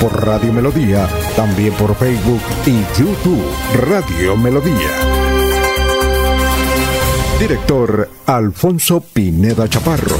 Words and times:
por 0.00 0.24
Radio 0.24 0.52
Melodía, 0.52 1.06
también 1.36 1.74
por 1.74 1.94
Facebook 1.94 2.40
y 2.64 2.80
YouTube 2.98 3.44
Radio 3.74 4.36
Melodía. 4.36 4.88
Director 7.38 8.08
Alfonso 8.26 9.00
Pineda 9.00 9.68
Chaparro. 9.68 10.16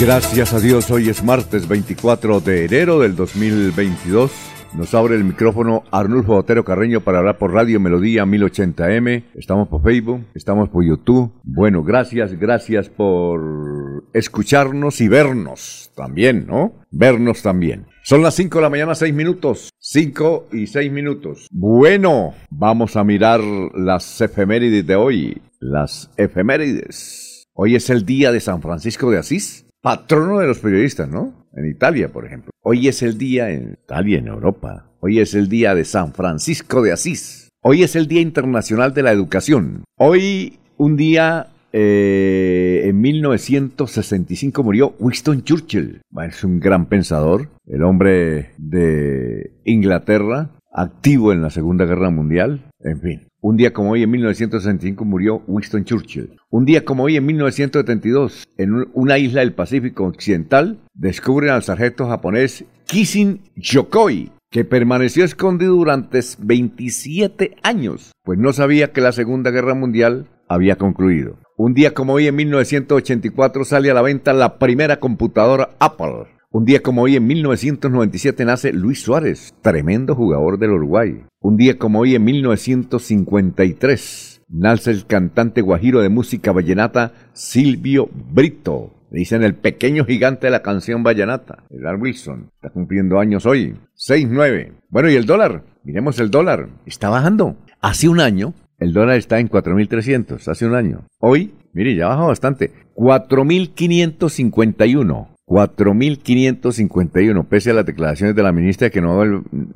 Gracias 0.00 0.52
a 0.52 0.60
Dios, 0.60 0.90
hoy 0.90 1.08
es 1.08 1.24
martes 1.24 1.66
24 1.66 2.40
de 2.40 2.66
enero 2.66 3.00
del 3.00 3.16
2022. 3.16 4.53
Nos 4.74 4.92
abre 4.92 5.14
el 5.14 5.22
micrófono 5.22 5.84
Arnulfo 5.92 6.34
Otero 6.34 6.64
Carreño 6.64 7.00
para 7.00 7.18
hablar 7.18 7.38
por 7.38 7.52
Radio 7.52 7.78
Melodía 7.78 8.24
1080M. 8.24 9.22
Estamos 9.36 9.68
por 9.68 9.82
Facebook, 9.84 10.24
estamos 10.34 10.68
por 10.68 10.84
YouTube. 10.84 11.32
Bueno, 11.44 11.84
gracias, 11.84 12.36
gracias 12.40 12.88
por 12.88 14.04
escucharnos 14.12 15.00
y 15.00 15.06
vernos 15.06 15.92
también, 15.94 16.46
¿no? 16.48 16.72
Vernos 16.90 17.40
también. 17.40 17.86
Son 18.02 18.20
las 18.20 18.34
5 18.34 18.58
de 18.58 18.62
la 18.62 18.70
mañana, 18.70 18.96
6 18.96 19.14
minutos. 19.14 19.70
5 19.78 20.48
y 20.50 20.66
6 20.66 20.90
minutos. 20.90 21.46
Bueno, 21.52 22.34
vamos 22.50 22.96
a 22.96 23.04
mirar 23.04 23.40
las 23.74 24.20
efemérides 24.20 24.84
de 24.84 24.96
hoy. 24.96 25.40
Las 25.60 26.10
efemérides. 26.16 27.44
Hoy 27.52 27.76
es 27.76 27.90
el 27.90 28.04
día 28.04 28.32
de 28.32 28.40
San 28.40 28.60
Francisco 28.60 29.08
de 29.12 29.18
Asís 29.18 29.64
patrono 29.84 30.38
de 30.38 30.46
los 30.46 30.58
periodistas, 30.60 31.10
¿no? 31.10 31.46
En 31.54 31.68
Italia, 31.68 32.10
por 32.10 32.26
ejemplo. 32.26 32.53
Hoy 32.66 32.88
es 32.88 33.02
el 33.02 33.18
día 33.18 33.50
en 33.50 33.76
Italia, 33.84 34.18
en 34.18 34.26
Europa. 34.26 34.86
Hoy 35.00 35.20
es 35.20 35.34
el 35.34 35.50
día 35.50 35.74
de 35.74 35.84
San 35.84 36.14
Francisco 36.14 36.80
de 36.80 36.92
Asís. 36.92 37.50
Hoy 37.62 37.82
es 37.82 37.94
el 37.94 38.06
Día 38.06 38.22
Internacional 38.22 38.94
de 38.94 39.02
la 39.02 39.12
Educación. 39.12 39.84
Hoy, 39.98 40.58
un 40.78 40.96
día 40.96 41.48
eh, 41.74 42.84
en 42.84 43.02
1965 43.02 44.62
murió 44.62 44.94
Winston 44.98 45.44
Churchill. 45.44 46.00
Es 46.26 46.42
un 46.42 46.58
gran 46.58 46.86
pensador, 46.86 47.50
el 47.66 47.82
hombre 47.82 48.52
de 48.56 49.52
Inglaterra, 49.66 50.48
activo 50.72 51.34
en 51.34 51.42
la 51.42 51.50
Segunda 51.50 51.84
Guerra 51.84 52.08
Mundial. 52.08 52.70
En 52.80 52.98
fin, 52.98 53.28
un 53.44 53.58
día 53.58 53.74
como 53.74 53.90
hoy, 53.90 54.02
en 54.02 54.10
1965, 54.10 55.04
murió 55.04 55.42
Winston 55.46 55.84
Churchill. 55.84 56.34
Un 56.48 56.64
día 56.64 56.82
como 56.82 57.02
hoy, 57.02 57.16
en 57.16 57.26
1972, 57.26 58.48
en 58.56 58.86
una 58.94 59.18
isla 59.18 59.40
del 59.40 59.52
Pacífico 59.52 60.04
Occidental, 60.04 60.80
descubren 60.94 61.50
al 61.50 61.62
sargento 61.62 62.08
japonés 62.08 62.64
Kishin 62.86 63.42
Yokoi, 63.56 64.32
que 64.50 64.64
permaneció 64.64 65.26
escondido 65.26 65.74
durante 65.74 66.20
27 66.38 67.56
años, 67.62 68.12
pues 68.22 68.38
no 68.38 68.54
sabía 68.54 68.92
que 68.92 69.02
la 69.02 69.12
Segunda 69.12 69.50
Guerra 69.50 69.74
Mundial 69.74 70.26
había 70.48 70.76
concluido. 70.76 71.36
Un 71.58 71.74
día 71.74 71.92
como 71.92 72.14
hoy, 72.14 72.28
en 72.28 72.36
1984, 72.36 73.66
sale 73.66 73.90
a 73.90 73.94
la 73.94 74.00
venta 74.00 74.32
la 74.32 74.58
primera 74.58 75.00
computadora 75.00 75.68
Apple. 75.80 76.33
Un 76.54 76.64
día 76.64 76.80
como 76.82 77.02
hoy, 77.02 77.16
en 77.16 77.26
1997, 77.26 78.44
nace 78.44 78.72
Luis 78.72 79.02
Suárez, 79.02 79.52
tremendo 79.60 80.14
jugador 80.14 80.56
del 80.56 80.70
Uruguay. 80.70 81.24
Un 81.40 81.56
día 81.56 81.78
como 81.78 81.98
hoy, 81.98 82.14
en 82.14 82.22
1953, 82.22 84.42
nace 84.50 84.92
el 84.92 85.04
cantante 85.04 85.62
guajiro 85.62 86.00
de 86.00 86.10
música 86.10 86.52
vallenata 86.52 87.12
Silvio 87.32 88.08
Brito. 88.30 88.92
Dicen 89.10 89.42
el 89.42 89.56
pequeño 89.56 90.04
gigante 90.04 90.46
de 90.46 90.52
la 90.52 90.62
canción 90.62 91.02
vallenata, 91.02 91.64
Edgar 91.70 92.00
Wilson. 92.00 92.50
Está 92.54 92.70
cumpliendo 92.70 93.18
años 93.18 93.46
hoy. 93.46 93.74
6-9. 93.96 94.74
Bueno, 94.90 95.10
¿y 95.10 95.16
el 95.16 95.26
dólar? 95.26 95.64
Miremos 95.82 96.20
el 96.20 96.30
dólar. 96.30 96.68
Está 96.86 97.08
bajando. 97.08 97.56
Hace 97.80 98.08
un 98.08 98.20
año, 98.20 98.54
el 98.78 98.92
dólar 98.92 99.16
está 99.16 99.40
en 99.40 99.50
4.300. 99.50 100.46
Hace 100.46 100.66
un 100.66 100.76
año. 100.76 101.00
Hoy, 101.18 101.52
mire, 101.72 101.96
ya 101.96 102.06
bajó 102.06 102.28
bastante. 102.28 102.70
4.551. 102.94 105.33
4.551, 105.46 107.46
pese 107.46 107.70
a 107.70 107.74
las 107.74 107.86
declaraciones 107.86 108.34
de 108.34 108.42
la 108.42 108.50
ministra 108.52 108.90
que 108.90 109.00
no, 109.00 109.22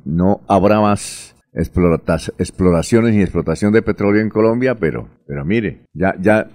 no 0.05 0.41
habrá 0.47 0.81
más 0.81 1.35
exploraciones 1.53 3.15
ni 3.15 3.21
explotación 3.21 3.73
de 3.73 3.81
petróleo 3.81 4.21
en 4.21 4.29
Colombia, 4.29 4.75
pero, 4.75 5.09
pero 5.27 5.43
mire, 5.45 5.85
ya, 5.93 6.15
ya 6.19 6.47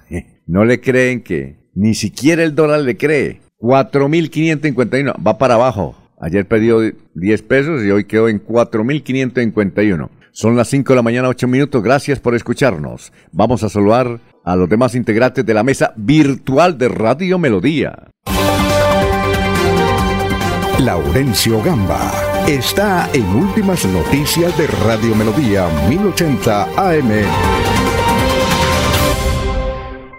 no 0.46 0.64
le 0.64 0.80
creen 0.80 1.22
que 1.22 1.58
ni 1.74 1.94
siquiera 1.94 2.42
el 2.42 2.54
dólar 2.54 2.80
le 2.80 2.96
cree. 2.96 3.40
4.551, 3.58 5.14
va 5.26 5.38
para 5.38 5.54
abajo. 5.54 5.96
Ayer 6.18 6.46
perdió 6.46 6.80
10 7.14 7.42
pesos 7.42 7.84
y 7.84 7.90
hoy 7.90 8.04
quedó 8.04 8.28
en 8.28 8.44
4.551. 8.44 10.08
Son 10.32 10.56
las 10.56 10.68
5 10.68 10.92
de 10.92 10.96
la 10.96 11.02
mañana, 11.02 11.28
8 11.28 11.48
minutos. 11.48 11.82
Gracias 11.82 12.20
por 12.20 12.34
escucharnos. 12.34 13.12
Vamos 13.32 13.62
a 13.62 13.68
saludar 13.68 14.20
a 14.44 14.56
los 14.56 14.68
demás 14.68 14.94
integrantes 14.94 15.44
de 15.44 15.54
la 15.54 15.62
mesa 15.62 15.92
virtual 15.96 16.78
de 16.78 16.88
Radio 16.88 17.38
Melodía. 17.38 18.08
Laurencio 20.78 21.62
Gamba 21.62 22.10
está 22.48 23.10
en 23.12 23.26
Últimas 23.26 23.84
Noticias 23.86 24.56
de 24.56 24.66
Radio 24.66 25.14
Melodía 25.14 25.68
1080 25.88 26.62
AM. 26.76 27.10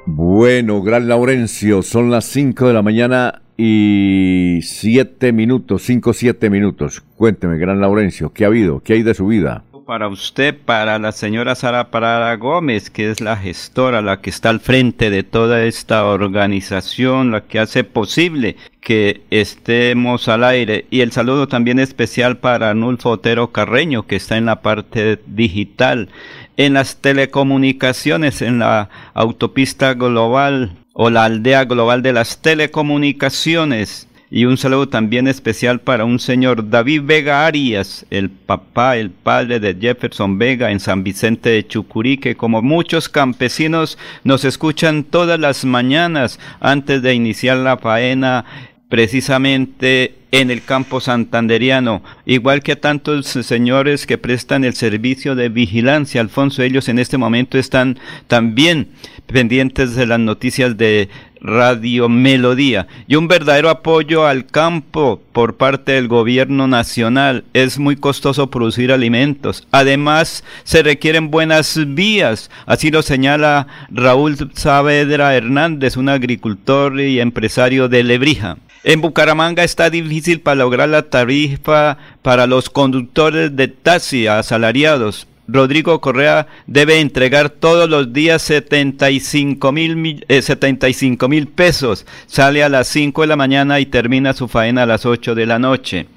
Bueno, 0.06 0.81
gran 0.81 1.08
Laurencio, 1.08 1.81
son 1.81 2.12
las 2.12 2.26
5 2.26 2.68
de 2.68 2.74
la 2.74 2.81
mañana 2.81 3.42
y 3.58 4.60
7 4.62 5.31
minutos, 5.31 5.84
5, 5.84 6.14
7 6.14 6.50
minutos. 6.50 7.02
Cuénteme, 7.16 7.58
gran 7.58 7.81
Laurencio, 7.81 8.31
¿qué 8.31 8.44
ha 8.44 8.48
habido? 8.48 8.81
¿Qué 8.81 8.94
hay 8.94 9.04
de 9.04 9.14
su 9.14 9.28
vida? 9.28 9.64
Para 9.91 10.07
usted, 10.07 10.57
para 10.57 11.00
la 11.00 11.12
señora 11.12 11.53
Sara 11.53 11.91
Parada 11.91 12.34
Gómez, 12.38 12.90
que 12.90 13.12
es 13.12 13.19
la 13.19 13.35
gestora, 13.35 14.02
la 14.02 14.22
que 14.22 14.29
está 14.29 14.50
al 14.50 14.62
frente 14.62 15.09
de 15.09 15.24
toda 15.24 15.66
esta 15.66 16.06
organización, 16.06 17.31
la 17.31 17.41
que 17.41 17.59
hace 17.59 17.84
posible 17.84 18.56
que 18.80 19.24
estemos 19.31 20.30
al 20.30 20.46
aire. 20.46 20.85
Y 20.91 21.01
el 21.01 21.12
saludo 21.12 21.50
también 21.50 21.78
especial 21.78 22.38
para 22.38 22.74
Nulfo 22.74 23.09
Otero 23.09 23.51
Carreño, 23.51 24.07
que 24.07 24.16
está 24.16 24.38
en 24.38 24.46
la 24.46 24.62
parte 24.62 25.19
digital, 25.28 26.07
en 26.56 26.75
las 26.75 27.01
telecomunicaciones, 27.01 28.41
en 28.41 28.59
la 28.59 28.88
autopista 29.13 29.94
global 29.96 30.78
o 30.94 31.09
la 31.09 31.25
aldea 31.25 31.66
global 31.66 32.01
de 32.01 32.13
las 32.13 32.41
telecomunicaciones 32.41 34.07
y 34.34 34.46
un 34.46 34.58
saludo 34.58 34.88
también 34.88 35.28
especial 35.28 35.81
para 35.81 36.06
un 36.06 36.18
señor 36.18 36.69
David 36.69 37.02
Vega 37.03 37.46
Arias, 37.46 38.06
el 38.09 38.30
papá, 38.30 38.96
el 38.96 39.12
padre 39.12 39.59
de 39.59 39.75
Jefferson 39.75 40.40
Vega 40.40 40.72
en 40.72 40.80
San 40.80 41.03
Vicente 41.03 41.50
de 41.50 41.68
Chucurí, 41.68 42.18
que 42.18 42.38
como 42.38 42.62
muchos 42.62 43.09
campesinos 43.09 43.97
nos 44.24 44.46
escuchan 44.46 45.03
todas 45.03 45.38
las 45.38 45.66
mañanas 45.66 46.40
antes 46.62 47.02
de 47.02 47.14
iniciar 47.14 47.58
la 47.58 47.75
faena 47.75 48.46
precisamente 48.88 50.16
en 50.31 50.50
el 50.50 50.63
campo 50.63 51.02
santanderiano, 51.02 52.02
igual 52.25 52.63
que 52.63 52.74
a 52.74 52.80
tantos 52.80 53.28
señores 53.28 54.06
que 54.06 54.18
prestan 54.18 54.63
el 54.63 54.75
servicio 54.75 55.36
de 55.36 55.50
vigilancia, 55.50 56.22
Alfonso, 56.22 56.63
ellos 56.63 56.88
en 56.88 57.00
este 57.00 57.18
momento 57.18 57.57
están 57.57 58.00
también 58.28 58.89
pendientes 59.28 59.95
de 59.95 60.06
las 60.06 60.19
noticias 60.19 60.78
de 60.78 61.10
Radio 61.42 62.08
Melodía 62.08 62.88
y 63.08 63.16
un 63.16 63.28
verdadero 63.28 63.70
apoyo 63.70 64.26
al 64.26 64.46
campo 64.46 65.22
por 65.32 65.56
parte 65.56 65.94
del 65.94 66.08
gobierno 66.08 66.68
nacional. 66.68 67.44
Es 67.54 67.80
muy 67.80 67.96
costoso 67.96 68.50
producir 68.50 68.92
alimentos. 68.92 69.68
Además, 69.72 70.44
se 70.64 70.84
requieren 70.84 71.32
buenas 71.32 71.80
vías. 71.96 72.50
Así 72.66 72.92
lo 72.92 73.02
señala 73.02 73.68
Raúl 73.90 74.38
Saavedra 74.54 75.36
Hernández, 75.36 75.98
un 75.98 76.10
agricultor 76.10 77.00
y 77.00 77.20
empresario 77.20 77.90
de 77.90 78.04
Lebrija. 78.04 78.58
En 78.84 79.02
Bucaramanga 79.02 79.64
está 79.64 79.92
difícil 79.92 80.40
para 80.42 80.56
lograr 80.56 80.90
la 80.90 81.04
tarifa 81.04 81.98
para 82.24 82.48
los 82.48 82.70
conductores 82.70 83.56
de 83.56 83.68
taxi 83.68 84.26
asalariados. 84.26 85.28
Rodrigo 85.48 86.00
Correa 86.02 86.48
debe 86.68 87.00
entregar 87.00 87.50
todos 87.50 87.90
los 87.90 88.14
días 88.14 88.42
75 88.42 89.72
mil 89.72 90.26
eh, 90.28 91.28
mil 91.28 91.48
pesos. 91.48 92.06
Sale 92.28 92.64
a 92.64 92.70
las 92.70 92.88
5 92.88 93.22
de 93.22 93.28
la 93.28 93.36
mañana 93.36 93.80
y 93.80 93.86
termina 93.86 94.34
su 94.34 94.48
faena 94.48 94.84
a 94.84 94.86
las 94.86 95.06
8 95.06 95.36
de 95.36 95.46
la 95.46 95.60
noche. 95.60 96.08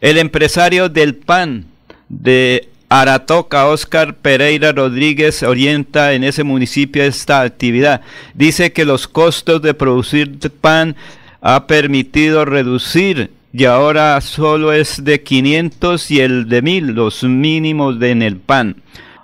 El 0.00 0.18
empresario 0.18 0.88
del 0.88 1.14
PAN 1.14 1.66
de 2.08 2.68
Aratoca, 2.88 3.68
Oscar 3.68 4.16
Pereira 4.16 4.72
Rodríguez 4.72 5.42
orienta 5.42 6.12
en 6.12 6.24
ese 6.24 6.44
municipio 6.44 7.02
esta 7.02 7.40
actividad. 7.40 8.02
Dice 8.34 8.72
que 8.72 8.84
los 8.84 9.08
costos 9.08 9.62
de 9.62 9.72
producir 9.72 10.38
pan 10.60 10.94
ha 11.40 11.66
permitido 11.66 12.44
reducir 12.44 13.30
y 13.52 13.64
ahora 13.66 14.20
solo 14.20 14.72
es 14.72 15.04
de 15.04 15.22
500 15.22 16.10
y 16.10 16.20
el 16.20 16.48
de 16.48 16.62
1000 16.62 16.86
los 16.92 17.22
mínimos 17.22 17.98
de 17.98 18.10
en 18.10 18.22
el 18.22 18.36
pan. 18.36 18.76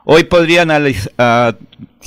Hoy 0.04 0.24
podría 0.24 0.66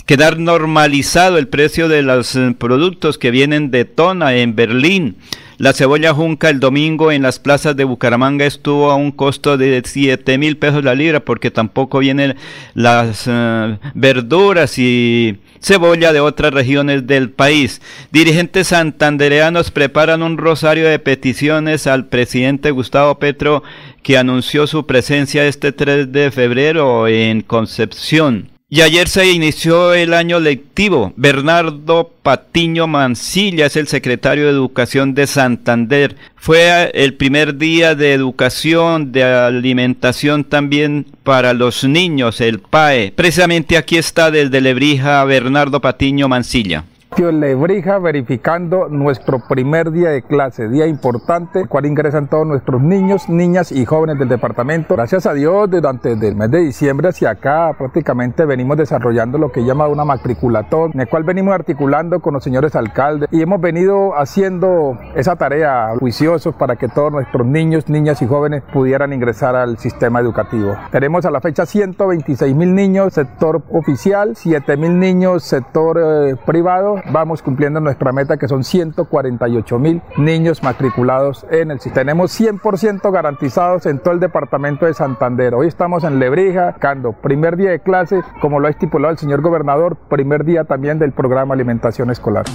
quedar 0.06 0.40
normalizado 0.40 1.38
el 1.38 1.48
precio 1.48 1.88
de 1.88 2.02
los 2.04 2.36
eh, 2.36 2.56
productos 2.58 3.18
que 3.18 3.32
vienen 3.32 3.72
de 3.72 3.86
Tona 3.86 4.36
en 4.36 4.56
Berlín. 4.56 5.18
La 5.62 5.74
cebolla 5.74 6.12
junca 6.12 6.50
el 6.50 6.60
domingo 6.60 7.12
en 7.12 7.22
las 7.22 7.38
plazas 7.38 7.76
de 7.76 7.84
Bucaramanga 7.84 8.48
estuvo 8.48 8.90
a 8.90 8.96
un 8.96 9.12
costo 9.12 9.60
de 9.60 9.80
7 9.86 10.40
mil 10.40 10.58
pesos 10.58 10.84
la 10.84 10.96
libra 10.96 11.20
porque 11.20 11.52
tampoco 11.52 12.00
vienen 12.00 12.36
las 12.74 13.26
eh, 13.28 13.78
verduras 13.94 14.80
y 14.80 15.38
cebolla 15.60 16.14
de 16.14 16.20
otras 16.20 16.52
regiones 16.52 17.06
del 17.06 17.30
país. 17.30 17.80
Dirigentes 18.12 18.70
santandereanos 18.70 19.70
preparan 19.70 20.24
un 20.24 20.40
rosario 20.40 20.90
de 20.90 20.98
peticiones 20.98 21.86
al 21.86 22.08
presidente 22.08 22.72
Gustavo 22.72 23.20
Petro 23.20 23.62
que 24.02 24.18
anunció 24.18 24.66
su 24.66 24.88
presencia 24.88 25.46
este 25.46 25.72
3 25.72 26.12
de 26.12 26.32
febrero 26.32 27.08
en 27.08 27.42
Concepción. 27.42 28.51
Y 28.74 28.80
ayer 28.80 29.10
se 29.10 29.30
inició 29.30 29.94
el 29.94 30.14
año 30.14 30.40
lectivo. 30.40 31.12
Bernardo 31.18 32.10
Patiño 32.24 32.88
Mancilla 32.88 33.66
es 33.66 33.76
el 33.76 33.90
secretario 33.90 34.46
de 34.46 34.52
Educación 34.52 35.14
de 35.14 35.28
Santander. 35.28 36.16
Fue 36.38 36.90
el 36.94 37.16
primer 37.16 37.58
día 37.58 37.96
de 37.96 38.14
educación, 38.14 39.12
de 39.12 39.26
alimentación 39.26 40.46
también 40.46 41.06
para 41.24 41.54
los 41.54 41.84
niños, 41.84 42.40
el 42.40 42.60
PAE. 42.60 43.12
Precisamente 43.14 43.76
aquí 43.76 43.98
está 43.98 44.32
desde 44.32 44.62
Lebrija 44.62 45.22
Bernardo 45.26 45.82
Patiño 45.82 46.30
Mancilla. 46.30 46.86
Lebrija 47.18 48.00
verificando 48.00 48.88
nuestro 48.88 49.40
primer 49.48 49.92
día 49.92 50.10
de 50.10 50.24
clase, 50.24 50.70
día 50.70 50.88
importante, 50.88 51.60
el 51.60 51.68
cual 51.68 51.86
ingresan 51.86 52.28
todos 52.28 52.48
nuestros 52.48 52.82
niños, 52.82 53.30
niñas 53.30 53.72
y 53.72 53.86
jóvenes 53.86 54.18
del 54.18 54.30
departamento. 54.30 54.96
Gracias 54.96 55.26
a 55.26 55.34
Dios, 55.34 55.70
durante 55.70 56.14
el 56.14 56.36
mes 56.36 56.50
de 56.50 56.60
diciembre 56.60 57.10
hacia 57.10 57.32
acá 57.32 57.76
prácticamente 57.78 58.46
venimos 58.46 58.78
desarrollando 58.78 59.38
lo 59.38 59.52
que 59.52 59.64
llama 59.64 59.88
una 59.88 60.06
matriculatón, 60.06 60.92
en 60.94 61.02
el 61.02 61.10
cual 61.10 61.24
venimos 61.24 61.54
articulando 61.54 62.22
con 62.22 62.34
los 62.34 62.44
señores 62.44 62.76
alcaldes 62.76 63.30
y 63.32 63.42
hemos 63.42 63.62
venido 63.62 64.18
haciendo 64.18 64.98
esa 65.16 65.36
tarea 65.36 65.94
juiciosos 66.00 66.56
para 66.56 66.78
que 66.78 66.88
todos 66.88 67.12
nuestros 67.12 67.46
niños, 67.46 67.90
niñas 67.90 68.22
y 68.22 68.28
jóvenes 68.28 68.64
pudieran 68.74 69.14
ingresar 69.14 69.56
al 69.56 69.78
sistema 69.78 70.22
educativo. 70.22 70.76
Tenemos 70.92 71.26
a 71.26 71.32
la 71.32 71.42
fecha 71.42 71.66
126 71.66 72.56
mil 72.56 72.74
niños, 72.74 73.14
sector 73.14 73.62
oficial, 73.70 74.36
7 74.36 74.78
mil 74.78 74.98
niños, 74.98 75.44
sector 75.44 76.00
eh, 76.02 76.36
privado 76.46 77.01
vamos 77.12 77.42
cumpliendo 77.42 77.80
nuestra 77.80 78.12
meta 78.12 78.38
que 78.38 78.48
son 78.48 78.64
148 78.64 79.80
mil 79.80 80.02
niños 80.18 80.64
matriculados 80.64 81.46
en 81.50 81.72
el 81.72 81.80
sistema. 81.80 82.02
Tenemos 82.02 82.40
100% 82.40 83.12
garantizados 83.12 83.86
en 83.86 84.00
todo 84.00 84.14
el 84.14 84.20
departamento 84.20 84.86
de 84.86 84.94
Santander. 84.94 85.54
Hoy 85.56 85.68
estamos 85.68 86.04
en 86.04 86.20
Lebrija, 86.20 86.76
Cando, 86.80 87.14
primer 87.14 87.58
día 87.58 87.72
de 87.72 87.80
clase, 87.80 88.22
como 88.40 88.60
lo 88.60 88.68
ha 88.68 88.72
estipulado 88.72 89.12
el 89.12 89.18
señor 89.18 89.42
gobernador, 89.42 89.98
primer 90.10 90.46
día 90.46 90.64
también 90.64 91.00
del 91.00 91.12
programa 91.12 91.54
Alimentación 91.54 92.10
Escolar. 92.10 92.46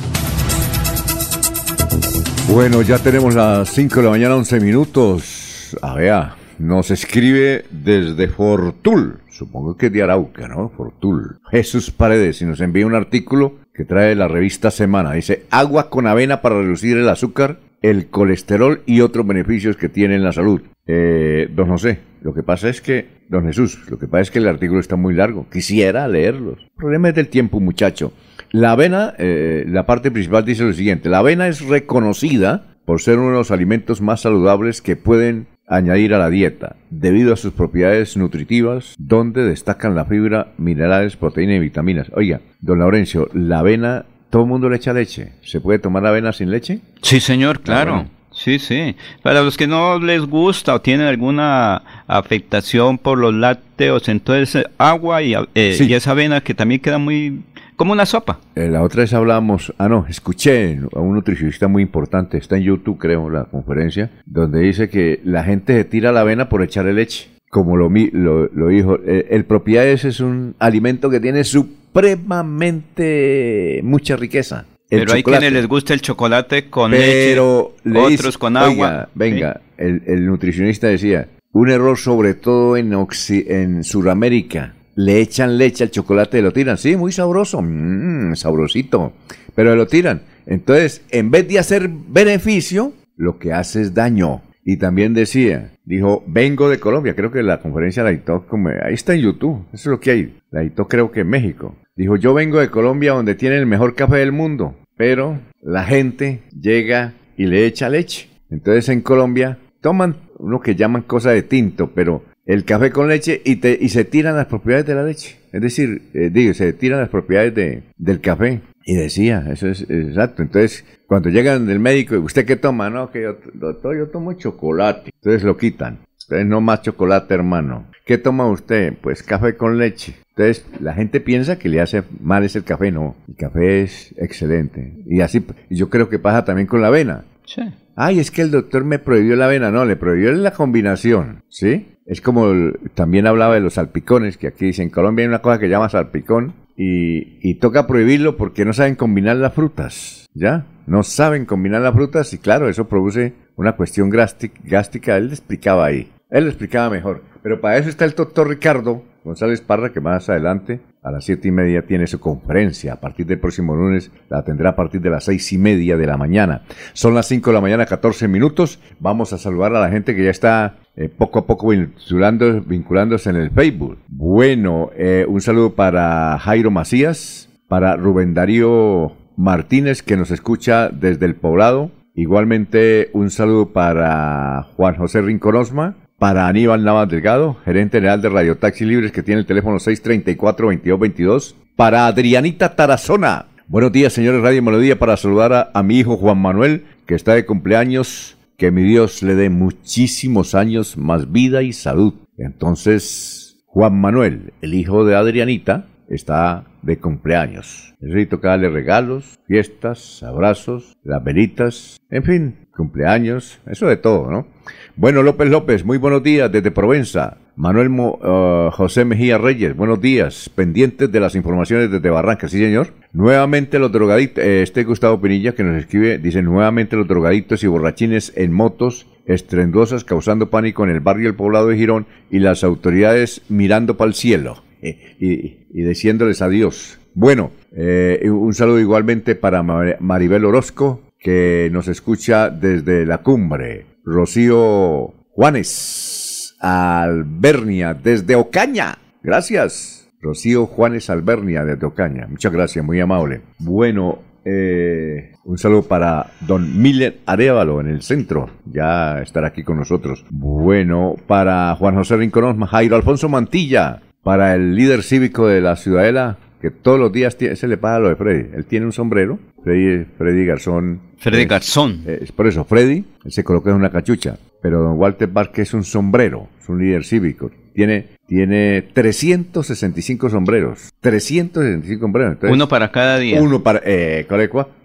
Bueno, 2.52 2.82
ya 2.82 2.98
tenemos 2.98 3.34
las 3.34 3.68
5 3.70 3.96
de 3.96 4.02
la 4.02 4.10
mañana, 4.10 4.36
11 4.36 4.60
minutos. 4.60 5.76
A 5.82 5.94
ver, 5.94 6.24
nos 6.58 6.90
escribe 6.90 7.66
desde 7.70 8.28
Fortul, 8.28 9.20
supongo 9.28 9.76
que 9.76 9.90
de 9.90 10.02
Arauca, 10.02 10.48
¿no? 10.48 10.70
Fortul. 10.70 11.38
Jesús 11.50 11.90
Paredes 11.90 12.40
y 12.40 12.46
nos 12.46 12.60
envía 12.60 12.86
un 12.86 12.94
artículo 12.94 13.54
que 13.76 13.84
trae 13.84 14.14
la 14.14 14.26
revista 14.26 14.70
Semana. 14.70 15.12
Dice, 15.12 15.44
agua 15.50 15.90
con 15.90 16.06
avena 16.06 16.40
para 16.40 16.60
reducir 16.60 16.96
el 16.96 17.08
azúcar, 17.08 17.58
el 17.82 18.06
colesterol 18.06 18.82
y 18.86 19.02
otros 19.02 19.26
beneficios 19.26 19.76
que 19.76 19.90
tiene 19.90 20.14
en 20.14 20.24
la 20.24 20.32
salud. 20.32 20.62
Eh, 20.86 21.48
don 21.54 21.68
José, 21.68 21.98
lo 22.22 22.32
que 22.32 22.42
pasa 22.42 22.70
es 22.70 22.80
que, 22.80 23.06
don 23.28 23.44
Jesús, 23.44 23.78
lo 23.90 23.98
que 23.98 24.08
pasa 24.08 24.22
es 24.22 24.30
que 24.30 24.38
el 24.38 24.48
artículo 24.48 24.80
está 24.80 24.96
muy 24.96 25.14
largo. 25.14 25.46
Quisiera 25.50 26.08
leerlos. 26.08 26.58
El 26.62 26.70
problema 26.76 27.10
es 27.10 27.14
del 27.14 27.28
tiempo, 27.28 27.60
muchacho. 27.60 28.12
La 28.50 28.72
avena, 28.72 29.14
eh, 29.18 29.64
la 29.68 29.84
parte 29.84 30.10
principal 30.10 30.44
dice 30.44 30.64
lo 30.64 30.72
siguiente, 30.72 31.10
la 31.10 31.18
avena 31.18 31.46
es 31.46 31.60
reconocida 31.60 32.78
por 32.86 33.02
ser 33.02 33.18
uno 33.18 33.30
de 33.30 33.34
los 33.34 33.50
alimentos 33.50 34.00
más 34.00 34.22
saludables 34.22 34.80
que 34.80 34.96
pueden 34.96 35.48
añadir 35.66 36.14
a 36.14 36.18
la 36.18 36.30
dieta, 36.30 36.76
debido 36.90 37.32
a 37.32 37.36
sus 37.36 37.52
propiedades 37.52 38.16
nutritivas, 38.16 38.94
donde 38.98 39.44
destacan 39.44 39.94
la 39.94 40.04
fibra, 40.04 40.52
minerales, 40.58 41.16
proteínas 41.16 41.56
y 41.56 41.60
vitaminas. 41.60 42.10
Oiga, 42.14 42.40
don 42.60 42.78
Laurencio, 42.78 43.28
la 43.34 43.60
avena, 43.60 44.04
todo 44.30 44.42
el 44.42 44.48
mundo 44.48 44.68
le 44.68 44.76
echa 44.76 44.92
leche. 44.92 45.32
¿Se 45.42 45.60
puede 45.60 45.78
tomar 45.78 46.06
avena 46.06 46.32
sin 46.32 46.50
leche? 46.50 46.80
Sí, 47.02 47.20
señor, 47.20 47.60
claro. 47.60 48.06
Sí, 48.32 48.58
sí. 48.58 48.94
Para 49.22 49.42
los 49.42 49.56
que 49.56 49.66
no 49.66 49.98
les 49.98 50.20
gusta 50.20 50.74
o 50.74 50.80
tienen 50.82 51.06
alguna 51.06 51.82
afectación 52.06 52.98
por 52.98 53.18
los 53.18 53.32
lácteos, 53.32 54.08
entonces 54.10 54.66
agua 54.76 55.22
y, 55.22 55.34
eh, 55.54 55.78
y 55.80 55.94
esa 55.94 56.10
avena 56.10 56.42
que 56.42 56.52
también 56.52 56.82
queda 56.82 56.98
muy 56.98 57.40
como 57.76 57.92
una 57.92 58.06
sopa. 58.06 58.40
Eh, 58.54 58.68
la 58.68 58.82
otra 58.82 59.02
vez 59.02 59.12
hablamos, 59.12 59.74
ah 59.78 59.88
no, 59.88 60.06
escuché 60.08 60.80
a 60.94 61.00
un 61.00 61.14
nutricionista 61.14 61.66
muy 61.68 61.82
importante, 61.82 62.38
está 62.38 62.56
en 62.56 62.62
YouTube 62.64 62.98
creo 62.98 63.28
la 63.30 63.44
conferencia, 63.44 64.10
donde 64.24 64.60
dice 64.60 64.88
que 64.88 65.20
la 65.24 65.44
gente 65.44 65.74
se 65.74 65.84
tira 65.84 66.10
la 66.12 66.22
avena 66.22 66.48
por 66.48 66.62
echarle 66.62 66.94
leche. 66.94 67.28
Como 67.48 67.76
lo, 67.76 67.88
lo, 67.88 68.48
lo 68.48 68.66
dijo, 68.68 68.98
eh, 69.06 69.28
el, 69.30 69.44
propiedades 69.44 70.04
es 70.04 70.18
un 70.20 70.56
alimento 70.58 71.08
que 71.10 71.20
tiene 71.20 71.44
supremamente 71.44 73.80
mucha 73.84 74.16
riqueza. 74.16 74.64
Pero 74.88 75.12
hay 75.12 75.22
quienes 75.22 75.52
les 75.52 75.66
gusta 75.66 75.92
el 75.94 76.00
chocolate 76.00 76.70
con 76.70 76.90
leche, 76.92 77.38
otros 77.38 78.38
con 78.38 78.56
agua. 78.56 79.10
venga, 79.14 79.60
el, 79.78 80.02
el, 80.06 80.26
nutricionista 80.26 80.88
decía, 80.88 81.28
un 81.52 81.70
error 81.70 81.98
sobre 81.98 82.34
todo 82.34 82.76
en, 82.76 82.92
en 82.92 83.82
Sudamérica, 83.82 84.75
le 84.96 85.20
echan 85.20 85.58
leche 85.58 85.84
al 85.84 85.90
chocolate 85.90 86.38
y 86.38 86.42
lo 86.42 86.52
tiran. 86.52 86.78
Sí, 86.78 86.96
muy 86.96 87.12
sabroso, 87.12 87.62
mmm, 87.62 88.34
sabrosito, 88.34 89.12
pero 89.54 89.76
lo 89.76 89.86
tiran. 89.86 90.22
Entonces, 90.46 91.04
en 91.10 91.30
vez 91.30 91.46
de 91.46 91.58
hacer 91.58 91.88
beneficio, 91.88 92.92
lo 93.16 93.38
que 93.38 93.52
hace 93.52 93.82
es 93.82 93.94
daño. 93.94 94.42
Y 94.64 94.78
también 94.78 95.14
decía, 95.14 95.70
dijo, 95.84 96.24
vengo 96.26 96.68
de 96.68 96.80
Colombia, 96.80 97.14
creo 97.14 97.30
que 97.30 97.42
la 97.42 97.60
conferencia 97.60 98.02
la 98.02 98.10
dictó, 98.10 98.46
como, 98.48 98.68
ahí 98.68 98.94
está 98.94 99.14
en 99.14 99.20
YouTube, 99.20 99.64
eso 99.72 99.74
es 99.74 99.86
lo 99.86 100.00
que 100.00 100.10
hay, 100.10 100.38
la 100.50 100.62
dictó 100.62 100.88
creo 100.88 101.12
que 101.12 101.20
en 101.20 101.28
México. 101.28 101.76
Dijo, 101.94 102.16
yo 102.16 102.34
vengo 102.34 102.58
de 102.58 102.68
Colombia 102.68 103.12
donde 103.12 103.36
tienen 103.36 103.60
el 103.60 103.66
mejor 103.66 103.94
café 103.94 104.16
del 104.16 104.32
mundo, 104.32 104.74
pero 104.96 105.38
la 105.62 105.84
gente 105.84 106.42
llega 106.60 107.14
y 107.36 107.46
le 107.46 107.64
echa 107.64 107.88
leche. 107.88 108.28
Entonces 108.50 108.88
en 108.88 109.02
Colombia 109.02 109.58
toman 109.80 110.16
uno 110.38 110.60
que 110.60 110.74
llaman 110.74 111.02
cosa 111.02 111.30
de 111.30 111.42
tinto, 111.42 111.92
pero 111.94 112.24
el 112.46 112.64
café 112.64 112.90
con 112.90 113.08
leche 113.08 113.42
y, 113.44 113.56
te, 113.56 113.76
y 113.78 113.88
se 113.88 114.04
tiran 114.04 114.36
las 114.36 114.46
propiedades 114.46 114.86
de 114.86 114.94
la 114.94 115.02
leche. 115.02 115.36
Es 115.52 115.60
decir, 115.60 116.10
eh, 116.14 116.30
digo, 116.32 116.54
se 116.54 116.72
tiran 116.72 117.00
las 117.00 117.08
propiedades 117.08 117.54
de, 117.54 117.82
del 117.96 118.20
café. 118.20 118.60
Y 118.84 118.94
decía, 118.94 119.44
eso 119.50 119.66
es 119.66 119.82
exacto. 119.90 120.42
Entonces, 120.42 120.84
cuando 121.08 121.28
llegan 121.28 121.66
del 121.66 121.80
médico, 121.80 122.16
¿usted 122.18 122.46
qué 122.46 122.54
toma? 122.54 122.88
No, 122.88 123.10
que 123.10 123.22
yo, 123.22 123.36
doctor, 123.54 123.98
yo 123.98 124.08
tomo 124.08 124.32
chocolate. 124.34 125.10
Entonces 125.12 125.42
lo 125.42 125.56
quitan. 125.56 125.98
Entonces, 126.22 126.46
no 126.46 126.60
más 126.60 126.82
chocolate, 126.82 127.34
hermano. 127.34 127.88
¿Qué 128.04 128.16
toma 128.16 128.46
usted? 128.46 128.94
Pues 129.00 129.24
café 129.24 129.56
con 129.56 129.78
leche. 129.78 130.14
Entonces, 130.36 130.64
la 130.80 130.94
gente 130.94 131.20
piensa 131.20 131.58
que 131.58 131.68
le 131.68 131.80
hace 131.80 132.04
mal 132.20 132.44
es 132.44 132.54
el 132.54 132.62
café. 132.62 132.92
No, 132.92 133.16
el 133.26 133.34
café 133.34 133.82
es 133.82 134.14
excelente. 134.18 134.94
Y 135.04 135.20
así, 135.20 135.44
yo 135.68 135.90
creo 135.90 136.08
que 136.08 136.20
pasa 136.20 136.44
también 136.44 136.68
con 136.68 136.80
la 136.80 136.88
avena. 136.88 137.24
Sí. 137.44 137.62
Ay, 137.96 138.20
es 138.20 138.30
que 138.30 138.42
el 138.42 138.52
doctor 138.52 138.84
me 138.84 139.00
prohibió 139.00 139.34
la 139.34 139.46
avena. 139.46 139.72
No, 139.72 139.84
le 139.84 139.96
prohibió 139.96 140.30
la 140.32 140.52
combinación. 140.52 141.42
¿Sí? 141.48 141.95
Es 142.06 142.20
como 142.20 142.52
también 142.94 143.26
hablaba 143.26 143.54
de 143.54 143.60
los 143.60 143.74
salpicones, 143.74 144.36
que 144.36 144.46
aquí 144.46 144.70
en 144.78 144.90
Colombia 144.90 145.24
hay 145.24 145.28
una 145.28 145.42
cosa 145.42 145.58
que 145.58 145.68
llama 145.68 145.88
salpicón 145.88 146.54
y, 146.76 147.54
toca 147.56 147.86
prohibirlo 147.86 148.36
porque 148.36 148.64
no 148.64 148.72
saben 148.72 148.94
combinar 148.94 149.36
las 149.36 149.54
frutas, 149.54 150.26
¿ya? 150.32 150.66
No 150.86 151.02
saben 151.02 151.46
combinar 151.46 151.80
las 151.80 151.94
frutas 151.94 152.32
y 152.32 152.38
claro, 152.38 152.68
eso 152.68 152.88
produce 152.88 153.34
una 153.56 153.72
cuestión 153.76 154.08
gástrica. 154.08 155.16
Él 155.16 155.28
le 155.28 155.34
explicaba 155.34 155.86
ahí, 155.86 156.12
él 156.30 156.44
lo 156.44 156.50
explicaba 156.50 156.90
mejor. 156.90 157.22
Pero 157.42 157.60
para 157.60 157.78
eso 157.78 157.88
está 157.88 158.04
el 158.04 158.12
doctor 158.12 158.48
Ricardo 158.48 159.02
González 159.24 159.60
Parra, 159.60 159.92
que 159.92 160.00
más 160.00 160.28
adelante, 160.28 160.80
a 161.06 161.12
las 161.12 161.24
siete 161.24 161.48
y 161.48 161.50
media, 161.52 161.86
tiene 161.86 162.08
su 162.08 162.18
conferencia. 162.18 162.94
A 162.94 163.00
partir 163.00 163.26
del 163.26 163.38
próximo 163.38 163.76
lunes 163.76 164.10
la 164.28 164.42
tendrá 164.42 164.70
a 164.70 164.76
partir 164.76 165.00
de 165.00 165.10
las 165.10 165.24
seis 165.24 165.52
y 165.52 165.58
media 165.58 165.96
de 165.96 166.04
la 166.04 166.16
mañana. 166.16 166.62
Son 166.94 167.14
las 167.14 167.28
cinco 167.28 167.50
de 167.50 167.54
la 167.54 167.60
mañana, 167.60 167.86
14 167.86 168.26
minutos. 168.26 168.80
Vamos 168.98 169.32
a 169.32 169.38
saludar 169.38 169.74
a 169.76 169.80
la 169.80 169.88
gente 169.88 170.16
que 170.16 170.24
ya 170.24 170.30
está 170.30 170.78
eh, 170.96 171.08
poco 171.08 171.38
a 171.38 171.46
poco 171.46 171.68
vinculando, 171.68 172.60
vinculándose 172.60 173.30
en 173.30 173.36
el 173.36 173.52
Facebook. 173.52 173.98
Bueno, 174.08 174.90
eh, 174.96 175.24
un 175.28 175.40
saludo 175.40 175.74
para 175.76 176.38
Jairo 176.40 176.72
Macías, 176.72 177.48
para 177.68 177.94
Rubén 177.96 178.34
Darío 178.34 179.12
Martínez, 179.36 180.02
que 180.02 180.16
nos 180.16 180.32
escucha 180.32 180.88
desde 180.88 181.26
el 181.26 181.36
poblado. 181.36 181.92
Igualmente 182.16 183.10
un 183.12 183.30
saludo 183.30 183.72
para 183.72 184.64
Juan 184.74 184.96
José 184.96 185.22
Rinconosma, 185.22 185.94
para 186.18 186.48
Aníbal 186.48 186.82
Navas 186.82 187.08
Delgado, 187.08 187.56
gerente 187.64 187.98
general 187.98 188.22
de 188.22 188.28
Radio 188.30 188.56
Taxi 188.56 188.84
Libres, 188.84 189.12
que 189.12 189.22
tiene 189.22 189.40
el 189.40 189.46
teléfono 189.46 189.76
634-2222. 189.76 191.54
Para 191.76 192.06
Adrianita 192.06 192.74
Tarazona. 192.74 193.46
Buenos 193.68 193.92
días, 193.92 194.12
señores 194.12 194.42
Radio 194.42 194.62
Melodía, 194.62 194.98
para 194.98 195.16
saludar 195.16 195.70
a, 195.72 195.82
mi 195.82 195.98
hijo 195.98 196.16
Juan 196.16 196.38
Manuel, 196.38 196.86
que 197.06 197.14
está 197.14 197.34
de 197.34 197.44
cumpleaños. 197.44 198.32
Que 198.56 198.70
mi 198.70 198.82
Dios 198.84 199.22
le 199.22 199.34
dé 199.34 199.50
muchísimos 199.50 200.54
años, 200.54 200.96
más 200.96 201.30
vida 201.30 201.62
y 201.62 201.74
salud. 201.74 202.14
Entonces, 202.38 203.58
Juan 203.66 204.00
Manuel, 204.00 204.54
el 204.62 204.72
hijo 204.72 205.04
de 205.04 205.14
Adrianita, 205.14 205.84
está 206.08 206.64
de 206.86 206.98
cumpleaños. 206.98 207.94
Necesito 208.00 208.40
que 208.40 208.46
darle 208.46 208.68
regalos, 208.68 209.38
fiestas, 209.46 210.22
abrazos, 210.22 210.96
las 211.02 211.22
velitas, 211.22 212.00
en 212.08 212.22
fin, 212.22 212.54
cumpleaños, 212.74 213.60
eso 213.66 213.86
de 213.86 213.96
todo, 213.96 214.30
¿no? 214.30 214.46
Bueno, 214.94 215.22
López 215.22 215.50
López, 215.50 215.84
muy 215.84 215.98
buenos 215.98 216.22
días 216.22 216.50
desde 216.50 216.70
Provenza. 216.70 217.38
Manuel 217.56 217.90
uh, 217.90 218.70
José 218.70 219.04
Mejía 219.04 219.38
Reyes, 219.38 219.74
buenos 219.74 220.00
días. 220.00 220.50
Pendientes 220.54 221.10
de 221.10 221.20
las 221.20 221.34
informaciones 221.34 221.90
desde 221.90 222.10
Barranca, 222.10 222.48
sí 222.48 222.58
señor. 222.58 222.88
Nuevamente 223.12 223.78
los 223.78 223.90
drogaditos, 223.90 224.44
eh, 224.44 224.62
este 224.62 224.84
Gustavo 224.84 225.20
Pinilla 225.20 225.52
que 225.52 225.64
nos 225.64 225.76
escribe, 225.76 226.18
dice 226.18 226.42
nuevamente 226.42 226.96
los 226.96 227.08
drogaditos 227.08 227.64
y 227.64 227.66
borrachines 227.66 228.32
en 228.36 228.52
motos 228.52 229.06
estrendosas 229.26 230.04
causando 230.04 230.50
pánico 230.50 230.84
en 230.84 230.90
el 230.90 231.00
barrio 231.00 231.28
El 231.28 231.34
Poblado 231.34 231.68
de 231.68 231.76
Girón 231.76 232.06
y 232.30 232.38
las 232.38 232.62
autoridades 232.62 233.42
mirando 233.48 233.96
para 233.96 234.08
el 234.08 234.14
cielo 234.14 234.65
eh, 234.88 235.66
y, 235.70 235.82
diciéndoles 235.82 236.42
adiós. 236.42 236.98
Bueno, 237.14 237.50
eh, 237.74 238.28
un 238.30 238.54
saludo 238.54 238.78
igualmente 238.78 239.34
para 239.34 239.62
Maribel 239.62 240.44
Orozco, 240.44 241.02
que 241.18 241.68
nos 241.72 241.88
escucha 241.88 242.50
desde 242.50 243.06
la 243.06 243.18
cumbre. 243.18 243.86
Rocío 244.04 245.14
Juanes 245.30 246.56
Albernia, 246.60 247.94
desde 247.94 248.36
Ocaña. 248.36 248.98
Gracias. 249.22 250.08
Rocío 250.20 250.66
Juanes 250.66 251.10
Albernia, 251.10 251.64
desde 251.64 251.86
Ocaña. 251.86 252.26
Muchas 252.26 252.52
gracias, 252.52 252.84
muy 252.84 253.00
amable. 253.00 253.42
Bueno, 253.58 254.18
eh, 254.48 255.32
un 255.44 255.58
saludo 255.58 255.82
para 255.82 256.30
don 256.46 256.80
Miller 256.80 257.18
Arevalo 257.26 257.80
en 257.80 257.88
el 257.88 258.02
centro. 258.02 258.48
Ya 258.64 259.20
estará 259.20 259.48
aquí 259.48 259.64
con 259.64 259.76
nosotros. 259.76 260.24
Bueno, 260.30 261.16
para 261.26 261.74
Juan 261.74 261.96
José 261.96 262.16
Rinconón, 262.16 262.64
Jairo 262.64 262.94
Alfonso 262.94 263.28
Mantilla, 263.28 264.02
para 264.26 264.56
el 264.56 264.74
líder 264.74 265.04
cívico 265.04 265.46
de 265.46 265.60
la 265.60 265.76
Ciudadela, 265.76 266.36
que 266.60 266.72
todos 266.72 266.98
los 266.98 267.12
días 267.12 267.36
se 267.38 267.68
le 267.68 267.76
paga 267.76 268.00
lo 268.00 268.08
de 268.08 268.16
Freddy. 268.16 268.56
Él 268.56 268.64
tiene 268.64 268.84
un 268.84 268.90
sombrero, 268.90 269.38
Freddy, 269.62 270.04
Freddy 270.18 270.44
Garzón. 270.44 271.00
Freddy 271.16 271.44
Garzón. 271.44 272.02
Es, 272.04 272.32
por 272.32 272.48
eso, 272.48 272.64
Freddy, 272.64 273.04
él 273.24 273.30
se 273.30 273.44
coloca 273.44 273.70
en 273.70 273.76
una 273.76 273.88
cachucha. 273.88 274.36
Pero 274.60 274.82
don 274.82 274.98
Walter 274.98 275.28
Vázquez 275.28 275.68
es 275.68 275.74
un 275.74 275.84
sombrero, 275.84 276.48
es 276.60 276.68
un 276.68 276.80
líder 276.80 277.04
cívico. 277.04 277.52
Tiene, 277.72 278.06
tiene 278.26 278.82
365 278.92 280.28
sombreros. 280.28 280.92
365 281.02 282.00
sombreros. 282.00 282.36
uno 282.50 282.66
para 282.66 282.90
cada 282.90 283.18
día. 283.20 283.40
Uno 283.40 283.62
para, 283.62 283.80
eh, 283.84 284.26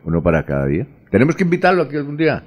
Uno 0.03 0.21
para 0.21 0.45
cada 0.45 0.67
día. 0.67 0.85
Tenemos 1.09 1.35
que 1.35 1.45
invitarlo 1.45 1.81
aquí 1.81 1.95
algún 1.95 2.15
día 2.15 2.43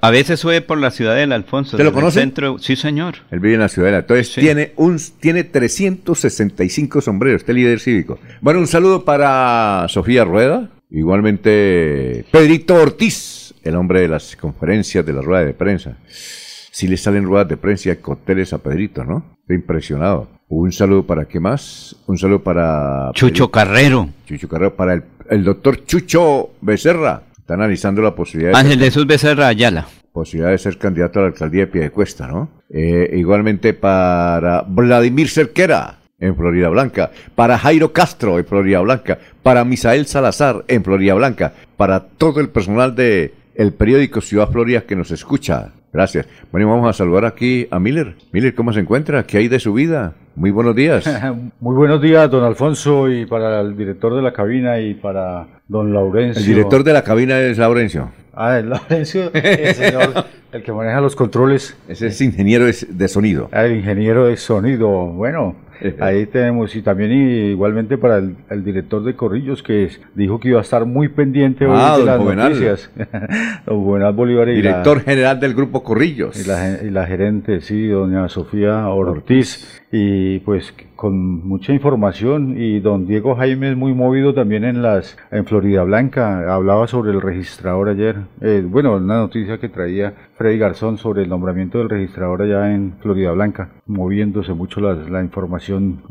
a 0.00 0.10
veces 0.10 0.40
sube 0.40 0.60
por 0.60 0.78
la 0.78 0.90
ciudad 0.90 1.16
del 1.16 1.32
Alfonso. 1.32 1.76
¿Te 1.76 1.84
lo 1.84 1.92
conoce? 1.92 2.20
Centro, 2.20 2.58
sí, 2.58 2.76
señor. 2.76 3.16
Él 3.30 3.40
vive 3.40 3.54
en 3.54 3.60
la 3.60 3.68
ciudadela. 3.68 3.98
Entonces 3.98 4.34
tiene 4.34 4.72
un 4.76 4.98
tiene 5.20 5.44
365 5.44 7.00
sombreros, 7.00 7.42
este 7.42 7.52
líder 7.52 7.80
cívico. 7.80 8.18
Bueno, 8.40 8.60
un 8.60 8.66
saludo 8.66 9.04
para 9.04 9.86
Sofía 9.88 10.24
Rueda, 10.24 10.70
igualmente 10.90 12.24
Pedrito 12.30 12.74
Ortiz, 12.74 13.54
el 13.62 13.76
hombre 13.76 14.00
de 14.00 14.08
las 14.08 14.36
conferencias 14.36 15.04
de 15.04 15.12
la 15.12 15.22
rueda 15.22 15.44
de 15.44 15.54
prensa. 15.54 15.96
Si 16.08 16.86
le 16.86 16.96
salen 16.96 17.24
ruedas 17.24 17.48
de 17.48 17.56
prensa 17.56 17.90
y 17.90 17.96
cócteles 17.96 18.52
a 18.52 18.58
Pedrito, 18.58 19.04
¿no? 19.04 19.24
Estoy 19.40 19.56
impresionado. 19.56 20.28
Un 20.48 20.72
saludo 20.72 21.04
para 21.04 21.26
qué 21.26 21.40
más? 21.40 21.96
Un 22.06 22.18
saludo 22.18 22.42
para... 22.42 23.10
Chucho 23.14 23.50
Carrero. 23.50 24.08
Chucho 24.26 24.48
Carrero, 24.48 24.74
para 24.76 24.94
el, 24.94 25.02
el 25.28 25.44
doctor 25.44 25.84
Chucho 25.84 26.50
Becerra. 26.60 27.22
Está 27.48 27.54
analizando 27.54 28.02
la 28.02 28.14
posibilidad 28.14 28.52
de... 28.52 28.58
Ángel 28.58 28.78
Jesús 28.78 29.06
Becerra 29.06 29.48
Ayala. 29.48 29.86
Posibilidad 30.12 30.50
de 30.50 30.58
ser 30.58 30.76
candidato 30.76 31.18
a 31.18 31.22
la 31.22 31.28
alcaldía 31.28 31.62
de 31.62 31.68
Piedecuesta, 31.68 32.26
¿no? 32.26 32.50
Eh, 32.68 33.08
igualmente 33.14 33.72
para 33.72 34.66
Vladimir 34.68 35.30
Cerquera, 35.30 35.96
en 36.20 36.36
Florida 36.36 36.68
Blanca, 36.68 37.10
para 37.34 37.56
Jairo 37.56 37.90
Castro 37.90 38.38
en 38.38 38.44
Florida 38.44 38.80
Blanca, 38.80 39.18
para 39.42 39.64
Misael 39.64 40.04
Salazar 40.04 40.62
en 40.68 40.84
Florida 40.84 41.14
Blanca, 41.14 41.54
para 41.78 42.00
todo 42.00 42.40
el 42.40 42.50
personal 42.50 42.94
de 42.94 43.32
el 43.54 43.72
periódico 43.72 44.20
Ciudad 44.20 44.50
Florida 44.50 44.82
que 44.82 44.94
nos 44.94 45.10
escucha. 45.10 45.72
Gracias. 45.90 46.26
Bueno, 46.52 46.68
vamos 46.68 46.90
a 46.90 46.92
saludar 46.92 47.24
aquí 47.24 47.66
a 47.70 47.78
Miller. 47.78 48.14
Miller, 48.30 48.54
¿cómo 48.54 48.74
se 48.74 48.80
encuentra? 48.80 49.22
¿Qué 49.22 49.38
hay 49.38 49.48
de 49.48 49.58
su 49.58 49.72
vida? 49.72 50.12
Muy 50.36 50.50
buenos 50.50 50.76
días. 50.76 51.10
Muy 51.60 51.76
buenos 51.76 52.02
días, 52.02 52.30
don 52.30 52.44
Alfonso, 52.44 53.10
y 53.10 53.24
para 53.24 53.62
el 53.62 53.74
director 53.74 54.14
de 54.14 54.20
la 54.20 54.34
cabina 54.34 54.78
y 54.78 54.92
para 54.92 55.57
don 55.68 55.92
Laurencio. 55.92 56.40
El 56.40 56.46
director 56.46 56.82
de 56.82 56.92
la 56.92 57.04
cabina 57.04 57.38
es 57.40 57.58
Laurencio. 57.58 58.10
Ah, 58.34 58.58
es 58.58 58.64
Laurencio, 58.64 59.30
el 59.34 59.74
señor, 59.74 60.24
el 60.52 60.62
que 60.62 60.72
maneja 60.72 61.00
los 61.00 61.14
controles. 61.14 61.76
Ese 61.88 62.08
es 62.08 62.20
ingeniero 62.20 62.64
de 62.66 63.08
sonido. 63.08 63.48
Ah, 63.52 63.64
el 63.64 63.76
ingeniero 63.76 64.26
de 64.26 64.36
sonido. 64.36 64.88
Bueno, 64.88 65.54
Ahí 66.00 66.26
tenemos, 66.26 66.74
y 66.74 66.82
también 66.82 67.12
igualmente 67.12 67.98
para 67.98 68.18
el, 68.18 68.64
director 68.64 69.02
de 69.02 69.14
Corrillos, 69.14 69.62
que 69.62 69.88
dijo 70.14 70.40
que 70.40 70.48
iba 70.48 70.58
a 70.58 70.62
estar 70.62 70.84
muy 70.84 71.08
pendiente 71.08 71.66
hoy 71.66 71.78
ah, 71.78 71.98
de 71.98 72.04
las 72.04 72.20
noticias. 72.20 72.90
don 73.66 73.84
Juvenal 73.84 74.12
Bolívar. 74.12 74.48
director 74.48 75.00
general 75.00 75.40
del 75.40 75.54
Grupo 75.54 75.82
Corrillos. 75.82 76.44
Y 76.44 76.48
la, 76.48 76.82
y 76.82 76.90
la 76.90 77.06
gerente, 77.06 77.60
sí, 77.60 77.86
doña 77.86 78.28
Sofía 78.28 78.88
Ortiz. 78.88 79.82
Y 79.90 80.40
pues 80.40 80.74
con 80.98 81.46
mucha 81.46 81.72
información 81.72 82.56
y 82.58 82.80
don 82.80 83.06
Diego 83.06 83.36
Jaime 83.36 83.70
es 83.70 83.76
muy 83.76 83.94
movido 83.94 84.34
también 84.34 84.64
en 84.64 84.82
las 84.82 85.16
en 85.30 85.46
Florida 85.46 85.84
Blanca 85.84 86.52
hablaba 86.52 86.88
sobre 86.88 87.12
el 87.12 87.22
registrador 87.22 87.88
ayer 87.88 88.16
eh, 88.40 88.64
bueno 88.68 88.96
una 88.96 89.18
noticia 89.18 89.58
que 89.58 89.68
traía 89.68 90.14
Freddy 90.36 90.58
Garzón 90.58 90.98
sobre 90.98 91.22
el 91.22 91.28
nombramiento 91.28 91.78
del 91.78 91.88
registrador 91.88 92.42
allá 92.42 92.74
en 92.74 92.94
Florida 93.00 93.30
Blanca 93.30 93.70
moviéndose 93.86 94.54
mucho 94.54 94.80
la, 94.80 94.94
la 94.94 95.22
información 95.22 95.67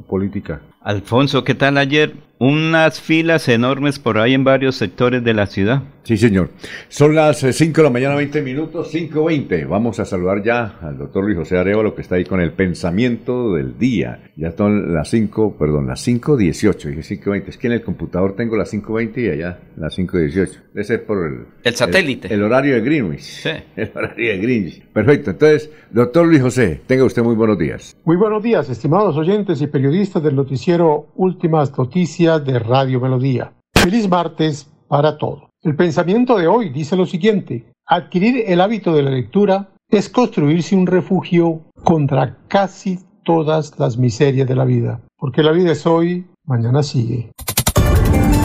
política 0.08 0.62
Alfonso 0.82 1.44
qué 1.44 1.56
tal 1.56 1.78
ayer 1.78 2.14
unas 2.40 3.02
filas 3.02 3.48
enormes 3.50 4.00
por 4.00 4.20
ahí 4.20 4.34
en 4.34 4.44
varios 4.44 4.76
sectores 4.76 5.24
de 5.24 5.34
la 5.34 5.48
ciudad. 5.48 5.84
Sí, 6.04 6.16
señor. 6.16 6.52
Son 6.88 7.16
las 7.16 7.40
5 7.40 7.50
eh, 7.50 7.74
de 7.74 7.84
la 7.84 7.90
mañana, 7.90 8.16
20 8.16 8.42
minutos, 8.42 8.94
5.20. 8.94 9.68
Vamos 9.68 10.00
a 10.00 10.06
saludar 10.06 10.42
ya 10.42 10.78
al 10.82 10.98
doctor 10.98 11.26
Luis 11.26 11.38
José 11.38 11.58
Arevalo, 11.58 11.96
que 11.96 12.02
está 12.02 12.16
ahí 12.16 12.24
con 12.24 12.40
el 12.40 12.54
pensamiento 12.54 13.56
del 13.56 13.78
día. 13.78 14.32
Ya 14.38 14.52
son 14.56 14.94
las 14.94 15.10
5, 15.10 15.58
perdón, 15.58 15.88
las 15.88 16.08
5.18, 16.08 16.96
dije 16.96 17.02
5.20. 17.02 17.48
Es 17.48 17.58
que 17.58 17.68
en 17.68 17.74
el 17.74 17.82
computador 17.82 18.36
tengo 18.38 18.56
las 18.56 18.74
5.20 18.74 19.18
y 19.18 19.30
allá 19.32 19.60
las 19.76 19.98
5.18. 19.98 20.60
Ese 20.76 20.96
es 20.96 21.02
por 21.02 21.26
el... 21.26 21.46
El 21.64 21.76
satélite. 21.76 22.34
El, 22.34 22.44
horario 22.44 22.76
de 22.76 22.82
Greenwich. 22.82 23.22
Sí. 23.22 23.50
El 23.76 23.92
horario 23.94 24.32
de 24.32 24.38
Greenwich. 24.38 24.86
Perfecto. 24.94 25.32
Entonces, 25.32 25.72
doctor 25.92 26.26
Luis 26.26 26.42
José, 26.42 26.82
tenga 26.88 27.04
usted 27.04 27.24
muy 27.24 27.36
buenos 27.36 27.58
días. 27.58 27.98
Muy 28.06 28.16
buenos 28.16 28.42
días, 28.42 28.70
estimados 28.70 29.18
oyentes 29.18 29.62
y 29.62 29.68
periodistas 29.68 30.24
del 30.24 30.36
noticiero 30.36 30.67
Últimas 31.16 31.78
Noticias 31.78 32.44
de 32.44 32.60
Radio 32.60 33.00
Melodía. 33.00 33.54
Feliz 33.74 34.10
martes 34.10 34.70
para 34.90 35.18
todos. 35.18 35.44
El 35.64 35.78
pensamiento 35.78 36.38
de 36.38 36.48
hoy 36.48 36.70
dice 36.70 36.98
lo 36.98 37.06
siguiente. 37.06 37.72
Adquirir 37.86 38.44
el 38.48 38.60
hábito 38.60 38.94
de 38.94 39.02
la 39.02 39.12
lectura 39.12 39.70
es 39.90 40.10
construirse 40.10 40.76
un 40.76 40.86
refugio 40.86 41.62
contra 41.86 42.38
casi 42.50 43.00
todas 43.24 43.80
las 43.80 43.98
miserias 43.98 44.46
de 44.46 44.56
la 44.56 44.66
vida. 44.66 45.00
Porque 45.18 45.42
la 45.42 45.54
vida 45.54 45.72
es 45.72 45.86
hoy, 45.88 46.26
mañana 46.46 46.84
sigue. 46.84 47.32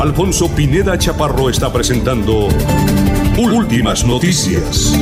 Alfonso 0.00 0.49
Pineda 0.55 0.97
Chaparro 0.97 1.50
está 1.50 1.73
presentando 1.73 2.47
Últimas 3.37 4.07
Noticias. 4.07 4.97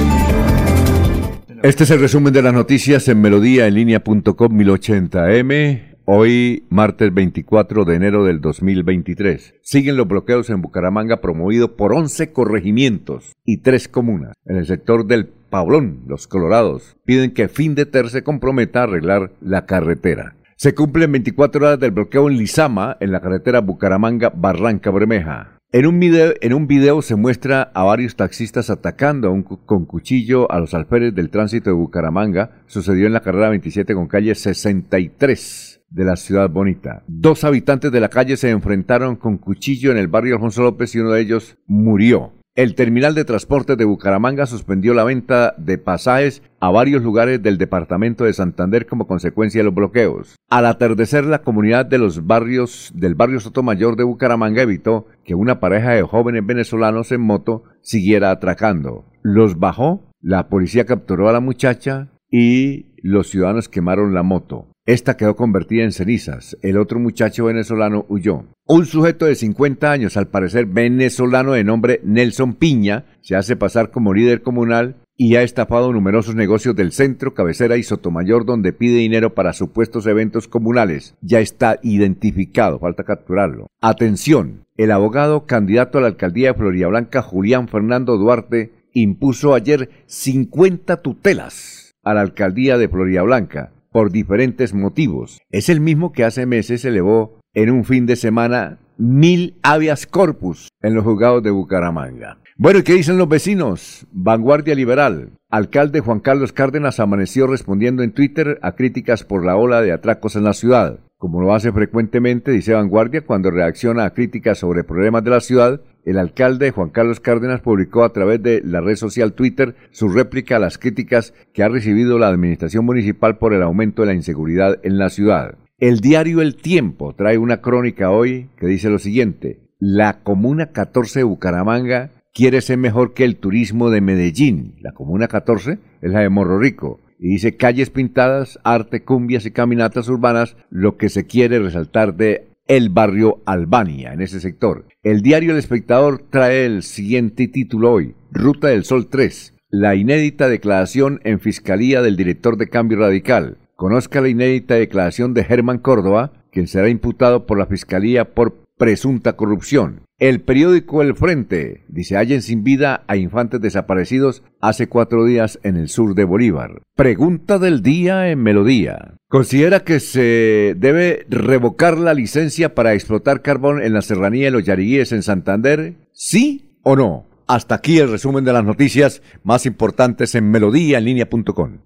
Este 1.63 1.85
es 1.85 1.91
el 1.91 2.01
resumen 2.01 2.33
de 2.33 2.41
las 2.41 2.55
noticias 2.55 3.07
en 3.09 3.21
melodíaenlínea.com 3.21 4.59
1080m 4.59 5.90
Hoy, 6.13 6.65
martes 6.71 7.15
24 7.15 7.85
de 7.85 7.95
enero 7.95 8.25
del 8.25 8.41
2023, 8.41 9.55
siguen 9.63 9.97
los 9.97 10.09
bloqueos 10.09 10.51
en 10.51 10.61
Bucaramanga 10.61 11.21
promovido 11.21 11.77
por 11.77 11.93
11 11.93 12.33
corregimientos 12.33 13.37
y 13.45 13.59
3 13.59 13.87
comunas. 13.87 14.33
En 14.45 14.57
el 14.57 14.67
sector 14.67 15.07
del 15.07 15.29
Pablón, 15.29 16.01
los 16.09 16.27
Colorados 16.27 16.97
piden 17.05 17.33
que 17.33 17.47
fin 17.47 17.77
de 17.77 17.87
ter 17.87 18.11
se 18.11 18.25
comprometa 18.25 18.81
a 18.81 18.83
arreglar 18.83 19.31
la 19.41 19.67
carretera. 19.67 20.35
Se 20.57 20.75
cumplen 20.75 21.13
24 21.13 21.65
horas 21.65 21.79
del 21.79 21.93
bloqueo 21.93 22.29
en 22.29 22.39
Lizama, 22.39 22.97
en 22.99 23.13
la 23.13 23.21
carretera 23.21 23.61
Bucaramanga-Barranca-Bremeja. 23.61 25.61
En 25.71 25.87
un, 25.87 26.01
video, 26.01 26.35
en 26.41 26.55
un 26.55 26.67
video 26.67 27.03
se 27.03 27.15
muestra 27.15 27.71
a 27.73 27.85
varios 27.85 28.17
taxistas 28.17 28.69
atacando 28.69 29.33
con 29.65 29.87
cuchillo 29.87 30.51
a 30.51 30.59
los 30.59 30.75
alférez 30.75 31.15
del 31.15 31.31
tránsito 31.31 31.71
de 31.71 31.77
Bucaramanga. 31.77 32.51
Sucedió 32.67 33.07
en 33.07 33.13
la 33.13 33.21
carrera 33.21 33.51
27 33.51 33.95
con 33.95 34.09
calle 34.09 34.35
63 34.35 35.70
de 35.91 36.05
la 36.05 36.17
ciudad 36.17 36.49
bonita. 36.49 37.03
Dos 37.07 37.45
habitantes 37.45 37.93
de 37.93 38.01
la 38.01 38.09
calle 38.09 38.37
se 38.37 38.51
enfrentaron 38.51 39.17
con 39.17 39.39
cuchillo 39.39 39.91
en 39.91 39.99
el 39.99 40.09
barrio 40.09 40.37
Alfonso 40.37 40.63
López 40.63 40.95
y 40.95 41.01
uno 41.01 41.11
de 41.11 41.21
ellos 41.21 41.57
murió. 41.67 42.33
El 42.57 42.75
terminal 42.75 43.15
de 43.15 43.25
transporte 43.25 43.77
de 43.77 43.85
Bucaramanga 43.85 44.45
suspendió 44.45 44.93
la 44.93 45.05
venta 45.05 45.55
de 45.57 45.79
pasajes 45.79 46.43
a 46.59 46.71
varios 46.71 47.01
lugares 47.01 47.41
del 47.41 47.59
departamento 47.59 48.25
de 48.25 48.33
Santander 48.33 48.87
como 48.87 49.07
consecuencia 49.07 49.61
de 49.61 49.65
los 49.65 49.75
bloqueos. 49.75 50.35
Al 50.51 50.67
atardecer, 50.67 51.25
la 51.25 51.43
comunidad 51.43 51.87
de 51.87 51.99
los 51.99 52.27
barrios 52.27 52.91
del 52.95 53.15
barrio 53.15 53.39
Sotomayor 53.39 53.97
de 53.97 54.03
Bucaramanga 54.03 54.63
evitó 54.63 55.07
que 55.25 55.37
una 55.37 55.61
pareja 55.61 55.93
de 55.93 56.03
jóvenes 56.03 56.45
venezolanos 56.45 57.13
en 57.13 57.21
moto 57.21 57.63
siguiera 57.83 58.33
atracando. 58.33 59.05
Los 59.23 59.59
bajó, 59.59 60.11
la 60.21 60.49
policía 60.49 60.85
capturó 60.87 61.29
a 61.29 61.33
la 61.33 61.41
muchacha 61.41 62.09
y 62.31 62.87
los 63.03 63.29
ciudadanos 63.29 63.69
quemaron 63.69 64.13
la 64.13 64.25
moto. 64.25 64.67
Esta 64.91 65.17
quedó 65.17 65.37
convertida 65.37 65.85
en 65.85 65.93
cenizas. 65.93 66.59
El 66.63 66.77
otro 66.77 66.99
muchacho 66.99 67.45
venezolano 67.45 68.07
huyó. 68.09 68.47
Un 68.67 68.87
sujeto 68.87 69.25
de 69.25 69.37
50 69.37 69.89
años, 69.89 70.17
al 70.17 70.27
parecer 70.27 70.67
venezolano 70.67 71.53
de 71.53 71.63
nombre 71.63 72.01
Nelson 72.03 72.55
Piña, 72.55 73.05
se 73.21 73.37
hace 73.37 73.55
pasar 73.55 73.93
como 73.93 74.13
líder 74.13 74.43
comunal 74.43 74.97
y 75.17 75.37
ha 75.37 75.43
estafado 75.43 75.93
numerosos 75.93 76.35
negocios 76.35 76.75
del 76.75 76.91
centro, 76.91 77.35
cabecera 77.35 77.77
y 77.77 77.85
Sotomayor 77.85 78.45
donde 78.45 78.73
pide 78.73 78.97
dinero 78.97 79.33
para 79.33 79.53
supuestos 79.53 80.09
eventos 80.09 80.49
comunales. 80.49 81.15
Ya 81.21 81.39
está 81.39 81.79
identificado, 81.85 82.81
falta 82.81 83.05
capturarlo. 83.05 83.69
Atención, 83.81 84.65
el 84.77 84.91
abogado 84.91 85.47
candidato 85.47 85.99
a 85.99 86.01
la 86.01 86.09
alcaldía 86.09 86.49
de 86.49 86.59
Florida 86.59 86.89
Blanca, 86.89 87.23
Julián 87.23 87.69
Fernando 87.69 88.17
Duarte, 88.17 88.73
impuso 88.93 89.55
ayer 89.55 89.89
50 90.07 90.97
tutelas 91.01 91.95
a 92.03 92.13
la 92.13 92.23
alcaldía 92.23 92.77
de 92.77 92.89
Florida 92.89 93.23
Blanca 93.23 93.71
por 93.91 94.11
diferentes 94.11 94.75
motivos. 94.75 95.39
Es 95.51 95.69
el 95.69 95.81
mismo 95.81 96.13
que 96.13 96.25
hace 96.25 96.47
meses 96.47 96.85
elevó 96.85 97.39
en 97.55 97.71
un 97.71 97.85
fin 97.85 98.07
de 98.07 98.17
semana 98.17 98.79
mil 98.97 99.57
habeas 99.63 100.07
corpus 100.07 100.69
en 100.83 100.95
los 100.95 101.05
juzgados 101.05 101.43
de 101.43 101.51
Bucaramanga. 101.51 102.39
Bueno, 102.63 102.81
¿y 102.81 102.83
qué 102.83 102.93
dicen 102.93 103.17
los 103.17 103.27
vecinos? 103.27 104.07
Vanguardia 104.13 104.75
Liberal. 104.75 105.31
Alcalde 105.49 106.01
Juan 106.01 106.21
Carlos 106.21 106.53
Cárdenas 106.53 107.01
amaneció 107.01 107.47
respondiendo 107.47 108.03
en 108.03 108.13
Twitter 108.13 108.59
a 108.61 108.73
críticas 108.73 109.25
por 109.25 109.47
la 109.47 109.57
ola 109.57 109.81
de 109.81 109.93
atracos 109.93 110.37
en 110.37 110.45
la 110.45 110.53
ciudad. 110.53 111.01
Como 111.17 111.41
lo 111.41 111.55
hace 111.55 111.73
frecuentemente, 111.73 112.51
dice 112.51 112.75
Vanguardia, 112.75 113.23
cuando 113.23 113.51
reacciona 113.51 114.05
a 114.05 114.13
críticas 114.13 114.59
sobre 114.59 114.85
problemas 114.85 115.25
de 115.25 115.31
la 115.31 115.41
ciudad, 115.41 115.81
el 116.05 116.19
alcalde 116.19 116.71
Juan 116.71 116.91
Carlos 116.91 117.19
Cárdenas 117.19 117.63
publicó 117.63 118.05
a 118.05 118.13
través 118.13 118.43
de 118.43 118.61
la 118.63 118.83
red 118.83 118.97
social 118.97 119.33
Twitter 119.33 119.75
su 119.91 120.11
réplica 120.11 120.57
a 120.57 120.61
las 120.61 120.77
críticas 120.77 121.33
que 121.55 121.63
ha 121.63 121.69
recibido 121.71 122.19
la 122.19 122.29
administración 122.29 122.85
municipal 122.85 123.39
por 123.39 123.55
el 123.55 123.63
aumento 123.63 124.03
de 124.03 124.09
la 124.09 124.15
inseguridad 124.15 124.79
en 124.83 124.99
la 124.99 125.09
ciudad. 125.09 125.55
El 125.79 126.01
diario 126.01 126.43
El 126.43 126.57
Tiempo 126.57 127.15
trae 127.15 127.39
una 127.39 127.63
crónica 127.63 128.11
hoy 128.11 128.51
que 128.59 128.67
dice 128.67 128.91
lo 128.91 128.99
siguiente. 128.99 129.61
La 129.79 130.23
Comuna 130.23 130.73
14 130.73 131.21
de 131.21 131.25
Bucaramanga 131.25 132.11
quiere 132.33 132.61
ser 132.61 132.79
mejor 132.79 133.15
que 133.15 133.25
el 133.25 133.37
turismo 133.37 133.91
de 133.91 134.01
Medellín. 134.01 134.75
La 134.81 134.93
Comuna 134.93 135.29
14 135.29 135.79
es 136.01 136.11
la 136.11 136.21
de 136.21 136.29
Morro 136.29 136.59
Rico. 136.59 137.01
Y 137.19 137.29
dice 137.29 137.57
calles 137.57 137.91
pintadas, 137.91 138.59
arte, 138.65 139.03
cumbias 139.03 139.45
y 139.45 139.51
caminatas 139.51 140.09
urbanas, 140.09 140.57
lo 140.71 140.97
que 140.97 141.09
se 141.11 141.27
quiere 141.27 141.59
resaltar 141.59 142.15
de 142.15 142.47
el 142.67 142.89
barrio 142.89 143.41
Albania, 143.47 144.13
en 144.13 144.23
ese 144.23 144.41
sector. 144.41 144.87
El 145.03 145.23
diario 145.23 145.51
El 145.51 145.59
Espectador 145.59 146.23
trae 146.31 146.65
el 146.65 146.83
siguiente 146.83 147.49
título 147.49 147.93
hoy, 147.93 148.15
Ruta 148.31 148.69
del 148.69 148.85
Sol 148.85 149.09
3, 149.09 149.55
la 149.71 149.97
inédita 149.97 150.49
declaración 150.49 151.21
en 151.25 151.41
Fiscalía 151.41 152.01
del 152.01 152.17
director 152.17 152.57
de 152.57 152.69
Cambio 152.69 152.99
Radical. 152.99 153.59
Conozca 153.77 154.21
la 154.21 154.29
inédita 154.29 154.77
declaración 154.77 155.35
de 155.35 155.45
Germán 155.45 155.79
Córdoba, 155.79 156.33
quien 156.53 156.69
será 156.69 156.89
imputado 156.89 157.45
por 157.45 157.59
la 157.59 157.67
Fiscalía 157.67 158.35
por 158.35 158.55
presunta 158.81 159.35
corrupción. 159.35 160.07
El 160.19 160.41
periódico 160.41 161.03
El 161.03 161.15
Frente 161.15 161.85
dice 161.89 162.17
hallen 162.17 162.41
sin 162.41 162.65
vida 162.65 163.05
a 163.09 163.17
infantes 163.17 163.61
desaparecidos 163.61 164.43
hace 164.59 164.89
cuatro 164.89 165.27
días 165.27 165.61
en 165.63 165.77
el 165.77 165.91
sur 165.91 166.15
de 166.15 166.25
Bolívar. 166.25 166.81
Pregunta 166.97 167.59
del 167.59 167.83
día 167.83 168.31
en 168.31 168.43
Melodía. 168.43 169.17
¿Considera 169.29 169.81
que 169.81 170.01
se 170.01 170.75
debe 170.79 171.27
revocar 171.29 171.99
la 171.99 172.15
licencia 172.15 172.75
para 172.75 172.95
explotar 172.95 173.43
carbón 173.43 173.83
en 173.83 173.93
la 173.93 174.01
serranía 174.01 174.47
de 174.47 174.53
los 174.53 174.65
Yariguíes 174.65 175.13
en 175.13 175.23
Santander? 175.23 175.97
¿Sí 176.13 176.79
o 176.83 176.97
no? 176.97 177.27
Hasta 177.47 177.75
aquí 177.75 177.99
el 177.99 178.11
resumen 178.11 178.47
de 178.47 178.55
las 178.55 178.65
noticias 178.65 179.21
más 179.45 179.67
importantes 179.67 180.35
en 180.35 180.51
melodíaenlínea.com. 180.51 181.81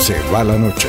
Se 0.00 0.14
va 0.32 0.42
la 0.42 0.58
noche 0.58 0.88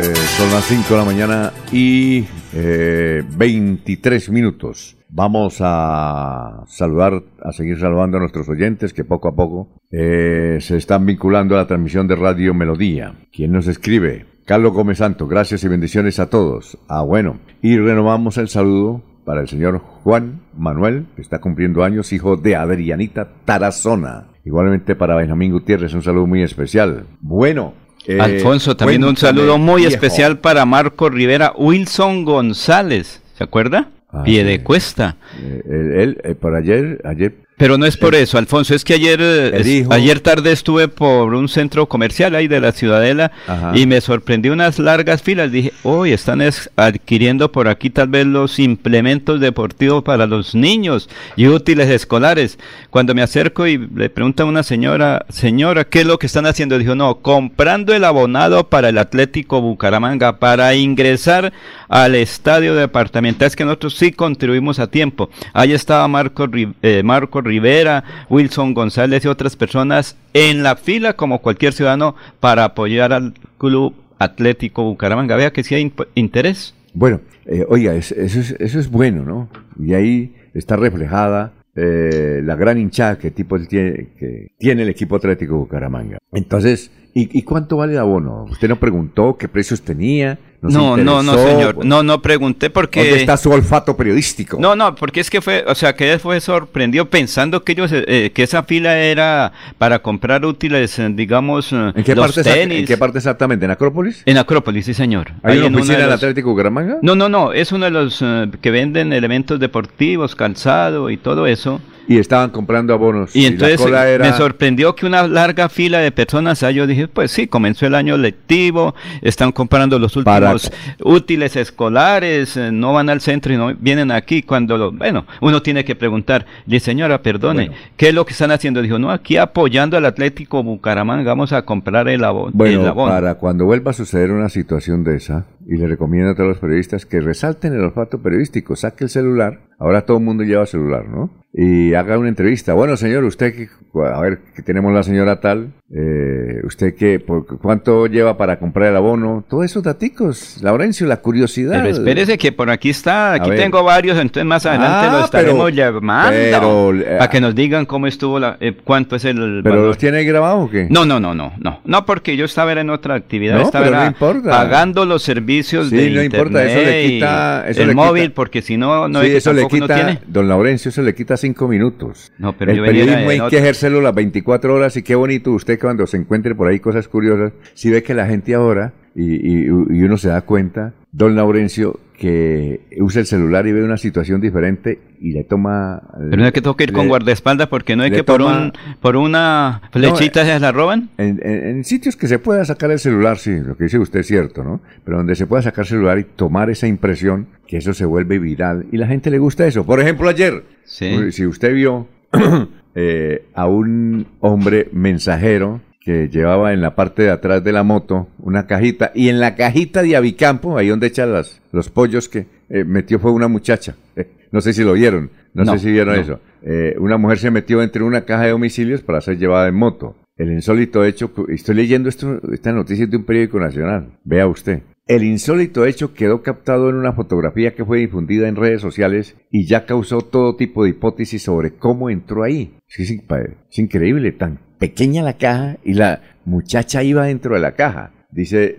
Eh, 0.00 0.14
son 0.14 0.50
las 0.52 0.64
5 0.66 0.84
de 0.90 0.96
la 0.96 1.04
mañana 1.04 1.52
y 1.72 2.24
eh, 2.54 3.24
23 3.36 4.30
minutos. 4.30 4.96
Vamos 5.08 5.56
a 5.60 6.62
saludar, 6.68 7.20
a 7.42 7.50
seguir 7.50 7.80
saludando 7.80 8.16
a 8.16 8.20
nuestros 8.20 8.48
oyentes 8.48 8.92
que 8.92 9.02
poco 9.02 9.26
a 9.26 9.34
poco 9.34 9.68
eh, 9.90 10.58
se 10.60 10.76
están 10.76 11.04
vinculando 11.04 11.56
a 11.56 11.58
la 11.58 11.66
transmisión 11.66 12.06
de 12.06 12.14
Radio 12.14 12.54
Melodía. 12.54 13.14
¿Quién 13.32 13.50
nos 13.50 13.66
escribe? 13.66 14.26
Carlos 14.44 14.72
Gómez 14.72 14.98
Santo, 14.98 15.26
gracias 15.26 15.64
y 15.64 15.68
bendiciones 15.68 16.20
a 16.20 16.30
todos. 16.30 16.78
Ah, 16.88 17.02
bueno, 17.02 17.40
y 17.60 17.76
renovamos 17.76 18.38
el 18.38 18.48
saludo 18.48 19.02
para 19.24 19.40
el 19.40 19.48
señor 19.48 19.78
Juan 19.78 20.42
Manuel, 20.56 21.06
que 21.16 21.22
está 21.22 21.40
cumpliendo 21.40 21.82
años, 21.82 22.12
hijo 22.12 22.36
de 22.36 22.54
Adrianita 22.54 23.30
Tarazona. 23.44 24.28
Igualmente 24.44 24.94
para 24.94 25.16
Benjamín 25.16 25.50
Gutiérrez, 25.50 25.92
un 25.92 26.02
saludo 26.02 26.28
muy 26.28 26.42
especial. 26.42 27.06
Bueno, 27.20 27.74
eh, 28.06 28.20
Alfonso, 28.20 28.76
también 28.76 29.04
un 29.04 29.16
saludo 29.16 29.58
muy 29.58 29.84
especial 29.84 30.38
para 30.38 30.64
Marco 30.64 31.10
Rivera, 31.10 31.52
Wilson 31.56 32.24
González, 32.24 33.20
¿se 33.36 33.44
acuerda? 33.44 33.88
Ah, 34.10 34.22
Pie 34.22 34.44
de 34.44 34.62
cuesta. 34.62 35.16
Eh, 35.40 35.62
él, 36.02 36.20
eh, 36.24 36.34
por 36.34 36.54
ayer, 36.54 37.00
ayer 37.04 37.34
Pero 37.58 37.76
no 37.76 37.86
es 37.86 37.96
por 37.96 38.14
eso, 38.14 38.38
Alfonso, 38.38 38.74
es 38.74 38.84
que 38.84 38.94
ayer, 38.94 39.18
eh, 39.20 39.84
ayer 39.90 40.20
tarde 40.20 40.52
estuve 40.52 40.86
por 40.88 41.34
un 41.34 41.48
centro 41.48 41.86
comercial 41.86 42.34
ahí 42.36 42.46
de 42.46 42.60
la 42.60 42.70
Ciudadela 42.72 43.32
Ajá. 43.48 43.72
y 43.74 43.84
me 43.84 44.00
sorprendió 44.00 44.52
unas 44.52 44.78
largas 44.78 45.22
filas. 45.22 45.50
Dije, 45.50 45.72
hoy 45.82 46.12
están 46.12 46.40
es- 46.40 46.70
adquiriendo 46.76 47.50
por 47.50 47.66
aquí 47.66 47.90
tal 47.90 48.06
vez 48.08 48.26
los 48.26 48.60
implementos 48.60 49.40
deportivos 49.40 50.04
para 50.04 50.26
los 50.28 50.54
niños 50.54 51.08
y 51.34 51.48
útiles 51.48 51.88
escolares. 51.90 52.60
Cuando 52.90 53.12
me 53.14 53.22
acerco 53.22 53.66
y 53.66 53.76
le 53.92 54.08
pregunta 54.08 54.44
a 54.44 54.46
una 54.46 54.62
señora, 54.62 55.26
señora, 55.28 55.82
¿qué 55.84 56.02
es 56.02 56.06
lo 56.06 56.18
que 56.20 56.26
están 56.26 56.46
haciendo? 56.46 56.78
Dijo, 56.78 56.94
no, 56.94 57.16
comprando 57.16 57.92
el 57.92 58.04
abonado 58.04 58.68
para 58.68 58.88
el 58.90 58.98
Atlético 58.98 59.60
Bucaramanga 59.60 60.38
para 60.38 60.74
ingresar 60.76 61.52
al 61.88 62.14
estadio 62.14 62.76
departamental. 62.76 63.48
Es 63.48 63.56
que 63.56 63.64
nosotros 63.64 63.96
sí 63.96 64.12
contribuimos 64.12 64.78
a 64.78 64.86
tiempo. 64.88 65.28
Ahí 65.52 65.72
estaba 65.72 66.06
Marco, 66.06 66.48
eh, 66.82 67.02
Marco 67.04 67.42
Rivera, 67.48 68.04
Wilson 68.30 68.74
González 68.74 69.24
y 69.24 69.28
otras 69.28 69.56
personas 69.56 70.16
en 70.34 70.62
la 70.62 70.76
fila 70.76 71.14
como 71.14 71.40
cualquier 71.40 71.72
ciudadano 71.72 72.14
para 72.40 72.64
apoyar 72.64 73.12
al 73.12 73.34
Club 73.58 73.94
Atlético 74.18 74.84
Bucaramanga. 74.84 75.36
Vea 75.36 75.52
que 75.52 75.64
sí 75.64 75.74
hay 75.74 75.92
interés. 76.14 76.74
Bueno, 76.94 77.20
eh, 77.46 77.64
oiga, 77.68 77.94
es- 77.94 78.12
eso, 78.12 78.54
es, 78.58 78.90
bueno, 78.90 79.22
¿no? 79.24 79.48
Y 79.78 79.94
ahí 79.94 80.34
está 80.54 80.76
reflejada 80.76 81.52
eh, 81.76 82.40
la 82.44 82.56
gran 82.56 82.76
hinchada 82.78 83.18
que, 83.18 83.30
tipo 83.30 83.56
que 83.58 84.48
tiene 84.58 84.82
el 84.82 84.88
equipo 84.88 85.16
Atlético 85.16 85.56
Bucaramanga. 85.58 86.18
Entonces, 86.32 86.90
¿y, 87.14 87.38
y 87.38 87.42
cuánto 87.42 87.76
vale 87.76 87.92
el 87.94 87.98
abono? 87.98 88.44
¿Usted 88.50 88.68
no 88.68 88.76
preguntó 88.76 89.36
qué 89.36 89.48
precios 89.48 89.82
tenía? 89.82 90.38
No, 90.60 90.96
no, 90.96 91.22
no, 91.22 91.34
señor. 91.38 91.84
No, 91.84 92.02
no 92.02 92.20
pregunté 92.20 92.68
porque... 92.68 93.00
¿Dónde 93.00 93.20
está 93.20 93.36
su 93.36 93.50
olfato 93.50 93.96
periodístico? 93.96 94.58
No, 94.60 94.74
no, 94.74 94.94
porque 94.96 95.20
es 95.20 95.30
que 95.30 95.40
fue, 95.40 95.64
o 95.68 95.74
sea, 95.74 95.94
que 95.94 96.12
él 96.12 96.18
fue 96.18 96.40
sorprendido 96.40 97.08
pensando 97.08 97.62
que 97.62 97.72
ellos, 97.72 97.92
eh, 97.94 98.32
que 98.34 98.42
esa 98.42 98.64
fila 98.64 98.98
era 98.98 99.52
para 99.78 100.00
comprar 100.00 100.44
útiles, 100.44 100.98
eh, 100.98 101.08
digamos, 101.12 101.72
eh, 101.72 101.92
¿En 101.94 102.02
qué, 102.02 102.16
los 102.16 102.34
parte, 102.34 102.42
tenis. 102.42 102.80
¿En 102.80 102.86
qué 102.86 102.96
parte 102.96 103.18
exactamente? 103.18 103.66
¿En 103.66 103.70
Acrópolis? 103.70 104.22
En 104.26 104.36
Acrópolis, 104.36 104.86
sí, 104.86 104.94
señor. 104.94 105.30
¿Hay 105.44 105.58
Ahí 105.58 105.66
una 105.66 105.78
oficina 105.78 105.98
del 105.98 106.12
Atlético 106.12 106.50
Bucaramanga? 106.50 106.98
No, 107.02 107.14
no, 107.14 107.28
no, 107.28 107.52
es 107.52 107.70
uno 107.70 107.84
de 107.84 107.90
los 107.92 108.20
eh, 108.20 108.50
que 108.60 108.70
venden 108.72 109.12
elementos 109.12 109.60
deportivos, 109.60 110.34
calzado 110.34 111.10
y 111.10 111.18
todo 111.18 111.46
eso. 111.46 111.80
Y 112.08 112.18
estaban 112.18 112.50
comprando 112.50 112.94
abonos. 112.94 113.36
Y, 113.36 113.44
entonces 113.44 113.78
me 114.18 114.32
sorprendió 114.32 114.96
que 114.96 115.04
una 115.04 115.28
larga 115.28 115.68
fila 115.68 115.98
de 115.98 116.10
personas, 116.10 116.60
yo 116.60 116.86
dije, 116.86 117.06
pues 117.06 117.30
sí, 117.30 117.46
comenzó 117.46 117.86
el 117.86 117.94
año 117.94 118.16
lectivo, 118.16 118.94
están 119.20 119.52
comprando 119.52 119.98
los 119.98 120.16
últimos 120.16 120.72
útiles 121.04 121.54
escolares, 121.56 122.56
eh, 122.56 122.72
no 122.72 122.94
van 122.94 123.10
al 123.10 123.20
centro 123.20 123.52
y 123.52 123.58
no 123.58 123.74
vienen 123.78 124.10
aquí 124.10 124.42
cuando, 124.42 124.78
lo, 124.78 124.90
bueno, 124.90 125.26
uno 125.42 125.60
tiene 125.60 125.84
que 125.84 125.94
preguntar, 125.94 126.46
le 126.66 126.80
señora, 126.80 127.20
perdone, 127.22 127.70
¿qué 127.96 128.08
es 128.08 128.14
lo 128.14 128.24
que 128.24 128.32
están 128.32 128.50
haciendo? 128.52 128.80
Dijo, 128.80 128.98
no, 128.98 129.10
aquí 129.10 129.36
apoyando 129.36 129.98
al 129.98 130.06
Atlético 130.06 130.62
Bucaramanga, 130.62 131.24
vamos 131.24 131.52
a 131.52 131.62
comprar 131.62 132.08
el 132.08 132.24
abono. 132.24 132.52
Bueno, 132.54 132.94
para 132.94 133.34
cuando 133.34 133.66
vuelva 133.66 133.90
a 133.90 133.94
suceder 133.94 134.32
una 134.32 134.48
situación 134.48 135.04
de 135.04 135.16
esa, 135.16 135.46
y 135.66 135.76
le 135.76 135.86
recomiendo 135.86 136.30
a 136.30 136.34
todos 136.34 136.48
los 136.48 136.58
periodistas 136.58 137.04
que 137.04 137.20
resalten 137.20 137.74
el 137.74 137.80
olfato 137.80 138.22
periodístico, 138.22 138.74
saque 138.74 139.04
el 139.04 139.10
celular, 139.10 139.67
ahora 139.78 140.02
todo 140.02 140.18
el 140.18 140.24
mundo 140.24 140.44
lleva 140.44 140.66
celular, 140.66 141.08
¿no? 141.08 141.30
Y 141.52 141.94
haga 141.94 142.18
una 142.18 142.28
entrevista. 142.28 142.74
Bueno, 142.74 142.96
señor, 142.96 143.24
usted, 143.24 143.68
a 143.94 144.20
ver, 144.20 144.40
que 144.54 144.62
tenemos 144.62 144.92
la 144.92 145.02
señora 145.02 145.40
tal, 145.40 145.72
eh, 145.90 146.60
usted 146.64 146.94
qué, 146.94 147.24
cuánto 147.62 148.06
lleva 148.06 148.36
para 148.36 148.58
comprar 148.58 148.90
el 148.90 148.96
abono, 148.96 149.42
todos 149.48 149.64
esos 149.64 149.82
daticos, 149.82 150.58
Laurencio, 150.62 151.06
la 151.06 151.16
curiosidad. 151.22 151.82
Pero 151.82 151.88
espérese 151.88 152.36
que 152.36 152.52
por 152.52 152.68
aquí 152.68 152.90
está, 152.90 153.32
aquí 153.32 153.50
tengo 153.52 153.82
varios, 153.82 154.18
entonces 154.18 154.44
más 154.44 154.66
adelante 154.66 155.06
ah, 155.08 155.12
lo 155.12 155.24
estaremos 155.24 155.72
llamando 155.72 156.92
para 157.18 157.30
que 157.30 157.40
nos 157.40 157.54
digan 157.54 157.86
cómo 157.86 158.06
estuvo, 158.06 158.38
la, 158.38 158.58
eh, 158.60 158.74
cuánto 158.84 159.16
es 159.16 159.24
el. 159.24 159.62
¿Pero 159.64 159.86
los 159.86 159.96
tiene 159.96 160.22
grabado 160.24 160.58
o 160.58 160.70
qué? 160.70 160.88
No, 160.90 161.06
no, 161.06 161.18
no, 161.18 161.34
no, 161.34 161.54
no, 161.58 161.80
no, 161.82 162.04
porque 162.04 162.36
yo 162.36 162.44
estaba 162.44 162.72
en 162.72 162.90
otra 162.90 163.14
actividad, 163.14 163.62
estaba 163.62 164.12
pagando 164.44 165.06
los 165.06 165.22
servicios 165.22 165.90
de 165.90 166.10
no 166.10 166.22
importa, 166.22 166.62
eso 166.64 166.80
le 166.82 167.06
quita, 167.06 167.66
el 167.66 167.94
móvil, 167.94 168.32
porque 168.32 168.60
si 168.60 168.76
no, 168.76 169.08
no 169.08 169.22
sí, 169.22 169.28
eso 169.28 169.54
le 169.54 169.67
quita, 169.68 170.20
Don 170.26 170.48
Laurencio, 170.48 170.88
eso 170.88 171.02
le 171.02 171.14
quita 171.14 171.36
cinco 171.36 171.68
minutos. 171.68 172.32
No, 172.38 172.56
pero 172.56 172.72
el 172.72 172.80
periodismo 172.82 173.30
hay 173.30 173.40
que 173.48 173.58
ejercerlo 173.58 174.00
las 174.00 174.14
24 174.14 174.74
horas 174.74 174.96
y 174.96 175.02
qué 175.02 175.14
bonito 175.14 175.52
usted 175.52 175.78
cuando 175.78 176.06
se 176.06 176.16
encuentre 176.16 176.54
por 176.54 176.68
ahí 176.68 176.80
cosas 176.80 177.08
curiosas, 177.08 177.52
si 177.74 177.90
ve 177.90 178.02
que 178.02 178.14
la 178.14 178.26
gente 178.26 178.54
ahora, 178.54 178.92
y, 179.14 179.68
uno 179.68 180.16
se 180.16 180.28
da 180.28 180.42
cuenta, 180.42 180.94
don 181.12 181.34
Laurencio, 181.34 182.00
que 182.18 182.80
usa 183.00 183.20
el 183.20 183.26
celular 183.26 183.66
y 183.66 183.72
ve 183.72 183.84
una 183.84 183.96
situación 183.96 184.40
diferente 184.40 184.98
y 185.20 185.32
le 185.32 185.44
toma... 185.44 186.02
Pero 186.18 186.36
no 186.36 186.46
es 186.46 186.52
que 186.52 186.60
tengo 186.60 186.76
que 186.76 186.84
ir 186.84 186.92
con 186.92 187.08
guardaespaldas 187.08 187.68
porque 187.68 187.94
no 187.94 188.02
hay 188.02 188.10
que 188.10 188.24
por, 188.24 188.42
un, 188.42 188.72
por 189.00 189.16
una 189.16 189.82
flechita 189.92 190.44
se 190.44 190.58
la 190.58 190.72
roban. 190.72 191.10
En, 191.16 191.84
sitios 191.84 192.16
que 192.16 192.26
se 192.26 192.38
pueda 192.38 192.64
sacar 192.64 192.90
el 192.90 192.98
celular, 192.98 193.38
sí, 193.38 193.58
lo 193.60 193.76
que 193.76 193.84
dice 193.84 193.98
usted 193.98 194.20
es 194.20 194.26
cierto, 194.26 194.64
¿no? 194.64 194.80
Pero 195.04 195.18
donde 195.18 195.36
se 195.36 195.46
pueda 195.46 195.62
sacar 195.62 195.84
el 195.84 195.88
celular 195.88 196.18
y 196.18 196.24
tomar 196.24 196.70
esa 196.70 196.86
impresión, 196.88 197.46
que 197.66 197.76
eso 197.76 197.94
se 197.94 198.04
vuelve 198.04 198.38
viral 198.38 198.86
y 198.90 198.96
la 198.96 199.06
gente 199.06 199.30
le 199.30 199.38
gusta 199.38 199.66
eso. 199.66 199.84
Por 199.84 200.00
ejemplo, 200.00 200.28
ayer, 200.28 200.64
si 200.84 201.46
usted 201.46 201.72
vio 201.72 202.08
eh, 202.94 203.46
a 203.54 203.66
un 203.66 204.26
hombre 204.40 204.88
mensajero 204.92 205.80
que 206.08 206.30
llevaba 206.30 206.72
en 206.72 206.80
la 206.80 206.94
parte 206.94 207.24
de 207.24 207.30
atrás 207.30 207.62
de 207.62 207.70
la 207.70 207.82
moto 207.82 208.28
una 208.38 208.66
cajita 208.66 209.12
y 209.14 209.28
en 209.28 209.40
la 209.40 209.54
cajita 209.54 210.02
de 210.02 210.16
Avicampo, 210.16 210.78
ahí 210.78 210.88
donde 210.88 211.08
echan 211.08 211.34
las, 211.34 211.60
los 211.70 211.90
pollos 211.90 212.30
que 212.30 212.46
eh, 212.70 212.82
metió 212.82 213.18
fue 213.18 213.30
una 213.30 213.46
muchacha. 213.46 213.94
no 214.50 214.62
sé 214.62 214.72
si 214.72 214.84
lo 214.84 214.94
vieron, 214.94 215.30
no, 215.52 215.70
sé 215.70 215.80
si 215.80 215.92
vieron 215.92 216.18
eso. 216.18 216.40
Eh, 216.62 216.96
una 216.98 217.18
mujer 217.18 217.36
se 217.36 217.50
metió 217.50 217.82
entre 217.82 218.02
una 218.02 218.22
caja 218.22 218.44
de 218.44 218.52
domicilios 218.52 219.02
para 219.02 219.20
ser 219.20 219.36
llevada 219.36 219.68
en 219.68 219.74
moto. 219.74 220.16
El 220.38 220.50
insólito 220.50 221.04
hecho, 221.04 221.30
estoy 221.48 221.74
leyendo 221.74 222.08
esto, 222.08 222.40
esta 222.54 222.72
noticia 222.72 223.06
de 223.06 223.16
un 223.18 223.24
periódico 223.24 223.60
nacional, 223.60 224.12
vea 224.24 224.46
usted. 224.46 224.80
El 225.06 225.24
insólito 225.24 225.84
hecho 225.84 226.14
quedó 226.14 226.42
captado 226.42 226.88
en 226.88 226.96
una 226.96 227.12
fotografía 227.12 227.74
que 227.74 227.84
fue 227.84 227.98
difundida 227.98 228.48
en 228.48 228.56
redes 228.56 228.80
sociales 228.80 229.36
y 229.50 229.66
ya 229.66 229.84
causó 229.84 230.22
todo 230.22 230.56
tipo 230.56 230.84
de 230.84 230.90
hipótesis 230.90 231.42
sobre 231.42 231.72
cómo 231.72 232.08
entró 232.08 232.44
ahí. 232.44 232.78
Es, 232.88 232.98
es 233.10 233.78
increíble, 233.78 234.32
tan 234.32 234.67
pequeña 234.78 235.22
la 235.22 235.36
caja 235.36 235.76
y 235.84 235.94
la 235.94 236.22
muchacha 236.44 237.02
iba 237.02 237.26
dentro 237.26 237.54
de 237.54 237.60
la 237.60 237.72
caja. 237.72 238.12
Dice, 238.30 238.76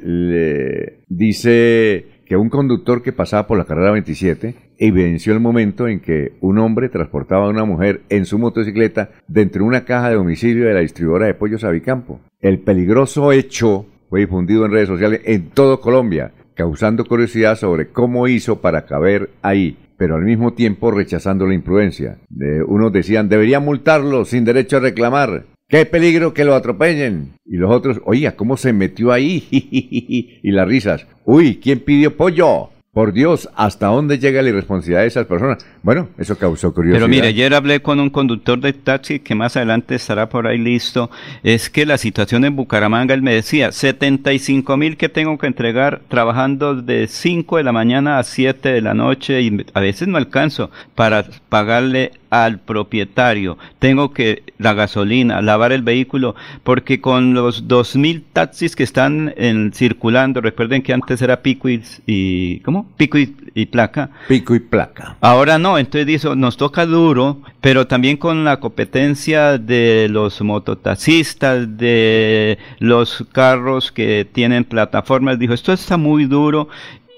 dice 1.08 2.06
que 2.26 2.38
un 2.38 2.50
conductor 2.50 3.02
que 3.02 3.12
pasaba 3.12 3.48
por 3.48 3.58
la 3.58 3.66
carrera 3.66 3.92
27 3.92 4.56
evidenció 4.78 5.34
el 5.34 5.40
momento 5.40 5.88
en 5.88 6.00
que 6.00 6.34
un 6.42 6.60
hombre 6.60 6.90
transportaba 6.90 7.48
a 7.48 7.50
una 7.50 7.66
mujer 7.66 8.02
en 8.10 8.26
su 8.26 8.38
motocicleta 8.38 9.10
dentro 9.28 9.64
de 9.64 9.68
una 9.68 9.86
caja 9.86 10.10
de 10.10 10.16
domicilio 10.16 10.68
de 10.68 10.74
la 10.74 10.80
distribuidora 10.82 11.26
de 11.26 11.34
pollos 11.34 11.64
Avicampo. 11.64 12.22
El 12.40 12.60
peligroso 12.60 13.32
hecho 13.32 13.88
fue 14.10 14.22
difundido 14.22 14.66
en 14.66 14.72
redes 14.72 14.88
sociales 14.88 15.22
en 15.26 15.50
todo 15.50 15.82
Colombia, 15.82 16.32
causando 16.56 17.06
curiosidad 17.06 17.56
sobre 17.56 17.90
cómo 17.90 18.28
hizo 18.28 18.62
para 18.62 18.86
caber 18.86 19.32
ahí 19.42 19.78
pero 20.00 20.16
al 20.16 20.24
mismo 20.24 20.54
tiempo 20.54 20.92
rechazando 20.92 21.46
la 21.46 21.54
imprudencia. 21.54 22.20
De, 22.30 22.64
unos 22.64 22.94
decían, 22.94 23.28
debería 23.28 23.60
multarlo 23.60 24.24
sin 24.24 24.46
derecho 24.46 24.78
a 24.78 24.80
reclamar. 24.80 25.44
¡Qué 25.70 25.86
peligro 25.86 26.34
que 26.34 26.46
lo 26.46 26.56
atropellen! 26.56 27.34
Y 27.46 27.58
los 27.58 27.70
otros, 27.70 28.02
oiga, 28.04 28.32
¿cómo 28.32 28.58
se 28.58 28.74
metió 28.74 29.12
ahí? 29.12 29.48
y 30.42 30.52
las 30.52 30.68
risas, 30.68 31.06
uy, 31.26 31.60
¿quién 31.62 31.80
pidió 31.82 32.18
pollo? 32.18 32.72
Por 32.92 33.14
Dios, 33.14 33.48
¿hasta 33.56 33.86
dónde 33.86 34.18
llega 34.18 34.42
la 34.42 34.50
irresponsabilidad 34.50 35.02
de 35.02 35.08
esas 35.08 35.28
personas? 35.28 35.64
Bueno, 35.84 36.10
eso 36.18 36.36
causó 36.40 36.74
curiosidad. 36.74 37.06
Pero 37.06 37.08
mire, 37.08 37.28
ayer 37.28 37.54
hablé 37.54 37.84
con 37.84 38.00
un 38.00 38.10
conductor 38.10 38.60
de 38.60 38.74
taxi 38.74 39.20
que 39.20 39.36
más 39.36 39.56
adelante 39.56 39.94
estará 39.94 40.28
por 40.28 40.48
ahí 40.48 40.58
listo. 40.58 41.12
Es 41.44 41.70
que 41.70 41.86
la 41.86 42.00
situación 42.00 42.46
en 42.46 42.56
Bucaramanga, 42.56 43.14
él 43.14 43.22
me 43.22 43.36
decía, 43.36 43.72
75 43.72 44.76
mil 44.76 44.98
que 44.98 45.08
tengo 45.08 45.38
que 45.38 45.46
entregar 45.46 46.02
trabajando 46.08 46.74
de 46.82 47.06
5 47.08 47.58
de 47.58 47.64
la 47.64 47.72
mañana 47.72 48.18
a 48.18 48.24
7 48.24 48.70
de 48.70 48.82
la 48.82 48.96
noche 48.96 49.40
y 49.40 49.66
a 49.76 49.80
veces 49.82 50.08
no 50.08 50.18
alcanzo 50.18 50.72
para 50.96 51.26
pagarle 51.48 52.14
al 52.30 52.60
propietario. 52.60 53.58
Tengo 53.80 54.14
que 54.14 54.44
la 54.58 54.74
gasolina, 54.74 55.42
lavar 55.42 55.72
el 55.72 55.82
vehículo, 55.82 56.36
porque 56.64 57.02
con 57.02 57.34
los 57.34 57.68
2.000 57.68 58.24
taxis 58.34 58.76
que 58.76 58.84
están 58.84 59.34
en, 59.38 59.72
circulando, 59.74 60.42
recuerden 60.42 60.82
que 60.82 60.94
antes 60.94 61.22
era 61.22 61.42
pico 61.42 61.70
y, 61.70 62.60
¿cómo? 62.60 62.90
Pico 62.98 63.18
y, 63.18 63.66
placa. 63.66 64.10
Pico 64.28 64.56
y 64.56 64.60
placa. 64.60 65.18
Ahora 65.22 65.58
no, 65.58 65.78
entonces 65.78 66.06
dice, 66.06 66.36
nos 66.36 66.58
toca 66.58 66.86
duro, 66.86 67.42
pero 67.62 67.88
también 67.88 68.18
con 68.18 68.44
la 68.44 68.60
competencia 68.60 69.58
de 69.58 70.08
los 70.10 70.42
mototaxistas, 70.42 71.78
de 71.78 72.58
los 72.80 73.26
carros 73.32 73.92
que 73.92 74.28
tienen 74.32 74.64
plataformas, 74.64 75.40
dijo, 75.40 75.54
esto 75.54 75.74
está 75.74 75.98
muy 75.98 76.26
duro 76.26 76.70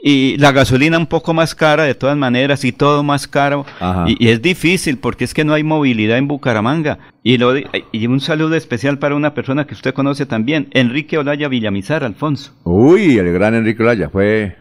y 0.04 0.38
la 0.38 0.52
gasolina 0.52 0.98
un 0.98 1.06
poco 1.06 1.34
más 1.34 1.54
cara 1.54 1.84
de 1.84 1.96
todas 1.96 2.18
maneras 2.18 2.64
y 2.66 2.72
todo 2.72 3.04
más 3.04 3.28
caro. 3.28 3.66
Y, 4.08 4.28
es 4.28 4.42
difícil 4.42 4.98
porque 4.98 5.24
es 5.26 5.34
que 5.34 5.46
no 5.46 5.54
hay 5.54 5.64
movilidad 5.64 6.18
en 6.18 6.28
Bucaramanga. 6.28 7.00
Y, 7.24 7.38
lo, 7.38 7.54
y 7.56 8.08
un 8.08 8.20
saludo 8.20 8.56
especial 8.56 8.98
para 8.98 9.16
una 9.16 9.34
persona 9.34 9.68
que 9.68 9.76
usted 9.76 9.94
conoce 9.94 10.26
también 10.26 10.68
Enrique 10.72 11.18
Olaya 11.18 11.48
Villamizar 11.48 12.04
Alfonso. 12.04 12.54
Uy 12.64 13.18
el 13.18 13.32
gran 13.32 13.54
Enrique 13.54 13.84
Olaya 13.84 14.10
fue 14.10 14.58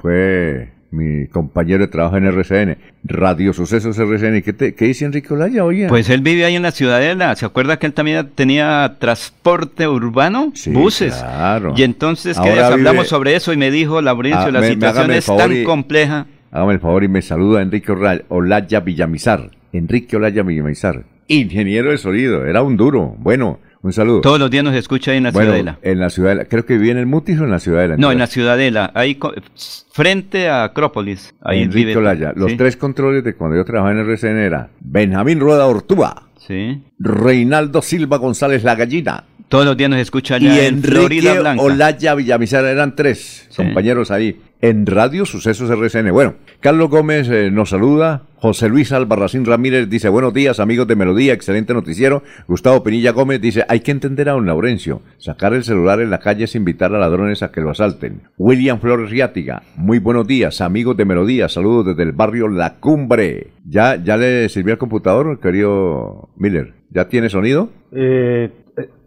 fue 0.00 0.72
mi 0.96 1.26
compañero 1.28 1.80
de 1.80 1.88
trabajo 1.88 2.16
en 2.16 2.24
RCN, 2.24 2.78
Radio 3.04 3.52
Sucesos 3.52 3.98
RCN. 3.98 4.42
¿Qué, 4.42 4.74
qué 4.74 4.84
dice 4.86 5.04
Enrique 5.04 5.32
Olaya, 5.32 5.64
oye? 5.64 5.86
Pues 5.88 6.08
él 6.10 6.22
vive 6.22 6.44
ahí 6.44 6.56
en 6.56 6.62
la 6.62 6.72
Ciudadela. 6.72 7.36
¿Se 7.36 7.44
acuerda 7.44 7.78
que 7.78 7.86
él 7.86 7.92
también 7.92 8.28
tenía 8.34 8.96
transporte 8.98 9.86
urbano? 9.86 10.52
Sí, 10.54 10.70
buses. 10.70 11.14
Claro. 11.14 11.74
Y 11.76 11.82
entonces, 11.82 12.38
que 12.40 12.60
hablamos 12.60 13.08
sobre 13.08 13.36
eso 13.36 13.52
y 13.52 13.56
me 13.56 13.70
dijo, 13.70 14.00
Laurencio, 14.00 14.46
ah, 14.46 14.50
la 14.50 14.62
situación 14.62 15.10
es 15.10 15.26
tan 15.26 15.64
compleja. 15.64 16.26
Hágame 16.50 16.74
el 16.74 16.80
favor 16.80 17.04
y 17.04 17.08
me 17.08 17.22
saluda 17.22 17.60
Enrique 17.60 17.92
Olaya 18.28 18.80
Villamizar. 18.80 19.50
Enrique 19.72 20.16
Olaya 20.16 20.42
Villamizar. 20.42 21.04
Ingeniero 21.28 21.90
de 21.90 21.98
sonido, 21.98 22.46
era 22.46 22.62
un 22.62 22.76
duro. 22.76 23.14
Bueno, 23.18 23.58
un 23.86 23.92
saludo. 23.92 24.20
Todos 24.20 24.38
los 24.38 24.50
días 24.50 24.64
nos 24.64 24.74
escucha 24.74 25.12
ahí 25.12 25.18
en 25.18 25.24
la 25.24 25.32
Ciudadela. 25.32 25.78
En 25.82 26.00
la 26.00 26.10
Ciudadela. 26.10 26.44
Creo 26.44 26.66
que 26.66 26.76
vive 26.76 26.92
en 26.92 26.98
el 26.98 27.06
Mutis 27.06 27.38
o 27.40 27.44
en 27.44 27.50
la 27.50 27.60
Ciudadela. 27.60 27.96
No, 27.96 28.12
en 28.12 28.18
la 28.18 28.26
Ciudadela. 28.26 28.90
Ahí 28.94 29.18
frente 29.92 30.48
a 30.48 30.64
Acrópolis. 30.64 31.34
Ahí 31.40 31.62
Enrique 31.62 31.96
vive. 31.96 32.32
Los 32.34 32.56
tres 32.56 32.76
controles 32.76 33.24
de 33.24 33.34
cuando 33.34 33.56
yo 33.56 33.64
trabajaba 33.64 33.92
en 33.92 33.98
el 33.98 34.10
RCN 34.10 34.38
era 34.38 34.68
Benjamín 34.80 35.40
Rueda 35.40 35.66
Ortúa. 35.66 36.28
Sí. 36.46 36.82
Reinaldo 36.98 37.82
Silva 37.82 38.18
González 38.18 38.62
La 38.62 38.74
Gallina. 38.74 39.24
Todos 39.48 39.64
los 39.64 39.76
días 39.76 39.90
nos 39.90 40.00
escucha 40.00 40.36
allá 40.36 40.54
y 40.54 40.66
en 40.66 40.82
Florida 40.82 41.38
Blanca. 41.38 41.62
Olaya 41.62 42.14
Villamizar 42.14 42.64
eran 42.64 42.96
tres 42.96 43.48
compañeros 43.56 44.10
ahí 44.10 44.40
en 44.60 44.86
Radio 44.86 45.26
Sucesos 45.26 45.70
RCN. 45.70 46.12
Bueno, 46.12 46.34
Carlos 46.60 46.90
Gómez 46.90 47.28
eh, 47.28 47.50
nos 47.50 47.70
saluda. 47.70 48.22
José 48.38 48.68
Luis 48.68 48.92
Albarracín 48.92 49.44
Ramírez 49.44 49.88
dice, 49.88 50.08
buenos 50.08 50.34
días 50.34 50.60
amigos 50.60 50.86
de 50.86 50.94
Melodía, 50.94 51.32
excelente 51.32 51.72
noticiero. 51.72 52.22
Gustavo 52.46 52.82
Pinilla 52.82 53.12
Gómez 53.12 53.40
dice, 53.40 53.64
hay 53.68 53.80
que 53.80 53.90
entender 53.90 54.28
a 54.28 54.32
don 54.32 54.46
Laurencio, 54.46 55.00
sacar 55.18 55.54
el 55.54 55.64
celular 55.64 56.00
en 56.00 56.10
la 56.10 56.20
calle 56.20 56.44
es 56.44 56.54
invitar 56.54 56.94
a 56.94 56.98
ladrones 56.98 57.42
a 57.42 57.50
que 57.50 57.62
lo 57.62 57.70
asalten. 57.70 58.22
William 58.36 58.78
Flores 58.78 59.10
Riátiga, 59.10 59.62
muy 59.74 59.98
buenos 59.98 60.26
días 60.26 60.60
amigos 60.60 60.96
de 60.96 61.06
Melodía, 61.06 61.48
saludos 61.48 61.86
desde 61.86 62.02
el 62.02 62.12
barrio 62.12 62.48
La 62.48 62.74
Cumbre. 62.74 63.48
¿Ya, 63.64 63.96
ya 63.96 64.16
le 64.16 64.48
sirvió 64.50 64.74
el 64.74 64.78
computador, 64.78 65.40
querido 65.40 66.28
Miller? 66.36 66.74
¿Ya 66.90 67.08
tiene 67.08 67.30
sonido? 67.30 67.70
Eh, 67.92 68.50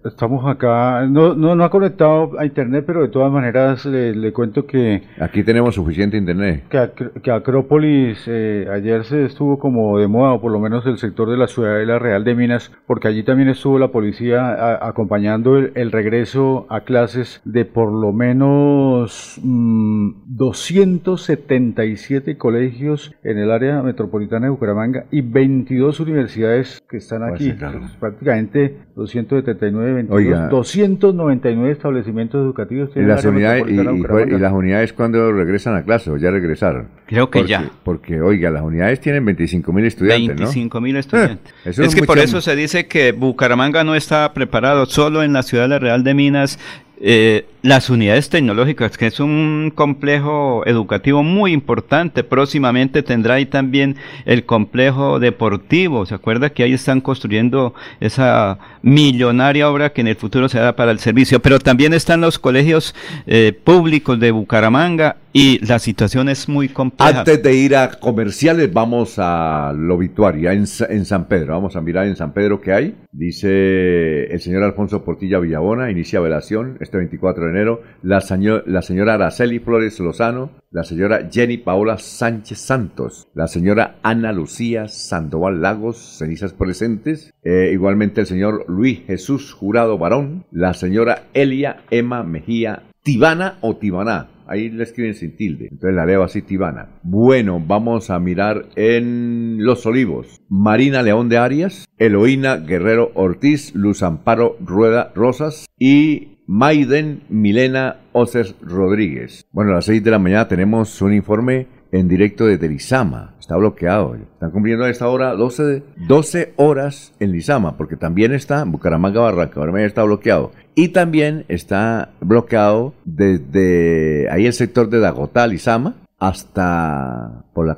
Estamos 0.05 0.49
acá, 0.49 1.05
no, 1.07 1.35
no, 1.35 1.55
no 1.55 1.63
ha 1.65 1.69
conectado 1.69 2.39
a 2.39 2.45
internet, 2.45 2.85
pero 2.87 3.01
de 3.01 3.09
todas 3.09 3.29
maneras 3.33 3.85
le, 3.85 4.31
cuento 4.31 4.65
que... 4.65 5.03
Aquí 5.19 5.43
tenemos 5.43 5.75
suficiente 5.75 6.15
internet. 6.15 6.63
Que, 6.69 7.31
Acrópolis 7.31 8.23
eh, 8.27 8.65
ayer 8.71 9.03
se 9.03 9.25
estuvo 9.25 9.59
como 9.59 9.99
de 9.99 10.07
moda, 10.07 10.31
o 10.31 10.39
por 10.39 10.53
lo 10.53 10.59
menos 10.59 10.85
el 10.85 10.99
sector 10.99 11.29
de 11.29 11.35
la 11.35 11.47
ciudad 11.47 11.77
de 11.77 11.85
la 11.85 11.99
Real 11.99 12.23
de 12.23 12.33
Minas, 12.33 12.71
porque 12.87 13.09
allí 13.09 13.23
también 13.23 13.49
estuvo 13.49 13.77
la 13.77 13.89
policía 13.89 14.87
acompañando 14.87 15.57
el, 15.57 15.91
regreso 15.91 16.65
a 16.69 16.79
clases 16.81 17.41
de 17.43 17.65
por 17.65 17.91
lo 17.91 18.13
menos 18.13 19.37
277 19.43 22.33
mm, 22.33 22.37
colegios 22.37 23.13
en 23.23 23.37
el 23.37 23.51
área 23.51 23.83
metropolitana 23.83 24.45
de 24.45 24.51
Bucaramanga 24.51 25.07
y 25.11 25.19
22 25.21 25.99
universidades 25.99 26.81
que 26.89 26.97
están 26.97 27.23
aquí. 27.23 27.53
Prácticamente 27.99 28.77
279 28.95 29.98
299 30.07 31.71
establecimientos 31.71 32.43
educativos 32.43 32.91
tienen 32.91 33.09
¿Y 33.09 33.13
las, 33.13 33.25
unidades, 33.25 33.65
y, 33.67 33.73
las 33.73 34.53
unidades 34.53 34.93
cuando 34.93 35.31
regresan 35.31 35.75
a 35.75 35.83
clase 35.83 36.11
o 36.11 36.17
ya 36.17 36.31
regresaron? 36.31 36.87
Creo 37.05 37.29
que 37.29 37.45
ya. 37.45 37.69
Porque, 37.83 38.21
oiga, 38.21 38.49
las 38.49 38.63
unidades 38.63 38.99
tienen 38.99 39.25
25 39.25 39.73
mil 39.73 39.85
estudiantes, 39.85 40.35
25 40.35 40.81
mil 40.81 40.95
estudiantes. 40.95 41.53
es, 41.65 41.95
que 41.95 42.03
por 42.03 42.19
eso 42.19 42.41
se 42.41 42.55
dice 42.55 42.87
que 42.87 43.11
Bucaramanga 43.11 43.83
no 43.83 43.95
está 43.95 44.33
preparado, 44.33 44.85
solo 44.85 45.23
en 45.23 45.33
la 45.33 45.43
ciudad 45.43 45.63
de 45.63 45.69
la 45.69 45.79
Real 45.79 46.03
de 46.03 46.13
Minas 46.13 46.59
eh, 47.01 47.45
las 47.61 47.89
unidades 47.89 48.29
tecnológicas, 48.29 48.97
que 48.97 49.07
es 49.07 49.19
un 49.19 49.71
complejo 49.75 50.63
educativo 50.65 51.23
muy 51.23 51.51
importante. 51.51 52.23
Próximamente 52.23 53.03
tendrá 53.03 53.35
ahí 53.35 53.45
también 53.45 53.97
el 54.25 54.45
complejo 54.45 55.19
deportivo. 55.19 56.05
¿Se 56.05 56.15
acuerda 56.15 56.51
que 56.51 56.63
ahí 56.63 56.73
están 56.73 57.01
construyendo 57.01 57.73
esa 57.99 58.59
millonaria 58.81 59.69
obra 59.69 59.91
que 59.91 60.01
en 60.01 60.07
el 60.07 60.15
futuro 60.15 60.47
se 60.47 60.59
hará 60.59 60.75
para 60.75 60.91
el 60.91 60.99
servicio? 60.99 61.41
Pero 61.41 61.59
también 61.59 61.93
están 61.93 62.21
los 62.21 62.39
colegios 62.39 62.95
eh, 63.27 63.53
públicos 63.63 64.19
de 64.19 64.31
Bucaramanga 64.31 65.17
y 65.31 65.63
la 65.65 65.77
situación 65.77 66.27
es 66.29 66.49
muy 66.49 66.69
compleja. 66.69 67.19
Antes 67.19 67.43
de 67.43 67.53
ir 67.53 67.75
a 67.75 67.91
comerciales, 67.91 68.73
vamos 68.73 69.19
al 69.19 69.89
obituario 69.91 70.49
en, 70.49 70.65
en 70.89 71.05
San 71.05 71.27
Pedro. 71.27 71.53
Vamos 71.53 71.75
a 71.75 71.81
mirar 71.81 72.07
en 72.07 72.15
San 72.15 72.33
Pedro 72.33 72.61
qué 72.61 72.73
hay. 72.73 72.95
Dice 73.11 74.23
el 74.25 74.39
señor 74.39 74.63
Alfonso 74.63 75.03
Portilla 75.03 75.39
Villabona, 75.39 75.91
inicia 75.91 76.19
velación 76.19 76.77
este 76.79 76.97
24 76.97 77.45
de 77.45 77.48
enero. 77.49 77.81
La, 78.01 78.21
señora 78.21 79.13
Araceli 79.13 79.59
Flores 79.59 79.99
Lozano, 79.99 80.51
la 80.71 80.83
señora 80.83 81.27
Jenny 81.31 81.57
Paola 81.57 81.97
Sánchez 81.97 82.59
Santos, 82.59 83.27
la 83.33 83.47
señora 83.47 83.97
Ana 84.03 84.31
Lucía 84.31 84.87
Sandoval 84.87 85.61
Lagos, 85.61 85.97
cenizas 86.17 86.53
presentes. 86.53 87.33
Eh, 87.43 87.71
igualmente 87.73 88.21
el 88.21 88.27
señor 88.27 88.65
Luis 88.67 89.01
Jesús 89.05 89.53
Jurado 89.53 89.97
Barón, 89.97 90.45
la 90.51 90.73
señora 90.73 91.23
Elia 91.33 91.81
Emma 91.91 92.23
Mejía 92.23 92.83
Tibana 93.03 93.57
o 93.61 93.77
Tibaná 93.77 94.29
Ahí 94.49 94.69
le 94.69 94.83
escriben 94.83 95.13
sin 95.13 95.35
tilde. 95.35 95.67
Entonces 95.71 95.95
la 95.95 96.07
leo 96.07 96.23
así 96.23 96.41
tibana. 96.41 96.87
Bueno, 97.03 97.63
vamos 97.65 98.09
a 98.09 98.19
mirar 98.19 98.65
en 98.75 99.57
Los 99.59 99.85
Olivos. 99.85 100.41
Marina 100.49 101.03
León 101.03 101.29
de 101.29 101.37
Arias, 101.37 101.85
Eloína 101.99 102.57
Guerrero 102.57 103.11
Ortiz, 103.13 103.75
Luz 103.75 104.01
Amparo 104.01 104.57
Rueda 104.59 105.11
Rosas 105.13 105.67
y 105.77 106.38
Maiden 106.51 107.21
Milena 107.29 107.97
Oces 108.11 108.55
Rodríguez. 108.59 109.45
Bueno, 109.51 109.69
a 109.69 109.75
las 109.75 109.85
6 109.85 110.03
de 110.03 110.09
la 110.09 110.17
mañana 110.17 110.47
tenemos 110.47 110.99
un 110.99 111.13
informe 111.13 111.67
en 111.91 112.07
directo 112.07 112.47
de 112.47 112.67
Lizama. 112.67 113.35
Está 113.39 113.55
bloqueado. 113.55 114.15
Están 114.15 114.49
cumpliendo 114.49 114.85
a 114.85 114.89
esta 114.89 115.07
hora 115.09 115.35
12, 115.35 115.83
12 116.07 116.53
horas 116.55 117.13
en 117.19 117.33
Lizama, 117.33 117.77
porque 117.77 117.97
también 117.97 118.33
está 118.33 118.63
en 118.63 118.71
Bucaramanga, 118.71 119.21
Barranca. 119.21 119.59
Ahora 119.59 119.85
está 119.85 120.01
bloqueado. 120.01 120.51
Y 120.73 120.87
también 120.87 121.45
está 121.49 122.13
bloqueado 122.19 122.95
desde 123.05 124.27
ahí 124.31 124.47
el 124.47 124.53
sector 124.53 124.89
de 124.89 125.01
Dagotá, 125.01 125.45
Lizama, 125.45 125.97
hasta 126.17 127.43
por 127.53 127.67
la, 127.67 127.77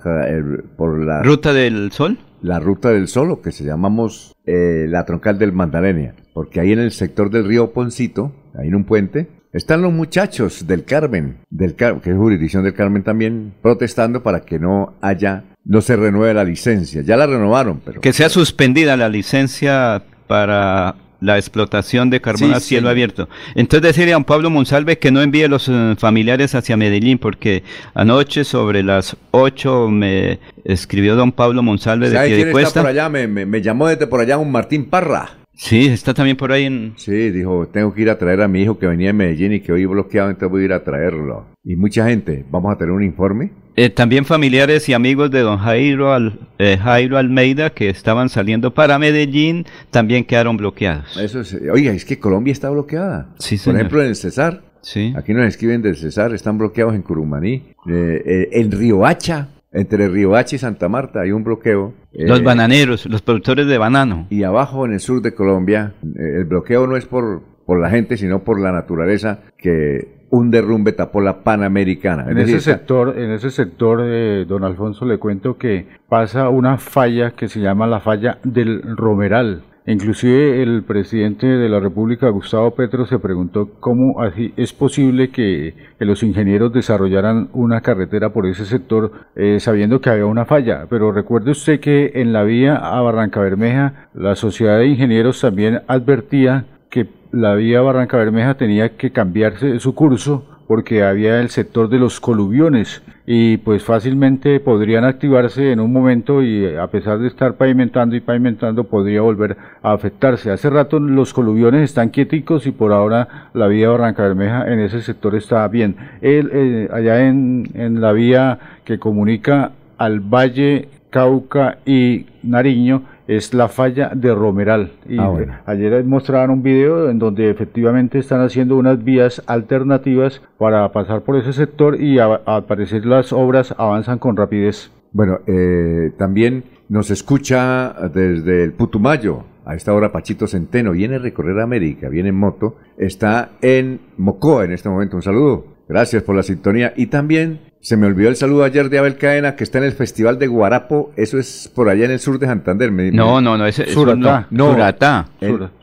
por 0.78 0.98
la 1.06 1.24
ruta 1.24 1.52
del 1.52 1.92
sol. 1.92 2.18
La 2.42 2.62
ruta 2.62 2.90
del 2.92 3.10
sol, 3.10 3.32
o 3.32 3.42
que 3.42 3.52
se 3.52 3.66
llamamos 3.66 4.34
eh, 4.46 4.86
la 4.88 5.06
troncal 5.06 5.38
del 5.38 5.52
Magdalena, 5.52 6.14
porque 6.34 6.60
ahí 6.60 6.72
en 6.72 6.80
el 6.80 6.92
sector 6.92 7.30
del 7.30 7.46
río 7.46 7.72
Poncito, 7.72 8.32
ahí 8.58 8.68
en 8.68 8.76
un 8.76 8.84
puente, 8.86 9.28
están 9.54 9.82
los 9.82 9.92
muchachos 9.92 10.66
del 10.66 10.86
Carmen, 10.86 11.38
del 11.50 11.76
que 11.76 11.86
es 11.90 12.18
jurisdicción 12.18 12.64
del 12.64 12.74
Carmen 12.74 13.04
también, 13.04 13.54
protestando 13.62 14.24
para 14.24 14.42
que 14.42 14.60
no 14.60 14.94
haya, 15.02 15.44
no 15.66 15.82
se 15.82 15.98
renueve 15.98 16.34
la 16.34 16.46
licencia. 16.46 17.02
Ya 17.02 17.18
la 17.18 17.28
renovaron, 17.28 17.82
pero... 17.84 18.00
Que 18.00 18.14
sea 18.14 18.30
suspendida 18.30 18.96
la 18.96 19.10
licencia 19.10 20.04
para 20.28 20.96
la 21.20 21.38
explotación 21.38 22.10
de 22.10 22.22
carbón 22.22 22.54
a 22.54 22.60
cielo 22.60 22.90
abierto. 22.90 23.30
Entonces 23.54 23.90
decirle 23.90 24.14
a 24.14 24.18
un 24.18 24.24
Pablo 24.24 24.50
Monsalve 24.50 24.98
que 24.98 25.12
no 25.12 25.22
envíe 25.22 25.48
los 25.48 25.70
eh, 25.70 25.96
familiares 25.98 26.56
hacia 26.56 26.78
Medellín, 26.78 27.20
porque 27.20 27.64
anoche 27.94 28.44
sobre 28.44 28.84
las 28.84 29.18
8 29.32 29.90
me 29.90 30.40
escribió 30.64 31.16
don 31.16 31.32
Pablo 31.32 31.62
Monsalve 31.62 32.10
de 32.10 32.26
Piedecuesta. 32.26 32.70
Está 32.70 32.82
por 32.82 32.90
allá? 32.90 33.10
Me, 33.10 33.28
me 33.28 33.62
llamó 33.62 33.88
desde 33.88 34.08
por 34.08 34.22
allá 34.22 34.38
un 34.38 34.52
Martín 34.52 34.90
Parra. 34.90 35.41
Sí, 35.54 35.88
está 35.88 36.14
también 36.14 36.38
por 36.38 36.52
ahí 36.52 36.66
en... 36.66 36.94
Sí, 36.98 37.30
dijo, 37.30 37.68
tengo 37.68 37.94
que 37.94 38.02
ir 38.02 38.10
a 38.10 38.18
traer 38.18 38.42
a 38.42 38.48
mi 38.48 38.62
hijo 38.62 38.80
que 38.80 38.88
venía 38.88 39.08
de 39.08 39.14
Medellín 39.14 39.54
y 39.54 39.60
que 39.60 39.72
hoy 39.72 39.86
bloqueado, 39.86 40.30
entonces 40.30 40.50
voy 40.50 40.64
a 40.64 40.66
ir 40.66 40.74
a 40.74 40.84
traerlo. 40.84 41.46
Y 41.64 41.76
mucha 41.76 42.08
gente, 42.08 42.46
vamos 42.50 42.74
a 42.74 42.78
tener 42.78 42.92
un 42.92 43.04
informe. 43.04 43.52
Eh, 43.76 43.90
también 43.90 44.26
familiares 44.26 44.90
y 44.90 44.94
amigos 44.94 45.32
de 45.32 45.40
don 45.42 45.58
Jairo, 45.58 46.18
eh, 46.58 46.78
Jairo 46.78 47.18
Almeida 47.18 47.70
que 47.70 47.90
estaban 47.90 48.28
saliendo 48.28 48.74
para 48.74 49.00
Medellín 49.00 49.66
también 49.92 50.26
quedaron 50.26 50.58
bloqueados. 50.58 51.16
Eso 51.18 51.42
es, 51.42 51.58
oiga, 51.72 51.94
es 51.94 52.04
que 52.04 52.20
Colombia 52.20 52.52
está 52.52 52.70
bloqueada. 52.70 53.30
Sí, 53.40 53.58
Por 53.64 53.76
ejemplo, 53.76 54.02
en 54.02 54.10
el 54.10 54.16
Cesar. 54.16 54.62
Sí. 54.82 55.14
Aquí 55.16 55.34
nos 55.34 55.46
escriben 55.46 55.82
del 55.82 55.96
Cesar, 55.96 56.34
están 56.34 56.58
bloqueados 56.58 56.96
en 56.96 57.04
Curumaní. 57.04 57.64
Eh, 57.88 58.50
en 58.52 58.72
Riohacha, 58.72 59.50
entre 59.72 60.08
Riohacha 60.08 60.56
y 60.56 60.60
Santa 60.60 60.90
Marta 60.90 61.22
hay 61.22 61.32
un 61.32 61.44
bloqueo. 61.44 61.94
Los 62.14 62.44
bananeros, 62.44 63.06
los 63.06 63.22
productores 63.22 63.68
de 63.68 63.78
banano. 63.78 64.28
Y 64.30 64.44
abajo 64.44 64.86
en 64.86 64.94
el 64.94 65.00
sur 65.00 65.22
de 65.22 65.34
Colombia, 65.34 65.94
el 66.16 66.46
bloqueo 66.46 66.88
no 66.88 66.98
es 66.98 67.06
por, 67.06 67.42
por 67.66 67.80
la 67.80 67.90
gente, 67.90 68.18
sino 68.18 68.44
por 68.44 68.60
la 68.60 68.72
naturaleza 68.72 69.40
que 69.58 70.22
un 70.32 70.50
derrumbe 70.50 70.94
tapó 70.94 71.22
la 71.22 71.44
Panamericana. 71.44 72.26
En 72.30 72.38
ese 72.38 72.62
sector, 72.62 73.18
en 73.18 73.32
ese 73.32 73.52
sector, 73.52 74.02
eh, 74.04 74.46
don 74.48 74.64
Alfonso, 74.64 75.06
le 75.06 75.18
cuento 75.18 75.58
que 75.58 75.88
pasa 76.08 76.50
una 76.50 76.78
falla 76.78 77.32
que 77.32 77.50
se 77.50 77.60
llama 77.60 77.86
la 77.86 78.00
falla 78.00 78.40
del 78.44 78.82
Romeral. 78.96 79.64
Inclusive 79.88 80.62
el 80.62 80.84
presidente 80.84 81.48
de 81.48 81.68
la 81.68 81.80
República, 81.80 82.30
Gustavo 82.30 82.72
Petro, 82.72 83.08
se 83.08 83.18
preguntó 83.18 83.72
cómo 83.80 84.24
es 84.56 84.74
posible 84.74 85.32
que, 85.32 85.74
los 85.98 86.24
ingenieros 86.24 86.74
desarrollaran 86.74 87.50
una 87.54 87.82
carretera 87.82 88.32
por 88.32 88.46
ese 88.46 88.66
sector 88.66 89.12
eh, 89.36 89.60
sabiendo 89.60 90.02
que 90.02 90.10
había 90.10 90.26
una 90.26 90.46
falla. 90.46 90.86
Pero 90.90 91.12
recuerde 91.12 91.52
usted 91.52 91.80
que 91.80 92.12
en 92.16 92.34
la 92.34 92.44
vía 92.44 92.76
a 92.76 93.02
Barranca 93.02 93.40
Bermeja 93.40 94.10
la 94.14 94.36
Sociedad 94.36 94.78
de 94.78 94.88
Ingenieros 94.88 95.42
también 95.42 95.82
advertía 95.88 96.66
que 96.90 97.08
la 97.32 97.56
vía 97.56 97.82
Barranca 97.82 98.18
Bermeja 98.18 98.56
tenía 98.56 98.98
que 98.98 99.12
cambiarse 99.12 99.80
su 99.80 99.96
curso 99.96 100.46
porque 100.72 101.04
había 101.04 101.42
el 101.42 101.50
sector 101.50 101.90
de 101.90 102.00
los 102.00 102.22
coluviones 102.22 103.04
y 103.26 103.58
pues 103.58 103.84
fácilmente 103.84 104.62
podrían 104.62 105.04
activarse 105.04 105.74
en 105.74 105.82
un 105.82 105.92
momento 105.92 106.42
y 106.42 106.66
a 106.66 106.88
pesar 106.88 107.20
de 107.20 107.28
estar 107.28 107.56
pavimentando 107.56 108.16
y 108.16 108.22
pavimentando 108.22 108.86
podría 108.86 109.20
volver 109.20 109.58
a 109.84 109.92
afectarse. 109.92 110.50
Hace 110.50 110.70
rato 110.70 110.98
los 110.98 111.34
coluviones 111.34 111.84
están 111.84 112.08
quieticos 112.08 112.68
y 112.68 112.72
por 112.72 112.94
ahora 112.94 113.50
la 113.54 113.68
vía 113.68 113.90
Barranca 113.90 114.24
Bermeja 114.24 114.72
en 114.72 114.80
ese 114.80 115.02
sector 115.02 115.36
está 115.36 115.68
bien. 115.68 115.98
Eh, 116.22 116.88
allá 116.94 117.28
en, 117.28 117.70
en 117.74 118.00
la 118.00 118.14
vía 118.14 118.58
que 118.86 118.98
comunica 118.98 119.74
al 119.98 120.22
Valle, 120.22 120.88
Cauca 121.10 121.80
y 121.86 122.28
Nariño 122.44 123.04
es 123.38 123.54
la 123.54 123.70
falla 123.70 124.12
de 124.14 124.36
Romeral. 124.36 124.92
Y 125.08 125.18
ah, 125.18 125.64
ayer 125.66 126.04
mostraban 126.04 126.50
un 126.50 126.64
video 126.64 127.10
en 127.10 127.18
donde 127.18 127.50
efectivamente 127.50 128.20
están 128.20 128.42
haciendo 128.42 128.76
unas 128.76 129.02
vías 129.02 129.42
alternativas 129.48 130.42
para 130.58 130.92
pasar 130.92 131.22
por 131.22 131.38
ese 131.38 131.54
sector 131.54 132.02
y 132.02 132.20
al 132.20 132.66
parecer 132.66 133.06
las 133.06 133.32
obras 133.32 133.74
avanzan 133.78 134.20
con 134.20 134.36
rapidez. 134.36 134.92
Bueno, 135.14 135.40
eh, 135.48 136.12
también 136.18 136.66
nos 136.90 137.10
escucha 137.10 137.94
desde 138.14 138.66
el 138.66 138.74
Putumayo. 138.74 139.46
A 139.64 139.76
esta 139.76 139.94
hora 139.94 140.12
Pachito 140.12 140.48
Centeno 140.48 140.92
viene 140.92 141.16
a 141.16 141.20
recorrer 141.20 141.60
América, 141.62 142.10
viene 142.10 142.30
en 142.30 142.36
moto, 142.36 142.76
está 142.98 143.52
en 143.62 144.02
Mocoa 144.18 144.66
en 144.66 144.74
este 144.74 144.90
momento. 144.90 145.16
Un 145.16 145.22
saludo. 145.22 145.66
Gracias 145.88 146.24
por 146.24 146.36
la 146.36 146.44
sintonía. 146.44 146.94
Y 146.98 147.08
también 147.08 147.60
se 147.82 147.98
me 147.98 148.06
olvidó 148.08 148.30
el 148.30 148.36
saludo 148.36 148.64
ayer 148.64 148.90
de 148.90 149.00
Abel 149.00 149.18
Cadena, 149.18 149.56
que 149.56 149.64
está 149.64 149.80
en 149.80 149.86
el 149.86 149.94
Festival 149.94 150.38
de 150.38 150.48
Guarapo. 150.48 151.12
Eso 151.16 151.40
es 151.40 151.70
por 151.74 151.90
allá 151.90 152.06
en 152.06 152.12
el 152.12 152.20
sur 152.20 152.38
de 152.40 152.46
Santander. 152.46 152.92
no, 152.92 153.42
no, 153.42 153.58
no, 153.58 153.66
es 153.66 153.76
Suratá. 153.76 154.48
No, 154.52 154.72
Suratá. 154.72 155.28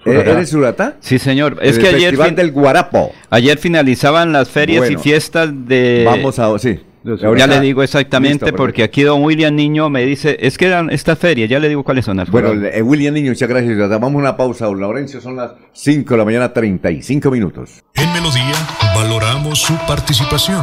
¿Eres 0.05 0.51
Suratá? 0.51 0.97
Sí, 1.01 1.19
señor. 1.19 1.59
Es 1.61 1.79
que 1.79 1.89
ayer. 1.89 2.11
Festival 2.11 2.37
del 2.37 2.53
Guarapo. 2.53 3.13
Ayer 3.31 3.59
finalizaban 3.59 4.33
las 4.33 4.49
ferias 4.49 4.91
y 4.91 4.97
fiestas 4.97 5.51
de. 5.67 6.05
Vamos 6.07 6.39
a. 6.39 6.59
Sí 6.59 6.81
ya 7.17 7.47
le 7.47 7.61
digo 7.61 7.83
exactamente 7.83 8.53
porque 8.53 8.83
aquí 8.83 9.03
don 9.03 9.23
William 9.23 9.55
Niño 9.55 9.89
me 9.89 10.05
dice, 10.05 10.37
es 10.41 10.59
que 10.59 10.67
eran 10.67 10.91
esta 10.91 11.17
feria, 11.17 11.47
ya 11.47 11.59
le 11.59 11.69
digo 11.69 11.85
cuáles 11.85 12.05
son 12.05 12.17
las 12.17 12.31
Bueno, 12.31 12.53
eh, 12.67 12.83
William 12.83 13.15
Niño, 13.15 13.31
muchas 13.31 13.49
gracias. 13.49 13.77
Damos 13.89 14.13
una 14.13 14.37
pausa, 14.37 14.67
don 14.67 14.81
Laurencio, 14.81 15.21
son 15.21 15.37
las 15.37 15.53
5 15.73 16.15
de 16.15 16.19
la 16.19 16.25
mañana, 16.25 16.53
35 16.53 17.31
minutos. 17.31 17.83
En 17.95 18.13
Melodía 18.13 18.55
valoramos 18.95 19.61
su 19.61 19.75
participación. 19.87 20.63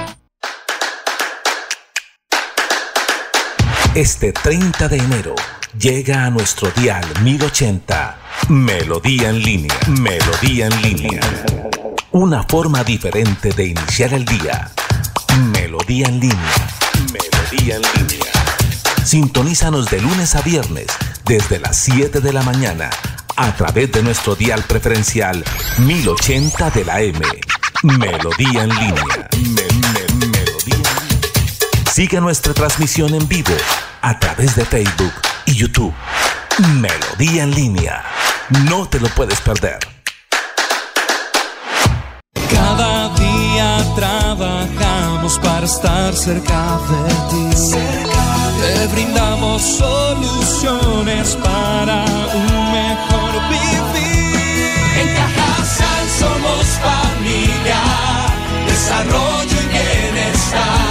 Este 3.95 4.31
30 4.31 4.87
de 4.87 4.97
enero 4.97 5.35
llega 5.77 6.23
a 6.23 6.29
nuestro 6.29 6.71
dial 6.71 7.03
1080 7.23 8.19
Melodía 8.47 9.29
en 9.29 9.39
línea. 9.39 9.77
Melodía 9.99 10.67
en 10.67 10.81
línea. 10.81 11.19
Una 12.11 12.43
forma 12.43 12.85
diferente 12.85 13.49
de 13.49 13.67
iniciar 13.67 14.13
el 14.13 14.23
día. 14.23 14.71
Melodía 15.51 16.07
en 16.07 16.21
línea. 16.21 16.67
Melodía 17.11 17.75
en 17.75 17.81
línea. 17.81 18.31
Sintonízanos 19.03 19.91
de 19.91 19.99
lunes 19.99 20.35
a 20.35 20.41
viernes 20.41 20.87
desde 21.25 21.59
las 21.59 21.77
7 21.77 22.21
de 22.21 22.31
la 22.31 22.43
mañana 22.43 22.89
a 23.35 23.53
través 23.57 23.91
de 23.91 24.03
nuestro 24.03 24.35
dial 24.35 24.63
preferencial 24.63 25.43
1080 25.79 26.69
de 26.69 26.85
la 26.85 27.01
M. 27.01 27.19
Melodía 27.83 28.63
en 28.63 28.69
línea. 28.69 29.29
Sigue 32.01 32.19
nuestra 32.19 32.51
transmisión 32.55 33.13
en 33.13 33.27
vivo 33.27 33.53
a 34.01 34.17
través 34.17 34.55
de 34.55 34.65
Facebook 34.65 35.13
y 35.45 35.53
YouTube. 35.53 35.93
Melodía 36.79 37.43
en 37.43 37.51
línea. 37.51 38.03
No 38.67 38.89
te 38.89 38.99
lo 38.99 39.07
puedes 39.09 39.39
perder. 39.41 39.77
Cada 42.49 43.09
día 43.09 43.85
trabajamos 43.95 45.37
para 45.43 45.67
estar 45.67 46.15
cerca 46.15 46.79
de 46.89 47.13
ti. 47.29 47.67
Te 47.69 48.87
brindamos 48.87 49.61
soluciones 49.61 51.35
para 51.35 52.03
un 52.33 52.71
mejor 52.71 53.31
vivir. 53.47 54.71
En 55.01 55.07
Cajasal 55.15 56.09
somos 56.19 56.65
familia, 56.81 57.79
desarrollo 58.65 59.55
y 59.61 59.67
bienestar 59.67 60.90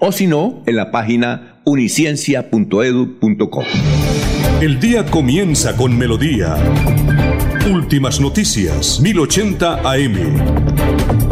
o 0.00 0.10
si 0.10 0.26
no, 0.26 0.64
en 0.66 0.74
la 0.74 0.90
página 0.90 1.62
uniciencia.edu.co. 1.64 3.62
El 4.60 4.80
día 4.80 5.06
comienza 5.06 5.76
con 5.76 5.96
melodía. 5.96 6.56
Últimas 7.72 8.20
noticias, 8.20 8.98
1080 9.00 9.88
AM. 9.88 11.27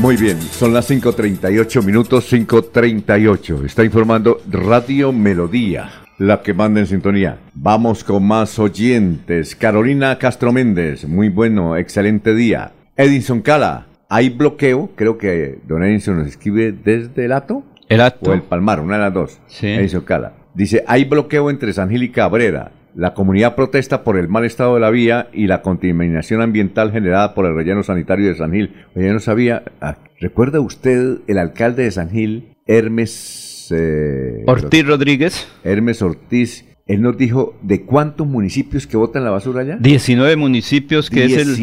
Muy 0.00 0.16
bien, 0.16 0.40
son 0.40 0.72
las 0.72 0.88
5.38 0.88 1.84
minutos, 1.84 2.32
5.38. 2.32 3.64
Está 3.64 3.84
informando 3.84 4.40
Radio 4.48 5.12
Melodía, 5.12 5.90
la 6.18 6.40
que 6.40 6.54
manda 6.54 6.78
en 6.78 6.86
sintonía. 6.86 7.38
Vamos 7.52 8.04
con 8.04 8.24
más 8.24 8.60
oyentes. 8.60 9.56
Carolina 9.56 10.16
Castro 10.16 10.52
Méndez, 10.52 11.04
muy 11.04 11.28
bueno, 11.30 11.76
excelente 11.76 12.32
día. 12.32 12.70
Edinson 12.96 13.42
Cala, 13.42 13.88
hay 14.08 14.28
bloqueo, 14.30 14.92
creo 14.94 15.18
que 15.18 15.58
don 15.66 15.82
Edinson 15.82 16.18
nos 16.18 16.28
escribe 16.28 16.70
desde 16.72 17.24
el 17.24 17.32
Ato. 17.32 17.64
El 17.88 18.00
Ato. 18.00 18.30
O 18.30 18.34
el 18.34 18.42
Palmar, 18.42 18.78
una 18.78 18.98
de 18.98 19.02
las 19.02 19.12
dos. 19.12 19.40
Sí. 19.48 19.66
Edinson 19.66 20.02
Cala. 20.02 20.32
Dice, 20.54 20.84
hay 20.86 21.06
bloqueo 21.06 21.50
entre 21.50 21.72
San 21.72 21.90
Gil 21.90 22.04
y 22.04 22.10
Cabrera. 22.10 22.70
La 22.98 23.14
comunidad 23.14 23.54
protesta 23.54 24.02
por 24.02 24.18
el 24.18 24.26
mal 24.26 24.44
estado 24.44 24.74
de 24.74 24.80
la 24.80 24.90
vía 24.90 25.28
y 25.32 25.46
la 25.46 25.62
contaminación 25.62 26.42
ambiental 26.42 26.90
generada 26.90 27.32
por 27.32 27.46
el 27.46 27.54
relleno 27.54 27.84
sanitario 27.84 28.26
de 28.26 28.34
San 28.34 28.52
Gil. 28.52 28.72
Oye, 28.96 29.12
no 29.12 29.20
sabía. 29.20 29.62
Ah, 29.80 29.98
¿Recuerda 30.18 30.58
usted 30.58 31.18
el 31.28 31.38
alcalde 31.38 31.84
de 31.84 31.92
San 31.92 32.10
Gil, 32.10 32.56
Hermes. 32.66 33.68
Eh, 33.70 34.42
Ortiz 34.48 34.84
Rodríguez? 34.84 35.46
Hermes 35.62 36.02
Ortiz. 36.02 36.64
Él 36.88 37.02
nos 37.02 37.16
dijo 37.16 37.56
de 37.62 37.82
cuántos 37.82 38.26
municipios 38.26 38.88
que 38.88 38.96
botan 38.96 39.22
la 39.22 39.30
basura 39.30 39.60
allá. 39.60 39.76
19 39.78 40.34
municipios, 40.34 41.08
que 41.08 41.26
es 41.26 41.36
el 41.36 41.54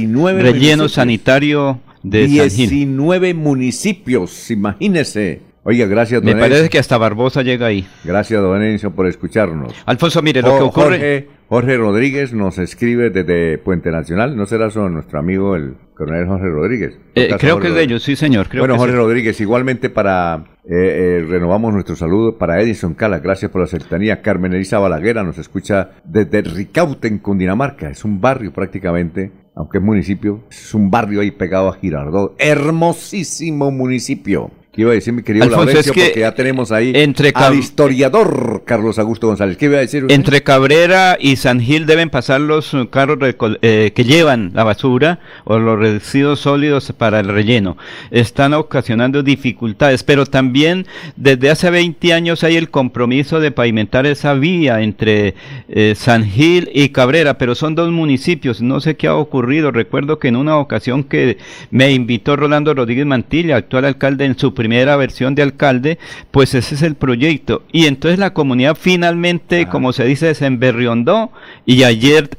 relleno 0.41 0.87
sanitario 0.87 1.81
de 2.01 2.29
San 2.29 2.49
Gil. 2.49 2.69
19 2.69 3.33
municipios, 3.33 4.51
imagínese. 4.51 5.41
Oiga, 5.67 5.87
gracias, 5.87 6.21
don 6.21 6.31
Me 6.31 6.39
parece 6.39 6.69
que 6.69 6.77
hasta 6.77 6.95
Barbosa 6.95 7.41
llega 7.41 7.65
ahí. 7.65 7.87
Gracias, 8.03 8.39
don 8.39 8.61
Enzo, 8.61 8.91
por 8.91 9.07
escucharnos. 9.07 9.73
Alfonso, 9.87 10.21
mire, 10.21 10.43
lo 10.43 10.57
que 10.57 10.63
ocurre... 10.63 11.27
Jorge, 11.47 11.77
Rodríguez 11.77 12.33
nos 12.33 12.59
escribe 12.59 13.09
desde 13.09 13.57
Puente 13.57 13.89
Nacional. 13.89 14.37
¿No 14.37 14.45
será 14.45 14.67
eso 14.67 14.87
nuestro 14.89 15.17
amigo, 15.17 15.55
el 15.55 15.75
coronel 15.95 16.27
Jorge 16.27 16.47
Rodríguez? 16.47 16.99
Eh, 17.15 17.35
creo 17.39 17.59
que 17.59 17.69
es 17.69 17.73
de 17.73 17.81
ellos, 17.81 18.03
sí, 18.03 18.15
señor. 18.15 18.47
bueno, 18.55 18.77
Jorge 18.77 18.95
Rodríguez, 18.95 19.41
igualmente 19.41 19.89
para... 19.89 20.43
Eh, 20.65 21.21
eh, 21.21 21.25
renovamos 21.27 21.73
nuestro 21.73 21.95
saludo 21.95 22.37
para 22.37 22.61
Edison 22.61 22.93
Cala. 22.93 23.17
Gracias 23.17 23.49
por 23.49 23.61
la 23.61 23.67
cercanía. 23.67 24.21
Carmen 24.21 24.53
Elisa 24.53 24.77
Balaguera 24.77 25.23
nos 25.23 25.39
escucha 25.39 25.89
desde 26.03 26.43
Ricaute, 26.43 27.07
en 27.07 27.17
Cundinamarca. 27.17 27.89
Es 27.89 28.05
un 28.05 28.21
barrio 28.21 28.53
prácticamente 28.53 29.31
aunque 29.55 29.77
es 29.77 29.83
municipio, 29.83 30.43
es 30.51 30.73
un 30.73 30.91
barrio 30.91 31.21
ahí 31.21 31.31
pegado 31.31 31.69
a 31.69 31.75
Girardot. 31.75 32.35
Hermosísimo 32.39 33.71
municipio. 33.71 34.51
¿Qué 34.75 34.81
iba 34.81 34.91
a 34.91 34.95
decir 34.95 35.13
mi 35.13 35.23
querido 35.23 35.45
Alfonso, 35.45 35.73
porque 35.85 36.13
ya 36.17 36.35
tenemos 36.35 36.69
ahí 36.73 36.91
entre 36.93 37.31
al 37.33 37.55
historiador 37.55 38.63
Carlos 38.65 38.99
Augusto 38.99 39.27
González. 39.27 39.55
¿Qué 39.55 39.67
iba 39.67 39.77
a 39.77 39.79
decir 39.79 40.03
usted? 40.03 40.13
Entre 40.13 40.43
Cabrera 40.43 41.17
y 41.17 41.37
San 41.37 41.61
Gil 41.61 41.85
deben 41.85 42.09
pasar 42.09 42.41
los 42.41 42.73
uh, 42.73 42.89
carros 42.89 43.17
eh, 43.61 43.93
que 43.95 44.03
llevan 44.03 44.51
la 44.53 44.65
basura 44.65 45.19
o 45.45 45.59
los 45.59 45.79
residuos 45.79 46.41
sólidos 46.41 46.91
para 46.91 47.21
el 47.21 47.29
relleno. 47.29 47.77
Están 48.11 48.53
ocasionando 48.53 49.23
dificultades, 49.23 50.03
pero 50.03 50.25
también 50.25 50.85
desde 51.15 51.51
hace 51.51 51.69
20 51.69 52.11
años 52.11 52.43
hay 52.43 52.57
el 52.57 52.69
compromiso 52.69 53.39
de 53.39 53.51
pavimentar 53.51 54.05
esa 54.05 54.33
vía 54.33 54.81
entre 54.81 55.35
eh, 55.69 55.93
San 55.95 56.25
Gil 56.25 56.69
y 56.73 56.89
Cabrera, 56.89 57.37
pero 57.37 57.55
son 57.55 57.75
dos 57.75 57.91
municipios. 57.91 58.61
No 58.61 58.81
sé 58.81 58.97
qué 58.97 59.07
ha 59.07 59.15
ocurrido. 59.15 59.71
Recuerdo 59.71 60.19
que 60.19 60.27
en 60.27 60.35
una 60.35 60.57
ocasión 60.57 61.05
que 61.05 61.37
me 61.71 61.93
invitó 61.93 62.35
Rolando 62.35 62.73
Rodríguez 62.73 63.05
Mantilla, 63.05 63.55
actual 63.55 63.85
alcalde 63.85 64.25
en 64.25 64.37
su 64.37 64.53
primera 64.65 64.95
versión 64.95 65.35
de 65.35 65.43
alcalde, 65.43 65.99
pues 66.31 66.55
ese 66.55 66.73
es 66.73 66.81
el 66.81 66.95
proyecto. 66.95 67.61
Y 67.71 67.85
entonces 67.85 68.17
la 68.17 68.33
comunidad 68.33 68.75
finalmente, 68.75 69.67
como 69.67 69.93
se 69.93 70.05
dice, 70.05 70.33
se 70.33 70.47
emberriondó 70.47 71.31
y 71.67 71.83
ayer 71.83 72.31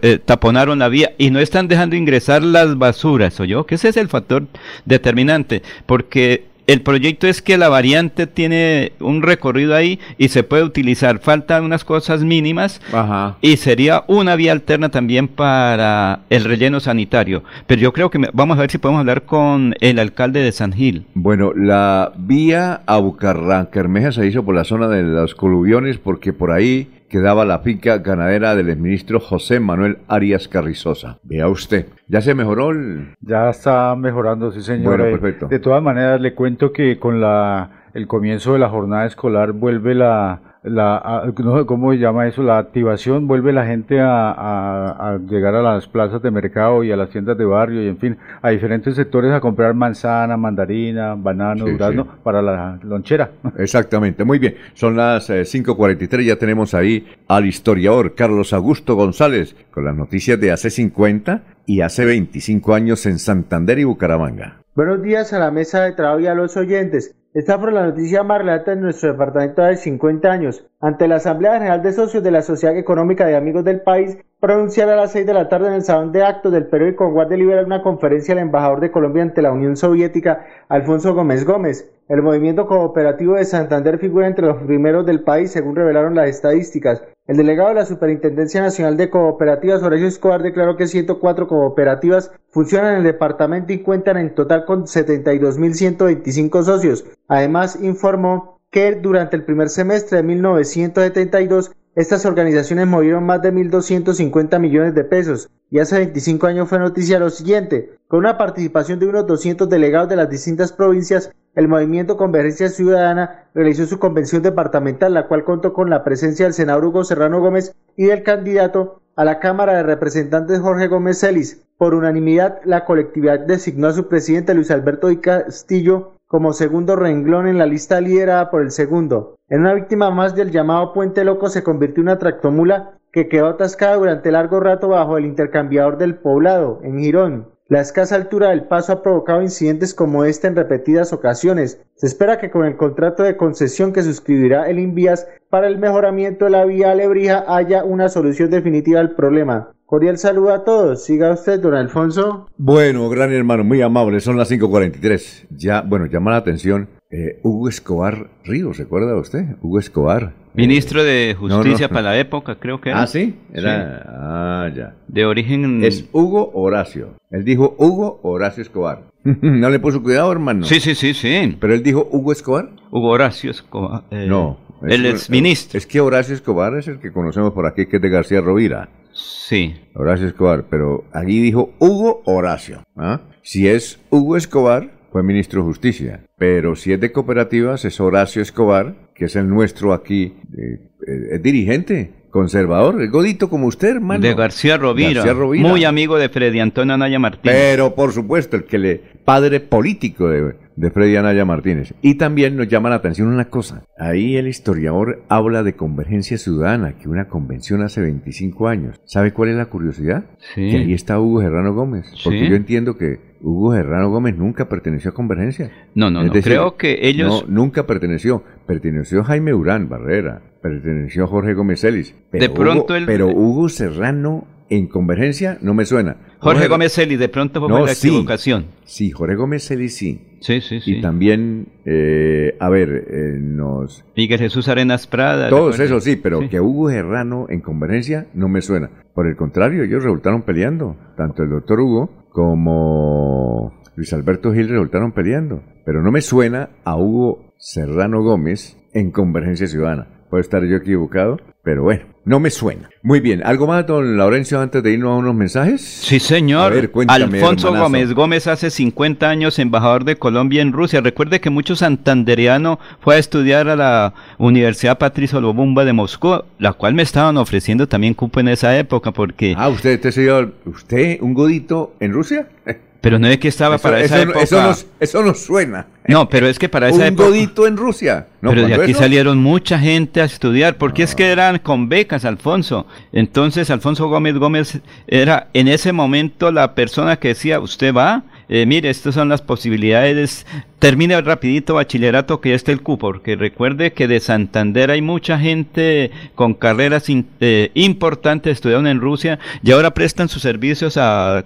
eh, 0.00 0.18
taponaron 0.24 0.78
la 0.78 0.88
vía 0.88 1.12
y 1.18 1.30
no 1.30 1.40
están 1.40 1.68
dejando 1.68 1.94
ingresar 1.94 2.42
las 2.42 2.78
basuras, 2.78 3.38
¿o 3.38 3.44
yo? 3.44 3.66
Que 3.66 3.74
ese 3.74 3.90
es 3.90 3.98
el 3.98 4.08
factor 4.08 4.46
determinante, 4.86 5.62
porque 5.84 6.53
el 6.66 6.80
proyecto 6.80 7.26
es 7.26 7.42
que 7.42 7.58
la 7.58 7.68
variante 7.68 8.26
tiene 8.26 8.92
un 9.00 9.22
recorrido 9.22 9.74
ahí 9.74 9.98
y 10.18 10.28
se 10.28 10.42
puede 10.42 10.62
utilizar. 10.62 11.18
Faltan 11.18 11.64
unas 11.64 11.84
cosas 11.84 12.22
mínimas 12.24 12.80
Ajá. 12.92 13.36
y 13.42 13.56
sería 13.58 14.04
una 14.06 14.34
vía 14.36 14.52
alterna 14.52 14.88
también 14.88 15.28
para 15.28 16.20
el 16.30 16.44
relleno 16.44 16.80
sanitario. 16.80 17.44
Pero 17.66 17.80
yo 17.82 17.92
creo 17.92 18.10
que 18.10 18.18
me- 18.18 18.30
vamos 18.32 18.56
a 18.56 18.62
ver 18.62 18.70
si 18.70 18.78
podemos 18.78 19.00
hablar 19.00 19.22
con 19.24 19.74
el 19.80 19.98
alcalde 19.98 20.40
de 20.40 20.52
San 20.52 20.72
Gil. 20.72 21.04
Bueno, 21.14 21.52
la 21.54 22.12
vía 22.16 22.80
a 22.86 22.96
Bucarranca 22.98 23.80
Bermeja 23.80 24.12
se 24.12 24.26
hizo 24.26 24.44
por 24.44 24.54
la 24.54 24.64
zona 24.64 24.88
de 24.88 25.02
los 25.02 25.34
coluviones 25.34 25.98
porque 25.98 26.32
por 26.32 26.50
ahí 26.50 26.88
quedaba 27.08 27.44
la 27.44 27.60
finca 27.60 27.98
ganadera 27.98 28.54
del 28.54 28.70
exministro 28.70 29.20
José 29.20 29.60
Manuel 29.60 29.98
Arias 30.08 30.48
Carrizosa. 30.48 31.18
Vea 31.22 31.48
usted, 31.48 31.86
¿ya 32.08 32.20
se 32.20 32.34
mejoró 32.34 32.70
el...? 32.70 33.14
Ya 33.20 33.50
está 33.50 33.94
mejorando, 33.96 34.50
sí 34.50 34.62
señor. 34.62 34.96
Bueno, 34.96 35.04
Eh, 35.06 35.10
perfecto. 35.12 35.48
De 35.48 35.58
todas 35.58 35.82
maneras, 35.82 36.20
le 36.20 36.34
cuento 36.34 36.72
que 36.72 36.98
con 36.98 37.20
la 37.20 37.70
el 37.94 38.08
comienzo 38.08 38.54
de 38.54 38.58
la 38.58 38.68
jornada 38.68 39.06
escolar 39.06 39.52
vuelve 39.52 39.94
la, 39.94 40.40
la 40.64 41.30
no 41.38 41.58
sé 41.58 41.66
cómo 41.66 41.92
se 41.92 41.98
llama 41.98 42.26
eso, 42.26 42.42
la 42.42 42.58
activación, 42.58 43.26
vuelve 43.28 43.52
la 43.52 43.66
gente 43.66 44.00
a, 44.00 44.30
a- 44.32 45.10
a 45.14 45.18
llegar 45.18 45.54
a 45.54 45.62
las 45.62 45.86
plazas 45.86 46.22
de 46.22 46.30
mercado 46.30 46.82
y 46.82 46.90
a 46.90 46.96
las 46.96 47.10
tiendas 47.10 47.36
de 47.36 47.44
barrio 47.44 47.82
y 47.82 47.88
en 47.88 47.98
fin, 47.98 48.16
a 48.42 48.48
diferentes 48.50 48.94
sectores 48.96 49.30
a 49.32 49.40
comprar 49.40 49.74
manzana, 49.74 50.36
mandarina, 50.36 51.14
banano, 51.14 51.66
Sí, 51.66 51.72
durazno 51.72 52.04
sí. 52.04 52.10
para 52.22 52.40
la 52.42 52.78
lonchera. 52.82 53.30
Exactamente, 53.58 54.24
muy 54.24 54.38
bien. 54.38 54.54
Son 54.72 54.96
las 54.96 55.28
eh, 55.30 55.42
5.43, 55.42 56.24
ya 56.24 56.36
tenemos 56.36 56.72
ahí 56.74 57.06
al 57.28 57.46
historiador 57.46 58.14
Carlos 58.14 58.52
Augusto 58.52 58.94
González 58.94 59.54
con 59.70 59.84
las 59.84 59.94
noticias 59.94 60.40
de 60.40 60.50
hace 60.50 60.70
50 60.70 61.42
y 61.66 61.82
hace 61.82 62.04
25 62.04 62.74
años 62.74 63.04
en 63.06 63.18
Santander 63.18 63.78
y 63.78 63.84
Bucaramanga. 63.84 64.60
Buenos 64.74 65.02
días 65.02 65.32
a 65.32 65.38
la 65.38 65.50
mesa 65.50 65.82
de 65.84 65.92
trabajo 65.92 66.20
y 66.20 66.26
a 66.26 66.34
los 66.34 66.56
oyentes. 66.56 67.14
Esta 67.34 67.58
fue 67.58 67.72
la 67.72 67.84
noticia 67.84 68.22
más 68.22 68.38
relata 68.38 68.74
en 68.74 68.80
nuestro 68.80 69.10
departamento 69.10 69.60
de 69.62 69.76
50 69.76 70.30
años. 70.30 70.64
Ante 70.80 71.08
la 71.08 71.16
Asamblea 71.16 71.54
General 71.54 71.82
de 71.82 71.92
Socios 71.92 72.22
de 72.22 72.30
la 72.30 72.42
Sociedad 72.42 72.76
Económica 72.76 73.26
de 73.26 73.34
Amigos 73.34 73.64
del 73.64 73.80
País, 73.80 74.16
pronunciar 74.38 74.88
a 74.88 74.94
las 74.94 75.10
6 75.10 75.26
de 75.26 75.34
la 75.34 75.48
tarde 75.48 75.66
en 75.66 75.72
el 75.72 75.82
Salón 75.82 76.12
de 76.12 76.22
Actos 76.22 76.52
del 76.52 76.68
periódico 76.68 77.10
Guardia 77.10 77.36
Liberal 77.36 77.64
una 77.64 77.82
conferencia 77.82 78.34
al 78.34 78.38
embajador 78.38 78.78
de 78.78 78.92
Colombia 78.92 79.24
ante 79.24 79.42
la 79.42 79.50
Unión 79.50 79.76
Soviética, 79.76 80.46
Alfonso 80.68 81.12
Gómez 81.12 81.44
Gómez. 81.44 81.90
El 82.08 82.22
movimiento 82.22 82.68
cooperativo 82.68 83.34
de 83.34 83.44
Santander 83.44 83.98
figura 83.98 84.28
entre 84.28 84.46
los 84.46 84.62
primeros 84.62 85.04
del 85.04 85.24
país, 85.24 85.50
según 85.50 85.74
revelaron 85.74 86.14
las 86.14 86.28
estadísticas. 86.28 87.02
El 87.26 87.38
delegado 87.38 87.70
de 87.70 87.76
la 87.76 87.86
Superintendencia 87.86 88.60
Nacional 88.60 88.98
de 88.98 89.08
Cooperativas, 89.08 89.82
Horacio 89.82 90.06
Escobar, 90.06 90.42
declaró 90.42 90.76
que 90.76 90.86
104 90.86 91.48
cooperativas 91.48 92.30
funcionan 92.50 92.92
en 92.92 92.98
el 92.98 93.04
departamento 93.04 93.72
y 93.72 93.82
cuentan 93.82 94.18
en 94.18 94.34
total 94.34 94.66
con 94.66 94.84
72.125 94.84 96.62
socios. 96.64 97.06
Además, 97.26 97.78
informó 97.80 98.60
que 98.70 98.92
durante 98.96 99.36
el 99.36 99.44
primer 99.44 99.70
semestre 99.70 100.18
de 100.18 100.22
1972 100.22 101.72
estas 101.94 102.26
organizaciones 102.26 102.86
movieron 102.88 103.24
más 103.24 103.40
de 103.40 103.54
1.250 103.54 104.58
millones 104.58 104.94
de 104.94 105.04
pesos 105.04 105.48
y 105.70 105.78
hace 105.78 105.96
25 105.98 106.46
años 106.46 106.68
fue 106.68 106.78
noticia 106.78 107.18
lo 107.18 107.30
siguiente. 107.30 107.96
Con 108.06 108.18
una 108.18 108.36
participación 108.36 108.98
de 108.98 109.06
unos 109.06 109.26
200 109.26 109.68
delegados 109.70 110.10
de 110.10 110.16
las 110.16 110.28
distintas 110.28 110.72
provincias, 110.72 111.30
el 111.54 111.68
movimiento 111.68 112.16
Convergencia 112.16 112.68
Ciudadana 112.68 113.46
realizó 113.54 113.86
su 113.86 113.98
convención 113.98 114.42
departamental, 114.42 115.14
la 115.14 115.28
cual 115.28 115.44
contó 115.44 115.72
con 115.72 115.90
la 115.90 116.04
presencia 116.04 116.46
del 116.46 116.54
senador 116.54 116.84
Hugo 116.84 117.04
Serrano 117.04 117.40
Gómez 117.40 117.74
y 117.96 118.06
del 118.06 118.22
candidato 118.22 119.00
a 119.16 119.24
la 119.24 119.38
Cámara 119.38 119.74
de 119.74 119.82
Representantes 119.84 120.60
Jorge 120.60 120.88
Gómez 120.88 121.20
Celis. 121.20 121.64
Por 121.78 121.94
unanimidad, 121.94 122.60
la 122.64 122.84
colectividad 122.84 123.40
designó 123.40 123.88
a 123.88 123.92
su 123.92 124.08
presidente 124.08 124.54
Luis 124.54 124.70
Alberto 124.70 125.08
Di 125.08 125.18
Castillo 125.18 126.12
como 126.26 126.52
segundo 126.52 126.96
renglón 126.96 127.46
en 127.46 127.58
la 127.58 127.66
lista 127.66 128.00
liderada 128.00 128.50
por 128.50 128.62
el 128.62 128.72
segundo. 128.72 129.36
En 129.48 129.60
una 129.60 129.74
víctima 129.74 130.10
más 130.10 130.34
del 130.34 130.50
llamado 130.50 130.92
Puente 130.92 131.22
Loco 131.22 131.48
se 131.48 131.62
convirtió 131.62 132.02
una 132.02 132.18
tractomula 132.18 132.98
que 133.12 133.28
quedó 133.28 133.46
atascada 133.46 133.94
durante 133.94 134.32
largo 134.32 134.58
rato 134.58 134.88
bajo 134.88 135.16
el 135.16 135.26
intercambiador 135.26 135.98
del 135.98 136.16
poblado, 136.16 136.80
en 136.82 136.98
Girón. 136.98 137.53
La 137.66 137.80
escasa 137.80 138.16
altura 138.16 138.50
del 138.50 138.64
paso 138.64 138.92
ha 138.92 139.02
provocado 139.02 139.40
incidentes 139.40 139.94
como 139.94 140.26
este 140.26 140.48
en 140.48 140.54
repetidas 140.54 141.14
ocasiones. 141.14 141.80
Se 141.94 142.06
espera 142.06 142.38
que 142.38 142.50
con 142.50 142.66
el 142.66 142.76
contrato 142.76 143.22
de 143.22 143.38
concesión 143.38 143.94
que 143.94 144.02
suscribirá 144.02 144.68
el 144.68 144.78
Invías 144.78 145.26
para 145.48 145.66
el 145.66 145.78
mejoramiento 145.78 146.44
de 146.44 146.50
la 146.50 146.66
vía 146.66 146.90
a 146.90 146.94
Lebrija 146.94 147.42
haya 147.48 147.82
una 147.82 148.10
solución 148.10 148.50
definitiva 148.50 149.00
al 149.00 149.14
problema. 149.14 149.72
Cordial 149.86 150.18
saludo 150.18 150.52
a 150.52 150.62
todos. 150.64 151.04
Siga 151.04 151.32
usted, 151.32 151.58
don 151.58 151.74
Alfonso. 151.74 152.48
Bueno, 152.58 153.08
gran 153.08 153.32
hermano, 153.32 153.64
muy 153.64 153.80
amable, 153.80 154.20
son 154.20 154.36
las 154.36 154.50
5.43. 154.50 155.46
Ya, 155.56 155.80
bueno, 155.80 156.04
llama 156.04 156.32
la 156.32 156.36
atención 156.38 156.90
eh, 157.16 157.38
Hugo 157.42 157.68
Escobar 157.68 158.26
Ríos, 158.44 158.76
¿se 158.78 158.82
acuerda 158.84 159.16
usted? 159.16 159.44
Hugo 159.62 159.78
Escobar. 159.78 160.32
Ministro 160.54 161.02
de 161.04 161.36
no, 161.40 161.48
no. 161.48 161.56
Justicia 161.56 161.88
para 161.88 162.02
la 162.02 162.18
época, 162.18 162.56
creo 162.56 162.80
que 162.80 162.90
era. 162.90 163.02
Ah, 163.02 163.06
sí, 163.06 163.36
era. 163.52 164.02
Ah, 164.06 164.68
ya. 164.74 164.94
De 165.08 165.24
origen. 165.24 165.82
Es 165.84 166.08
Hugo 166.12 166.50
Horacio. 166.54 167.14
Él 167.30 167.44
dijo 167.44 167.74
Hugo 167.78 168.20
Horacio 168.22 168.62
Escobar. 168.62 169.02
no 169.24 169.70
le 169.70 169.78
puso 169.78 170.02
cuidado, 170.02 170.30
hermano. 170.32 170.64
Sí, 170.64 170.80
sí, 170.80 170.94
sí, 170.94 171.14
sí. 171.14 171.56
Pero 171.60 171.74
él 171.74 171.82
dijo 171.82 172.08
Hugo 172.10 172.32
Escobar. 172.32 172.70
Hugo 172.90 173.10
Horacio 173.10 173.50
Escobar. 173.50 174.04
eh, 174.10 174.26
No. 174.28 174.58
Es 174.86 175.30
ministro. 175.30 175.78
Es 175.78 175.86
que 175.86 176.00
Horacio 176.00 176.34
Escobar 176.34 176.76
es 176.76 176.88
el 176.88 176.98
que 176.98 177.10
conocemos 177.12 177.52
por 177.52 177.66
aquí, 177.66 177.86
que 177.86 177.96
es 177.96 178.02
de 178.02 178.08
García 178.10 178.40
Rovira. 178.40 178.88
Sí. 179.12 179.74
Horacio 179.94 180.26
Escobar, 180.26 180.64
pero 180.68 181.04
allí 181.12 181.40
dijo 181.40 181.70
Hugo 181.78 182.22
Horacio. 182.26 182.82
¿ah? 182.96 183.20
Si 183.42 183.66
es 183.68 183.98
Hugo 184.10 184.36
Escobar, 184.36 184.90
fue 185.14 185.22
ministro 185.22 185.60
de 185.60 185.66
Justicia. 185.68 186.24
Pero 186.36 186.74
si 186.74 186.92
es 186.92 186.98
de 186.98 187.12
cooperativas, 187.12 187.84
es 187.84 188.00
Horacio 188.00 188.42
Escobar, 188.42 189.12
que 189.14 189.26
es 189.26 189.36
el 189.36 189.48
nuestro 189.48 189.92
aquí, 189.92 190.34
eh, 190.58 190.90
eh, 191.06 191.28
es 191.30 191.40
dirigente, 191.40 192.10
conservador, 192.34 193.00
es 193.00 193.10
godito 193.12 193.48
como 193.48 193.68
usted, 193.68 193.90
hermano. 193.90 194.20
De 194.20 194.34
García 194.34 194.76
Rovira, 194.76 195.12
García 195.14 195.32
Rovira. 195.34 195.68
Muy 195.68 195.84
amigo 195.84 196.18
de 196.18 196.28
Freddy 196.28 196.58
Antonio 196.58 196.94
Anaya 196.94 197.20
Martínez. 197.20 197.56
Pero 197.56 197.94
por 197.94 198.10
supuesto, 198.12 198.56
el 198.56 198.64
que 198.64 198.78
le 198.78 199.00
padre 199.24 199.60
político 199.60 200.28
de, 200.28 200.56
de 200.74 200.90
Freddy 200.90 201.14
Anaya 201.16 201.44
Martínez. 201.44 201.94
Y 202.02 202.16
también 202.16 202.56
nos 202.56 202.66
llama 202.66 202.90
la 202.90 202.96
atención 202.96 203.28
una 203.28 203.44
cosa. 203.46 203.84
Ahí 203.96 204.36
el 204.36 204.48
historiador 204.48 205.22
habla 205.28 205.62
de 205.62 205.74
convergencia 205.76 206.36
ciudadana, 206.36 206.98
que 206.98 207.08
una 207.08 207.28
convención 207.28 207.82
hace 207.82 208.00
25 208.00 208.66
años. 208.68 209.00
¿Sabe 209.04 209.32
cuál 209.32 209.50
es 209.50 209.56
la 209.56 209.66
curiosidad? 209.66 210.24
Sí. 210.56 210.70
Que 210.72 210.76
ahí 210.78 210.92
está 210.92 211.20
Hugo 211.20 211.40
Serrano 211.40 211.72
Gómez. 211.72 212.06
Porque 212.24 212.40
Sí. 212.40 212.48
yo 212.48 212.56
entiendo 212.56 212.96
que 212.98 213.20
Hugo 213.40 213.74
Serrano 213.74 214.10
Gómez 214.10 214.36
nunca 214.36 214.68
perteneció 214.68 215.12
a 215.12 215.14
Convergencia. 215.14 215.70
No, 215.94 216.10
no, 216.10 216.22
Es 216.22 216.26
no. 216.28 216.32
decir, 216.32 216.52
Creo 216.52 216.76
que 216.76 216.98
ellos. 217.08 217.44
No, 217.48 217.62
nunca 217.62 217.86
perteneció. 217.86 218.42
Perteneció 218.66 219.22
Jaime 219.22 219.54
Urán 219.54 219.88
Barrera. 219.88 220.42
Perteneció 220.64 221.26
Jorge 221.26 221.52
Gómez 221.52 221.84
Ellis. 221.84 222.14
Pero 222.30 222.42
De 222.42 222.48
pronto 222.48 222.84
Hugo, 222.84 222.94
él- 222.94 223.04
Pero 223.04 223.28
Hugo 223.28 223.68
Serrano 223.68 224.46
en 224.70 224.88
Convergencia 224.88 225.58
no 225.60 225.74
me 225.74 225.84
suena. 225.84 226.16
Jorge 226.38 226.68
Gómez 226.68 226.94
Celis, 226.94 227.18
de 227.18 227.28
pronto 227.28 227.60
fue 227.60 227.68
No, 227.68 227.84
la 227.84 227.94
sí. 227.94 228.08
equivocación. 228.08 228.64
Sí, 228.84 229.10
Jorge 229.10 229.34
Gómez 229.34 229.68
Celis 229.68 229.94
sí. 229.94 230.38
Sí, 230.40 230.62
sí, 230.62 230.80
sí. 230.80 230.96
Y 230.96 231.00
también, 231.02 231.68
eh, 231.84 232.56
a 232.60 232.70
ver, 232.70 232.88
eh, 233.10 233.38
nos... 233.40 234.06
Miguel 234.16 234.38
Jesús 234.38 234.66
Arenas 234.68 235.06
Prada. 235.06 235.50
Todos 235.50 235.78
esos 235.80 236.02
sí, 236.02 236.16
pero 236.16 236.40
Sí. 236.40 236.48
que 236.48 236.60
Hugo 236.60 236.88
Serrano 236.88 237.44
en 237.50 237.60
Convergencia 237.60 238.26
no 238.32 238.48
me 238.48 238.62
suena. 238.62 238.88
Por 239.14 239.26
el 239.26 239.36
contrario, 239.36 239.84
ellos 239.84 240.02
resultaron 240.02 240.42
peleando. 240.42 240.96
Tanto 241.16 241.42
el 241.42 241.50
doctor 241.50 241.80
Hugo 241.80 242.26
como 242.30 243.72
Luis 243.96 244.12
Alberto 244.12 244.52
Gil 244.52 244.68
resultaron 244.70 245.12
peleando. 245.12 245.62
Pero 245.84 246.02
no 246.02 246.10
me 246.10 246.20
suena 246.22 246.70
a 246.84 246.96
Hugo 246.96 247.52
Serrano 247.58 248.22
Gómez 248.22 248.76
en 248.92 249.10
Convergencia 249.12 249.66
Ciudadana. 249.66 250.08
Puedo 250.34 250.40
estar 250.42 250.64
yo 250.64 250.78
equivocado, 250.78 251.38
pero 251.62 251.84
bueno, 251.84 252.06
no 252.24 252.40
me 252.40 252.50
suena. 252.50 252.90
Muy 253.04 253.20
bien, 253.20 253.46
¿algo 253.46 253.68
más, 253.68 253.86
don 253.86 254.16
Laurencio, 254.16 254.60
antes 254.60 254.82
de 254.82 254.90
irnos 254.90 255.10
a 255.10 255.14
unos 255.18 255.32
mensajes? 255.32 255.80
Sí, 255.80 256.18
señor. 256.18 256.72
A 256.72 256.74
ver, 256.74 256.90
cuéntame, 256.90 257.22
Alfonso 257.22 257.68
hermanazo. 257.68 257.84
Gómez 257.84 258.14
Gómez 258.14 258.46
hace 258.48 258.70
50 258.70 259.30
años 259.30 259.60
embajador 259.60 260.02
de 260.02 260.16
Colombia 260.16 260.60
en 260.60 260.72
Rusia. 260.72 261.00
Recuerde 261.00 261.40
que 261.40 261.50
mucho 261.50 261.76
santandereano 261.76 262.80
fue 262.98 263.14
a 263.14 263.18
estudiar 263.18 263.68
a 263.68 263.76
la 263.76 264.14
Universidad 264.38 264.98
Patricio 264.98 265.40
Lobumba 265.40 265.84
de 265.84 265.92
Moscú, 265.92 266.42
la 266.58 266.72
cual 266.72 266.94
me 266.94 267.04
estaban 267.04 267.36
ofreciendo 267.36 267.86
también 267.86 268.14
cupo 268.14 268.40
en 268.40 268.48
esa 268.48 268.76
época, 268.76 269.12
porque... 269.12 269.54
Ah, 269.56 269.68
usted, 269.68 269.94
usted, 269.94 270.10
señor, 270.10 270.52
¿usted 270.66 271.20
un 271.20 271.32
godito 271.32 271.94
en 272.00 272.12
Rusia? 272.12 272.48
Pero 273.04 273.18
no 273.18 273.28
es 273.28 273.36
que 273.38 273.48
estaba 273.48 273.76
Eso- 273.76 273.82
para 273.82 274.00
esa 274.00 274.16
eso 274.16 274.22
época... 274.30 274.42
Eso 274.42 274.62
nos, 274.62 274.86
eso 274.98 275.22
nos 275.22 275.38
suena. 275.44 275.86
No, 276.08 276.26
pero 276.28 276.48
es 276.48 276.58
que 276.58 276.68
para 276.70 276.88
esa 276.88 276.96
un 276.96 277.02
época... 277.02 277.28
godito 277.28 277.66
en 277.66 277.76
Rusia. 277.76 278.28
No, 278.40 278.48
pero 278.50 278.62
de 278.62 278.68
¿cuándo 278.68 278.82
aquí 278.82 278.92
eso? 278.92 279.00
salieron 279.00 279.38
mucha 279.38 279.78
gente 279.78 280.22
a 280.22 280.24
estudiar, 280.24 280.76
porque 280.78 281.02
es 281.02 281.14
que 281.14 281.30
eran 281.30 281.58
con 281.58 281.88
becas, 281.90 282.24
Alfonso. 282.24 282.86
Entonces, 283.12 283.68
Alfonso 283.70 284.08
Gómez 284.08 284.36
Gómez 284.36 284.80
era 285.06 285.48
en 285.52 285.68
ese 285.68 285.92
momento 285.92 286.50
la 286.50 286.74
persona 286.74 287.16
que 287.18 287.28
decía, 287.28 287.60
usted 287.60 287.94
va, 287.94 288.24
eh, 288.48 288.64
mire, 288.66 288.88
estas 288.88 289.14
son 289.14 289.28
las 289.28 289.42
posibilidades, 289.42 290.46
termine 290.84 291.18
rapidito 291.22 291.76
bachillerato 291.76 292.42
que 292.42 292.50
ya 292.50 292.56
está 292.56 292.70
el 292.70 292.82
cupo, 292.82 293.08
porque 293.08 293.36
recuerde 293.36 293.94
que 293.94 294.06
de 294.06 294.20
Santander 294.20 294.90
hay 294.90 295.00
mucha 295.00 295.38
gente 295.38 296.10
con 296.34 296.52
carreras 296.52 297.06
eh, 297.08 297.70
importantes, 297.72 298.52
estudiaron 298.52 298.86
en 298.86 299.00
Rusia 299.00 299.38
y 299.62 299.70
ahora 299.70 299.94
prestan 299.94 300.28
sus 300.28 300.42
servicios 300.42 300.98
a, 300.98 301.42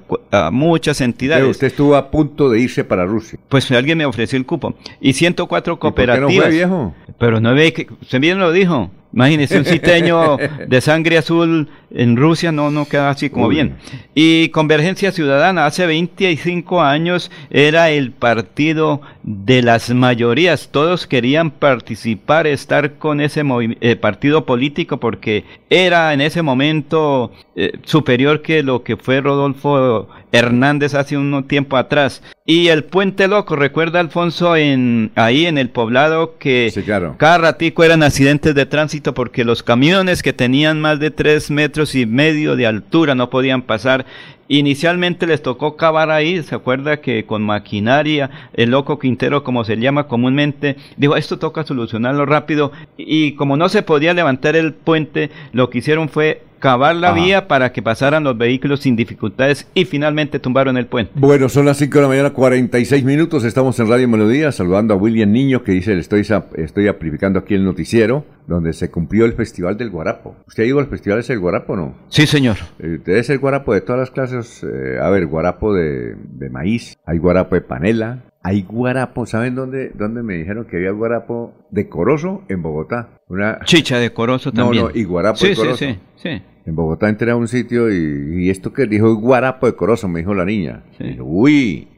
muchas 0.51 1.01
entidades. 1.01 1.43
Pero 1.43 1.51
usted 1.53 1.68
estuvo 1.68 1.95
a 1.95 2.11
punto 2.11 2.51
de 2.51 2.59
irse 2.59 2.82
para 2.82 3.07
Rusia. 3.07 3.39
Pues 3.49 3.70
alguien 3.70 3.99
me 3.99 4.07
ofreció 4.07 4.36
el 4.36 4.45
cupo. 4.45 4.74
Y 5.01 5.12
104 5.12 5.78
cooperativas. 5.78 6.32
¿Y 6.32 6.36
por 6.36 6.43
qué 6.43 6.43
no 6.43 6.43
fue, 6.43 6.57
viejo? 6.57 6.95
Pero 7.16 7.41
no 7.41 7.55
ve 7.55 7.72
que, 7.72 7.86
usted 8.03 8.18
bien 8.18 8.41
lo 8.41 8.51
dijo. 8.51 8.91
Imagínese 9.12 9.59
un 9.59 9.64
citeño 9.64 10.36
de 10.68 10.80
sangre 10.80 11.16
azul 11.16 11.68
en 11.91 12.16
Rusia, 12.16 12.53
no, 12.53 12.70
no 12.70 12.84
queda 12.86 13.11
así 13.11 13.30
como 13.30 13.49
bien. 13.49 13.76
Y 14.14 14.51
Convergencia 14.51 15.12
Ciudadana, 15.12 15.64
hace 15.64 15.86
25 15.86 16.82
años 16.82 17.30
era 17.51 17.91
el 17.91 18.12
partido 18.12 19.01
de 19.29 19.61
las 19.61 19.91
mayorías. 19.91 20.70
Todos 20.72 21.07
querían 21.07 21.51
participar, 21.51 22.47
estar 22.47 22.95
con 22.95 23.20
ese 23.20 23.43
eh, 23.81 23.97
partido 23.97 24.47
político 24.47 25.01
porque 25.01 25.45
era 25.68 26.14
en 26.14 26.22
ese 26.22 26.41
momento 26.41 27.31
eh, 27.55 27.72
superior 27.85 28.41
que 28.41 28.62
lo 28.62 28.83
que 28.83 28.97
fue 28.97 29.20
Rodolfo 29.20 30.09
Hernández 30.33 30.95
hace 30.95 31.18
un 31.18 31.47
tiempo 31.47 31.76
atrás. 31.76 32.22
Y 32.47 32.68
el 32.68 32.85
Puente 32.85 33.29
Loco, 33.29 33.55
recuerda 33.55 34.01
Alfonso, 34.01 34.57
en 34.57 35.11
ahí 35.14 35.45
en 35.45 35.59
el 35.59 35.68
poblado 35.68 36.39
que 36.39 36.72
cada 37.18 37.37
ratico 37.37 37.85
eran 37.85 38.03
accidentes 38.03 38.55
de 38.55 38.64
tránsito 38.64 39.12
porque 39.12 39.45
los 39.45 39.62
camiones 39.62 40.22
que 40.22 40.33
tenían 40.33 40.81
más 40.81 41.01
de 41.01 41.11
tres 41.11 41.51
metros 41.51 41.95
y 41.95 42.07
medio 42.07 42.57
de 42.57 42.66
altura 42.66 43.14
no 43.14 43.29
podían 43.29 43.61
pasar 43.61 44.07
Inicialmente 44.49 45.27
les 45.27 45.43
tocó 45.43 45.77
cavar 45.77 46.11
ahí, 46.11 46.43
se 46.43 46.55
acuerda 46.55 47.03
que 47.03 47.27
con 47.27 47.43
maquinaria, 47.43 48.31
el 48.55 48.71
loco 48.71 48.99
Quintero, 48.99 49.45
como 49.45 49.63
se 49.65 49.77
llama 49.77 50.09
comúnmente, 50.09 50.77
dijo, 50.97 51.17
esto 51.17 51.39
toca 51.39 51.65
solucionarlo 51.65 52.25
rápido, 52.25 52.73
y 52.97 53.33
como 53.33 53.59
no 53.59 53.69
se 53.69 53.83
podía 53.83 54.15
levantar 54.15 54.57
el 54.57 54.73
puente, 54.73 55.31
lo 55.53 55.69
que 55.69 55.79
hicieron 55.79 56.09
fue 56.09 56.48
cavar 56.59 56.97
la 56.97 57.13
vía 57.13 57.49
para 57.49 57.73
que 57.73 57.83
pasaran 57.83 58.25
los 58.25 58.37
vehículos 58.37 58.81
sin 58.81 58.97
dificultades 58.97 59.69
y 59.75 59.85
finalmente 59.85 60.39
tumbaron 60.39 60.77
el 60.77 60.87
puente. 60.87 61.13
Bueno, 61.15 61.49
son 61.49 61.67
las 61.67 61.79
5 61.79 61.95
de 61.95 62.03
la 62.03 62.09
mañana, 62.09 62.31
46 62.31 63.05
minutos, 63.05 63.45
estamos 63.45 63.79
en 63.81 63.89
Radio 63.89 64.09
Melodía, 64.09 64.53
saludando 64.53 64.95
a 64.95 64.97
William 64.97 65.31
Niño 65.31 65.63
que 65.63 65.73
dice, 65.73 65.99
estoy, 65.99 66.27
estoy 66.57 66.89
amplificando 66.89 67.39
aquí 67.39 67.55
el 67.55 67.65
noticiero, 67.65 68.25
donde 68.47 68.73
se 68.73 68.91
cumplió 68.91 69.25
el 69.25 69.35
Festival 69.35 69.77
del 69.77 69.91
Guarapo. 69.91 70.37
¿Usted 70.47 70.65
ha 70.65 70.67
ido 70.67 70.79
al 70.79 70.87
Festival 70.87 71.23
del 71.23 71.39
Guarapo 71.39 71.73
o 71.75 71.77
no? 71.77 71.95
Sí, 72.09 72.27
señor. 72.27 72.57
Eh, 72.79 72.99
debe 73.05 73.23
ser 73.23 73.39
guarapo 73.39 73.75
de 73.75 73.81
todas 73.81 74.01
las 74.01 74.11
clases, 74.11 74.65
eh, 74.65 74.99
a 75.01 75.09
ver, 75.11 75.27
guarapo 75.27 75.75
de, 75.75 76.17
de 76.17 76.51
maíz, 76.51 76.97
hay 77.05 77.19
guarapo 77.19 77.55
de 77.55 77.61
panela, 77.61 78.25
hay 78.43 78.62
guarapo, 78.62 79.26
¿saben 79.26 79.55
dónde, 79.55 79.91
dónde 79.95 80.22
me 80.22 80.34
dijeron 80.34 80.64
que 80.64 80.76
había 80.76 80.93
guarapo 80.93 81.55
de 81.70 81.89
corozo? 81.89 82.43
En 82.49 82.62
Bogotá. 82.62 83.20
Una... 83.28 83.61
Chicha 83.64 83.99
de 83.99 84.12
corozo 84.12 84.53
también. 84.53 84.84
No, 84.84 84.91
no, 84.91 84.97
y 84.97 85.05
guarapo 85.05 85.45
de 85.45 85.55
corozo. 85.55 85.76
Sí, 85.76 85.99
sí, 86.16 86.30
sí. 86.39 86.43
En 86.68 86.76
Bogotá 86.76 87.09
entré 87.09 87.30
a 87.30 87.36
un 87.36 87.49
sitio 87.49 87.91
y, 87.91 88.51
esto 88.51 88.74
que 88.74 88.86
dijo 88.86 89.14
guarapo 89.16 89.66
de 89.66 89.74
corozo, 89.74 90.07
me 90.07 90.20
dijo 90.20 90.34
la 90.34 90.45
niña. 90.45 90.82
Uy, 91.18 91.89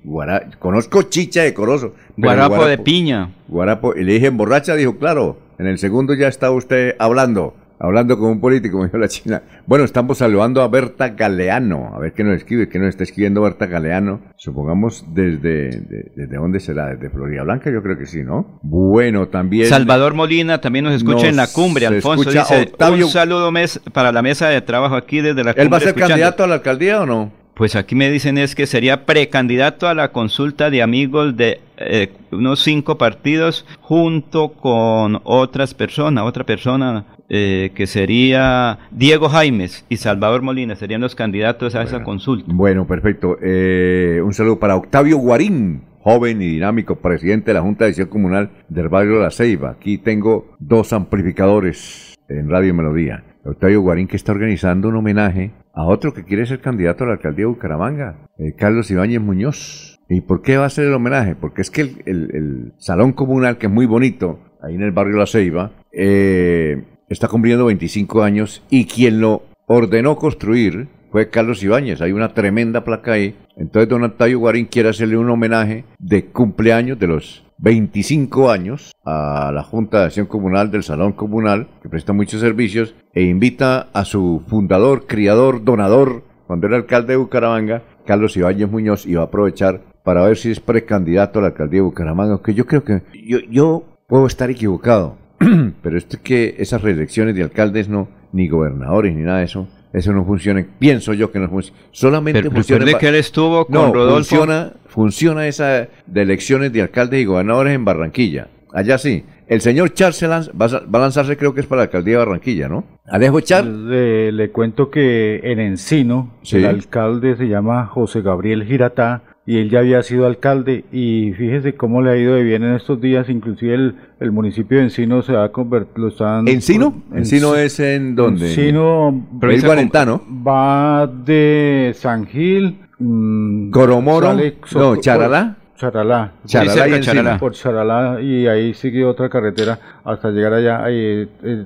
conozco 0.61 1.03
chicha 1.03 1.43
de 1.43 1.53
corozo. 1.53 1.95
Guarapo, 2.17 2.65
de 2.65 2.79
piña. 2.79 3.35
Guarapo, 3.49 3.97
y 3.97 4.05
le 4.05 4.13
dije, 4.13 4.31
borracha, 4.31 4.77
dijo, 4.77 4.97
claro, 4.97 5.39
en 5.59 5.67
el 5.67 5.79
segundo 5.79 6.15
ya 6.15 6.29
está 6.29 6.53
usted 6.53 6.95
hablando. 7.01 7.55
Hablando 7.83 8.19
con 8.19 8.29
un 8.29 8.41
político, 8.41 8.79
me 8.79 8.85
dijo 8.85 8.99
la 8.99 9.09
China. 9.09 9.43
Bueno, 9.67 9.85
estamos 9.85 10.19
saludando 10.19 10.61
a 10.61 10.69
Berta 10.69 11.09
Galeano. 11.09 11.93
A 11.95 11.99
ver 11.99 12.13
qué 12.13 12.23
nos 12.23 12.37
escribe, 12.37 12.69
qué 12.69 12.79
nos 12.79 12.91
está 12.91 13.05
escribiendo 13.05 13.41
Berta 13.41 13.67
Galeano. 13.67 14.21
Supongamos 14.37 15.07
desde, 15.15 15.71
desde 16.15 16.37
dónde 16.37 16.61
será, 16.61 16.89
desde 16.89 17.09
Florida 17.09 17.43
Blanca, 17.43 17.71
yo 17.73 17.83
creo 17.83 17.97
que 17.97 18.05
sí, 18.05 18.23
¿no? 18.23 18.61
Bueno, 18.63 19.29
también. 19.29 19.67
Salvador 19.67 20.13
Molina 20.13 20.61
también 20.61 20.85
nos 20.85 20.95
escucha 20.95 21.29
en 21.29 21.37
la 21.37 21.47
cumbre, 21.47 21.87
Alfonso. 21.87 22.31
Dice, 22.31 22.73
un 22.79 23.09
saludo 23.09 23.51
mes, 23.51 23.81
para 23.93 24.13
la 24.13 24.21
mesa 24.21 24.49
de 24.49 24.61
trabajo 24.61 24.95
aquí 24.95 25.23
desde 25.23 25.43
la 25.43 25.55
cumbre. 25.55 25.63
¿Él 25.63 25.73
va 25.73 25.79
a 25.79 25.81
ser 25.81 25.95
candidato 25.95 26.45
a 26.45 26.47
la 26.47 26.55
alcaldía 26.57 27.01
o 27.01 27.07
no? 27.07 27.33
Pues 27.55 27.77
aquí 27.77 27.95
me 27.95 28.11
dicen 28.11 28.39
es 28.39 28.55
que 28.55 28.67
sería 28.67 29.05
precandidato 29.05 29.87
a 29.87 29.95
la 29.95 30.13
consulta 30.13 30.71
de 30.71 30.83
amigos 30.83 31.37
de 31.37 31.61
eh, 31.77 32.11
unos 32.33 32.61
cinco 32.61 32.97
partidos 32.97 33.67
junto 33.81 34.53
con 34.53 35.21
otras 35.25 35.75
personas, 35.75 36.25
otra 36.25 36.45
persona 36.45 37.05
eh, 37.31 37.71
que 37.75 37.87
sería 37.87 38.81
Diego 38.91 39.29
Jaimes 39.29 39.87
y 39.89 39.97
Salvador 39.97 40.43
Molina, 40.43 40.75
serían 40.75 41.01
los 41.01 41.15
candidatos 41.15 41.77
a 41.77 41.83
esa 41.83 42.03
consulta. 42.03 42.53
Bueno, 42.53 42.87
perfecto. 42.87 43.39
Eh, 43.41 44.21
un 44.25 44.35
saludo 44.35 44.59
para 44.59 44.77
Octavio 44.77 45.17
Guarín, 45.19 45.83
joven 46.01 46.43
y 46.43 46.47
dinámico 46.47 46.97
presidente 46.97 47.51
de 47.51 47.55
la 47.55 47.63
Junta 47.63 47.85
de 47.85 47.91
Acción 47.91 48.09
Comunal 48.09 48.51
del 48.69 48.89
barrio 48.89 49.21
La 49.21 49.31
Ceiba. 49.31 49.71
Aquí 49.71 49.99
tengo 49.99 50.57
dos 50.59 50.93
amplificadores 50.93 52.17
en 52.29 52.51
Radio 52.51 52.75
Melodía. 52.75 53.23
Octavio 53.45 53.81
Guarín 53.81 54.09
que 54.09 54.17
está 54.17 54.33
organizando 54.33 54.89
un 54.89 54.97
homenaje 54.97 55.53
a 55.73 55.85
otro 55.85 56.13
que 56.13 56.25
quiere 56.25 56.47
ser 56.47 56.61
candidato 56.61 57.05
a 57.05 57.07
la 57.07 57.13
alcaldía 57.15 57.45
de 57.45 57.53
Bucaramanga, 57.53 58.17
eh, 58.39 58.55
Carlos 58.57 58.91
Ibáñez 58.91 59.21
Muñoz. 59.21 60.01
¿Y 60.09 60.23
por 60.23 60.43
qué 60.43 60.57
va 60.57 60.67
a 60.67 60.71
ser 60.71 60.87
el 60.87 60.95
homenaje? 60.95 61.37
Porque 61.37 61.63
es 61.63 61.71
que 61.71 61.83
el, 61.83 61.95
el 62.07 62.73
salón 62.79 63.13
comunal, 63.13 63.57
que 63.57 63.67
es 63.67 63.73
muy 63.73 63.87
bonito, 63.87 64.41
ahí 64.61 64.75
en 64.75 64.83
el 64.83 64.91
barrio 64.91 65.17
La 65.17 65.27
Ceiba, 65.27 65.71
eh, 65.93 66.83
está 67.11 67.29
cumpliendo 67.29 67.67
25 67.67 68.23
años 68.23 68.63
y 68.71 68.87
quien 68.87 69.21
lo 69.21 69.43
ordenó 69.67 70.17
construir 70.17 70.89
fue 71.11 71.29
Carlos 71.29 71.63
Ibáñez. 71.63 72.01
Hay 72.01 72.13
una 72.13 72.33
tremenda 72.33 72.85
placa 72.85 73.13
ahí. 73.13 73.37
Entonces 73.57 73.89
don 73.89 74.05
Octavio 74.05 74.39
Guarín 74.39 74.67
quiere 74.67 74.89
hacerle 74.89 75.17
un 75.17 75.29
homenaje 75.29 75.85
de 75.99 76.27
cumpleaños 76.27 76.99
de 76.99 77.09
los 77.09 77.45
25 77.59 78.51
años 78.51 78.93
a 79.05 79.51
la 79.53 79.63
Junta 79.63 79.99
de 79.99 80.05
Acción 80.07 80.27
Comunal 80.27 80.71
del 80.71 80.85
Salón 80.85 81.13
Comunal, 81.13 81.69
que 81.83 81.89
presta 81.89 82.13
muchos 82.13 82.41
servicios, 82.41 82.95
e 83.13 83.23
invita 83.23 83.89
a 83.93 84.05
su 84.05 84.43
fundador, 84.47 85.07
criador, 85.07 85.63
donador, 85.65 86.23
cuando 86.47 86.69
era 86.69 86.77
alcalde 86.77 87.13
de 87.13 87.17
Bucaramanga, 87.19 87.83
Carlos 88.07 88.37
Ibáñez 88.37 88.71
Muñoz, 88.71 89.05
y 89.05 89.15
va 89.15 89.23
a 89.23 89.27
aprovechar 89.27 89.83
para 90.05 90.25
ver 90.25 90.39
si 90.39 90.51
es 90.51 90.61
precandidato 90.61 91.39
a 91.39 91.43
la 91.43 91.49
alcaldía 91.49 91.79
de 91.79 91.87
Bucaramanga, 91.87 92.41
que 92.43 92.55
yo 92.55 92.67
creo 92.67 92.83
que 92.83 93.03
yo, 93.27 93.41
yo 93.51 93.85
puedo 94.07 94.27
estar 94.27 94.51
equivocado, 94.51 95.17
pero 95.83 95.97
es 95.99 96.05
que 96.23 96.57
esas 96.59 96.83
reelecciones 96.83 97.35
de 97.35 97.43
alcaldes 97.43 97.89
no, 97.89 98.09
ni 98.33 98.49
gobernadores, 98.49 99.15
ni 99.15 99.23
nada 99.23 99.39
de 99.39 99.47
eso, 99.47 99.69
eso 99.93 100.13
no 100.13 100.25
funciona. 100.25 100.65
Pienso 100.79 101.15
yo 101.15 101.33
que 101.33 101.39
no 101.39 101.49
funciona. 101.49 101.79
Solamente 101.91 102.43
pero 102.43 102.53
funciona. 102.53 102.99
que 102.99 103.09
él 103.09 103.17
estuvo 103.17 103.67
con 103.67 103.75
no, 103.75 103.93
Rodolfo. 103.93 104.37
Funciona, 104.37 104.73
funciona 104.87 105.47
esa 105.49 105.89
de 106.07 106.23
elecciones 106.23 106.73
de 106.73 106.83
alcaldes 106.83 107.21
y 107.21 107.25
gobernadores 107.25 107.75
en 107.75 107.85
Barranquilla. 107.85 108.49
Allá 108.73 108.99
sí. 108.99 109.25
El 109.49 109.61
señor 109.61 109.93
Char 109.95 110.13
va, 110.23 110.67
a 110.67 111.01
lanzarse, 111.01 111.37
creo 111.37 111.53
que 111.55 111.61
es 111.61 111.67
para 111.67 111.81
la 111.81 111.85
alcaldía 111.85 112.13
de 112.13 112.25
Barranquilla, 112.25 112.69
¿no? 112.69 112.85
Alejo 113.09 113.41
Char. 113.41 113.65
Le, 113.65 114.51
cuento 114.53 114.91
que 114.91 115.41
en 115.43 115.59
Encino, 115.59 116.35
el 116.53 116.67
alcalde 116.67 117.37
se 117.37 117.49
llama 117.49 117.87
José 117.87 118.23
Gabriel 118.23 118.65
Giratá 118.65 119.23
y 119.51 119.59
él 119.59 119.69
ya 119.69 119.81
había 119.81 120.01
sido 120.05 120.27
alcalde 120.27 120.85
y 120.93 121.33
fíjese 121.33 121.75
cómo 121.75 122.03
le 122.03 122.13
ha 122.13 122.17
ido 122.17 122.37
de 122.37 122.45
bien 122.45 122.63
en 122.63 122.77
estos 122.77 123.01
días, 123.01 123.29
inclusive 123.29 123.75
el, 123.75 123.97
el 124.21 124.31
municipio 124.31 124.79
de 124.79 124.85
Encino 124.85 125.23
se 125.23 125.33
va 125.33 125.43
a 125.43 125.49
convertir, 125.49 125.99
lo 125.99 126.07
están... 126.07 126.47
¿Encino? 126.47 127.03
¿Encino 127.13 127.57
es 127.57 127.81
en 127.81 128.15
dónde? 128.15 128.47
Encino... 128.47 129.27
Es 129.51 129.65
Guarentano. 129.65 130.23
Va 130.47 131.09
de 131.09 131.91
San 131.97 132.27
Gil... 132.27 132.79
Mmm, 133.01 133.71
Coromoro, 133.73 134.37
no, 134.73 134.97
Charalá. 135.01 135.57
Charalá. 135.81 136.33
Charalá, 136.45 136.99
y 136.99 137.01
Charalá. 137.01 137.39
Por 137.39 137.55
Charalá 137.55 138.21
y 138.21 138.47
ahí 138.47 138.75
sigue 138.75 139.03
otra 139.03 139.31
carretera 139.31 139.79
hasta 140.05 140.31
llegar 140.31 140.53
allá. 140.53 140.85
Ahí, 140.85 141.27
eh, 141.43 141.65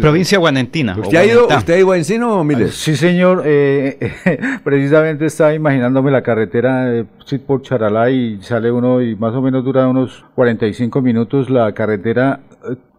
provincia 0.00 0.38
Guanentina. 0.38 0.96
¿Usted, 0.98 1.18
ha 1.18 1.24
ido, 1.26 1.46
¿Usted 1.46 1.74
ha 1.74 1.78
ido 1.78 1.92
a 1.92 1.98
Encino, 1.98 2.42
Miles? 2.44 2.74
Sí, 2.74 2.96
señor. 2.96 3.42
Eh, 3.44 3.98
precisamente 4.64 5.26
estaba 5.26 5.52
imaginándome 5.52 6.10
la 6.10 6.22
carretera 6.22 6.94
eh, 6.94 7.04
por 7.46 7.60
Charalá 7.60 8.08
y 8.08 8.40
sale 8.40 8.72
uno 8.72 9.02
y 9.02 9.14
más 9.16 9.34
o 9.34 9.42
menos 9.42 9.62
dura 9.62 9.86
unos 9.86 10.24
45 10.34 11.02
minutos 11.02 11.50
la 11.50 11.70
carretera. 11.72 12.40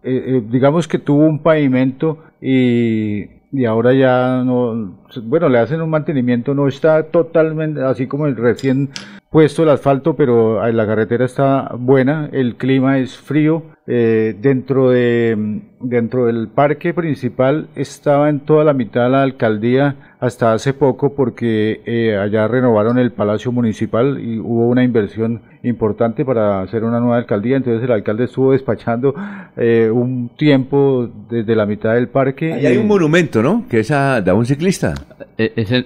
Eh, 0.04 0.40
digamos 0.48 0.86
que 0.86 1.00
tuvo 1.00 1.24
un 1.24 1.42
pavimento 1.42 2.18
y 2.40 3.37
y 3.52 3.64
ahora 3.64 3.94
ya 3.94 4.42
no, 4.44 4.98
bueno, 5.24 5.48
le 5.48 5.58
hacen 5.58 5.80
un 5.80 5.90
mantenimiento, 5.90 6.54
no 6.54 6.68
está 6.68 7.04
totalmente 7.04 7.82
así 7.82 8.06
como 8.06 8.26
el 8.26 8.36
recién 8.36 8.90
puesto 9.30 9.62
el 9.62 9.70
asfalto, 9.70 10.16
pero 10.16 10.66
la 10.70 10.86
carretera 10.86 11.24
está 11.24 11.70
buena, 11.78 12.28
el 12.32 12.56
clima 12.56 12.98
es 12.98 13.16
frío. 13.16 13.62
Eh, 13.90 14.36
dentro, 14.38 14.90
de, 14.90 15.62
dentro 15.80 16.26
del 16.26 16.48
parque 16.48 16.92
principal 16.92 17.68
estaba 17.74 18.28
en 18.28 18.40
toda 18.40 18.62
la 18.62 18.74
mitad 18.74 19.04
de 19.04 19.08
la 19.08 19.22
alcaldía 19.22 20.07
hasta 20.20 20.52
hace 20.52 20.74
poco 20.74 21.14
porque 21.14 21.80
eh, 21.86 22.16
allá 22.16 22.48
renovaron 22.48 22.98
el 22.98 23.12
palacio 23.12 23.52
municipal 23.52 24.18
y 24.20 24.38
hubo 24.38 24.68
una 24.68 24.82
inversión 24.82 25.42
importante 25.62 26.24
para 26.24 26.62
hacer 26.62 26.84
una 26.84 27.00
nueva 27.00 27.16
alcaldía, 27.16 27.56
entonces 27.56 27.84
el 27.84 27.92
alcalde 27.92 28.24
estuvo 28.24 28.52
despachando 28.52 29.14
eh, 29.56 29.90
un 29.92 30.30
tiempo 30.36 31.08
desde 31.30 31.54
la 31.54 31.66
mitad 31.66 31.94
del 31.94 32.08
parque. 32.08 32.58
y 32.60 32.66
hay 32.66 32.76
un 32.76 32.86
monumento, 32.86 33.42
¿no? 33.42 33.64
Que 33.68 33.80
es 33.80 33.90
a, 33.90 34.22
un 34.34 34.46
ciclista. 34.46 34.94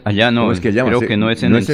allá 0.04 0.30
no, 0.30 0.50
es 0.52 0.60
que 0.60 0.70
creo 0.70 1.00
que 1.00 1.16
no 1.16 1.30
es 1.30 1.42
en 1.42 1.52
¿No 1.52 1.58
¿Es 1.58 1.68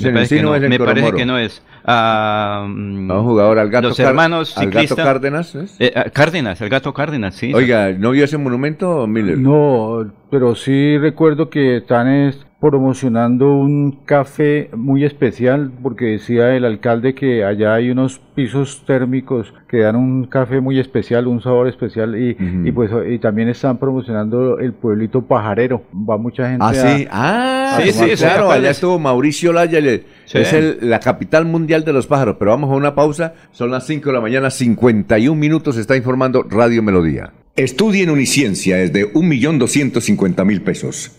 me 0.00 0.08
en 0.08 0.14
parece, 0.14 0.36
que 0.36 0.42
no, 0.42 0.50
o 0.50 0.54
es 0.54 0.62
en 0.62 0.68
me 0.70 0.78
parece 0.78 0.94
Coromoro? 0.94 1.16
que 1.16 1.26
no 1.26 1.38
es. 1.38 1.62
Ah, 1.84 2.64
mm, 2.68 3.06
No, 3.06 3.22
jugador 3.24 3.58
al 3.58 3.68
gato 3.70 3.88
Los 3.88 3.98
hermanos 4.00 4.56
al 4.56 4.66
gato 4.66 4.78
ciclistas. 4.80 5.04
Cárdenas, 5.06 5.54
¿es? 5.54 5.76
Eh, 5.80 5.92
ah, 5.94 6.04
Cárdenas, 6.12 6.60
el 6.60 6.68
gato 6.68 6.94
Cárdenas, 6.94 7.34
sí. 7.34 7.52
Oiga, 7.52 7.90
¿no 7.92 8.12
vio 8.12 8.24
ese 8.24 8.38
monumento, 8.38 9.06
Miller? 9.06 9.38
No, 9.38 10.10
pero 10.30 10.54
sí 10.54 10.96
recuerdo 10.98 11.50
que 11.50 11.78
están 11.78 12.08
es 12.08 12.44
promocionando 12.62 13.52
un 13.56 13.90
café 14.04 14.70
muy 14.76 15.04
especial 15.04 15.72
porque 15.82 16.04
decía 16.04 16.54
el 16.54 16.64
alcalde 16.64 17.12
que 17.12 17.44
allá 17.44 17.74
hay 17.74 17.90
unos 17.90 18.20
pisos 18.36 18.84
térmicos 18.86 19.52
que 19.68 19.78
dan 19.80 19.96
un 19.96 20.26
café 20.26 20.60
muy 20.60 20.78
especial, 20.78 21.26
un 21.26 21.42
sabor 21.42 21.66
especial 21.66 22.14
y, 22.16 22.70
pues 22.70 22.92
y 23.10 23.18
también 23.18 23.48
están 23.48 23.78
promocionando 23.78 24.60
el 24.60 24.74
pueblito 24.74 25.22
pajarero. 25.22 25.82
Va 25.92 26.16
mucha 26.18 26.48
gente 26.50 26.64
Ah, 26.64 26.68
a- 26.70 26.74
sí, 26.74 27.06
ah, 27.10 27.78
Sí, 27.82 27.92
sí, 27.92 28.10
claro, 28.16 28.46
¿cuál 28.46 28.58
allá 28.60 28.70
es? 28.70 28.76
estuvo 28.76 28.96
Mauricio 29.00 29.52
Laya, 29.52 29.80
Sí. 30.26 30.38
es 30.38 30.52
el- 30.52 30.78
la 30.88 31.00
capital 31.00 31.44
mundial 31.44 31.84
de 31.84 31.92
los 31.92 32.06
pájaros, 32.06 32.36
pero 32.38 32.52
vamos 32.52 32.70
a 32.70 32.74
una 32.76 32.94
pausa, 32.94 33.34
son 33.50 33.72
las 33.72 33.86
5 33.88 34.10
de 34.10 34.14
la 34.14 34.20
mañana, 34.20 34.50
51 34.50 35.38
minutos, 35.40 35.76
está 35.76 35.96
informando 35.96 36.44
Radio 36.48 36.80
Melodía. 36.80 37.32
Estudie 37.56 38.04
en 38.04 38.10
Uniciencia 38.10 38.78
es 38.80 38.92
de 38.92 39.12
1.250.000 39.12 40.60
pesos. 40.62 41.18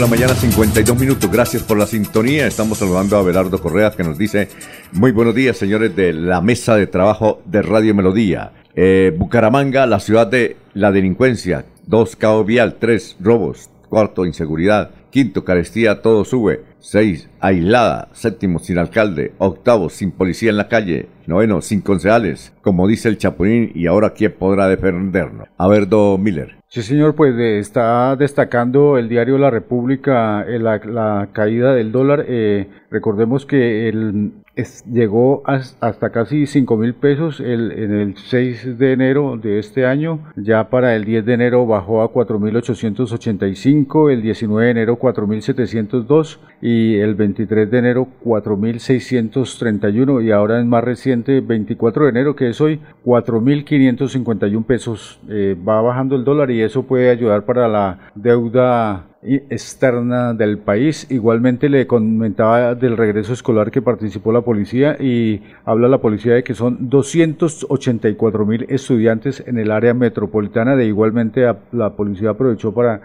La 0.00 0.06
mañana, 0.06 0.34
52 0.34 0.96
minutos. 0.96 1.30
Gracias 1.30 1.62
por 1.62 1.76
la 1.76 1.86
sintonía. 1.86 2.46
Estamos 2.46 2.78
saludando 2.78 3.16
a 3.16 3.22
Belardo 3.22 3.60
Correa 3.60 3.90
que 3.90 4.04
nos 4.04 4.16
dice, 4.16 4.48
muy 4.92 5.10
buenos 5.10 5.34
días, 5.34 5.56
señores 5.56 5.96
de 5.96 6.12
la 6.12 6.40
mesa 6.40 6.76
de 6.76 6.86
trabajo 6.86 7.42
de 7.46 7.62
Radio 7.62 7.94
Melodía. 7.94 8.52
Eh, 8.76 9.12
Bucaramanga, 9.16 9.86
la 9.86 9.98
ciudad 9.98 10.28
de 10.28 10.56
la 10.74 10.92
delincuencia. 10.92 11.64
Dos, 11.86 12.14
caos 12.14 12.46
vial. 12.46 12.76
Tres, 12.78 13.16
robos. 13.18 13.70
Cuarto, 13.88 14.24
inseguridad. 14.24 14.90
Quinto, 15.18 15.44
carestía, 15.44 16.00
todo 16.00 16.24
sube. 16.24 16.60
Seis, 16.78 17.28
aislada. 17.40 18.06
Séptimo, 18.12 18.60
sin 18.60 18.78
alcalde. 18.78 19.32
Octavo, 19.38 19.88
sin 19.88 20.12
policía 20.12 20.50
en 20.50 20.56
la 20.56 20.68
calle. 20.68 21.08
Noveno, 21.26 21.60
sin 21.60 21.80
concejales. 21.80 22.54
Como 22.62 22.86
dice 22.86 23.08
el 23.08 23.18
Chapulín, 23.18 23.72
y 23.74 23.88
ahora 23.88 24.10
quién 24.10 24.32
podrá 24.38 24.68
defendernos. 24.68 25.48
A 25.58 25.66
ver, 25.66 25.88
Do 25.88 26.18
Miller. 26.18 26.58
Sí, 26.68 26.82
señor, 26.82 27.16
pues 27.16 27.34
eh, 27.36 27.58
está 27.58 28.14
destacando 28.14 28.96
el 28.96 29.08
diario 29.08 29.38
La 29.38 29.50
República 29.50 30.44
eh, 30.46 30.60
la, 30.60 31.30
caída 31.32 31.74
del 31.74 31.90
dólar. 31.90 32.24
Eh, 32.28 32.68
recordemos 32.88 33.44
que 33.44 33.88
el, 33.88 34.34
es- 34.58 34.84
llegó 34.84 35.42
as- 35.46 35.76
hasta 35.80 36.10
casi 36.10 36.46
5 36.46 36.76
mil 36.76 36.92
pesos 36.94 37.40
en 37.40 37.70
el 37.94 38.16
6 38.16 38.76
de 38.78 38.92
enero 38.92 39.36
de 39.40 39.58
este 39.58 39.86
año. 39.86 40.18
Ya 40.36 40.68
para 40.68 40.94
el 40.96 41.04
10 41.04 41.24
de 41.24 41.32
enero 41.34 41.66
bajó 41.66 42.02
a 42.02 42.12
4.885, 42.12 44.10
el 44.10 44.20
19 44.22 44.64
de 44.66 44.70
enero 44.72 44.96
4.702 44.98 46.40
y 46.60 46.96
el 46.96 47.14
23 47.14 47.70
de 47.70 47.78
enero 47.78 48.08
4.631 48.24 50.20
y 50.24 50.30
ahora 50.32 50.58
es 50.60 50.66
más 50.66 50.82
reciente 50.84 51.40
24 51.40 52.04
de 52.04 52.10
enero 52.10 52.34
que 52.36 52.48
es 52.48 52.60
hoy 52.60 52.80
4.551 53.04 54.64
pesos. 54.64 55.20
Eh, 55.28 55.56
va 55.66 55.80
bajando 55.80 56.16
el 56.16 56.24
dólar 56.24 56.50
y 56.50 56.62
eso 56.62 56.82
puede 56.82 57.10
ayudar 57.10 57.44
para 57.44 57.68
la 57.68 57.98
deuda 58.14 59.04
externa 59.22 60.32
del 60.32 60.58
país. 60.58 61.06
Igualmente 61.10 61.68
le 61.68 61.86
comentaba 61.86 62.74
del 62.74 62.96
regreso 62.96 63.32
escolar 63.32 63.70
que 63.70 63.82
participó 63.82 64.32
la 64.32 64.42
policía 64.42 64.96
y 65.00 65.42
habla 65.64 65.88
la 65.88 65.98
policía 65.98 66.34
de 66.34 66.44
que 66.44 66.54
son 66.54 66.88
284 66.88 68.46
mil 68.46 68.64
estudiantes 68.68 69.42
en 69.46 69.58
el 69.58 69.70
área 69.70 69.94
metropolitana. 69.94 70.76
De 70.76 70.86
igualmente 70.86 71.44
la 71.72 71.96
policía 71.96 72.30
aprovechó 72.30 72.72
para, 72.72 73.00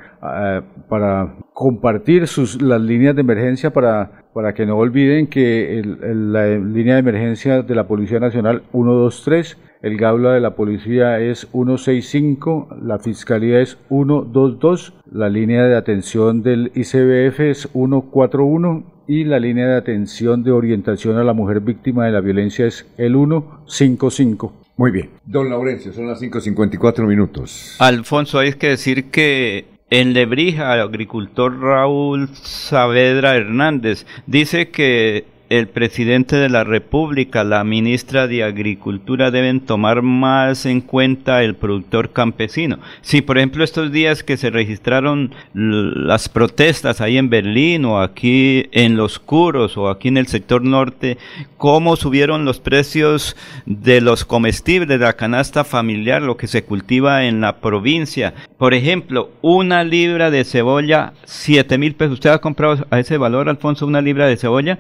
para 0.87 1.35
compartir 1.53 2.27
sus, 2.27 2.61
las 2.61 2.81
líneas 2.81 3.15
de 3.15 3.21
emergencia 3.21 3.71
para, 3.73 4.23
para 4.33 4.53
que 4.53 4.65
no 4.65 4.77
olviden 4.77 5.27
que 5.27 5.79
el- 5.79 6.31
la 6.33 6.47
línea 6.57 6.95
de 6.95 6.99
emergencia 6.99 7.61
de 7.63 7.75
la 7.75 7.87
Policía 7.87 8.19
Nacional 8.19 8.63
123 8.71 9.57
el 9.83 9.97
Gaula 9.97 10.31
de 10.31 10.39
la 10.39 10.55
policía 10.55 11.19
es 11.19 11.47
165, 11.51 12.69
la 12.81 12.99
fiscalía 12.99 13.59
es 13.59 13.77
122, 13.89 14.93
la 15.11 15.27
línea 15.27 15.65
de 15.65 15.75
atención 15.75 16.41
del 16.41 16.71
ICBF 16.73 17.39
es 17.41 17.69
141 17.73 18.83
y 19.07 19.25
la 19.25 19.39
línea 19.39 19.67
de 19.67 19.75
atención 19.75 20.41
de 20.41 20.51
orientación 20.51 21.17
a 21.17 21.25
la 21.25 21.33
mujer 21.33 21.59
víctima 21.59 22.05
de 22.05 22.13
la 22.13 22.21
violencia 22.21 22.65
es 22.65 22.87
el 22.97 23.13
155. 23.13 24.53
Muy 24.77 24.91
bien. 24.91 25.09
Don 25.25 25.49
Laurencio, 25.49 25.91
son 25.91 26.07
las 26.07 26.21
5.54 26.21 27.05
minutos. 27.05 27.75
Alfonso, 27.79 28.39
hay 28.39 28.53
que 28.53 28.69
decir 28.69 29.11
que 29.11 29.65
en 29.89 30.13
Lebrija, 30.13 30.73
el 30.73 30.79
agricultor 30.79 31.59
Raúl 31.59 32.29
Saavedra 32.29 33.35
Hernández 33.35 34.05
dice 34.27 34.69
que 34.69 35.25
el 35.59 35.67
presidente 35.67 36.35
de 36.35 36.49
la 36.49 36.63
República, 36.63 37.43
la 37.43 37.63
ministra 37.63 38.27
de 38.27 38.43
Agricultura 38.43 39.29
deben 39.29 39.59
tomar 39.61 40.01
más 40.01 40.65
en 40.65 40.81
cuenta 40.81 41.43
el 41.43 41.55
productor 41.55 42.11
campesino. 42.11 42.79
Si, 43.01 43.21
por 43.21 43.37
ejemplo, 43.37 43.63
estos 43.63 43.91
días 43.91 44.23
que 44.23 44.37
se 44.37 44.49
registraron 44.49 45.35
las 45.53 46.27
protestas 46.27 47.01
ahí 47.01 47.19
en 47.19 47.29
Berlín 47.29 47.85
o 47.85 48.01
aquí 48.01 48.65
en 48.71 48.97
Los 48.97 49.19
Curos 49.19 49.77
o 49.77 49.89
aquí 49.89 50.07
en 50.07 50.17
el 50.17 50.25
sector 50.25 50.63
norte, 50.63 51.19
cómo 51.57 51.97
subieron 51.97 52.45
los 52.45 52.59
precios 52.59 53.37
de 53.67 54.01
los 54.01 54.25
comestibles, 54.25 54.89
de 54.89 54.97
la 54.97 55.13
canasta 55.13 55.63
familiar, 55.63 56.23
lo 56.23 56.35
que 56.35 56.47
se 56.47 56.63
cultiva 56.63 57.25
en 57.25 57.41
la 57.41 57.57
provincia. 57.57 58.33
Por 58.57 58.73
ejemplo, 58.73 59.29
una 59.41 59.83
libra 59.83 60.31
de 60.31 60.45
cebolla, 60.45 61.13
siete 61.25 61.77
mil 61.77 61.93
pesos. 61.93 62.13
¿Usted 62.15 62.31
ha 62.31 62.39
comprado 62.39 62.87
a 62.89 62.99
ese 62.99 63.17
valor, 63.17 63.49
Alfonso, 63.49 63.85
una 63.85 64.01
libra 64.01 64.25
de 64.25 64.37
cebolla? 64.37 64.79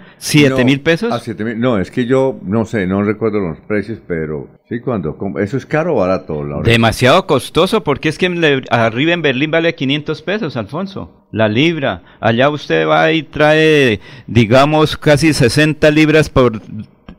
¿Siete 0.63 0.71
No, 0.71 0.71
mil 0.71 0.81
pesos? 0.81 1.11
A 1.13 1.19
siete 1.19 1.43
mil. 1.43 1.59
No, 1.59 1.79
es 1.79 1.91
que 1.91 2.05
yo 2.05 2.39
no 2.43 2.65
sé, 2.65 2.87
no 2.87 3.03
recuerdo 3.03 3.39
los 3.39 3.59
precios, 3.61 3.99
pero 4.07 4.47
sí, 4.69 4.79
cuando. 4.79 5.17
¿Eso 5.39 5.57
es 5.57 5.65
caro 5.65 5.95
o 5.95 5.99
barato? 5.99 6.43
Demasiado 6.63 7.25
costoso, 7.27 7.83
porque 7.83 8.09
es 8.09 8.17
que 8.17 8.29
Le- 8.29 8.63
arriba 8.69 9.13
en 9.13 9.21
Berlín 9.21 9.51
vale 9.51 9.75
500 9.75 10.21
pesos, 10.21 10.57
Alfonso. 10.57 11.11
La 11.31 11.47
libra. 11.49 12.01
Allá 12.19 12.49
usted 12.49 12.87
va 12.87 13.11
y 13.11 13.23
trae, 13.23 13.99
digamos, 14.27 14.97
casi 14.97 15.33
60 15.33 15.89
libras 15.91 16.29
por 16.29 16.61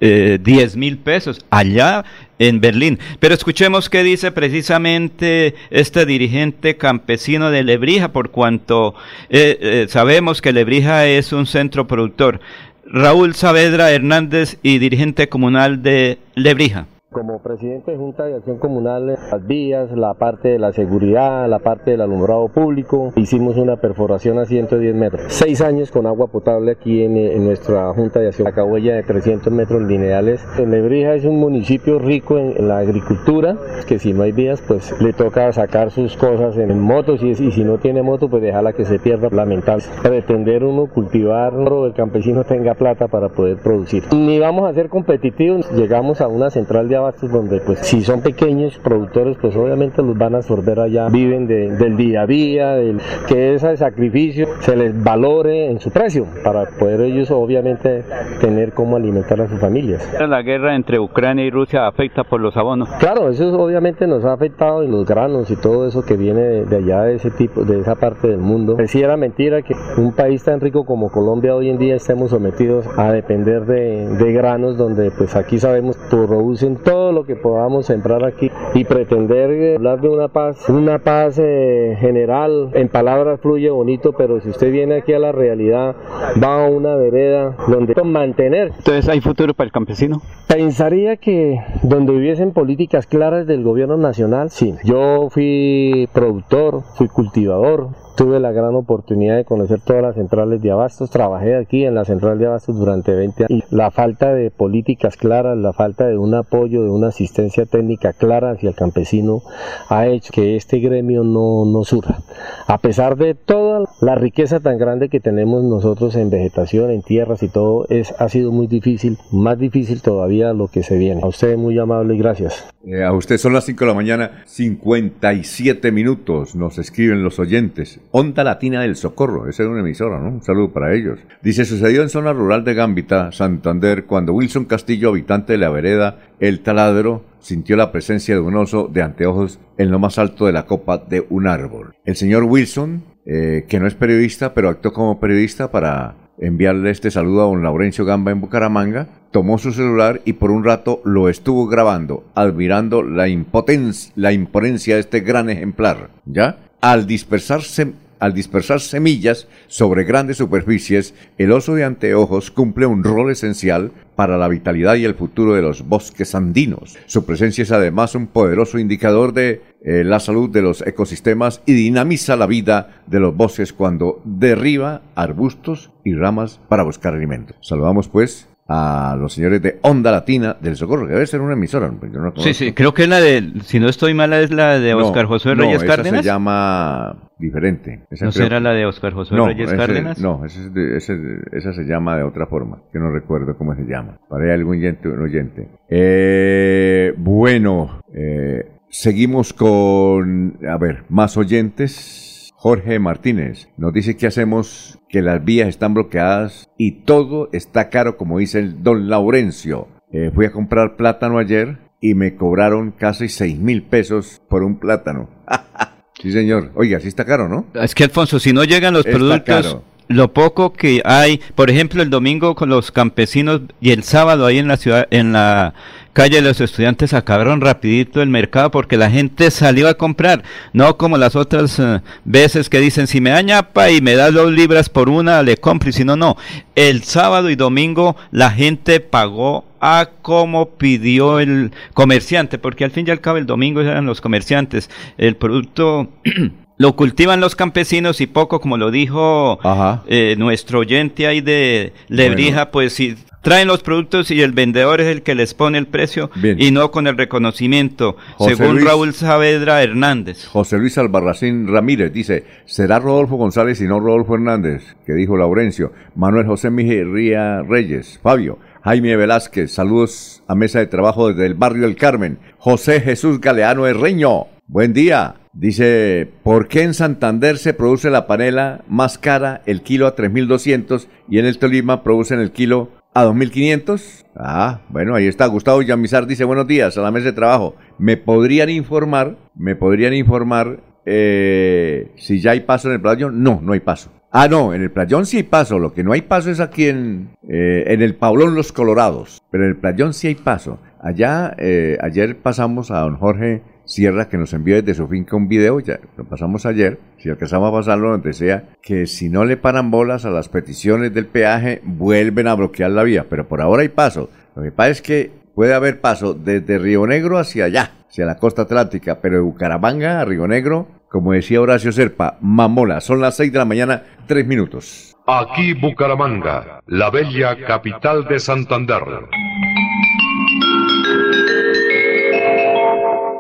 eh, 0.01 0.38
10 0.42 0.76
mil 0.76 0.99
pesos. 0.99 1.45
Allá 1.51 2.05
en 2.38 2.61
Berlín. 2.61 2.99
Pero 3.20 3.34
escuchemos 3.34 3.88
qué 3.88 4.03
dice 4.03 4.32
precisamente 4.32 5.55
este 5.70 6.05
dirigente 6.05 6.76
campesino 6.76 7.51
de 7.51 7.62
Lebrija, 7.64 8.09
por 8.12 8.30
cuanto 8.30 8.95
eh, 9.30 9.57
eh, 9.61 9.86
sabemos 9.88 10.42
que 10.42 10.53
Lebrija 10.53 11.07
es 11.07 11.32
un 11.32 11.47
centro 11.47 11.86
productor. 11.86 12.40
Raúl 12.87 13.35
Saavedra 13.35 13.91
Hernández 13.91 14.59
y 14.62 14.78
dirigente 14.78 15.28
comunal 15.28 15.82
de 15.82 16.18
Lebrija. 16.35 16.87
Como 17.15 17.39
presidente 17.39 17.93
de 17.93 17.97
Junta 17.97 18.25
de 18.25 18.35
Acción 18.35 18.59
Comunal, 18.59 19.07
las 19.07 19.47
vías, 19.47 19.93
la 19.93 20.15
parte 20.15 20.49
de 20.49 20.59
la 20.59 20.73
seguridad, 20.73 21.49
la 21.49 21.61
parte 21.61 21.93
del 21.93 22.01
alumbrado 22.01 22.49
público, 22.49 23.12
hicimos 23.15 23.57
una 23.57 23.77
perforación 23.77 24.41
a 24.41 24.47
110 24.47 24.97
metros. 24.97 25.23
Seis 25.29 25.61
años 25.61 25.93
con 25.93 26.09
agua 26.09 26.27
potable 26.27 26.73
aquí 26.73 27.05
en, 27.05 27.17
en 27.17 27.45
nuestra 27.45 27.95
Junta 27.95 28.19
de 28.19 28.27
Acción. 28.27 28.47
La 28.47 28.53
cabuella 28.53 28.97
de 28.97 29.05
300 29.05 29.53
metros 29.53 29.83
lineales. 29.83 30.45
En 30.59 30.73
Lebrija 30.73 31.15
es 31.15 31.25
un 31.25 31.39
municipio 31.39 32.01
rico 32.01 32.37
en, 32.37 32.57
en 32.57 32.67
la 32.67 32.79
agricultura, 32.79 33.57
que 33.87 34.01
si 34.01 34.12
no 34.12 34.25
hay 34.25 34.33
vías, 34.33 34.61
pues 34.67 35.01
le 35.01 35.12
toca 35.12 35.53
sacar 35.53 35.93
sus 35.93 36.17
cosas 36.17 36.59
en, 36.59 36.81
motos 36.81 37.23
y, 37.23 37.37
si 37.37 37.62
no 37.62 37.79
tiene 37.79 38.03
moto, 38.03 38.29
pues 38.29 38.43
dejarla 38.43 38.73
que 38.73 38.85
se 38.85 38.99
pierda. 38.99 39.29
Lamentable. 39.31 39.85
Pretender 40.03 40.65
uno 40.65 40.87
cultivar, 40.87 41.53
el 41.55 41.95
campesino 41.95 42.43
tenga 42.43 42.75
plata 42.75 43.07
para 43.07 43.29
poder 43.29 43.59
producir. 43.59 44.03
Ni 44.12 44.41
vamos 44.41 44.69
a 44.69 44.75
ser 44.75 44.89
competitivos, 44.89 45.71
llegamos 45.71 46.21
a 46.21 46.27
una 46.27 46.51
central 46.51 46.89
de 46.89 47.03
abastos 47.05 47.30
donde 47.30 47.61
pues 47.61 47.80
si 47.80 48.02
son 48.02 48.22
pequeños 48.22 48.78
productores 48.78 49.36
pues 49.40 49.55
obviamente 49.57 50.02
los 50.02 50.16
van 50.16 50.34
a 50.34 50.38
absorber 50.38 50.80
allá, 50.80 51.09
viven 51.09 51.46
del 51.46 51.96
día 51.96 52.22
a 52.22 52.26
día, 52.26 52.72
del, 52.72 53.00
que 53.28 53.55
ese 53.55 53.76
sacrificio 53.76 54.46
se 54.61 54.76
les 54.76 55.02
valore 55.02 55.70
en 55.70 55.80
su 55.80 55.90
precio 55.90 56.26
para 56.42 56.64
poder 56.78 57.02
ellos 57.02 57.30
obviamente 57.30 58.05
tener 58.40 58.72
cómo 58.72 58.96
alimentar 58.96 59.40
a 59.40 59.48
sus 59.48 59.61
familias. 59.61 60.09
La 60.18 60.42
guerra 60.42 60.74
entre 60.74 60.98
Ucrania 60.98 61.44
y 61.44 61.50
Rusia 61.50 61.86
afecta 61.86 62.24
por 62.24 62.40
los 62.40 62.57
abonos. 62.57 62.88
Claro, 62.98 63.28
eso 63.28 63.52
obviamente 63.59 64.07
nos 64.07 64.24
ha 64.24 64.32
afectado 64.32 64.82
en 64.82 64.90
los 64.90 65.07
granos 65.07 65.50
y 65.50 65.57
todo 65.57 65.86
eso 65.86 66.05
que 66.05 66.16
viene 66.16 66.64
de, 66.64 66.76
allá 66.76 67.02
de 67.02 67.16
ese 67.16 67.30
tipo, 67.30 67.64
de 67.64 67.80
esa 67.80 67.94
parte 67.94 68.28
del 68.28 68.38
mundo. 68.38 68.76
Si 68.86 69.02
era 69.02 69.16
mentira 69.16 69.62
que 69.62 69.74
un 69.98 70.12
país 70.12 70.42
tan 70.44 70.61
rico 70.61 70.84
como 70.84 71.11
Colombia 71.11 71.55
hoy 71.55 71.70
en 71.70 71.78
día 71.78 71.96
estemos 71.96 72.30
sometidos 72.30 72.86
a 72.96 73.12
depender 73.12 73.64
de, 73.66 74.09
de 74.09 74.32
granos 74.32 74.76
donde 74.76 75.11
pues 75.11 75.36
aquí 75.36 75.59
sabemos 75.59 75.96
producen 76.11 76.76
todo 76.76 76.93
lo 77.12 77.24
que 77.24 77.36
podamos 77.36 77.86
sembrar 77.86 78.24
aquí 78.24 78.51
y 78.74 78.84
pretender 78.84 79.51
eh, 79.51 79.74
hablar 79.76 80.01
de 80.01 80.09
una 80.09 80.28
paz, 80.28 80.68
una 80.68 80.99
paz 80.99 81.38
eh, 81.38 81.97
general 82.01 82.70
en 82.74 82.88
palabras 82.88 83.40
fluye 83.40 83.70
bonito, 83.70 84.12
pero 84.12 84.40
si 84.40 84.51
usted 84.51 84.70
viene 84.70 84.97
aquí 84.97 85.12
a 85.12 85.18
la 85.18 85.32
realidad 85.32 85.97
va 86.42 86.64
a 86.64 86.68
una 86.68 86.95
vereda 86.97 87.57
donde 87.68 87.95
mantener. 88.05 88.72
Entonces 88.76 89.09
hay 89.09 89.20
futuro 89.20 89.55
para 89.55 89.66
el 89.66 89.72
campesino. 89.72 90.20
Pensaría 90.49 91.16
que 91.16 91.59
donde 91.82 92.12
hubiesen 92.12 92.53
políticas 92.53 93.07
claras 93.07 93.47
del 93.47 93.62
gobierno 93.62 93.97
nacional, 93.97 94.51
sí. 94.51 94.74
Yo 94.84 95.28
fui 95.30 96.09
productor, 96.12 96.82
fui 96.97 97.09
cultivador, 97.09 97.88
tuve 98.17 98.41
la 98.41 98.53
gran 98.53 98.75
oportunidad 98.75 99.37
de 99.37 99.45
conocer 99.45 99.81
todas 99.81 100.03
las 100.03 100.15
centrales 100.15 100.62
de 100.62 100.71
abastos, 100.71 101.11
trabajé 101.11 101.57
aquí 101.57 101.85
en 101.85 101.95
la 101.95 102.05
central 102.05 102.39
de 102.39 102.47
abastos 102.47 102.77
durante 102.77 103.15
20 103.15 103.47
años. 103.49 103.65
La 103.71 103.91
falta 103.91 104.33
de 104.33 104.51
políticas 104.51 105.17
claras, 105.17 105.57
la 105.57 105.73
falta 105.73 106.07
de 106.07 106.17
un 106.17 106.35
apoyo, 106.35 106.83
de 106.83 106.91
una 106.91 107.09
asistencia 107.09 107.67
técnica 107.67 108.12
clara 108.12 108.53
hacia 108.53 108.71
el 108.71 108.75
campesino 108.75 109.43
ha 109.89 110.07
hecho 110.07 110.33
que 110.33 110.57
este 110.57 110.79
gremio 110.79 111.25
no, 111.25 111.65
no 111.65 111.85
surja. 111.85 112.19
A 112.67 112.79
pesar 112.79 113.17
de 113.17 113.35
toda 113.35 113.85
la 114.01 114.15
riqueza 114.15 114.61
tan 114.61 114.79
grande 114.79 115.09
que 115.09 115.21
tenemos 115.21 115.62
nosotros 115.65 116.17
en 116.17 116.31
vegetación, 116.31 116.91
en 116.91 117.03
tierras 117.03 117.43
y 117.43 117.49
todo, 117.49 117.87
es, 117.89 118.15
ha 118.19 118.29
sido 118.29 118.53
muy 118.53 118.67
difícil, 118.67 119.19
más 119.31 119.59
difícil 119.59 120.03
todavía 120.03 120.53
lo 120.53 120.69
que 120.69 120.83
se 120.83 120.97
viene. 120.97 121.23
A 121.23 121.27
usted 121.27 121.57
muy 121.57 121.79
amable 121.79 122.15
y 122.15 122.19
gracias. 122.19 122.74
Eh, 122.87 123.03
a 123.03 123.12
usted 123.12 123.39
son 123.39 123.55
las 123.55 123.64
5 123.64 123.85
de 123.85 123.89
la 123.89 123.95
mañana, 123.95 124.43
57 124.47 125.91
minutos, 125.91 126.55
nos 126.55 126.78
escriben 126.78 127.22
los 127.22 127.39
oyentes. 127.39 128.01
Onda 128.11 128.45
Latina 128.45 128.82
del 128.82 128.97
Socorro, 128.97 129.49
esa 129.49 129.62
es 129.62 129.68
una 129.68 129.80
emisora, 129.80 130.18
¿no? 130.18 130.28
Un 130.28 130.43
saludo 130.43 130.72
para 130.72 130.95
ellos. 130.95 131.18
Dice, 131.43 131.64
sucedió 131.64 132.03
en 132.03 132.11
zona 132.11 132.32
rural 132.32 132.64
de 132.64 132.74
Gambita, 132.74 133.32
Santander, 133.32 134.05
cuando 134.05 134.35
Wilson 134.35 134.66
Castillo, 134.66 135.11
habitante 135.11 135.55
de 135.55 135.59
la 135.59 135.70
vereda 135.70 136.18
El 136.41 136.61
Taladro, 136.61 137.24
sintió 137.41 137.76
la 137.76 137.93
presencia 137.93 138.35
de 138.35 138.41
un 138.41 138.57
oso 138.57 138.89
de 138.93 139.03
anteojos 139.03 139.59
en 139.78 139.91
lo 139.91 139.99
más 139.99 140.18
alto 140.18 140.47
de 140.47 140.53
la 140.53 140.66
copa 140.66 140.99
de 140.99 141.26
un 141.30 141.47
árbol. 141.47 141.95
El 142.05 142.16
señor 142.16 142.45
Wilson, 142.45 143.05
eh, 143.26 143.64
que 143.68 143.80
no 143.80 143.87
es 143.87 143.95
periodista, 143.95 144.53
pero 144.53 144.68
actuó 144.68 144.93
como 144.93 145.20
periodista 145.20 145.70
para 145.70 146.24
enviarle 146.39 146.91
este 146.91 147.11
saludo 147.11 147.43
a 147.43 147.47
don 147.47 147.62
Laurencio 147.62 148.05
Gamba 148.05 148.32
en 148.32 148.41
Bucaramanga, 148.41 149.09
tomó 149.30 149.59
su 149.59 149.72
celular 149.72 150.20
y 150.24 150.35
por 150.35 150.51
un 150.51 150.64
rato 150.64 151.01
lo 151.05 151.28
estuvo 151.28 151.66
grabando, 151.66 152.24
admirando 152.35 153.03
la, 153.03 153.28
impotencia, 153.28 154.12
la 154.16 154.32
imponencia 154.32 154.95
de 154.95 155.01
este 155.01 155.20
gran 155.20 155.51
ejemplar. 155.51 156.11
¿Ya? 156.24 156.59
Al 156.80 157.07
dispersarse 157.07 157.95
al 158.24 158.32
dispersar 158.32 158.80
semillas 158.80 159.49
sobre 159.66 160.05
grandes 160.05 160.39
superficies, 160.39 161.12
el 161.37 161.53
oso 161.53 161.74
de 161.74 161.85
anteojos 161.85 162.51
cumple 162.51 162.87
un 162.87 163.05
rol 163.05 163.30
esencial 163.30 163.93
para 164.16 164.39
la 164.39 164.49
vitalidad 164.49 164.95
y 164.95 165.05
el 165.05 165.14
futuro 165.14 165.55
de 165.55 165.61
los 165.61 165.87
bosques 165.87 166.35
andinos. 166.35 166.97
Su 167.05 167.26
presencia 167.26 167.62
es 167.62 167.70
además 167.70 168.14
un 168.14 168.28
poderoso 168.28 168.78
indicador 168.78 169.35
de 169.35 169.61
eh, 169.85 170.03
la 170.03 170.18
salud 170.18 170.51
de 170.51 170.62
los 170.62 170.80
ecosistemas 170.87 171.62
y 171.66 171.74
dinamiza 171.74 172.37
la 172.37 172.47
vida 172.47 173.03
de 173.07 173.20
los 173.20 173.37
bosques 173.37 173.72
cuando 173.72 174.22
derriba 174.24 175.03
arbustos 175.14 175.91
y 176.05 176.14
ramas 176.14 176.59
para 176.68 176.85
buscar 176.85 177.14
alimento. 177.14 177.55
Saludamos 177.61 178.09
pues 178.09 178.49
a 178.66 179.14
los 179.18 179.35
señores 179.35 179.61
de 179.61 179.78
Onda 179.82 180.11
Latina 180.11 180.57
del 180.59 180.76
Socorro, 180.76 181.07
que 181.07 181.12
debe 181.12 181.26
ser 181.26 181.41
una 181.41 181.53
emisora. 181.53 181.93
sí, 182.37 182.55
sí, 182.55 182.72
creo 182.72 182.95
que 182.95 183.03
es 183.03 183.09
la 183.09 183.20
de, 183.20 183.53
si 183.62 183.78
no 183.78 183.89
estoy 183.89 184.14
mala, 184.14 184.41
es 184.41 184.51
la 184.51 184.78
de 184.78 184.95
Oscar 184.95 185.26
José 185.26 185.55
Reyes 185.55 185.82
no, 185.82 185.87
Cárdenas. 185.87 186.20
se 186.22 186.26
llama 186.26 187.16
diferente. 187.39 188.07
¿No 188.22 188.32
será 188.32 188.61
la 188.61 188.72
de 188.72 188.87
Oscar 188.87 189.12
José 189.12 189.37
Reyes 189.37 189.70
Cárdenas? 189.70 190.18
No, 190.18 190.45
esa 190.47 191.72
se 191.74 191.85
llama 191.85 192.16
de 192.16 192.22
otra 192.22 192.47
forma, 192.47 192.78
que 192.91 192.99
no 192.99 193.11
recuerdo 193.11 193.57
cómo 193.59 193.74
se 193.74 193.82
llama. 193.82 194.18
Para 194.28 194.55
algún 194.55 194.78
oyente. 194.78 195.09
Oyente. 195.09 195.68
Eh, 195.89 197.12
bueno, 197.18 198.01
eh, 198.14 198.74
seguimos 198.95 199.53
con, 199.53 200.59
a 200.68 200.78
ver, 200.78 201.05
más 201.09 201.36
oyentes. 201.36 202.53
Jorge 202.55 202.99
Martínez 202.99 203.68
nos 203.76 203.92
dice 203.92 204.16
que 204.16 204.26
hacemos 204.26 204.99
que 205.09 205.20
las 205.20 205.45
vías 205.45 205.68
están 205.68 205.92
bloqueadas 205.92 206.70
y 206.78 207.03
todo 207.03 207.51
está 207.53 207.90
caro, 207.90 208.16
como 208.16 208.38
dice 208.38 208.61
el 208.61 208.82
don 208.82 209.09
Laurencio. 209.11 209.88
Eh, 210.12 210.30
fui 210.32 210.47
a 210.47 210.53
comprar 210.53 210.97
plátano 210.97 211.38
ayer 211.38 211.78
y 212.01 212.14
me 212.14 212.36
cobraron 212.36 212.92
casi 212.92 213.28
seis 213.28 213.59
mil 213.59 213.82
pesos 213.82 214.40
por 214.49 214.62
un 214.62 214.78
plátano. 214.78 215.28
sí, 216.22 216.32
señor. 216.32 216.70
Oiga, 216.74 217.01
sí 217.01 217.09
está 217.09 217.26
caro, 217.26 217.49
¿no? 217.49 217.66
Es 217.74 217.95
que, 217.95 218.05
Alfonso, 218.05 218.38
si 218.38 218.53
no 218.53 218.64
llegan 218.64 218.95
los 218.95 219.05
productos... 219.05 219.78
Lo 220.07 220.34
poco 220.34 220.74
que 220.74 221.01
hay, 221.07 221.40
por 221.55 221.70
ejemplo, 221.70 222.03
el 222.03 222.11
domingo 222.11 222.55
con 222.55 222.68
los 222.68 222.90
campesinos 222.90 223.62
y 223.80 223.90
el 223.90 224.03
sábado 224.03 224.45
ahí 224.45 224.59
en 224.59 224.68
la 224.68 224.76
ciudad, 224.76 225.07
en 225.11 225.32
la 225.32 225.72
calle 226.15 226.37
de 226.37 226.43
los 226.43 226.61
estudiantes 226.62 227.12
acabaron 227.12 227.61
rapidito 227.61 228.23
el 228.23 228.31
mercado 228.31 228.71
porque 228.71 228.97
la 228.97 229.11
gente 229.11 229.51
salió 229.51 229.89
a 229.89 229.95
comprar, 229.95 230.43
no 230.73 230.97
como 230.97 231.19
las 231.19 231.37
otras 231.37 231.79
eh, 231.79 232.01
veces 232.25 232.71
que 232.71 232.81
dicen 232.81 233.07
si 233.07 233.21
me 233.21 233.31
da 233.31 233.43
ñapa 233.43 233.91
y 233.91 234.01
me 234.01 234.15
da 234.15 234.31
dos 234.31 234.51
libras 234.51 234.89
por 234.89 235.11
una 235.11 235.43
le 235.43 235.59
compro 235.59 235.91
y 235.91 235.93
si 235.93 236.05
no, 236.05 236.17
no. 236.17 236.37
El 236.75 237.03
sábado 237.03 237.51
y 237.51 237.57
domingo 237.57 238.17
la 238.31 238.51
gente 238.51 239.01
pagó 239.01 239.67
a 239.81 240.09
como 240.23 240.71
pidió 240.71 241.41
el 241.41 241.73
comerciante, 241.93 242.59
porque 242.59 242.85
al 242.85 242.91
fin 242.91 243.07
y 243.07 243.11
al 243.11 243.21
cabo 243.21 243.37
el 243.37 243.45
domingo 243.45 243.83
eran 243.83 244.07
los 244.07 244.23
comerciantes. 244.23 244.89
El 245.19 245.37
producto 245.37 246.09
lo 246.79 246.97
cultivan 246.97 247.41
los 247.41 247.55
campesinos 247.55 248.21
y 248.21 248.27
poco, 248.27 248.61
como 248.61 248.79
lo 248.79 248.91
dijo 248.91 249.59
eh, 250.07 250.37
nuestro 250.39 250.79
oyente 250.79 251.27
ahí 251.27 251.41
de 251.43 251.93
Lebrija, 252.09 252.71
pues 252.71 252.95
si 252.95 253.17
traen 253.45 253.68
los 253.68 253.82
productos 253.82 254.30
y 254.30 254.40
el 254.40 254.53
vendedor 254.53 255.03
es 255.03 255.07
el 255.07 255.22
que 255.22 255.34
les 255.34 255.53
pone 255.53 255.76
el 255.76 255.86
precio 255.86 256.30
y 256.42 256.70
no 256.70 256.90
con 256.90 257.07
el 257.07 257.16
reconocimiento, 257.16 258.16
según 258.38 258.82
Raúl 258.82 259.12
Saavedra 259.12 259.82
Hernández. 259.82 260.47
José 260.47 260.78
Luis 260.78 260.97
Albarracín 260.97 261.68
Ramírez 261.68 262.11
dice, 262.12 262.45
será 262.64 262.99
Rodolfo 262.99 263.36
González 263.36 263.80
y 263.82 263.84
no 263.84 264.01
Rodolfo 264.01 264.34
Hernández, 264.34 264.97
que 265.07 265.12
dijo 265.12 265.36
Laurencio, 265.36 265.92
Manuel 266.16 266.47
José 266.47 266.70
Mijería 266.70 267.62
Reyes, 267.62 268.18
Fabio, 268.22 268.59
Jaime 268.82 269.14
Velázquez, 269.14 269.70
saludos 269.70 270.42
a 270.49 270.55
mesa 270.55 270.78
de 270.78 270.86
trabajo 270.86 271.28
desde 271.28 271.45
el 271.47 271.55
barrio 271.55 271.82
del 271.82 271.97
Carmen, 271.97 272.38
José 272.57 273.03
Jesús 273.03 273.42
Galeano 273.42 273.86
Herreño, 273.86 274.47
buen 274.66 274.95
día. 274.95 275.36
Dice, 275.53 276.28
¿por 276.42 276.66
qué 276.66 276.82
en 276.82 276.95
Santander 276.95 277.59
se 277.59 277.74
produce 277.74 278.11
la 278.11 278.26
panela 278.26 278.82
más 278.88 279.18
cara, 279.18 279.62
el 279.66 279.82
kilo 279.82 280.09
a 280.09 280.16
3.200, 280.16 281.07
y 281.28 281.38
en 281.38 281.47
el 281.47 281.59
Tolima 281.59 282.03
producen 282.03 282.40
el 282.40 282.51
kilo 282.51 282.90
a 283.15 283.25
2.500? 283.25 284.25
Ah, 284.37 284.81
bueno, 284.89 285.15
ahí 285.15 285.29
está. 285.29 285.47
Gustavo 285.47 285.81
Yamizar 285.83 286.27
dice, 286.27 286.45
buenos 286.45 286.67
días 286.67 286.99
a 286.99 287.01
la 287.01 287.12
mesa 287.12 287.27
de 287.27 287.33
trabajo. 287.33 287.77
¿Me 287.99 288.17
podrían 288.17 288.69
informar, 288.69 289.37
me 289.55 289.77
podrían 289.77 290.15
informar 290.15 290.81
eh, 291.07 292.11
si 292.17 292.41
ya 292.41 292.51
hay 292.51 292.61
paso 292.61 292.89
en 292.89 292.95
el 292.95 293.01
playón? 293.01 293.43
No, 293.43 293.61
no 293.62 293.73
hay 293.73 293.81
paso. 293.81 294.11
Ah, 294.33 294.49
no, 294.49 294.75
en 294.75 294.83
el 294.83 294.91
playón 294.91 295.27
sí 295.27 295.37
hay 295.37 295.43
paso. 295.45 295.79
Lo 295.79 295.95
que 295.95 296.03
no 296.03 296.12
hay 296.12 296.23
paso 296.23 296.51
es 296.51 296.59
aquí 296.59 296.89
en, 296.89 297.31
eh, 297.49 297.85
en 297.87 298.03
el 298.03 298.17
Paulón 298.17 298.57
Los 298.57 298.73
Colorados. 298.73 299.41
Pero 299.53 299.62
en 299.62 299.71
el 299.71 299.77
playón 299.77 300.12
sí 300.12 300.27
hay 300.27 300.35
paso. 300.35 300.81
Allá, 301.01 301.55
eh, 301.59 301.97
ayer 302.01 302.37
pasamos 302.37 302.91
a 302.91 303.01
don 303.01 303.17
Jorge 303.17 303.62
Sierra 303.85 304.28
que 304.28 304.39
nos 304.39 304.53
envió 304.53 304.76
desde 304.76 304.95
su 304.95 305.07
finca 305.09 305.37
un 305.37 305.49
video, 305.49 305.78
ya 305.80 306.01
lo 306.16 306.24
pasamos 306.24 306.64
ayer, 306.66 306.99
si 307.18 307.28
alcanzamos 307.28 307.68
a 307.68 307.76
pasarlo 307.76 308.11
donde 308.11 308.32
sea, 308.32 308.64
que 308.82 309.07
si 309.07 309.28
no 309.28 309.45
le 309.45 309.57
paran 309.57 309.91
bolas 309.91 310.24
a 310.24 310.30
las 310.30 310.49
peticiones 310.49 311.12
del 311.12 311.26
peaje, 311.26 311.80
vuelven 311.85 312.49
a 312.49 312.55
bloquear 312.55 312.91
la 312.91 313.03
vía, 313.03 313.26
pero 313.28 313.47
por 313.47 313.61
ahora 313.61 313.82
hay 313.82 313.91
paso. 313.91 314.30
Lo 314.57 314.62
que 314.62 314.72
pasa 314.72 314.91
es 314.91 315.03
que 315.03 315.30
puede 315.55 315.74
haber 315.74 316.01
paso 316.01 316.35
desde 316.35 316.78
Río 316.78 317.07
Negro 317.07 317.39
hacia 317.39 317.66
allá, 317.66 317.93
hacia 318.09 318.26
la 318.26 318.39
costa 318.39 318.62
atlántica, 318.62 319.20
pero 319.20 319.37
de 319.37 319.43
Bucaramanga 319.43 320.20
a 320.20 320.24
Río 320.24 320.47
Negro, 320.49 320.89
como 321.09 321.32
decía 321.32 321.61
Horacio 321.61 321.93
Serpa, 321.93 322.39
mamola, 322.41 323.01
son 323.01 323.20
las 323.20 323.37
6 323.37 323.53
de 323.53 323.59
la 323.59 323.64
mañana, 323.64 324.03
3 324.26 324.47
minutos. 324.47 325.16
Aquí 325.26 325.72
Bucaramanga, 325.74 326.80
la 326.87 327.11
bella 327.11 327.57
capital 327.66 328.26
de 328.26 328.39
Santander. 328.39 329.03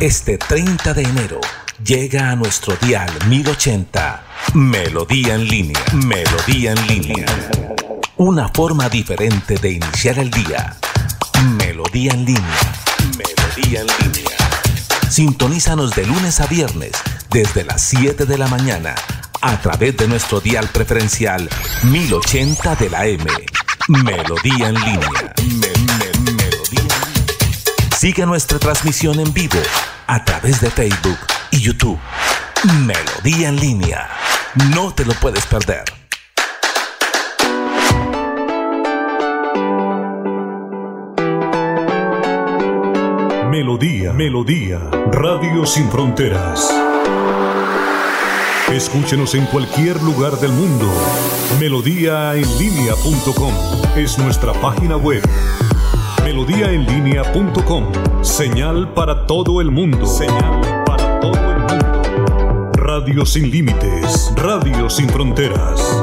Este 0.00 0.38
30 0.38 0.94
de 0.94 1.02
enero 1.02 1.40
llega 1.84 2.30
a 2.30 2.36
nuestro 2.36 2.74
dial 2.76 3.10
1080 3.28 4.24
Melodía 4.54 5.34
en 5.34 5.46
línea. 5.46 5.84
Melodía 5.92 6.72
en 6.72 6.86
línea. 6.86 7.26
Una 8.16 8.48
forma 8.48 8.88
diferente 8.88 9.56
de 9.56 9.72
iniciar 9.72 10.18
el 10.18 10.30
día. 10.30 10.74
Melodía 11.58 12.14
en 12.14 12.24
línea. 12.24 12.74
Melodía 13.18 13.82
en 13.82 13.86
línea. 13.86 14.36
Sintonízanos 15.10 15.94
de 15.94 16.06
lunes 16.06 16.40
a 16.40 16.46
viernes 16.46 16.92
desde 17.30 17.64
las 17.64 17.82
7 17.82 18.24
de 18.24 18.38
la 18.38 18.48
mañana 18.48 18.94
a 19.42 19.60
través 19.60 19.98
de 19.98 20.08
nuestro 20.08 20.40
dial 20.40 20.66
preferencial 20.72 21.46
1080 21.82 22.74
de 22.76 22.88
la 22.88 23.06
M. 23.06 23.26
Melodía 23.88 24.68
en 24.68 24.74
línea. 24.76 25.34
Melodía 28.00 28.14
Sigue 28.14 28.24
nuestra 28.26 28.58
transmisión 28.58 29.20
en 29.20 29.32
vivo 29.34 29.60
a 30.06 30.24
través 30.24 30.60
de 30.62 30.70
Facebook 30.70 31.18
y 31.50 31.60
YouTube. 31.60 31.98
Melodía 32.86 33.50
en 33.50 33.56
línea. 33.56 34.08
No 34.74 34.94
te 34.94 35.04
lo 35.04 35.12
puedes 35.14 35.44
perder. 35.46 35.84
Melodía, 43.50 44.12
Melodía, 44.14 44.78
Radio 45.12 45.66
Sin 45.66 45.90
Fronteras. 45.90 46.74
Escúchenos 48.72 49.34
en 49.34 49.44
cualquier 49.46 50.00
lugar 50.02 50.38
del 50.38 50.52
mundo. 50.52 50.90
Melodíaenlínea.com 51.58 53.54
es 53.96 54.16
nuestra 54.18 54.54
página 54.54 54.96
web. 54.96 55.22
Melodíaenlínea.com, 56.30 58.22
señal 58.22 58.94
para 58.94 59.26
todo 59.26 59.60
el 59.60 59.72
mundo. 59.72 60.06
Señal 60.06 60.60
para 60.86 61.18
todo 61.18 61.32
el 61.32 61.58
mundo. 61.58 62.72
Radio 62.74 63.26
sin 63.26 63.50
límites, 63.50 64.32
Radio 64.36 64.88
sin 64.88 65.08
fronteras. 65.08 66.00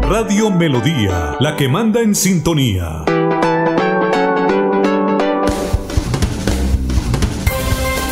Radio 0.00 0.50
Melodía, 0.50 1.36
la 1.40 1.56
que 1.56 1.68
manda 1.68 2.00
en 2.00 2.14
sintonía. 2.14 3.04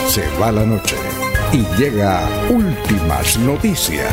Se 0.06 0.22
va 0.38 0.52
la 0.52 0.66
noche 0.66 0.96
y 1.50 1.64
llega 1.80 2.28
últimas 2.50 3.38
noticias. 3.38 4.12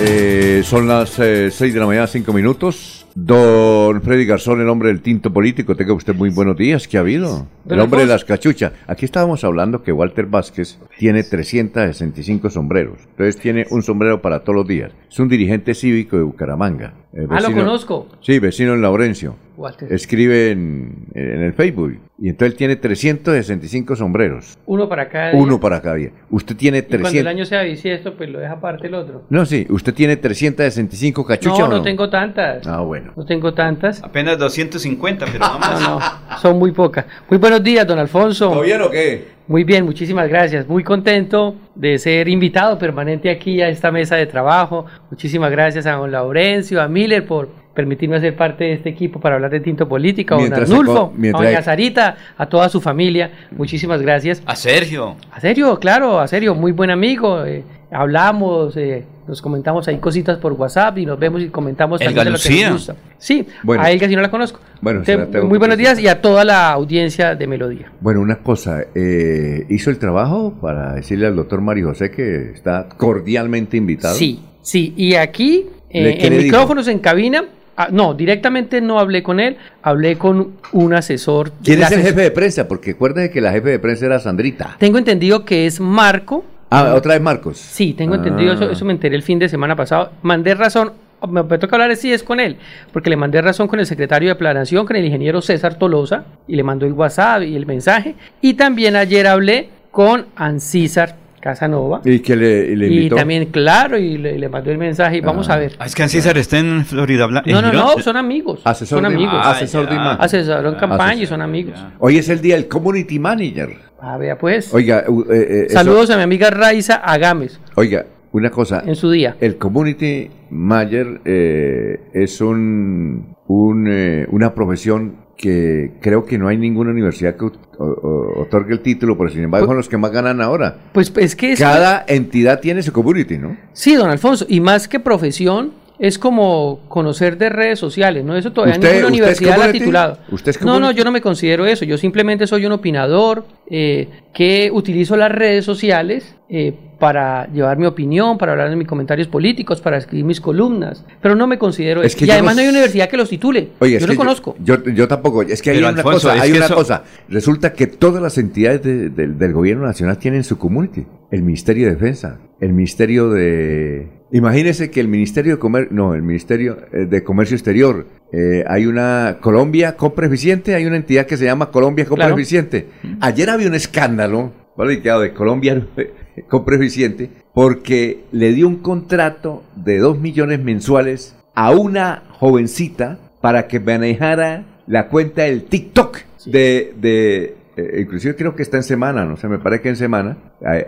Eh, 0.00 0.62
son 0.64 0.86
las 0.86 1.10
6 1.10 1.58
de 1.74 1.80
la 1.80 1.86
mañana, 1.86 2.06
5 2.06 2.32
minutos. 2.32 3.06
Don 3.14 4.00
Freddy 4.00 4.24
Garzón, 4.26 4.60
el 4.60 4.68
hombre 4.68 4.90
del 4.90 5.00
tinto 5.02 5.32
político, 5.32 5.74
tenga 5.74 5.92
usted 5.92 6.14
muy 6.14 6.30
buenos 6.30 6.56
días. 6.56 6.86
¿Qué 6.86 6.98
ha 6.98 7.00
habido? 7.00 7.46
El 7.68 7.80
hombre 7.80 8.00
de 8.02 8.06
las 8.06 8.24
cachuchas. 8.24 8.72
Aquí 8.86 9.04
estábamos 9.04 9.42
hablando 9.42 9.82
que 9.82 9.90
Walter 9.90 10.26
Vázquez 10.26 10.78
tiene 10.98 11.24
365 11.24 12.48
sombreros. 12.48 12.98
Entonces 13.10 13.38
tiene 13.38 13.66
un 13.70 13.82
sombrero 13.82 14.22
para 14.22 14.40
todos 14.44 14.54
los 14.56 14.68
días. 14.68 14.92
Es 15.10 15.18
un 15.18 15.28
dirigente 15.28 15.74
cívico 15.74 16.16
de 16.16 16.22
Bucaramanga. 16.22 16.92
Eh, 17.12 17.26
Ah, 17.28 17.40
lo 17.40 17.52
conozco. 17.52 18.06
Sí, 18.20 18.38
vecino 18.38 18.74
en 18.74 18.82
Laurencio. 18.82 19.34
Walter. 19.58 19.92
Escribe 19.92 20.50
en, 20.52 21.06
en 21.14 21.42
el 21.42 21.52
Facebook. 21.52 21.98
Y 22.20 22.28
entonces 22.30 22.52
él 22.52 22.58
tiene 22.58 22.76
365 22.76 23.94
sombreros. 23.94 24.58
Uno 24.66 24.88
para 24.88 25.08
cada 25.08 25.30
día. 25.30 25.40
Uno 25.40 25.60
para 25.60 25.80
cada 25.80 25.96
día. 25.96 26.10
Usted 26.30 26.56
tiene 26.56 26.78
Y 26.78 26.82
cuando 26.82 26.96
el 27.08 27.12
300... 27.12 27.30
año 27.30 27.44
sea 27.44 27.62
bisiesto, 27.62 28.16
pues 28.16 28.28
lo 28.30 28.40
deja 28.40 28.54
aparte 28.54 28.88
el 28.88 28.94
otro. 28.94 29.22
No, 29.30 29.46
sí. 29.46 29.66
¿Usted 29.70 29.94
tiene 29.94 30.16
365 30.16 31.24
cachuchas 31.24 31.58
No, 31.58 31.66
o 31.66 31.68
no 31.68 31.82
tengo 31.82 32.08
tantas. 32.10 32.66
Ah, 32.66 32.80
bueno. 32.80 33.12
No 33.16 33.24
tengo 33.24 33.54
tantas. 33.54 34.02
Apenas 34.02 34.38
250, 34.38 35.26
pero 35.26 35.38
no 35.38 35.58
más. 35.58 35.80
No, 35.80 36.00
no, 36.00 36.38
son 36.40 36.58
muy 36.58 36.72
pocas. 36.72 37.06
Muy 37.28 37.38
buenos 37.38 37.62
días, 37.62 37.86
don 37.86 37.98
Alfonso. 37.98 38.50
¿Todo 38.50 38.62
bien 38.62 38.80
o 38.82 38.90
qué? 38.90 39.38
Muy 39.46 39.64
bien, 39.64 39.84
muchísimas 39.84 40.28
gracias. 40.28 40.68
Muy 40.68 40.84
contento 40.84 41.54
de 41.74 41.98
ser 41.98 42.28
invitado 42.28 42.78
permanente 42.78 43.30
aquí 43.30 43.62
a 43.62 43.68
esta 43.68 43.90
mesa 43.90 44.16
de 44.16 44.26
trabajo. 44.26 44.84
Muchísimas 45.10 45.50
gracias 45.50 45.86
a 45.86 45.92
don 45.92 46.10
Laurencio, 46.10 46.82
a 46.82 46.88
Miller 46.88 47.24
por 47.24 47.48
permitirme 47.74 48.16
hacer 48.16 48.34
parte 48.36 48.64
de 48.64 48.72
este 48.72 48.88
equipo 48.88 49.20
para 49.20 49.36
hablar 49.36 49.50
de 49.52 49.60
tinto 49.60 49.88
política, 49.88 50.34
a 50.34 50.38
don 50.38 50.52
Arnulfo, 50.52 51.12
mientras- 51.16 51.42
a 51.44 51.46
doña 51.48 51.62
Sarita, 51.62 52.16
a 52.36 52.46
toda 52.46 52.68
su 52.68 52.80
familia. 52.80 53.30
Muchísimas 53.52 54.02
gracias. 54.02 54.42
A 54.46 54.56
Sergio. 54.56 55.16
A 55.30 55.40
serio, 55.40 55.78
claro, 55.78 56.18
a 56.18 56.26
serio, 56.26 56.54
muy 56.54 56.72
buen 56.72 56.90
amigo. 56.90 57.44
eh, 57.44 57.62
hablamos, 57.90 58.76
eh, 58.76 59.04
nos 59.26 59.40
comentamos 59.40 59.88
ahí 59.88 59.96
cositas 59.98 60.36
por 60.38 60.52
WhatsApp 60.52 60.98
y 60.98 61.06
nos 61.06 61.18
vemos 61.18 61.40
y 61.42 61.48
comentamos 61.48 62.00
Elga 62.02 62.10
también 62.22 62.24
de 62.26 62.30
lo 62.32 62.38
que 62.42 62.48
Lucía. 62.50 62.68
nos 62.70 62.78
gusta. 62.88 62.96
Sí, 63.16 63.46
Bueno. 63.62 63.82
a 63.82 63.90
Elga 63.90 64.08
si 64.08 64.14
no 64.16 64.20
la 64.22 64.30
conozco. 64.30 64.60
Bueno, 64.82 65.00
la 65.06 65.26
tengo 65.26 65.46
muy 65.46 65.58
buenos 65.58 65.78
días 65.78 65.98
y 65.98 66.06
a 66.06 66.20
toda 66.20 66.44
la 66.44 66.70
audiencia 66.72 67.34
de 67.34 67.46
Melodía. 67.46 67.90
Bueno, 68.00 68.20
una 68.20 68.36
cosa, 68.40 68.82
eh, 68.94 69.64
¿hizo 69.70 69.88
el 69.90 69.98
trabajo 69.98 70.54
para 70.60 70.94
decirle 70.94 71.26
al 71.28 71.36
doctor 71.36 71.60
Mario 71.62 71.88
José 71.88 72.10
que 72.10 72.50
está 72.52 72.88
cordialmente 72.96 73.76
invitado? 73.78 74.14
Sí, 74.14 74.40
sí, 74.60 74.92
y 74.96 75.14
aquí 75.14 75.66
eh, 75.90 76.02
¿Le- 76.02 76.18
qué 76.18 76.26
en 76.26 76.32
dijo? 76.34 76.42
micrófonos 76.44 76.88
en 76.88 76.98
cabina, 76.98 77.44
ah, 77.78 77.88
no, 77.90 78.12
directamente 78.12 78.82
no 78.82 78.98
hablé 79.00 79.22
con 79.22 79.40
él, 79.40 79.56
hablé 79.82 80.18
con 80.18 80.52
un 80.72 80.92
asesor. 80.92 81.52
¿Quién 81.64 81.82
es 81.82 81.90
el 81.92 82.02
jefe 82.02 82.20
de 82.20 82.30
prensa? 82.30 82.68
Porque 82.68 82.90
acuérdese 82.90 83.30
que 83.30 83.40
la 83.40 83.52
jefe 83.52 83.70
de 83.70 83.78
prensa 83.78 84.04
era 84.04 84.18
Sandrita. 84.18 84.76
Tengo 84.78 84.98
entendido 84.98 85.44
que 85.46 85.66
es 85.66 85.80
Marco. 85.80 86.44
Ah, 86.70 86.92
otra 86.94 87.14
vez 87.14 87.22
Marcos. 87.22 87.56
Sí, 87.56 87.94
tengo 87.94 88.12
Ah. 88.14 88.18
entendido 88.18 88.52
eso, 88.52 88.70
eso 88.70 88.84
me 88.84 88.92
enteré 88.92 89.16
el 89.16 89.22
fin 89.22 89.38
de 89.38 89.48
semana 89.48 89.74
pasado. 89.74 90.12
Mandé 90.20 90.54
razón, 90.54 90.92
me, 91.26 91.42
me 91.42 91.56
toca 91.58 91.76
hablar 91.76 91.96
si 91.96 92.12
es 92.12 92.22
con 92.22 92.40
él, 92.40 92.58
porque 92.92 93.08
le 93.08 93.16
mandé 93.16 93.40
razón 93.40 93.68
con 93.68 93.80
el 93.80 93.86
secretario 93.86 94.28
de 94.28 94.34
Planación, 94.34 94.84
con 94.86 94.96
el 94.96 95.04
ingeniero 95.06 95.40
César 95.40 95.76
Tolosa, 95.76 96.24
y 96.46 96.56
le 96.56 96.62
mandó 96.62 96.84
el 96.84 96.92
WhatsApp 96.92 97.42
y 97.42 97.56
el 97.56 97.64
mensaje. 97.64 98.16
Y 98.42 98.54
también 98.54 98.96
ayer 98.96 99.26
hablé 99.26 99.70
con 99.90 100.26
Ancísar 100.36 101.16
Casanova. 101.40 102.00
Y 102.04 102.20
que 102.20 102.36
le, 102.36 102.74
le 102.76 102.88
Y 102.88 102.96
invitó. 102.96 103.16
también, 103.16 103.46
claro, 103.46 103.96
y 103.98 104.18
le, 104.18 104.38
le 104.38 104.48
mandó 104.48 104.70
el 104.70 104.78
mensaje 104.78 105.18
y 105.18 105.20
vamos 105.20 105.48
Ah. 105.48 105.54
a 105.54 105.58
ver. 105.58 105.72
Ah, 105.78 105.86
es 105.86 105.94
que 105.94 106.02
Ancísar 106.02 106.36
está 106.38 106.58
en 106.58 106.84
Florida 106.84 107.26
Blanca. 107.26 107.50
No, 107.50 107.62
no, 107.62 107.72
no, 107.72 107.98
son 108.02 108.16
amigos. 108.16 108.60
Asesor 108.64 109.00
son 109.00 109.08
de- 109.08 109.14
amigos. 109.14 109.34
ah, 109.36 109.50
asesor 109.50 109.88
de 109.88 109.94
imagen. 109.94 110.20
Asesoraron 110.20 110.74
Ah, 110.74 110.78
campaña 110.78 111.12
y 111.14 111.16
asesor. 111.18 111.28
son 111.28 111.42
amigos. 111.42 111.78
Hoy 111.98 112.18
es 112.18 112.28
el 112.28 112.40
día 112.40 112.56
del 112.56 112.68
Community 112.68 113.18
Manager. 113.18 113.70
Ah, 114.00 114.16
vea 114.16 114.38
pues. 114.38 114.72
Oiga, 114.72 115.00
eh, 115.00 115.04
eh, 115.30 115.64
eso- 115.66 115.74
Saludos 115.74 116.10
a 116.10 116.16
mi 116.16 116.22
amiga 116.22 116.50
Raiza 116.50 116.96
Agames 116.96 117.60
Oiga, 117.74 118.06
una 118.32 118.50
cosa. 118.50 118.82
en 118.86 118.94
su 118.94 119.10
día. 119.10 119.36
El 119.40 119.56
Community 119.58 120.30
Manager 120.50 121.20
eh, 121.24 122.00
es 122.14 122.40
un, 122.40 123.34
un, 123.48 123.86
eh, 123.90 124.26
una 124.30 124.54
profesión 124.54 125.16
que 125.38 125.92
creo 126.00 126.26
que 126.26 126.36
no 126.36 126.48
hay 126.48 126.58
ninguna 126.58 126.90
universidad 126.90 127.36
que 127.36 127.46
otorgue 127.78 128.72
el 128.72 128.80
título, 128.80 129.16
pero 129.16 129.30
sin 129.30 129.44
embargo 129.44 129.68
son 129.68 129.76
los 129.76 129.88
que 129.88 129.96
más 129.96 130.10
ganan 130.10 130.40
ahora. 130.40 130.76
Pues 130.92 131.12
es 131.16 131.36
que 131.36 131.52
es 131.52 131.60
Cada 131.60 132.04
entidad 132.08 132.60
tiene 132.60 132.82
su 132.82 132.92
community, 132.92 133.38
¿no? 133.38 133.56
Sí, 133.72 133.94
don 133.94 134.10
Alfonso, 134.10 134.44
y 134.48 134.60
más 134.60 134.88
que 134.88 134.98
profesión, 134.98 135.72
es 135.98 136.18
como 136.18 136.80
conocer 136.88 137.36
de 137.38 137.48
redes 137.48 137.78
sociales, 137.78 138.24
¿no? 138.24 138.36
Eso 138.36 138.52
todavía 138.52 138.74
¿Usted- 138.76 138.88
ninguna 138.94 139.06
usted 139.06 139.14
es 139.14 139.20
universidad 139.20 139.58
la 139.58 139.64
ha 139.64 139.72
titulado. 139.72 140.18
¿Usted 140.30 140.50
es 140.50 140.62
no, 140.62 140.78
no, 140.78 140.90
yo 140.92 141.04
no 141.04 141.10
me 141.12 141.20
considero 141.20 141.66
eso, 141.66 141.84
yo 141.84 141.98
simplemente 141.98 142.46
soy 142.46 142.66
un 142.66 142.72
opinador 142.72 143.44
eh, 143.70 144.08
que 144.32 144.70
utilizo 144.72 145.16
las 145.16 145.32
redes 145.32 145.64
sociales 145.64 146.34
eh, 146.48 146.72
para 146.98 147.46
llevar 147.52 147.78
mi 147.78 147.86
opinión, 147.86 148.38
para 148.38 148.52
hablar 148.52 148.70
de 148.70 148.76
mis 148.76 148.86
comentarios 148.88 149.28
políticos, 149.28 149.80
para 149.80 149.98
escribir 149.98 150.24
mis 150.24 150.40
columnas, 150.40 151.04
pero 151.20 151.34
no 151.34 151.46
me 151.46 151.58
considero 151.58 152.02
Es 152.02 152.12
eso. 152.14 152.18
que 152.20 152.26
y 152.26 152.30
además 152.30 152.54
no 152.56 152.62
no 152.62 152.68
hay 152.68 152.74
universidad 152.74 153.08
que 153.08 153.16
los 153.16 153.28
titule. 153.28 153.68
Oye, 153.80 153.96
es 153.96 154.00
yo 154.02 154.06
que 154.08 154.14
no 154.14 154.18
conozco. 154.18 154.56
Yo, 154.64 154.82
yo 154.84 155.06
tampoco. 155.08 155.42
Es 155.42 155.60
que 155.62 155.70
hay 155.70 155.76
Pero, 155.76 155.88
una 155.88 155.96
Alfonso, 155.98 156.28
cosa. 156.28 156.36
es 156.36 156.42
Hay 156.42 156.50
que 156.52 156.56
una 156.56 156.66
eso- 156.66 156.74
cosa. 156.74 157.02
Resulta 157.28 157.72
que 157.72 157.86
todas 157.86 158.22
las 158.22 158.38
entidades 158.38 158.82
de- 158.82 159.08
del 159.10 159.52
gobierno 159.52 159.84
nacional 159.86 160.18
tienen 160.18 160.42
su 160.44 160.58
community. 160.58 161.06
El 161.30 161.42
Ministerio 161.42 161.86
de 161.86 161.94
Defensa, 161.94 162.40
el 162.60 162.72
Ministerio 162.72 163.30
de. 163.30 164.08
Imagínese 164.32 164.90
que 164.90 165.00
el 165.00 165.08
Ministerio 165.08 165.52
de 165.52 165.58
Comercio, 165.58 165.94
no, 165.94 166.14
el 166.14 166.22
Ministerio 166.22 166.78
eh, 166.92 167.06
de 167.06 167.22
Comercio 167.22 167.54
Exterior, 167.54 168.06
eh, 168.32 168.64
hay 168.66 168.86
una 168.86 169.38
Colombia 169.40 169.96
Compra 169.96 170.26
Eficiente, 170.26 170.74
hay 170.74 170.84
una 170.86 170.96
entidad 170.96 171.26
que 171.26 171.36
se 171.36 171.44
llama 171.44 171.70
Colombia 171.70 172.04
Compra 172.04 172.26
Claro. 172.26 172.38
Eficiente. 172.40 172.86
Ayer 173.20 173.48
había 173.50 173.68
un 173.68 173.74
escándalo, 173.74 174.52
¿vale? 174.76 174.96
De 174.98 175.32
Colombia 175.32 175.86
Compra 176.48 176.76
Eficiente, 176.76 177.30
porque 177.54 178.24
le 178.32 178.52
dio 178.52 178.68
un 178.68 178.76
contrato 178.76 179.64
de 179.76 179.98
2 179.98 180.18
millones 180.20 180.62
mensuales 180.62 181.36
a 181.54 181.70
una 181.72 182.24
jovencita 182.32 183.18
para 183.40 183.66
que 183.66 183.80
manejara 183.80 184.64
la 184.86 185.08
cuenta 185.08 185.42
del 185.42 185.64
TikTok 185.64 186.18
de, 186.46 186.94
de 187.00 187.56
eh, 187.78 188.00
inclusive 188.00 188.34
creo 188.34 188.56
que 188.56 188.62
está 188.62 188.76
en 188.76 188.82
semana, 188.82 189.24
no 189.24 189.36
sé, 189.36 189.46
me 189.46 189.60
parece 189.60 189.82
que 189.82 189.88
en 189.90 189.96
semana, 189.96 190.36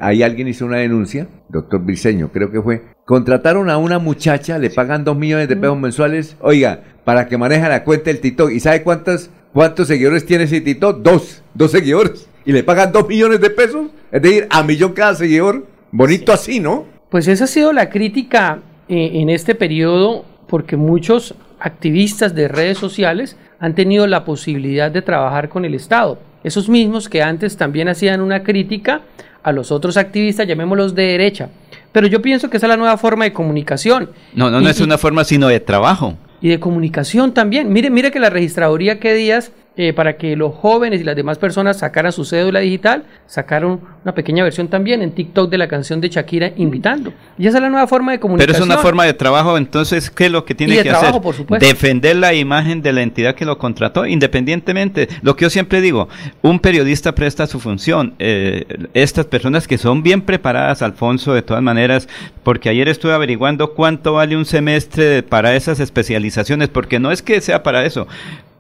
ahí 0.01 0.25
alguien 0.25 0.49
hizo 0.49 0.67
una 0.67 0.79
denuncia, 0.79 1.29
doctor 1.49 1.81
Briseño, 1.85 2.33
creo 2.33 2.51
que 2.51 2.61
fue, 2.61 2.83
contrataron 3.05 3.71
a 3.71 3.77
una 3.77 4.01
muchacha, 4.01 4.59
le 4.59 4.71
pagan 4.71 5.05
dos 5.05 5.17
millones 5.17 5.49
de 5.49 5.55
pesos 5.55 5.79
mensuales, 5.79 6.37
oiga, 6.41 6.83
para 7.05 7.29
que 7.29 7.39
maneje 7.39 7.69
la 7.69 7.85
cuenta 7.85 8.07
del 8.07 8.19
TikTok, 8.19 8.51
¿y 8.51 8.59
sabe 8.59 8.83
cuántos, 8.83 9.31
cuántos 9.53 9.87
seguidores 9.87 10.27
tiene 10.27 10.45
ese 10.45 10.61
TikTok? 10.61 11.01
Dos, 11.01 11.45
dos 11.55 11.71
seguidores, 11.71 12.29
y 12.45 12.51
le 12.51 12.65
pagan 12.65 12.91
dos 12.91 13.07
millones 13.07 13.41
de 13.41 13.51
pesos, 13.51 13.87
es 14.11 14.23
decir, 14.23 14.49
a 14.51 14.65
millón 14.65 14.93
cada 14.93 15.15
seguidor, 15.15 15.65
bonito 15.93 16.33
así, 16.33 16.59
¿no? 16.59 16.87
Pues 17.09 17.29
esa 17.29 17.45
ha 17.45 17.47
sido 17.47 17.73
la 17.73 17.89
crítica 17.89 18.63
eh, 18.89 19.13
en 19.15 19.31
este 19.31 19.55
periodo, 19.55 20.25
porque 20.49 20.77
muchos 20.77 21.37
activistas 21.61 22.35
de 22.35 22.49
redes 22.49 22.79
sociales 22.79 23.37
han 23.61 23.77
tenido 23.77 24.09
la 24.09 24.25
posibilidad 24.25 24.91
de 24.91 25.03
trabajar 25.03 25.49
con 25.49 25.65
el 25.65 25.75
Estado 25.75 26.19
esos 26.45 26.69
mismos 26.69 27.09
que 27.09 27.23
antes 27.23 27.57
también 27.57 27.89
hacían 27.89 28.21
una 28.21 28.43
crítica 28.43 29.03
a 29.43 29.53
los 29.53 29.73
otros 29.73 29.97
activistas, 29.97 30.47
llamémoslos 30.47 30.95
de 30.95 31.03
derecha. 31.05 31.49
Pero 31.93 32.07
yo 32.07 32.23
pienso 32.23 32.51
que 32.51 32.57
esa 32.57 32.67
es 32.67 32.71
la 32.71 32.77
nueva 32.77 32.97
forma 32.99 33.25
de 33.25 33.33
comunicación. 33.33 34.11
No, 34.35 34.51
no, 34.51 34.61
no 34.61 34.69
es 34.69 34.81
una 34.81 34.99
forma 34.99 35.25
sino 35.25 35.49
de 35.49 35.61
trabajo. 35.61 36.17
Y 36.41 36.49
de 36.49 36.61
comunicación 36.61 37.33
también. 37.35 37.73
Mire, 37.73 37.91
mire 37.91 38.11
que 38.11 38.21
la 38.21 38.31
registraduría 38.31 39.01
que 39.01 39.15
días 39.15 39.53
eh, 39.83 39.95
para 39.95 40.19
que 40.19 40.37
los 40.37 40.55
jóvenes 40.55 41.01
y 41.01 41.05
las 41.05 41.17
demás 41.17 41.39
personas 41.39 41.79
sacaran 41.79 42.13
su 42.13 42.27
cédula 42.27 42.61
digital, 42.61 43.05
sacaron 43.27 43.81
una 44.05 44.13
pequeña 44.13 44.45
versión 44.45 44.69
también 44.69 45.01
en 45.01 45.13
TikTok 45.13 45.49
de 45.49 45.57
la 45.57 45.69
canción 45.69 46.03
de 46.03 46.11
Shakira 46.11 46.53
invitando. 46.57 47.15
Y 47.39 47.47
esa 47.47 47.57
es 47.57 47.63
la 47.63 47.71
nueva 47.71 47.87
forma 47.87 48.13
de 48.13 48.21
comunicación. 48.21 48.53
Pero 48.53 48.63
es 48.63 48.71
una 48.71 48.83
forma 48.83 49.07
de 49.07 49.15
trabajo, 49.15 49.57
entonces, 49.57 50.11
¿qué 50.11 50.27
es 50.27 50.33
lo 50.33 50.45
que 50.45 50.55
tiene 50.55 50.83
que 50.83 50.91
hacer? 50.91 51.15
Defender 51.59 52.17
la 52.17 52.35
imagen 52.35 52.83
de 52.83 52.93
la 52.93 53.01
entidad 53.01 53.35
que 53.35 53.47
lo 53.47 53.57
contrató, 53.57 54.05
independientemente. 54.05 55.09
Lo 55.23 55.35
que 55.35 55.47
yo 55.47 55.51
siempre 55.51 55.81
digo, 55.81 56.11
un 56.43 56.59
periodista 56.59 57.15
presta 57.15 57.47
su 57.47 57.59
función. 57.59 58.13
Eh, 58.19 58.67
estas 58.93 59.25
personas 59.25 59.67
que 59.67 59.79
son 59.79 60.03
bien 60.03 60.21
preparadas, 60.21 60.83
Alfonso, 60.83 61.33
de 61.33 61.41
todas 61.41 61.63
maneras, 61.63 62.07
porque 62.43 62.69
ayer 62.69 62.87
estuve 62.87 63.15
averiguando 63.15 63.73
cuánto 63.73 64.13
vale 64.13 64.37
un 64.37 64.45
semestre 64.45 65.23
para 65.23 65.57
esas 65.57 65.81
especializaciones, 65.81 66.69
porque 66.69 67.01
no 67.01 67.11
es 67.11 67.23
que 67.23 67.41
sea 67.41 67.63
para 67.63 67.87
eso. 67.87 68.07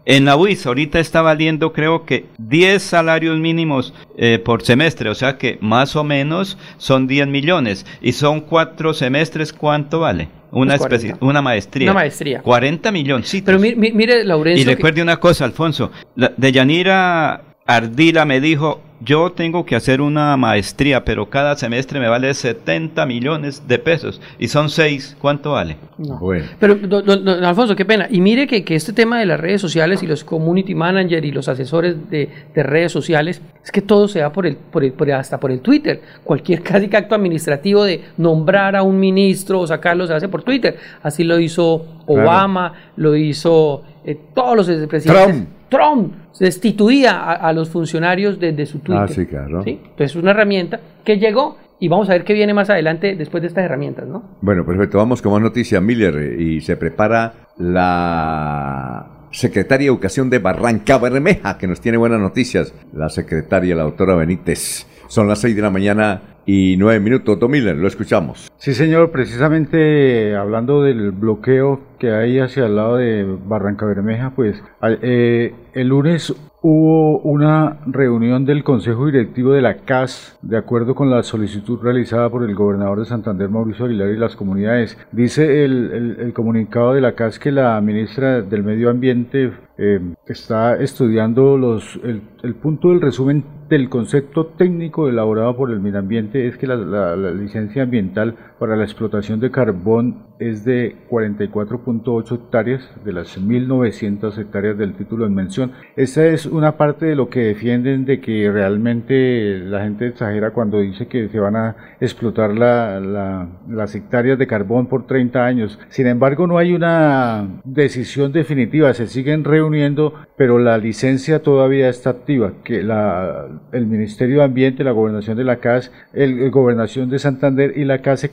En 0.06 0.24
la 0.24 0.36
UIS 0.36 0.66
ahorita 0.66 0.98
está 0.98 1.22
valiendo 1.22 1.72
creo 1.72 2.04
que 2.04 2.26
10 2.38 2.82
salarios 2.82 3.38
mínimos 3.38 3.92
eh, 4.16 4.38
por 4.38 4.62
semestre, 4.62 5.10
o 5.10 5.14
sea 5.14 5.36
que 5.36 5.58
más 5.60 5.94
o 5.94 6.04
menos 6.04 6.58
son 6.78 7.06
10 7.06 7.28
millones. 7.28 7.86
Y 8.00 8.12
son 8.12 8.40
cuatro 8.40 8.94
semestres, 8.94 9.52
¿cuánto 9.52 10.00
vale? 10.00 10.28
Una, 10.52 10.74
especie, 10.74 11.14
una 11.20 11.42
maestría. 11.42 11.90
Una 11.90 12.00
maestría. 12.00 12.42
40 12.42 12.90
millones. 12.90 13.42
Pero 13.44 13.58
mire, 13.58 13.76
mire 13.76 14.24
Laurencio. 14.24 14.62
Y 14.62 14.74
recuerde 14.74 15.02
una 15.02 15.18
cosa, 15.18 15.44
Alfonso. 15.44 15.92
de 16.16 16.52
Yanira 16.52 17.42
Ardila 17.66 18.24
me 18.24 18.40
dijo, 18.40 18.80
yo 19.00 19.32
tengo 19.32 19.64
que 19.64 19.76
hacer 19.76 20.00
una 20.00 20.36
maestría, 20.36 21.04
pero 21.04 21.30
cada 21.30 21.56
semestre 21.56 21.98
me 21.98 22.08
vale 22.08 22.32
70 22.34 23.06
millones 23.06 23.66
de 23.66 23.78
pesos. 23.78 24.20
Y 24.38 24.48
son 24.48 24.68
seis, 24.68 25.16
¿cuánto 25.18 25.52
vale? 25.52 25.76
Bueno. 25.96 26.44
Pero, 26.58 26.74
don, 26.74 27.28
Alfonso, 27.28 27.74
qué 27.74 27.86
pena. 27.86 28.06
Y 28.10 28.20
mire 28.20 28.46
que, 28.46 28.62
este 28.74 28.92
tema 28.92 29.18
de 29.18 29.26
las 29.26 29.40
redes 29.40 29.60
sociales 29.60 30.02
y 30.02 30.06
los 30.06 30.22
community 30.22 30.74
managers 30.74 31.26
y 31.26 31.32
los 31.32 31.48
asesores 31.48 32.10
de, 32.10 32.28
redes 32.54 32.92
sociales, 32.92 33.40
es 33.64 33.72
que 33.72 33.80
todo 33.80 34.06
se 34.06 34.20
da 34.20 34.32
por 34.32 34.46
el, 34.46 34.56
por 34.56 34.84
el, 34.84 34.94
hasta 35.12 35.40
por 35.40 35.50
el 35.50 35.60
Twitter. 35.60 36.02
Cualquier 36.22 36.62
casi 36.62 36.94
acto 36.94 37.14
administrativo 37.14 37.84
de 37.84 38.02
nombrar 38.18 38.76
a 38.76 38.82
un 38.82 39.00
ministro 39.00 39.60
o 39.60 39.66
sacarlo 39.66 40.06
se 40.06 40.12
hace 40.12 40.28
por 40.28 40.42
Twitter. 40.42 40.76
Así 41.02 41.24
lo 41.24 41.40
hizo 41.40 41.86
Obama, 42.06 42.74
lo 42.96 43.16
hizo 43.16 43.82
eh, 44.04 44.18
todos 44.34 44.56
los 44.56 44.86
presidentes. 44.88 45.46
Trump 45.70 46.14
destituía 46.40 47.20
a, 47.20 47.52
los 47.52 47.68
funcionarios 47.68 48.40
desde 48.40 48.66
su 48.66 48.80
Twitter. 48.80 49.04
Ah, 49.04 49.08
sí, 49.08 49.26
claro. 49.26 49.62
Entonces 49.64 50.10
es 50.10 50.16
una 50.16 50.32
herramienta 50.32 50.80
que 51.04 51.18
llegó 51.18 51.58
y 51.78 51.88
vamos 51.88 52.08
a 52.08 52.12
ver 52.12 52.24
qué 52.24 52.32
viene 52.32 52.54
más 52.54 52.70
adelante 52.70 53.14
después 53.14 53.42
de 53.42 53.48
estas 53.48 53.64
herramientas, 53.64 54.08
¿no? 54.08 54.22
Bueno, 54.40 54.64
perfecto. 54.64 54.98
Vamos 54.98 55.22
con 55.22 55.32
más 55.32 55.42
noticia, 55.42 55.80
Miller, 55.80 56.40
y 56.40 56.60
se 56.62 56.76
prepara 56.76 57.32
la 57.58 59.26
secretaria 59.30 59.84
de 59.84 59.92
Educación 59.92 60.30
de 60.30 60.38
Barranca 60.38 60.98
Bermeja, 60.98 61.56
que 61.56 61.66
nos 61.66 61.80
tiene 61.80 61.98
buenas 61.98 62.20
noticias, 62.20 62.74
la 62.92 63.08
secretaria, 63.08 63.76
la 63.76 63.84
doctora 63.84 64.14
Benítez. 64.14 64.86
Son 65.10 65.26
las 65.26 65.40
seis 65.40 65.56
de 65.56 65.62
la 65.62 65.70
mañana 65.70 66.22
y 66.46 66.76
nueve 66.76 67.00
minutos. 67.00 67.36
Tom 67.40 67.50
lo 67.52 67.88
escuchamos. 67.88 68.48
Sí, 68.58 68.74
señor, 68.74 69.10
precisamente 69.10 70.36
hablando 70.36 70.84
del 70.84 71.10
bloqueo 71.10 71.80
que 71.98 72.12
hay 72.12 72.38
hacia 72.38 72.66
el 72.66 72.76
lado 72.76 72.96
de 72.96 73.26
Barranca 73.44 73.86
Bermeja, 73.86 74.30
pues 74.36 74.62
eh, 75.02 75.52
el 75.74 75.88
lunes 75.88 76.32
hubo 76.62 77.18
una 77.22 77.78
reunión 77.86 78.44
del 78.44 78.62
Consejo 78.62 79.06
Directivo 79.06 79.52
de 79.52 79.62
la 79.62 79.78
CAS, 79.78 80.38
de 80.42 80.58
acuerdo 80.58 80.94
con 80.94 81.10
la 81.10 81.24
solicitud 81.24 81.80
realizada 81.82 82.28
por 82.30 82.44
el 82.44 82.54
gobernador 82.54 83.00
de 83.00 83.06
Santander, 83.06 83.48
Mauricio 83.48 83.86
Aguilar, 83.86 84.10
y 84.10 84.16
las 84.16 84.36
comunidades. 84.36 84.96
Dice 85.10 85.64
el, 85.64 86.32
comunicado 86.34 86.94
de 86.94 87.00
la 87.00 87.16
CAS 87.16 87.40
que 87.40 87.50
la 87.50 87.80
ministra 87.80 88.42
del 88.42 88.62
Medio 88.62 88.90
Ambiente 88.90 89.52
eh, 89.76 90.00
está 90.26 90.76
estudiando 90.76 91.56
los, 91.56 91.98
el, 92.04 92.54
punto 92.54 92.90
del 92.90 93.00
resumen 93.00 93.42
del 93.70 93.88
concepto 93.88 94.46
técnico 94.46 95.08
elaborado 95.08 95.56
por 95.56 95.70
el 95.70 95.80
medio 95.80 96.00
ambiente 96.00 96.48
es 96.48 96.58
que 96.58 96.66
la, 96.66 97.16
licencia 97.16 97.84
ambiental 97.84 98.34
para 98.60 98.76
la 98.76 98.84
explotación 98.84 99.40
de 99.40 99.50
carbón 99.50 100.26
es 100.38 100.66
de 100.66 100.94
44.8 101.08 102.34
hectáreas 102.34 102.82
de 103.04 103.12
las 103.14 103.40
1.900 103.40 104.36
hectáreas 104.38 104.76
del 104.76 104.94
título 104.94 105.26
en 105.26 105.34
mención. 105.34 105.72
Esta 105.96 106.26
es 106.26 106.44
una 106.44 106.76
parte 106.76 107.06
de 107.06 107.16
lo 107.16 107.30
que 107.30 107.40
defienden 107.40 108.04
de 108.04 108.20
que 108.20 108.50
realmente 108.52 109.58
la 109.60 109.82
gente 109.82 110.08
exagera 110.08 110.50
cuando 110.50 110.78
dice 110.78 111.08
que 111.08 111.28
se 111.28 111.40
van 111.40 111.56
a 111.56 111.76
explotar 112.00 112.52
las 112.52 113.94
hectáreas 113.94 114.38
de 114.38 114.46
carbón 114.46 114.88
por 114.88 115.06
30 115.06 115.44
años. 115.44 115.78
Sin 115.88 116.06
embargo, 116.06 116.46
no 116.46 116.58
hay 116.58 116.74
una 116.74 117.62
decisión 117.64 118.30
definitiva, 118.30 118.92
se 118.92 119.06
siguen 119.06 119.44
reuniendo, 119.44 120.14
pero 120.36 120.58
la 120.58 120.76
licencia 120.76 121.42
todavía 121.42 121.88
está 121.88 122.10
activa, 122.10 122.52
que 122.62 122.80
el 122.80 123.86
Ministerio 123.86 124.38
de 124.38 124.44
Ambiente, 124.44 124.84
la 124.84 124.92
Gobernación 124.92 125.38
de 125.38 125.44
la 125.44 125.56
CAS, 125.56 125.90
el, 126.12 126.50
Gobernación 126.50 127.08
de 127.08 127.18
Santander 127.18 127.72
y 127.76 127.84
la 127.84 128.02
CAS 128.02 128.20
se 128.20 128.30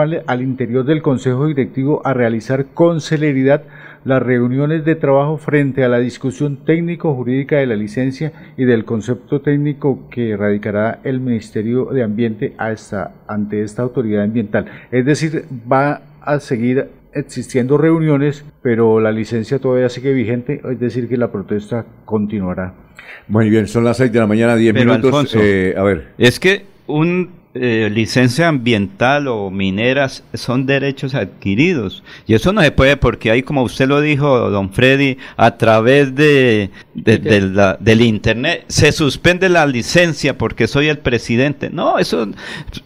al, 0.00 0.22
al 0.26 0.42
interior 0.42 0.84
del 0.84 1.02
Consejo 1.02 1.46
Directivo 1.46 2.00
a 2.04 2.14
realizar 2.14 2.66
con 2.74 3.00
celeridad 3.00 3.62
las 4.04 4.22
reuniones 4.22 4.84
de 4.84 4.94
trabajo 4.94 5.38
frente 5.38 5.82
a 5.82 5.88
la 5.88 5.98
discusión 5.98 6.58
técnico-jurídica 6.64 7.56
de 7.56 7.66
la 7.66 7.74
licencia 7.74 8.32
y 8.56 8.64
del 8.64 8.84
concepto 8.84 9.40
técnico 9.40 10.08
que 10.10 10.36
radicará 10.36 11.00
el 11.04 11.20
Ministerio 11.20 11.86
de 11.86 12.02
Ambiente 12.02 12.54
ante 13.26 13.62
esta 13.62 13.82
autoridad 13.82 14.24
ambiental. 14.24 14.66
Es 14.90 15.06
decir, 15.06 15.44
va 15.70 16.02
a 16.20 16.40
seguir 16.40 16.88
existiendo 17.12 17.78
reuniones, 17.78 18.44
pero 18.62 19.00
la 19.00 19.12
licencia 19.12 19.58
todavía 19.58 19.88
sigue 19.88 20.12
vigente, 20.12 20.60
es 20.70 20.80
decir, 20.80 21.08
que 21.08 21.16
la 21.16 21.30
protesta 21.30 21.86
continuará. 22.04 22.74
Muy 23.28 23.48
bien, 23.48 23.68
son 23.68 23.84
las 23.84 23.96
6 23.98 24.12
de 24.12 24.18
la 24.18 24.26
mañana, 24.26 24.56
10 24.56 24.74
minutos. 24.74 25.34
Eh, 25.38 25.74
a 25.76 25.82
ver. 25.82 26.08
Es 26.18 26.40
que 26.40 26.66
un 26.86 27.43
eh, 27.54 27.88
licencia 27.92 28.48
ambiental 28.48 29.28
o 29.28 29.48
mineras 29.48 30.24
son 30.34 30.66
derechos 30.66 31.14
adquiridos. 31.14 32.02
Y 32.26 32.34
eso 32.34 32.52
no 32.52 32.60
se 32.60 32.72
puede 32.72 32.96
porque 32.96 33.30
hay, 33.30 33.42
como 33.44 33.62
usted 33.62 33.86
lo 33.86 34.00
dijo, 34.00 34.50
don 34.50 34.72
Freddy, 34.72 35.18
a 35.36 35.56
través 35.56 36.14
de, 36.16 36.70
del 36.94 38.00
Internet 38.02 38.64
se 38.68 38.92
suspende 38.92 39.48
la 39.48 39.66
licencia 39.66 40.38
porque 40.38 40.68
soy 40.68 40.88
el 40.88 40.98
presidente. 40.98 41.68
No, 41.70 41.98
eso, 41.98 42.28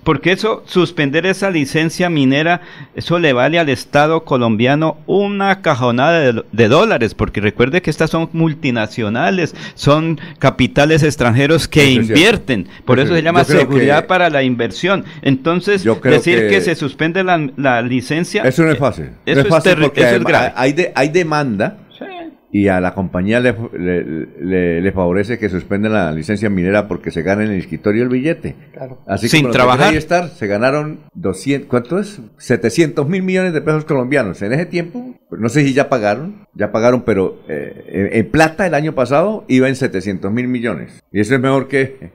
porque 0.03 0.33
eso, 0.33 0.63
suspender 0.67 1.27
esa 1.27 1.51
licencia 1.51 2.09
minera, 2.09 2.63
eso 2.95 3.19
le 3.19 3.33
vale 3.35 3.59
al 3.59 3.69
Estado 3.69 4.25
colombiano 4.25 4.97
una 5.07 5.61
cajonada 5.61 6.33
de, 6.51 6.69
dólares, 6.69 7.15
porque 7.15 7.41
recuerde 7.41 7.83
que 7.83 7.91
estas 7.91 8.11
son 8.11 8.31
multinacionales, 8.33 9.55
son 9.75 10.19
capitales 10.39 11.03
extranjeros 11.03 11.69
que 11.69 11.91
invierten. 11.91 12.67
Por 12.85 13.01
eso 13.01 13.15
se 13.15 13.23
llama 13.23 13.45
seguridad 13.45 14.07
para 14.07 14.31
la 14.31 14.43
inversión. 14.43 15.05
Entonces, 15.23 15.85
decir 16.03 16.49
que, 16.49 16.63
se 16.63 16.75
suspende 16.75 17.23
la, 17.23 17.83
licencia. 17.83 18.43
Eso 18.43 18.65
no 18.65 18.73
es 18.73 18.79
fácil. 18.79 19.11
Eso, 19.27 19.41
es, 19.41 19.49
fácil 19.49 19.77
porque 19.81 20.05
hay, 20.05 20.75
hay 20.95 21.09
demanda 21.09 21.79
y 22.51 22.69
a 22.69 22.81
la 22.81 22.95
compañía 22.95 23.41
le, 23.41 23.55
le, 24.81 24.93
favorece 24.93 25.39
que 25.39 25.51
suspenden 25.51 25.93
la 25.93 26.13
licencia 26.13 26.49
minera 26.49 26.89
porque 26.89 27.11
se 27.11 27.23
gana 27.23 27.45
en 27.45 27.51
el 27.51 27.59
escritorio 27.59 28.03
el 28.03 28.09
billete. 28.09 28.57
Así 29.07 29.29
Sin 29.29 29.43
como 29.43 29.53
trabajar. 29.53 29.95
Estar, 29.95 30.29
se 30.31 30.47
ganaron 30.47 31.01
200, 31.15 31.69
¿cuánto 31.69 31.99
es? 31.99 32.21
700 32.39 33.07
mil 33.07 33.23
millones 33.23 33.53
de 33.53 33.61
pesos 33.61 33.85
colombianos. 33.85 34.41
En 34.41 34.55
ese 34.55 34.65
tiempo, 34.65 35.15
no 35.31 35.49
sé 35.51 35.63
si 35.63 35.75
ya 35.75 35.91
pagaron, 35.91 36.47
ya 36.55 36.73
pagaron, 36.73 37.03
pero 37.03 37.39
eh, 37.49 38.11
en 38.13 38.31
plata 38.31 38.67
el 38.67 38.75
año 38.75 38.95
pasado 38.95 39.45
iba 39.49 39.69
en 39.69 39.77
700 39.77 40.33
mil 40.33 40.49
millones. 40.49 41.03
Y 41.13 41.21
eso 41.21 41.35
es 41.35 41.41
mejor 41.41 41.69
que 41.69 42.11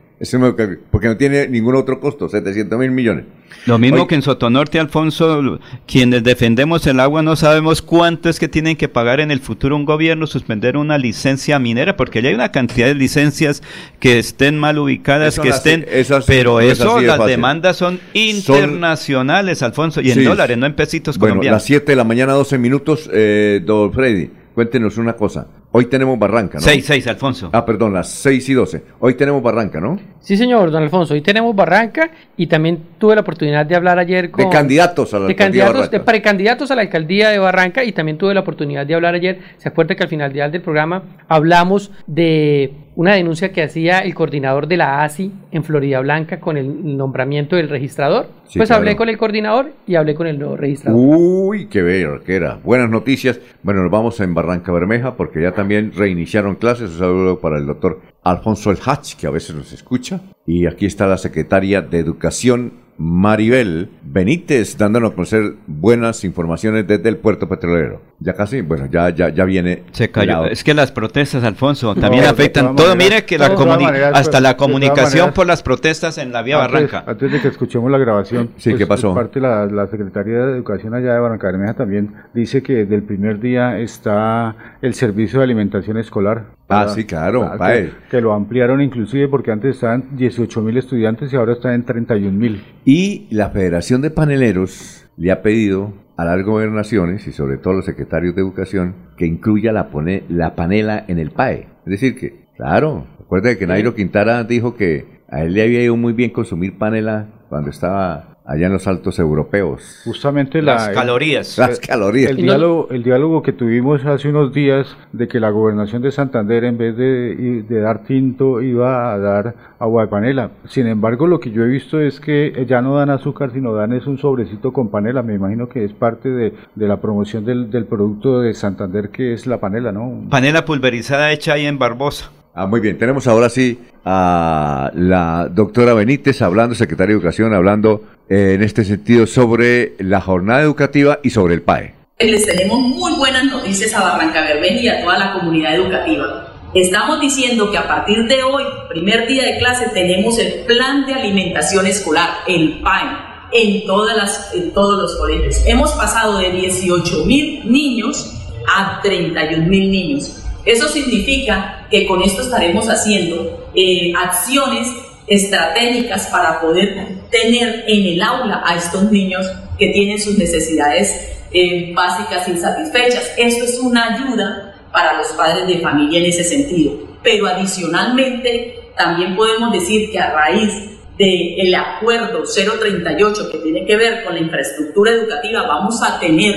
porque 0.91 1.07
no 1.07 1.17
tiene 1.17 1.47
ningún 1.47 1.76
otro 1.76 1.99
costo, 1.99 2.30
700 2.30 2.80
mil 2.80 2.91
millones. 2.91 3.26
Lo 3.65 3.78
mismo 3.78 4.07
que 4.07 4.15
en 4.15 4.21
Sotonorte, 4.21 4.80
Alfonso, 4.80 5.59
quienes 5.86 6.24
defendemos 6.24 6.86
el 6.86 6.99
agua 6.99 7.21
no 7.21 7.36
sabemos 7.36 7.82
cuánto 7.82 8.28
es 8.30 8.39
que 8.39 8.49
tienen 8.49 8.76
que 8.76 8.89
pagar 8.89 9.21
en 9.21 9.32
el 9.32 9.39
futuro 9.39 9.76
un 9.76 9.86
gobierno 9.86 10.28
suspender 10.28 10.76
una 10.76 10.97
licencia 10.97 11.59
minera, 11.59 11.95
porque 11.95 12.21
ya 12.21 12.30
hay 12.30 12.36
una 12.36 12.51
cantidad 12.51 12.88
de 12.88 12.95
licencias 12.95 13.63
que 13.99 14.19
estén 14.19 14.57
mal 14.57 14.80
ubicadas, 14.80 15.39
que 15.39 15.49
estén... 15.49 15.86
pero 16.28 16.59
eso, 16.59 16.99
las 16.99 17.26
demandas 17.26 17.78
son 17.78 17.99
internacionales, 18.13 19.61
Alfonso, 19.61 20.01
y 20.01 20.11
en 20.11 20.24
dólares, 20.24 20.57
no 20.57 20.65
en 20.65 20.74
pesitos 20.74 21.17
bueno, 21.17 21.34
colombianos. 21.36 21.61
las 21.61 21.65
7 21.65 21.91
de 21.91 21.95
la 21.95 22.03
mañana, 22.03 22.34
12 22.34 22.57
minutos, 22.57 23.09
eh, 23.13 23.61
don 23.65 23.93
Freddy, 23.93 24.30
cuéntenos 24.53 24.97
una 24.97 25.13
cosa. 25.13 25.47
Hoy 25.76 25.88
tenemos 25.88 26.19
Barranca, 26.19 26.59
¿no? 26.59 26.63
6, 26.63 26.86
6, 26.86 27.07
Alfonso. 27.07 27.49
Ah, 27.51 27.65
perdón, 27.65 27.93
las 27.93 28.07
6 28.07 28.47
y 28.47 28.53
12. 28.53 28.84
Hoy 28.99 29.15
tenemos 29.15 29.41
Barranca, 29.41 29.82
¿no? 29.82 29.99
Sí, 30.19 30.38
señor, 30.38 30.69
don 30.69 30.84
Alfonso. 30.84 31.15
Hoy 31.15 31.21
tenemos 31.21 31.55
Barranca 31.55 32.11
y 32.38 32.45
también 32.45 32.78
tuve 33.04 33.16
la 33.16 33.22
oportunidad 33.22 33.66
de 33.66 33.76
hablar 33.76 33.99
ayer 33.99 34.32
con... 34.32 34.45
De 34.45 34.49
candidatos 34.49 35.14
a 35.14 35.20
la 35.20 35.26
de 35.26 35.34
alcaldía 35.34 35.66
candidatos, 35.66 35.91
de 35.91 35.99
precandidatos 35.99 36.72
a 36.72 36.76
la 36.76 36.84
alcaldía 36.84 37.32
de 37.32 37.38
Barranca 37.38 37.84
y 37.84 37.91
también 37.91 38.18
tuve 38.18 38.34
la 38.34 38.39
oportunidad 38.39 38.86
de 38.86 38.95
hablar 38.95 39.14
ayer. 39.14 39.39
Se 39.58 39.68
acuerda 39.68 39.93
que 39.93 40.04
al 40.04 40.08
final 40.08 40.32
del 40.32 40.62
programa 40.62 41.04
hablamos 41.28 41.91
de 42.08 42.72
una 42.95 43.16
denuncia 43.16 43.51
que 43.51 43.62
hacía 43.62 43.99
el 43.99 44.14
coordinador 44.14 44.68
de 44.68 44.78
la 44.78 45.04
ASI 45.04 45.34
en 45.51 45.66
Florida 45.66 45.99
Blanca 45.99 46.39
con 46.39 46.58
el 46.58 46.95
nombramiento 46.95 47.58
del 47.58 47.68
registrador. 47.68 48.28
Sí, 48.47 48.60
pues 48.60 48.70
claro. 48.70 48.82
hablé 48.82 48.95
con 48.95 49.10
el 49.10 49.18
coordinador 49.18 49.72
y 49.86 49.95
hablé 49.95 50.16
con 50.16 50.28
el 50.28 50.39
nuevo 50.39 50.56
registrador. 50.56 50.97
Uy, 50.97 51.66
qué 51.66 51.82
ver, 51.82 52.22
qué 52.26 52.36
era. 52.36 52.60
Buenas 52.64 52.89
noticias. 52.89 53.39
Bueno, 53.64 53.82
nos 53.82 53.91
vamos 53.91 54.20
en 54.22 54.34
Barranca 54.34 54.72
Bermeja 54.72 55.16
porque 55.16 55.41
ya 55.41 55.51
también 55.51 55.91
reiniciaron 55.93 56.56
clases. 56.56 56.91
Un 56.91 56.99
saludo 56.99 57.39
para 57.39 57.58
el 57.58 57.66
doctor 57.66 57.99
Alfonso 58.24 58.71
El 58.71 58.78
Hatch, 58.86 59.15
que 59.15 59.28
a 59.28 59.32
veces 59.32 59.55
nos 59.55 59.71
escucha. 59.74 60.21
Y 60.45 60.65
aquí 60.65 60.86
está 60.86 61.07
la 61.07 61.17
secretaria 61.17 61.82
de 61.82 61.99
Educación, 61.99 62.74
Maribel 62.97 63.89
Benítez, 64.03 64.78
dándonos 64.78 65.11
a 65.11 65.15
conocer 65.15 65.53
buenas 65.65 66.24
informaciones 66.24 66.86
desde 66.88 67.09
el 67.09 67.17
puerto 67.17 67.49
petrolero. 67.49 68.01
Ya 68.19 68.34
casi, 68.34 68.61
bueno, 68.61 68.86
ya, 68.86 69.09
ya, 69.09 69.30
ya 69.30 69.45
viene. 69.45 69.84
Se 69.91 70.11
cayó. 70.11 70.45
Es 70.45 70.63
que 70.63 70.74
las 70.74 70.91
protestas, 70.91 71.43
Alfonso, 71.43 71.95
también 71.95 72.24
afectan 72.26 72.76
todo. 72.76 72.89
maneras- 72.89 73.09
Mire 73.11 73.26
que 73.26 73.38
la 73.38 73.55
comuni- 73.55 73.84
maneras, 73.86 74.11
hasta 74.13 74.32
pues, 74.32 74.41
la 74.43 74.57
comunicación 74.57 75.34
por 75.34 75.47
las 75.47 75.63
protestas 75.63 76.17
en 76.19 76.32
la 76.32 76.43
vía 76.43 76.63
antes, 76.63 76.71
Barranca. 76.91 77.03
Antes 77.11 77.32
de 77.32 77.41
que 77.41 77.47
escuchemos 77.47 77.89
la 77.91 77.97
grabación, 77.97 78.51
Sí, 78.57 78.69
pues, 78.69 78.80
¿qué 78.80 78.88
pasó? 78.88 79.13
Parte 79.15 79.39
de 79.39 79.47
la, 79.47 79.65
la 79.65 79.88
Secretaría 79.88 80.38
de 80.45 80.53
Educación 80.53 80.93
allá 80.93 81.13
de 81.15 81.19
Barranca 81.19 81.47
Bermeja 81.47 81.74
también 81.74 82.13
dice 82.34 82.61
que 82.61 82.74
desde 82.74 82.95
el 82.95 83.03
primer 83.03 83.39
día 83.39 83.80
está 83.80 84.55
el 84.82 84.93
servicio 84.93 85.39
de 85.39 85.45
alimentación 85.45 85.97
escolar. 85.97 86.45
Ah, 86.82 86.88
sí, 86.89 87.05
claro, 87.05 87.41
para 87.41 87.57
pae. 87.57 87.84
que, 87.86 87.91
que 88.11 88.21
lo 88.21 88.34
ampliaron 88.34 88.82
inclusive 88.82 89.28
porque 89.28 89.51
antes 89.51 89.76
estaban 89.76 90.15
18 90.15 90.61
mil 90.61 90.78
estudiantes 90.78 91.32
y 91.32 91.36
ahora 91.36 91.53
están 91.53 91.74
en 91.74 91.86
31 91.86 92.38
mil. 92.38 92.63
Y 92.86 93.28
la 93.32 93.49
Federación 93.49 94.01
de 94.01 94.09
Paneleros 94.11 95.05
le 95.17 95.32
ha 95.32 95.41
pedido 95.41 95.93
a 96.17 96.26
las 96.26 96.43
gobernaciones 96.43 97.28
y 97.28 97.32
sobre 97.32 97.57
todo 97.57 97.74
a 97.74 97.78
los 97.78 97.86
secretarios 97.86 98.36
de 98.36 98.41
Educación 98.41 98.95
que 99.17 99.26
incluya 99.26 99.71
la, 99.71 99.89
pone- 99.89 100.24
la 100.30 100.55
panela 100.55 101.03
en 101.07 101.19
el 101.19 101.32
PAE. 101.32 101.67
Es 101.86 101.91
decir, 101.91 102.15
que, 102.15 102.45
claro, 102.55 103.05
recuerda 103.19 103.55
que 103.57 103.65
Nairo 103.67 103.95
Quintana 103.95 104.43
dijo 104.43 104.76
que 104.76 105.24
a 105.30 105.41
él 105.41 105.53
le 105.53 105.63
había 105.63 105.82
ido 105.84 105.95
muy 105.97 106.13
bien 106.13 106.30
consumir 106.32 106.78
panela 106.78 107.28
cuando 107.49 107.69
estaba 107.71 108.33
allá 108.46 108.68
en 108.68 108.74
los 108.74 108.88
altos 108.88 109.20
europeos. 109.20 110.02
Justamente 110.04 110.62
Las 110.62 110.88
la, 110.88 110.94
calorías. 110.94 111.58
Las 111.58 111.80
calorías. 111.80 112.32
El 112.32 112.38
diálogo, 112.38 112.88
el 112.91 113.04
diálogo 113.04 113.41
que 113.41 113.54
tuvimos 113.54 114.06
hace 114.06 114.30
unos 114.30 114.54
días 114.54 114.98
de 115.12 115.28
que 115.28 115.39
la 115.39 115.50
gobernación 115.50 116.02
de 116.02 116.12
Santander 116.12 116.66
en 116.66 116.78
vez 116.78 116.98
de, 116.98 117.64
de 117.68 117.80
dar 117.80 118.04
tinto 118.04 118.62
iba 118.62 119.14
a 119.14 119.18
dar 119.18 119.56
agua 119.80 120.04
de 120.04 120.08
panela. 120.10 120.52
Sin 120.68 120.88
embargo, 120.88 121.28
lo 121.28 121.39
que 121.39 121.52
yo 121.52 121.64
he 121.64 121.68
visto 121.68 122.02
es 122.02 122.20
que 122.20 122.66
ya 122.68 122.82
no 122.82 122.96
dan 122.96 123.10
azúcar, 123.10 123.52
sino 123.54 123.74
dan 123.74 123.94
es 123.94 124.08
un 124.08 124.18
sobrecito 124.18 124.74
con 124.74 124.89
panela. 124.89 125.24
Me 125.24 125.36
imagino 125.36 125.70
que 125.70 125.84
es 125.84 125.94
parte 125.94 126.30
de, 126.30 126.54
de 126.76 126.88
la 126.88 126.98
promoción 126.98 127.46
del, 127.46 127.72
del 127.72 127.86
producto 127.86 128.41
de 128.41 128.54
Santander 128.54 129.10
que 129.10 129.34
es 129.34 129.48
la 129.48 129.60
panela, 129.60 129.91
¿no? 129.91 130.30
Panela 130.30 130.66
pulverizada 130.66 131.32
hecha 131.32 131.54
ahí 131.54 131.66
en 131.66 131.80
Barbosa. 131.80 132.32
Ah, 132.56 132.68
muy 132.68 132.82
bien. 132.82 132.99
Tenemos 132.99 133.26
ahora 133.28 133.49
sí 133.49 133.80
a 134.06 134.91
la 134.93 135.47
doctora 135.49 135.95
Benítez 135.95 136.41
hablando, 136.43 136.76
secretaria 136.76 137.14
de 137.14 137.20
Educación, 137.20 137.54
hablando 137.54 138.04
eh, 138.30 138.54
en 138.54 138.64
este 138.64 138.86
sentido 138.86 139.26
sobre 139.26 139.93
la 139.97 140.22
jornada 140.22 140.62
educativa 140.62 141.20
y 141.24 141.32
sobre 141.32 141.56
el 141.56 141.64
PAE. 141.64 141.95
Les 142.20 142.45
tenemos 142.45 142.80
muy 142.80 143.14
buenas 143.14 143.45
noticias 143.45 143.93
a 143.95 144.01
Barranca 144.01 144.41
Bermeja 144.41 144.76
y 144.76 144.88
a 144.88 145.01
toda 145.01 145.18
la 145.18 145.34
comunidad 145.34 145.76
educativa. 145.76 146.54
Estamos 146.76 147.20
diciendo 147.20 147.72
que 147.72 147.78
a 147.78 147.88
partir 147.88 148.28
de 148.28 148.43
hoy, 148.43 148.64
primer 148.89 149.28
día 149.28 149.45
de 149.45 149.58
clase, 149.58 149.89
tenemos 149.91 150.38
el 150.38 150.66
plan 150.66 151.08
de 151.08 151.14
alimentación 151.16 151.88
escolar, 151.88 152.30
el 152.47 152.82
PAE, 152.82 153.34
en, 153.51 153.86
todas 153.88 154.16
las, 154.16 154.54
en 154.54 154.72
todos 154.74 155.01
los 155.01 155.16
colegios. 155.18 155.62
Hemos 155.66 155.91
pasado 155.93 156.38
de 156.38 156.51
18 156.51 157.26
mil 157.26 157.72
niños 157.72 158.32
a 158.76 158.99
31 159.01 159.68
mil 159.68 159.89
niños. 159.89 160.39
Eso 160.66 160.88
significa 160.88 161.83
que 161.94 162.08
con 162.08 162.24
esto 162.24 162.41
estaremos 162.41 162.89
haciendo 162.89 163.70
eh, 163.76 164.14
acciones 164.18 164.88
estratégicas 165.28 166.26
para 166.26 166.60
poder 166.60 167.20
tener 167.30 167.86
en 167.88 168.06
el 168.08 168.22
aula 168.24 168.64
a 168.66 168.76
estos 168.76 169.12
niños 169.12 169.46
que 169.78 169.89
tienen 169.89 170.20
sus 170.20 170.36
necesidades 170.39 171.46
eh, 171.52 171.94
básicas 171.94 172.48
insatisfechas. 172.48 173.34
Esto 173.38 173.66
es 173.66 173.78
una 173.78 174.16
ayuda 174.16 174.74
para 174.91 175.20
los 175.20 175.28
padres 175.34 175.68
de 175.68 175.82
familia 175.82 176.20
en 176.20 176.26
ese 176.26 176.44
sentido. 176.44 176.94
Pero 177.22 177.46
adicionalmente, 177.46 178.89
también 178.98 179.36
podemos 179.36 179.72
decir 179.72 180.10
que 180.12 180.18
a 180.18 180.34
raíz 180.34 180.74
del 181.16 181.76
acuerdo 181.76 182.41
038 182.44 183.52
que 183.52 183.58
tiene 183.60 183.86
que 183.86 183.96
ver 183.96 184.24
con 184.24 184.34
la 184.34 184.39
infraestructura 184.39 185.12
educativa, 185.12 185.68
vamos 185.68 186.02
a 186.02 186.20
tener 186.20 186.56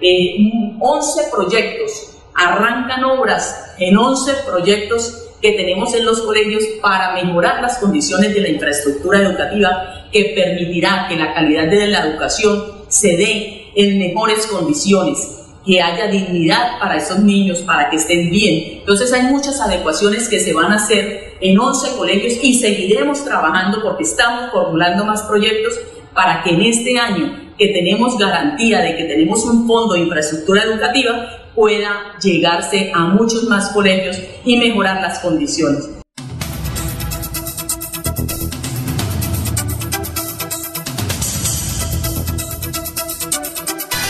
eh, 0.00 0.36
11 0.78 1.22
proyectos 1.32 2.14
arrancan 2.38 3.02
obras 3.02 3.67
en 3.78 3.96
11 3.96 4.32
proyectos 4.46 5.28
que 5.40 5.52
tenemos 5.52 5.94
en 5.94 6.04
los 6.04 6.22
colegios 6.22 6.64
para 6.82 7.14
mejorar 7.14 7.62
las 7.62 7.78
condiciones 7.78 8.34
de 8.34 8.40
la 8.40 8.48
infraestructura 8.48 9.20
educativa 9.20 10.08
que 10.12 10.32
permitirá 10.34 11.06
que 11.08 11.16
la 11.16 11.32
calidad 11.34 11.68
de 11.68 11.86
la 11.86 12.06
educación 12.06 12.78
se 12.88 13.16
dé 13.16 13.70
en 13.76 13.98
mejores 13.98 14.46
condiciones, 14.46 15.34
que 15.64 15.80
haya 15.80 16.08
dignidad 16.08 16.78
para 16.80 16.96
esos 16.96 17.20
niños, 17.20 17.60
para 17.60 17.90
que 17.90 17.96
estén 17.96 18.30
bien. 18.30 18.78
Entonces 18.80 19.12
hay 19.12 19.22
muchas 19.24 19.60
adecuaciones 19.60 20.28
que 20.28 20.40
se 20.40 20.52
van 20.52 20.72
a 20.72 20.76
hacer 20.76 21.34
en 21.40 21.58
11 21.58 21.96
colegios 21.96 22.34
y 22.42 22.54
seguiremos 22.54 23.24
trabajando 23.24 23.82
porque 23.82 24.04
estamos 24.04 24.50
formulando 24.50 25.04
más 25.04 25.22
proyectos 25.22 25.74
para 26.14 26.42
que 26.42 26.50
en 26.50 26.62
este 26.62 26.98
año 26.98 27.48
que 27.58 27.68
tenemos 27.68 28.16
garantía 28.16 28.80
de 28.80 28.96
que 28.96 29.04
tenemos 29.04 29.44
un 29.44 29.66
fondo 29.66 29.94
de 29.94 30.00
infraestructura 30.00 30.62
educativa, 30.62 31.37
pueda 31.58 32.16
llegarse 32.22 32.92
a 32.94 33.06
muchos 33.06 33.48
más 33.48 33.70
colegios 33.70 34.22
y 34.44 34.58
mejorar 34.58 35.02
las 35.02 35.18
condiciones. 35.18 35.90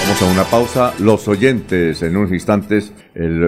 Vamos 0.02 0.22
a 0.22 0.32
una 0.32 0.44
pausa. 0.44 0.94
Los 1.00 1.28
oyentes, 1.28 2.02
en 2.02 2.16
unos 2.16 2.32
instantes, 2.32 2.92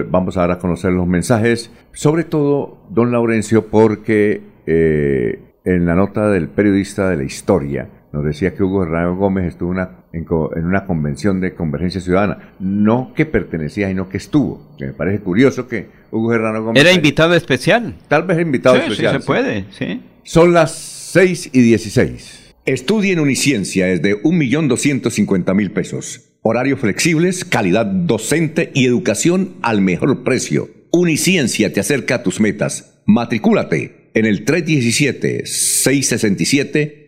vamos 0.09 0.37
a 0.37 0.41
dar 0.41 0.51
a 0.51 0.59
conocer 0.59 0.91
los 0.91 1.07
mensajes. 1.07 1.71
Sobre 1.91 2.23
todo, 2.23 2.77
don 2.89 3.11
Laurencio, 3.11 3.67
porque 3.67 4.41
eh, 4.65 5.39
en 5.65 5.85
la 5.85 5.95
nota 5.95 6.29
del 6.29 6.49
periodista 6.49 7.09
de 7.09 7.17
la 7.17 7.23
historia 7.23 7.89
nos 8.13 8.23
decía 8.25 8.53
que 8.53 8.63
Hugo 8.63 8.83
Herrero 8.83 9.15
Gómez 9.15 9.45
estuvo 9.47 9.69
una- 9.71 10.00
en, 10.13 10.25
co- 10.25 10.55
en 10.55 10.65
una 10.65 10.85
convención 10.85 11.39
de 11.41 11.53
Convergencia 11.53 12.01
Ciudadana. 12.01 12.53
No 12.59 13.13
que 13.15 13.25
pertenecía, 13.25 13.87
sino 13.87 14.09
que 14.09 14.17
estuvo. 14.17 14.75
Que 14.77 14.87
me 14.87 14.93
parece 14.93 15.19
curioso 15.23 15.67
que 15.67 15.87
Hugo 16.11 16.33
Herrero 16.33 16.63
Gómez... 16.63 16.81
Era 16.81 16.91
invitado 16.93 17.33
especial. 17.35 17.95
Tal 18.07 18.23
vez 18.23 18.39
invitado 18.39 18.75
Sí, 18.75 18.81
especial. 18.83 19.15
sí, 19.15 19.21
se 19.21 19.25
puede, 19.25 19.65
sí. 19.71 20.01
Son 20.23 20.53
las 20.53 20.71
6 21.13 21.49
y 21.53 21.61
16. 21.61 22.53
Estudia 22.65 23.13
en 23.13 23.19
Uniciencia 23.19 23.87
es 23.89 24.01
de 24.01 24.21
1.250.000 24.21 25.71
pesos. 25.73 26.27
Horarios 26.43 26.79
flexibles, 26.79 27.43
calidad 27.45 27.85
docente 27.85 28.71
y 28.73 28.85
educación 28.85 29.55
al 29.61 29.81
mejor 29.81 30.23
precio. 30.23 30.69
Uniciencia 30.91 31.71
te 31.73 31.79
acerca 31.79 32.15
a 32.15 32.23
tus 32.23 32.39
metas. 32.39 32.99
Matricúlate 33.05 34.09
en 34.13 34.25
el 34.25 34.43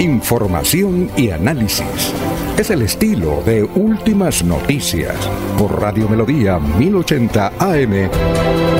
información 0.00 1.10
y 1.16 1.30
análisis. 1.30 2.14
Es 2.58 2.70
el 2.70 2.82
estilo 2.82 3.42
de 3.44 3.64
Últimas 3.64 4.44
Noticias 4.44 5.16
por 5.58 5.80
Radio 5.80 6.08
Melodía 6.08 6.58
1080 6.58 7.52
AM. 7.58 8.79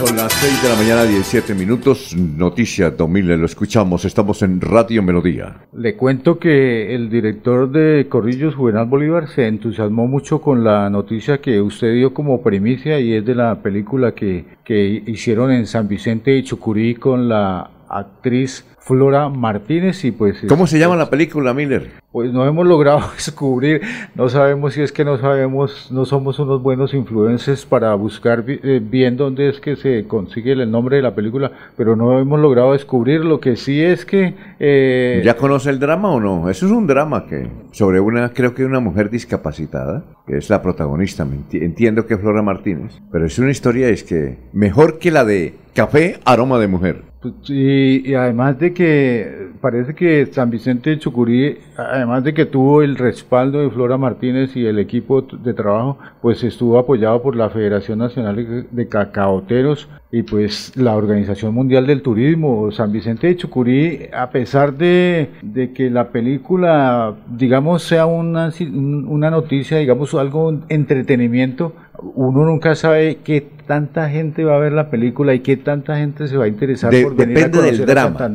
Son 0.00 0.16
las 0.16 0.32
6 0.32 0.62
de 0.62 0.68
la 0.70 0.76
mañana, 0.76 1.02
17 1.02 1.54
minutos. 1.54 2.16
Noticias 2.16 2.96
2000, 2.96 3.36
lo 3.36 3.44
escuchamos. 3.44 4.06
Estamos 4.06 4.40
en 4.40 4.58
Radio 4.58 5.02
Melodía. 5.02 5.66
Le 5.74 5.94
cuento 5.94 6.38
que 6.38 6.94
el 6.94 7.10
director 7.10 7.70
de 7.70 8.06
Corrillos, 8.08 8.54
Juvenal 8.54 8.86
Bolívar, 8.86 9.28
se 9.28 9.46
entusiasmó 9.46 10.06
mucho 10.06 10.40
con 10.40 10.64
la 10.64 10.88
noticia 10.88 11.42
que 11.42 11.60
usted 11.60 11.92
dio 11.92 12.14
como 12.14 12.40
primicia 12.40 12.98
y 12.98 13.12
es 13.12 13.26
de 13.26 13.34
la 13.34 13.60
película 13.60 14.14
que, 14.14 14.46
que 14.64 15.02
hicieron 15.06 15.52
en 15.52 15.66
San 15.66 15.86
Vicente 15.86 16.34
y 16.34 16.44
Chucurí 16.44 16.94
con 16.94 17.28
la 17.28 17.70
actriz 17.90 18.64
Flora 18.90 19.28
Martínez 19.28 20.04
y 20.04 20.10
pues... 20.10 20.44
¿Cómo 20.48 20.66
se 20.66 20.76
llama 20.76 20.96
la 20.96 21.08
película, 21.08 21.54
Miller? 21.54 21.92
Pues 22.10 22.32
no 22.32 22.44
hemos 22.44 22.66
logrado 22.66 23.02
descubrir, 23.14 23.82
no 24.16 24.28
sabemos 24.28 24.74
si 24.74 24.82
es 24.82 24.90
que 24.90 25.04
no 25.04 25.16
sabemos, 25.16 25.92
no 25.92 26.04
somos 26.04 26.40
unos 26.40 26.60
buenos 26.60 26.92
influencers 26.92 27.64
para 27.64 27.94
buscar 27.94 28.42
eh, 28.48 28.80
bien 28.82 29.16
dónde 29.16 29.48
es 29.48 29.60
que 29.60 29.76
se 29.76 30.08
consigue 30.08 30.50
el 30.54 30.68
nombre 30.68 30.96
de 30.96 31.02
la 31.02 31.14
película, 31.14 31.52
pero 31.76 31.94
no 31.94 32.18
hemos 32.18 32.40
logrado 32.40 32.72
descubrir. 32.72 33.24
Lo 33.24 33.38
que 33.38 33.54
sí 33.54 33.80
es 33.80 34.04
que... 34.04 34.34
Eh, 34.58 35.22
¿Ya 35.24 35.36
conoce 35.36 35.70
el 35.70 35.78
drama 35.78 36.10
o 36.10 36.18
no? 36.18 36.50
Eso 36.50 36.66
es 36.66 36.72
un 36.72 36.88
drama 36.88 37.26
que 37.26 37.48
sobre 37.70 38.00
una, 38.00 38.30
creo 38.30 38.56
que 38.56 38.64
una 38.64 38.80
mujer 38.80 39.08
discapacitada, 39.08 40.02
que 40.26 40.38
es 40.38 40.50
la 40.50 40.62
protagonista, 40.62 41.24
entiendo 41.52 42.06
que 42.06 42.14
es 42.14 42.20
Flora 42.20 42.42
Martínez, 42.42 43.00
pero 43.12 43.26
es 43.26 43.38
una 43.38 43.52
historia 43.52 43.88
es 43.88 44.02
que 44.02 44.36
mejor 44.52 44.98
que 44.98 45.12
la 45.12 45.24
de 45.24 45.54
Café, 45.74 46.18
aroma 46.24 46.58
de 46.58 46.66
mujer. 46.66 47.09
Pues, 47.20 47.34
y, 47.48 48.14
además 48.14 48.58
de 48.58 48.72
que 48.72 49.50
parece 49.60 49.94
que 49.94 50.24
San 50.26 50.48
Vicente 50.48 50.90
de 50.90 50.98
Chucurí, 50.98 51.58
además 51.76 52.24
de 52.24 52.32
que 52.32 52.46
tuvo 52.46 52.82
el 52.82 52.96
respaldo 52.96 53.60
de 53.60 53.70
Flora 53.70 53.98
Martínez 53.98 54.56
y 54.56 54.64
el 54.64 54.78
equipo 54.78 55.20
de 55.20 55.52
trabajo, 55.52 55.98
pues 56.22 56.42
estuvo 56.44 56.78
apoyado 56.78 57.20
por 57.20 57.36
la 57.36 57.50
Federación 57.50 57.98
Nacional 57.98 58.66
de 58.70 58.88
Cacaoteros 58.88 59.88
y 60.10 60.22
pues 60.22 60.74
la 60.76 60.96
Organización 60.96 61.54
Mundial 61.54 61.86
del 61.86 62.00
Turismo. 62.00 62.72
San 62.72 62.90
Vicente 62.90 63.26
de 63.26 63.36
Chucurí, 63.36 64.08
a 64.14 64.30
pesar 64.30 64.78
de, 64.78 65.28
de 65.42 65.72
que 65.72 65.90
la 65.90 66.08
película, 66.08 67.16
digamos, 67.28 67.82
sea 67.82 68.06
una, 68.06 68.50
una 68.70 69.30
noticia, 69.30 69.76
digamos, 69.76 70.14
algo 70.14 70.58
entretenimiento, 70.70 71.74
uno 72.14 72.44
nunca 72.46 72.74
sabe 72.74 73.18
qué 73.22 73.46
tanta 73.70 74.10
gente 74.10 74.42
va 74.42 74.56
a 74.56 74.58
ver 74.58 74.72
la 74.72 74.90
película 74.90 75.32
y 75.32 75.38
qué 75.38 75.56
tanta 75.56 75.96
gente 75.96 76.26
se 76.26 76.36
va 76.36 76.46
a 76.46 76.48
interesar 76.48 76.90
por 76.90 77.14
venir 77.14 77.36
depende 77.36 77.58
a 77.58 77.62
del 77.62 77.86
drama. 77.86 78.28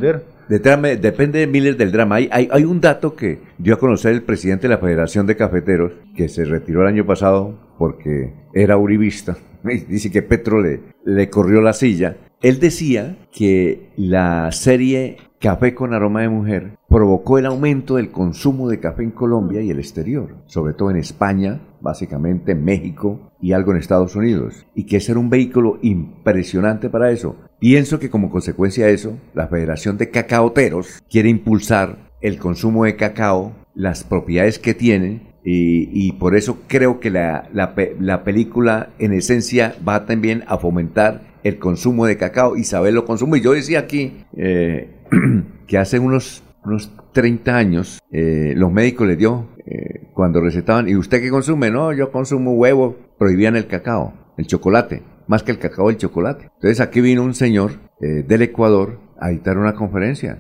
depende 0.48 1.40
de 1.40 1.48
miles 1.48 1.78
del 1.78 1.92
drama. 1.92 2.16
Hay, 2.16 2.30
hay, 2.32 2.48
hay, 2.50 2.64
un 2.64 2.80
dato 2.80 3.18
que 3.18 3.40
dio 3.58 3.74
a 3.74 3.78
conocer 3.78 4.14
el 4.14 4.22
presidente 4.22 4.70
de 4.70 4.76
la 4.76 4.78
Federación 4.78 5.26
de 5.26 5.36
Cafeteros, 5.36 5.92
que 6.16 6.30
se 6.30 6.46
retiró 6.46 6.84
el 6.84 6.88
año 6.88 7.06
pasado 7.06 7.54
porque 7.78 8.32
era 8.54 8.78
uribista. 8.78 9.36
Dice 9.64 10.10
que 10.10 10.22
Petro 10.22 10.62
le, 10.62 10.80
le 11.04 11.30
corrió 11.30 11.60
la 11.60 11.74
silla. 11.74 12.16
Él 12.42 12.62
decía 12.62 13.18
que 13.34 13.90
la 13.98 14.54
serie 14.54 15.18
Café 15.46 15.76
con 15.76 15.94
aroma 15.94 16.22
de 16.22 16.30
mujer 16.30 16.78
provocó 16.88 17.38
el 17.38 17.46
aumento 17.46 17.98
del 17.98 18.10
consumo 18.10 18.70
de 18.70 18.80
café 18.80 19.04
en 19.04 19.12
Colombia 19.12 19.62
y 19.62 19.70
el 19.70 19.78
exterior, 19.78 20.38
sobre 20.48 20.74
todo 20.74 20.90
en 20.90 20.98
España, 20.98 21.60
básicamente 21.86 22.52
en 22.52 22.66
México 22.66 23.32
y 23.40 23.54
algo 23.54 23.72
en 23.72 23.78
Estados 23.78 24.16
Unidos, 24.16 24.66
y 24.76 24.84
que 24.84 24.98
ese 24.98 25.14
un 25.16 25.30
vehículo 25.30 25.78
impresionante 25.82 26.90
para 26.90 27.12
eso. 27.12 27.38
Pienso 27.60 28.00
que 28.00 28.10
como 28.10 28.30
consecuencia 28.30 28.88
de 28.88 28.94
eso, 28.94 29.18
la 29.34 29.48
Federación 29.48 29.98
de 29.98 30.10
Cacaoteros 30.10 31.02
quiere 31.10 31.30
impulsar 31.30 31.98
el 32.22 32.40
consumo 32.40 32.86
de 32.86 32.96
cacao, 32.96 33.54
las 33.76 34.04
propiedades 34.04 34.58
que 34.60 34.74
tiene, 34.74 35.36
y, 35.48 36.12
por 36.14 36.36
eso 36.36 36.58
creo 36.66 37.00
que 37.00 37.12
la, 37.12 37.48
la, 37.54 38.24
película 38.24 38.90
en 38.98 39.14
esencia 39.14 39.76
va 39.88 40.08
también 40.08 40.44
a 40.48 40.58
fomentar 40.58 41.22
el 41.44 41.60
consumo 41.60 42.08
de 42.08 42.18
cacao 42.18 42.58
y 42.58 42.64
saberlo 42.64 43.06
consumir. 43.06 43.44
Yo 43.44 43.52
decía 43.52 43.78
aquí 43.78 44.26
eh, 44.36 44.90
que 45.68 45.78
hace 45.78 46.00
unos, 46.00 46.42
unos 46.64 46.92
30 47.14 47.56
años 47.56 48.00
eh, 48.12 48.54
los 48.58 48.72
médicos 48.72 49.08
les 49.08 49.20
dio 49.20 49.46
eh, 49.66 50.12
cuando 50.14 50.42
recetaban, 50.42 50.88
¿y 50.88 50.96
usted 50.96 51.22
qué 51.22 51.30
consume? 51.30 51.72
No, 51.72 51.94
yo 51.94 52.12
consumo 52.12 52.54
huevo, 52.54 52.96
prohibían 53.18 53.56
el 53.56 53.68
cacao, 53.68 54.14
el 54.38 54.48
chocolate, 54.48 55.04
más 55.28 55.44
que 55.44 55.52
el 55.52 55.60
cacao, 55.60 55.90
el 55.90 55.98
chocolate. 55.98 56.50
Entonces 56.56 56.80
aquí 56.80 57.02
vino 57.02 57.24
un 57.24 57.34
señor 57.34 57.72
del 58.00 58.42
Ecuador 58.42 59.00
a 59.20 59.30
dictar 59.30 59.58
una 59.58 59.74
conferencia 59.74 60.40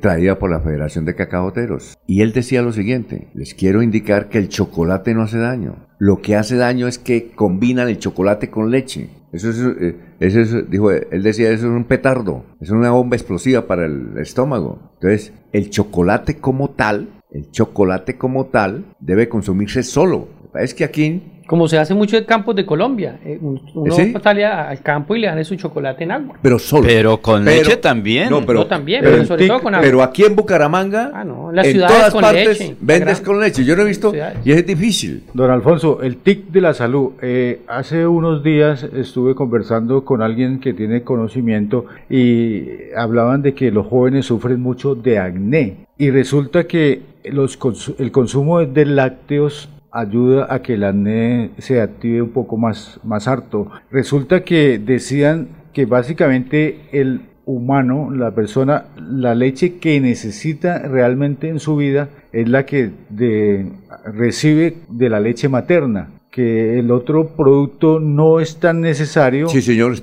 traída 0.00 0.38
por 0.38 0.50
la 0.50 0.60
Federación 0.60 1.04
de 1.04 1.14
Cacaoteros. 1.14 1.96
Y 2.06 2.20
él 2.20 2.32
decía 2.32 2.60
lo 2.60 2.72
siguiente, 2.72 3.28
les 3.34 3.54
quiero 3.54 3.82
indicar 3.82 4.28
que 4.28 4.38
el 4.38 4.48
chocolate 4.48 5.14
no 5.14 5.22
hace 5.22 5.38
daño. 5.38 5.86
Lo 5.98 6.20
que 6.20 6.34
hace 6.34 6.56
daño 6.56 6.88
es 6.88 6.98
que 6.98 7.30
combinan 7.30 7.88
el 7.88 7.98
chocolate 7.98 8.50
con 8.50 8.72
leche. 8.72 9.08
Eso 9.32 9.48
es, 9.48 9.60
eh, 9.80 9.96
eso 10.20 10.40
es, 10.40 10.70
dijo, 10.70 10.90
él 10.90 11.22
decía, 11.22 11.50
eso 11.50 11.66
es 11.66 11.72
un 11.72 11.84
petardo, 11.84 12.44
es 12.60 12.70
una 12.70 12.90
bomba 12.90 13.16
explosiva 13.16 13.66
para 13.66 13.86
el 13.86 14.18
estómago. 14.18 14.90
Entonces, 14.94 15.32
el 15.52 15.70
chocolate 15.70 16.36
como 16.36 16.70
tal, 16.70 17.21
el 17.32 17.50
chocolate 17.50 18.16
como 18.16 18.46
tal, 18.46 18.84
debe 19.00 19.28
consumirse 19.28 19.82
solo. 19.82 20.28
Es 20.54 20.74
que 20.74 20.84
aquí 20.84 21.22
como 21.46 21.68
se 21.68 21.76
hace 21.76 21.92
mucho 21.92 22.16
en 22.16 22.24
campos 22.24 22.56
de 22.56 22.64
Colombia. 22.64 23.18
Eh, 23.24 23.38
uno 23.40 24.20
sale 24.22 24.46
al 24.46 24.80
campo 24.80 25.14
y 25.14 25.20
le 25.20 25.26
dan 25.26 25.44
su 25.44 25.56
chocolate 25.56 26.04
en 26.04 26.12
agua. 26.12 26.36
Pero 26.40 26.58
solo. 26.58 26.86
Pero 26.86 27.18
con 27.18 27.44
leche 27.44 27.76
también. 27.76 28.30
No, 28.30 28.44
pero, 28.46 28.66
también, 28.66 29.02
pero, 29.02 29.24
sobre 29.24 29.48
todo 29.48 29.60
con 29.60 29.74
agua. 29.74 29.84
Pero 29.84 30.02
aquí 30.02 30.24
en 30.24 30.36
Bucaramanga, 30.36 31.10
ah, 31.12 31.24
no, 31.24 31.50
en, 31.50 31.56
las 31.56 31.66
en 31.66 31.80
todas 31.80 32.14
partes 32.14 32.72
vendes 32.80 33.20
con 33.20 33.40
leche. 33.40 33.64
Yo 33.64 33.76
no 33.76 33.82
he 33.82 33.86
visto 33.86 34.14
y 34.44 34.52
es 34.52 34.66
difícil. 34.66 35.24
Don 35.34 35.50
Alfonso, 35.50 36.00
el 36.02 36.16
TIC 36.16 36.46
de 36.46 36.60
la 36.60 36.74
salud. 36.74 37.12
Eh, 37.20 37.60
hace 37.68 38.06
unos 38.06 38.42
días 38.42 38.84
estuve 38.84 39.34
conversando 39.34 40.04
con 40.04 40.22
alguien 40.22 40.60
que 40.60 40.72
tiene 40.72 41.02
conocimiento 41.02 41.86
y 42.08 42.92
hablaban 42.96 43.42
de 43.42 43.54
que 43.54 43.70
los 43.70 43.86
jóvenes 43.86 44.26
sufren 44.26 44.60
mucho 44.60 44.94
de 44.94 45.18
acné. 45.18 45.76
Y 45.98 46.10
resulta 46.10 46.64
que 46.64 47.02
los, 47.24 47.58
el 47.98 48.10
consumo 48.10 48.60
de 48.60 48.86
lácteos 48.86 49.68
ayuda 49.92 50.46
a 50.52 50.62
que 50.62 50.74
el 50.74 50.84
acné 50.84 51.50
se 51.58 51.80
active 51.80 52.22
un 52.22 52.30
poco 52.30 52.56
más, 52.56 52.98
más 53.04 53.28
harto. 53.28 53.70
Resulta 53.90 54.42
que 54.42 54.78
decían 54.78 55.48
que 55.72 55.86
básicamente 55.86 56.80
el 56.92 57.22
humano, 57.44 58.10
la 58.10 58.32
persona, 58.32 58.86
la 58.96 59.34
leche 59.34 59.78
que 59.78 60.00
necesita 60.00 60.78
realmente 60.78 61.48
en 61.48 61.60
su 61.60 61.76
vida 61.76 62.08
es 62.32 62.48
la 62.48 62.64
que 62.64 62.90
recibe 64.04 64.76
de 64.88 65.08
la 65.08 65.20
leche 65.20 65.48
materna 65.48 66.08
que 66.32 66.78
el 66.78 66.90
otro 66.90 67.36
producto 67.36 68.00
no 68.00 68.40
es 68.40 68.56
tan 68.56 68.80
necesario 68.80 69.48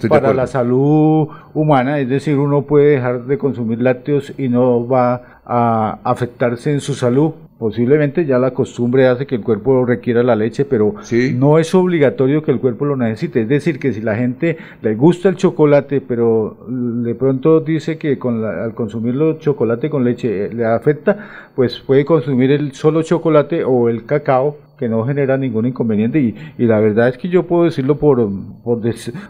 para 0.08 0.32
la 0.32 0.46
salud 0.46 1.28
humana, 1.56 2.00
es 2.00 2.08
decir, 2.08 2.38
uno 2.38 2.62
puede 2.62 2.92
dejar 2.92 3.26
de 3.26 3.40
consumir 3.40 3.82
lácteos 3.82 4.32
y 4.38 4.48
no 4.48 4.88
va 4.88 5.39
a 5.50 6.00
afectarse 6.04 6.72
en 6.72 6.80
su 6.80 6.94
salud 6.94 7.34
Posiblemente 7.60 8.26
ya 8.26 8.40
la 8.40 8.52
costumbre 8.52 9.08
hace 9.08 9.28
que 9.28 9.36
el 9.36 9.42
cuerpo 9.42 9.84
requiera 9.84 10.24
la 10.24 10.38
leche, 10.38 10.64
pero 10.64 10.96
no 11.36 11.60
es 11.60 11.76
obligatorio 11.76 12.42
que 12.42 12.52
el 12.52 12.62
cuerpo 12.62 12.86
lo 12.86 12.96
necesite. 12.96 13.42
Es 13.42 13.50
decir, 13.50 13.80
que 13.80 13.92
si 13.92 14.00
la 14.00 14.16
gente 14.16 14.58
le 14.82 14.96
gusta 14.96 15.28
el 15.28 15.36
chocolate, 15.36 16.00
pero 16.00 16.58
de 16.70 17.14
pronto 17.16 17.60
dice 17.60 17.98
que 17.98 18.18
con 18.18 18.46
al 18.46 18.74
consumirlo 18.74 19.40
chocolate 19.40 19.90
con 19.90 20.06
leche 20.06 20.46
eh, 20.46 20.54
le 20.54 20.66
afecta, 20.66 21.50
pues 21.54 21.82
puede 21.82 22.06
consumir 22.06 22.50
el 22.52 22.72
solo 22.72 23.04
chocolate 23.04 23.66
o 23.66 23.90
el 23.90 24.06
cacao 24.06 24.56
que 24.80 24.88
no 24.88 25.04
genera 25.06 25.38
ningún 25.38 25.66
inconveniente 25.66 26.22
y, 26.22 26.36
y, 26.58 26.66
la 26.66 26.80
verdad 26.80 27.10
es 27.10 27.18
que 27.18 27.28
yo 27.28 27.46
puedo 27.46 27.66
decirlo 27.66 28.00
por, 28.00 28.30
por, 28.64 28.82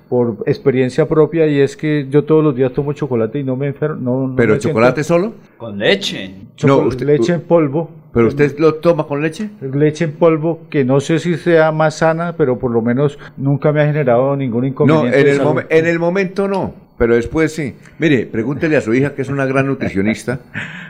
por, 0.07 0.37
experiencia 0.45 1.07
propia 1.07 1.47
y 1.47 1.59
es 1.59 1.75
que 1.75 2.05
yo 2.07 2.23
todos 2.23 2.43
los 2.43 2.55
días 2.55 2.71
tomo 2.71 2.93
chocolate 2.93 3.39
y 3.39 3.43
no 3.43 3.55
me 3.55 3.65
enfermo. 3.65 4.27
No, 4.27 4.35
¿Pero 4.35 4.59
chocolate 4.59 5.03
solo? 5.03 5.33
Con 5.57 5.79
leche. 5.79 6.08
No, 6.63 6.89
leche 6.89 7.33
en 7.33 7.41
polvo. 7.41 7.91
¿Pero 8.11 8.27
usted 8.27 8.57
lo 8.57 8.75
toma 8.75 9.05
con 9.05 9.21
leche? 9.21 9.49
Leche 9.61 10.05
en 10.05 10.13
polvo, 10.13 10.61
que 10.69 10.83
no 10.83 10.99
sé 10.99 11.19
si 11.19 11.37
sea 11.37 11.71
más 11.71 11.97
sana, 11.97 12.33
pero 12.35 12.57
por 12.57 12.71
lo 12.71 12.81
menos 12.81 13.19
nunca 13.37 13.71
me 13.71 13.81
ha 13.81 13.85
generado 13.85 14.35
ningún 14.35 14.65
inconveniente. 14.65 15.35
No, 15.37 15.51
en, 15.51 15.57
el, 15.59 15.65
en 15.69 15.85
el 15.85 15.99
momento 15.99 16.47
no, 16.47 16.73
pero 16.97 17.15
después 17.15 17.53
sí. 17.53 17.75
Mire, 17.99 18.25
pregúntele 18.25 18.77
a 18.77 18.81
su 18.81 18.93
hija, 18.93 19.13
que 19.13 19.21
es 19.21 19.29
una 19.29 19.45
gran 19.45 19.67
nutricionista, 19.67 20.39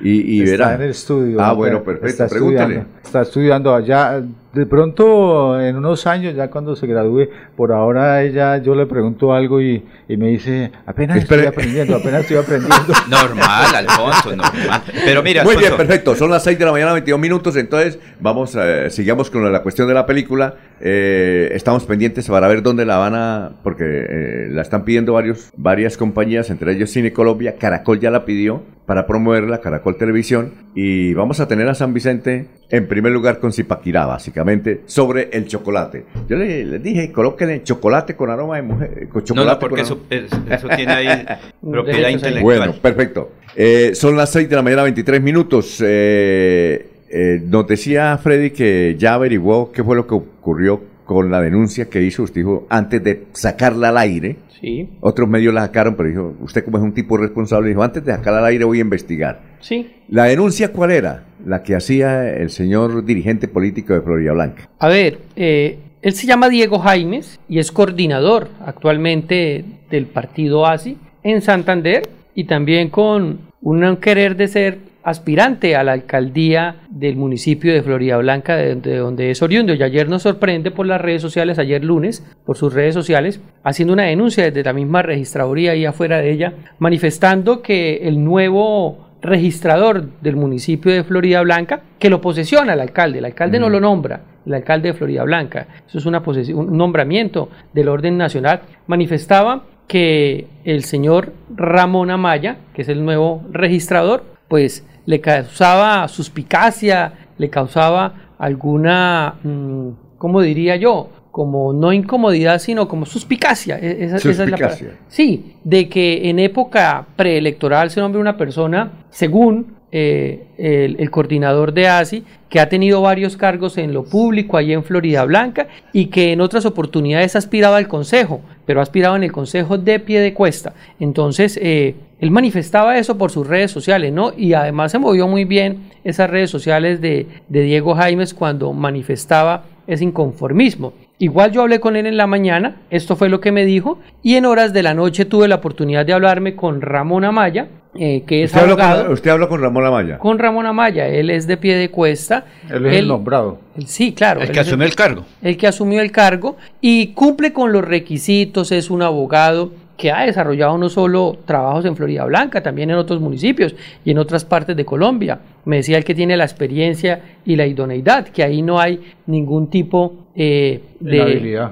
y, 0.01 0.21
y 0.37 0.41
está 0.41 0.51
verá. 0.51 0.75
en 0.75 0.81
el 0.81 0.89
estudio. 0.91 1.41
Ah, 1.41 1.53
bueno, 1.53 1.83
perfecto, 1.83 2.07
está 2.07 2.27
pregúntele. 2.27 2.83
está 3.03 3.21
estudiando 3.21 3.75
allá 3.75 4.21
de 4.53 4.65
pronto 4.65 5.59
en 5.59 5.75
unos 5.75 6.07
años, 6.07 6.35
ya 6.35 6.49
cuando 6.49 6.75
se 6.75 6.87
gradúe, 6.87 7.29
por 7.55 7.71
ahora 7.71 8.23
ella, 8.23 8.57
yo 8.57 8.73
le 8.73 8.85
pregunto 8.85 9.33
algo 9.33 9.61
y, 9.61 9.85
y 10.07 10.17
me 10.17 10.27
dice, 10.27 10.71
apenas 10.85 11.17
estoy 11.19 11.45
aprendiendo, 11.45 11.95
apenas 11.95 12.21
estoy 12.21 12.37
aprendiendo. 12.43 12.93
Normal, 13.09 13.75
Alfonso, 13.75 14.35
normal. 14.35 14.81
Pero 15.05 15.21
mira, 15.21 15.43
Muy 15.43 15.55
bien, 15.55 15.75
perfecto. 15.77 16.15
Son 16.15 16.29
las 16.31 16.43
6 16.43 16.57
de 16.57 16.65
la 16.65 16.71
mañana, 16.71 16.93
22 16.93 17.19
minutos. 17.19 17.55
Entonces, 17.55 17.99
vamos, 18.19 18.57
eh, 18.59 18.89
sigamos 18.89 19.29
con 19.29 19.51
la 19.51 19.61
cuestión 19.61 19.87
de 19.87 19.93
la 19.93 20.05
película. 20.05 20.55
Eh, 20.81 21.49
estamos 21.53 21.85
pendientes 21.85 22.27
para 22.27 22.47
ver 22.47 22.63
dónde 22.63 22.85
la 22.85 22.97
van 22.97 23.15
a. 23.15 23.51
Porque 23.63 23.83
eh, 23.85 24.47
la 24.49 24.61
están 24.61 24.83
pidiendo 24.83 25.13
varios, 25.13 25.51
varias 25.55 25.97
compañías, 25.97 26.49
entre 26.49 26.73
ellos 26.73 26.89
Cine 26.89 27.13
Colombia. 27.13 27.55
Caracol 27.59 27.99
ya 27.99 28.09
la 28.09 28.25
pidió 28.25 28.63
para 28.89 29.05
promoverla, 29.05 29.61
Caracol 29.61 29.97
Televisión. 29.97 30.51
Y 30.73 31.13
vamos 31.13 31.39
a 31.39 31.47
tener 31.47 31.67
a 31.69 31.75
San 31.75 31.93
Vicente 31.93 32.47
en 32.71 32.87
primer 32.87 33.11
lugar 33.11 33.37
con 33.39 33.53
Zipaquirá, 33.53 34.07
básicamente, 34.07 34.81
sobre 34.87 35.29
el 35.31 35.45
chocolate. 35.45 36.05
Yo 36.27 36.37
le- 36.37 36.65
les 36.65 36.81
dije, 36.81 37.11
colóquenle 37.11 37.61
chocolate 37.61 38.15
con 38.15 38.31
aroma 38.31 38.55
de 38.55 38.63
mujer. 38.63 39.07
Con 39.09 39.19
no, 39.21 39.25
chocolate 39.27 39.53
no, 39.53 39.59
porque 39.59 39.81
eso, 39.83 40.01
es- 40.09 40.31
eso 40.49 40.67
tiene 40.75 40.91
ahí 40.91 41.25
propiedad 41.71 42.09
intelectual. 42.09 42.41
bueno, 42.41 42.73
perfecto. 42.81 43.31
Eh, 43.55 43.91
son 43.93 44.17
las 44.17 44.31
6 44.31 44.49
de 44.49 44.55
la 44.55 44.63
mañana, 44.63 44.81
23 44.81 45.21
minutos. 45.21 45.77
Eh, 45.85 46.87
eh, 47.11 47.41
nos 47.45 47.67
decía 47.67 48.17
Freddy 48.17 48.49
que 48.49 48.95
ya 48.97 49.13
averiguó 49.13 49.71
qué 49.71 49.83
fue 49.83 49.95
lo 49.95 50.07
que 50.07 50.15
ocurrió 50.15 50.81
con 51.09 51.31
la 51.31 51.41
denuncia 51.41 51.89
que 51.89 52.03
hizo. 52.03 52.21
Usted 52.21 52.41
dijo, 52.41 52.67
antes 52.69 53.03
de 53.03 53.23
sacarla 53.33 53.89
al 53.89 53.97
aire, 53.97 54.35
Sí, 54.61 54.89
otros 54.99 55.27
medios 55.27 55.53
la 55.55 55.61
sacaron, 55.61 55.95
pero 55.95 56.07
dijo, 56.09 56.35
usted 56.41 56.63
como 56.63 56.77
es 56.77 56.83
un 56.83 56.93
tipo 56.93 57.17
responsable, 57.17 57.69
dijo, 57.69 57.81
antes 57.81 58.05
de 58.05 58.11
sacarla 58.11 58.39
al 58.39 58.45
aire 58.45 58.63
voy 58.63 58.77
a 58.77 58.81
investigar. 58.81 59.41
sí. 59.59 59.89
¿La 60.07 60.25
denuncia 60.25 60.71
cuál 60.71 60.91
era? 60.91 61.23
La 61.43 61.63
que 61.63 61.75
hacía 61.75 62.29
el 62.31 62.51
señor 62.51 63.03
dirigente 63.05 63.47
político 63.47 63.95
de 63.95 64.01
Florida 64.01 64.33
Blanca. 64.33 64.69
A 64.77 64.87
ver, 64.87 65.17
eh, 65.35 65.79
él 66.03 66.13
se 66.13 66.27
llama 66.27 66.47
Diego 66.47 66.77
Jaimes 66.77 67.39
y 67.49 67.57
es 67.57 67.71
coordinador 67.71 68.49
actualmente 68.63 69.65
del 69.89 70.05
partido 70.05 70.67
ASI 70.67 70.95
en 71.23 71.41
Santander 71.41 72.03
y 72.35 72.43
también 72.43 72.89
con 72.89 73.39
un 73.61 73.97
querer 73.97 74.35
de 74.35 74.47
ser 74.47 74.77
aspirante 75.09 75.75
a 75.75 75.83
la 75.83 75.93
alcaldía 75.93 76.81
del 76.89 77.15
municipio 77.15 77.73
de 77.73 77.81
Florida 77.81 78.17
Blanca, 78.17 78.55
de 78.55 78.69
donde, 78.69 78.97
donde 78.97 79.31
es 79.31 79.41
oriundo. 79.41 79.73
Y 79.73 79.81
ayer 79.81 80.07
nos 80.07 80.23
sorprende 80.23 80.71
por 80.71 80.85
las 80.85 81.01
redes 81.01 81.21
sociales, 81.21 81.59
ayer 81.59 81.83
lunes, 81.83 82.23
por 82.45 82.57
sus 82.57 82.73
redes 82.73 82.93
sociales, 82.93 83.41
haciendo 83.63 83.93
una 83.93 84.03
denuncia 84.03 84.43
desde 84.43 84.63
la 84.63 84.73
misma 84.73 85.01
registraduría 85.01 85.75
y 85.75 85.85
afuera 85.85 86.19
de 86.19 86.31
ella, 86.31 86.53
manifestando 86.77 87.61
que 87.61 88.07
el 88.07 88.23
nuevo 88.23 89.09
registrador 89.21 90.19
del 90.21 90.35
municipio 90.35 90.91
de 90.91 91.03
Florida 91.03 91.41
Blanca, 91.41 91.81
que 91.97 92.09
lo 92.09 92.21
posesiona 92.21 92.73
el 92.73 92.79
alcalde, 92.79 93.19
el 93.19 93.25
alcalde 93.25 93.59
no 93.59 93.69
lo 93.69 93.79
nombra, 93.79 94.21
el 94.45 94.53
alcalde 94.53 94.89
de 94.89 94.93
Florida 94.93 95.23
Blanca, 95.23 95.67
eso 95.87 95.97
es 95.97 96.05
una 96.05 96.23
posesión, 96.23 96.59
un 96.59 96.77
nombramiento 96.77 97.49
del 97.73 97.89
orden 97.89 98.17
nacional, 98.17 98.61
manifestaba 98.87 99.63
que 99.87 100.47
el 100.63 100.83
señor 100.83 101.33
Ramón 101.53 102.11
Amaya, 102.11 102.57
que 102.73 102.83
es 102.83 102.89
el 102.89 103.03
nuevo 103.03 103.43
registrador, 103.51 104.23
pues 104.47 104.85
le 105.09 105.19
causaba 105.21 106.07
suspicacia, 106.07 107.13
le 107.39 107.49
causaba 107.49 108.13
alguna, 108.37 109.35
mm, 109.43 109.87
¿cómo 110.19 110.39
diría 110.41 110.75
yo? 110.75 111.09
Como 111.31 111.73
no 111.73 111.91
incomodidad, 111.93 112.59
sino 112.59 112.87
como 112.87 113.05
suspicacia. 113.07 113.79
e- 113.79 114.03
esa- 114.05 114.17
esa 114.17 114.29
es 114.29 114.37
la 114.37 114.45
palabra. 114.45 114.69
Suspicacia. 114.69 114.99
Sí, 115.07 115.55
de 115.63 115.89
que 115.89 116.29
en 116.29 116.37
época 116.37 117.07
preelectoral 117.15 117.89
se 117.89 117.99
nombre 118.01 118.21
una 118.21 118.37
persona, 118.37 118.91
según 119.09 119.79
eh, 119.91 120.43
el, 120.59 120.97
el 120.99 121.09
coordinador 121.09 121.73
de 121.73 121.87
ASI, 121.87 122.23
que 122.47 122.59
ha 122.59 122.69
tenido 122.69 123.01
varios 123.01 123.35
cargos 123.35 123.79
en 123.79 123.91
lo 123.91 124.03
público 124.03 124.57
allí 124.57 124.73
en 124.73 124.83
Florida 124.83 125.23
Blanca 125.25 125.67
y 125.93 126.05
que 126.07 126.31
en 126.33 126.41
otras 126.41 126.67
oportunidades 126.67 127.35
ha 127.35 127.39
aspirado 127.39 127.73
al 127.73 127.87
consejo, 127.87 128.41
pero 128.67 128.79
ha 128.79 128.83
aspirado 128.83 129.15
en 129.15 129.23
el 129.23 129.31
consejo 129.31 129.79
de 129.79 129.99
pie 129.99 130.19
de 130.19 130.35
cuesta. 130.35 130.73
Entonces, 130.99 131.57
eh, 131.59 131.95
él 132.19 132.31
manifestaba 132.31 132.97
eso 132.97 133.17
por 133.17 133.31
sus 133.31 133.47
redes 133.47 133.71
sociales, 133.71 134.11
¿no? 134.13 134.31
Y 134.35 134.53
además 134.53 134.91
se 134.91 134.99
movió 134.99 135.27
muy 135.27 135.45
bien 135.45 135.89
esas 136.03 136.29
redes 136.29 136.49
sociales 136.49 136.99
de, 137.01 137.27
de 137.47 137.61
Diego 137.61 137.95
Jaimes 137.95 138.33
cuando 138.33 138.73
manifestaba 138.73 139.63
ese 139.87 140.03
inconformismo. 140.03 140.93
Igual 141.17 141.51
yo 141.51 141.61
hablé 141.61 141.79
con 141.79 141.95
él 141.95 142.05
en 142.05 142.15
la 142.17 142.27
mañana, 142.27 142.77
esto 142.89 143.15
fue 143.15 143.27
lo 143.29 143.41
que 143.41 143.51
me 143.51 143.65
dijo, 143.65 143.99
y 144.23 144.35
en 144.35 144.45
horas 144.45 144.71
de 144.71 144.83
la 144.83 144.93
noche 144.93 145.25
tuve 145.25 145.47
la 145.47 145.55
oportunidad 145.55 146.05
de 146.05 146.13
hablarme 146.13 146.55
con 146.55 146.79
Ramón 146.81 147.25
Amaya, 147.25 147.67
eh, 147.95 148.23
que 148.25 148.43
es 148.43 148.51
¿Usted 148.51 148.61
habló, 148.61 148.73
abogado. 148.73 149.03
con, 149.05 149.13
usted 149.13 149.31
habló 149.31 149.49
con 149.49 149.61
Ramón 149.61 149.85
Amaya? 149.85 150.17
Con 150.19 150.39
Ramón 150.39 150.65
Amaya, 150.67 151.07
él 151.07 151.29
es 151.31 151.47
de 151.47 151.57
pie 151.57 151.75
de 151.75 151.89
cuesta. 151.89 152.45
Él 152.69 152.85
es 152.85 152.95
el 152.97 153.07
nombrado. 153.07 153.59
él- 153.77 153.87
sí, 153.87 154.13
claro. 154.13 154.41
El 154.41 154.51
que 154.51 154.59
asumió 154.59 154.85
el 154.85 154.95
cargo. 154.95 155.25
el 155.41 155.57
que 155.57 155.67
asumió 155.67 155.99
el 156.01 156.11
cargo 156.11 156.55
y 156.81 157.07
cumple 157.07 157.51
con 157.51 157.73
los 157.73 157.83
requisitos, 157.83 158.71
es 158.71 158.89
un 158.89 159.01
abogado 159.01 159.71
que 159.99 160.11
ha 160.11 160.21
desarrollado 160.25 160.77
no 160.77 160.87
solo 160.89 161.37
trabajos 161.45 161.83
en 161.85 161.95
Florida 161.95 162.23
Blanca, 162.25 162.63
también 162.63 162.89
en 162.89 162.95
otros 162.95 163.19
municipios 163.19 163.75
y 164.05 164.11
en 164.11 164.17
otras 164.17 164.45
partes 164.45 164.75
de 164.77 164.85
Colombia. 164.85 165.39
Me 165.65 165.75
decía 165.75 165.97
el 165.97 166.03
que 166.05 166.15
tiene 166.15 166.37
la 166.37 166.45
experiencia 166.45 167.21
y 167.45 167.55
la 167.57 167.67
idoneidad, 167.67 168.29
que 168.29 168.41
ahí 168.41 168.61
no 168.61 168.79
hay 168.79 168.99
ningún 169.27 169.69
tipo 169.69 170.25
eh, 170.35 170.81
de... 170.99 171.15
Inhabilidad. 171.17 171.71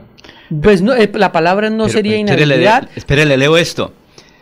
Pues 0.61 0.81
no, 0.81 0.93
eh, 0.93 1.09
la 1.13 1.31
palabra 1.31 1.69
no 1.69 1.85
Pero, 1.85 1.89
sería 1.93 2.17
inhabilidad. 2.17 2.89
espérele, 2.95 3.37
leo 3.37 3.57
esto. 3.57 3.93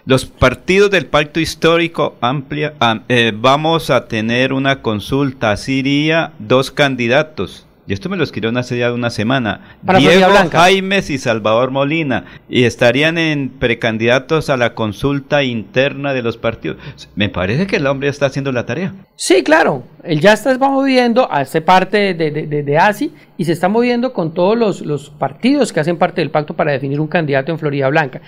Los 0.08 0.26
partidos 0.26 0.92
del 0.92 1.06
pacto 1.08 1.40
histórico 1.40 2.16
amplia, 2.22 2.74
am- 2.80 3.04
eh, 3.10 3.32
vamos 3.36 3.90
a 3.90 4.08
tener 4.08 4.54
una 4.54 4.82
consulta. 4.82 5.52
Así 5.52 5.80
iría 5.80 6.34
dos 6.40 6.70
candidatos. 6.72 7.66
Y 7.88 7.94
esto 7.94 8.10
me 8.10 8.18
lo 8.18 8.24
escribieron 8.24 8.58
hace 8.58 8.78
ya 8.80 8.92
una 8.92 9.12
semana. 9.12 9.78
Para 9.86 10.00
Diego. 10.00 10.28
Jaimes 10.52 11.10
y 11.12 11.18
Salvador 11.20 11.70
Molina. 11.70 12.26
Y 12.50 12.64
estarían 12.64 13.18
en 13.20 13.50
precandidatos 13.50 14.50
a 14.50 14.58
la 14.58 14.74
consulta 14.74 15.44
interna 15.44 16.14
de 16.14 16.24
los 16.24 16.38
partidos. 16.38 16.78
Me 17.16 17.30
parece 17.30 17.68
que 17.68 17.76
el 17.76 17.86
hombre 17.86 18.10
está 18.10 18.26
haciendo 18.26 18.52
la 18.52 18.66
tarea. 18.66 18.94
Sí, 19.16 19.44
claro. 19.44 19.84
Él 20.04 20.20
ya 20.20 20.34
está 20.34 20.58
moviendo, 20.58 21.32
hace 21.32 21.62
parte 21.62 22.14
de, 22.16 22.32
de, 22.32 22.48
de- 22.48 22.64
de 22.64 22.78
ASI 22.78 23.12
y 23.38 23.46
se 23.46 23.52
está 23.52 23.68
moviendo 23.70 24.14
con 24.14 24.34
todos 24.34 24.58
los, 24.58 24.82
los 24.82 25.10
partidos 25.12 25.72
que 25.72 25.80
hacen 25.80 25.98
parte 25.98 26.22
del 26.22 26.32
pacto 26.32 26.56
para 26.56 26.72
definir 26.72 27.00
un 27.00 27.08
candidato 27.08 27.52
en 27.52 27.60
Florida 27.60 27.88
Blanca. 27.90 28.22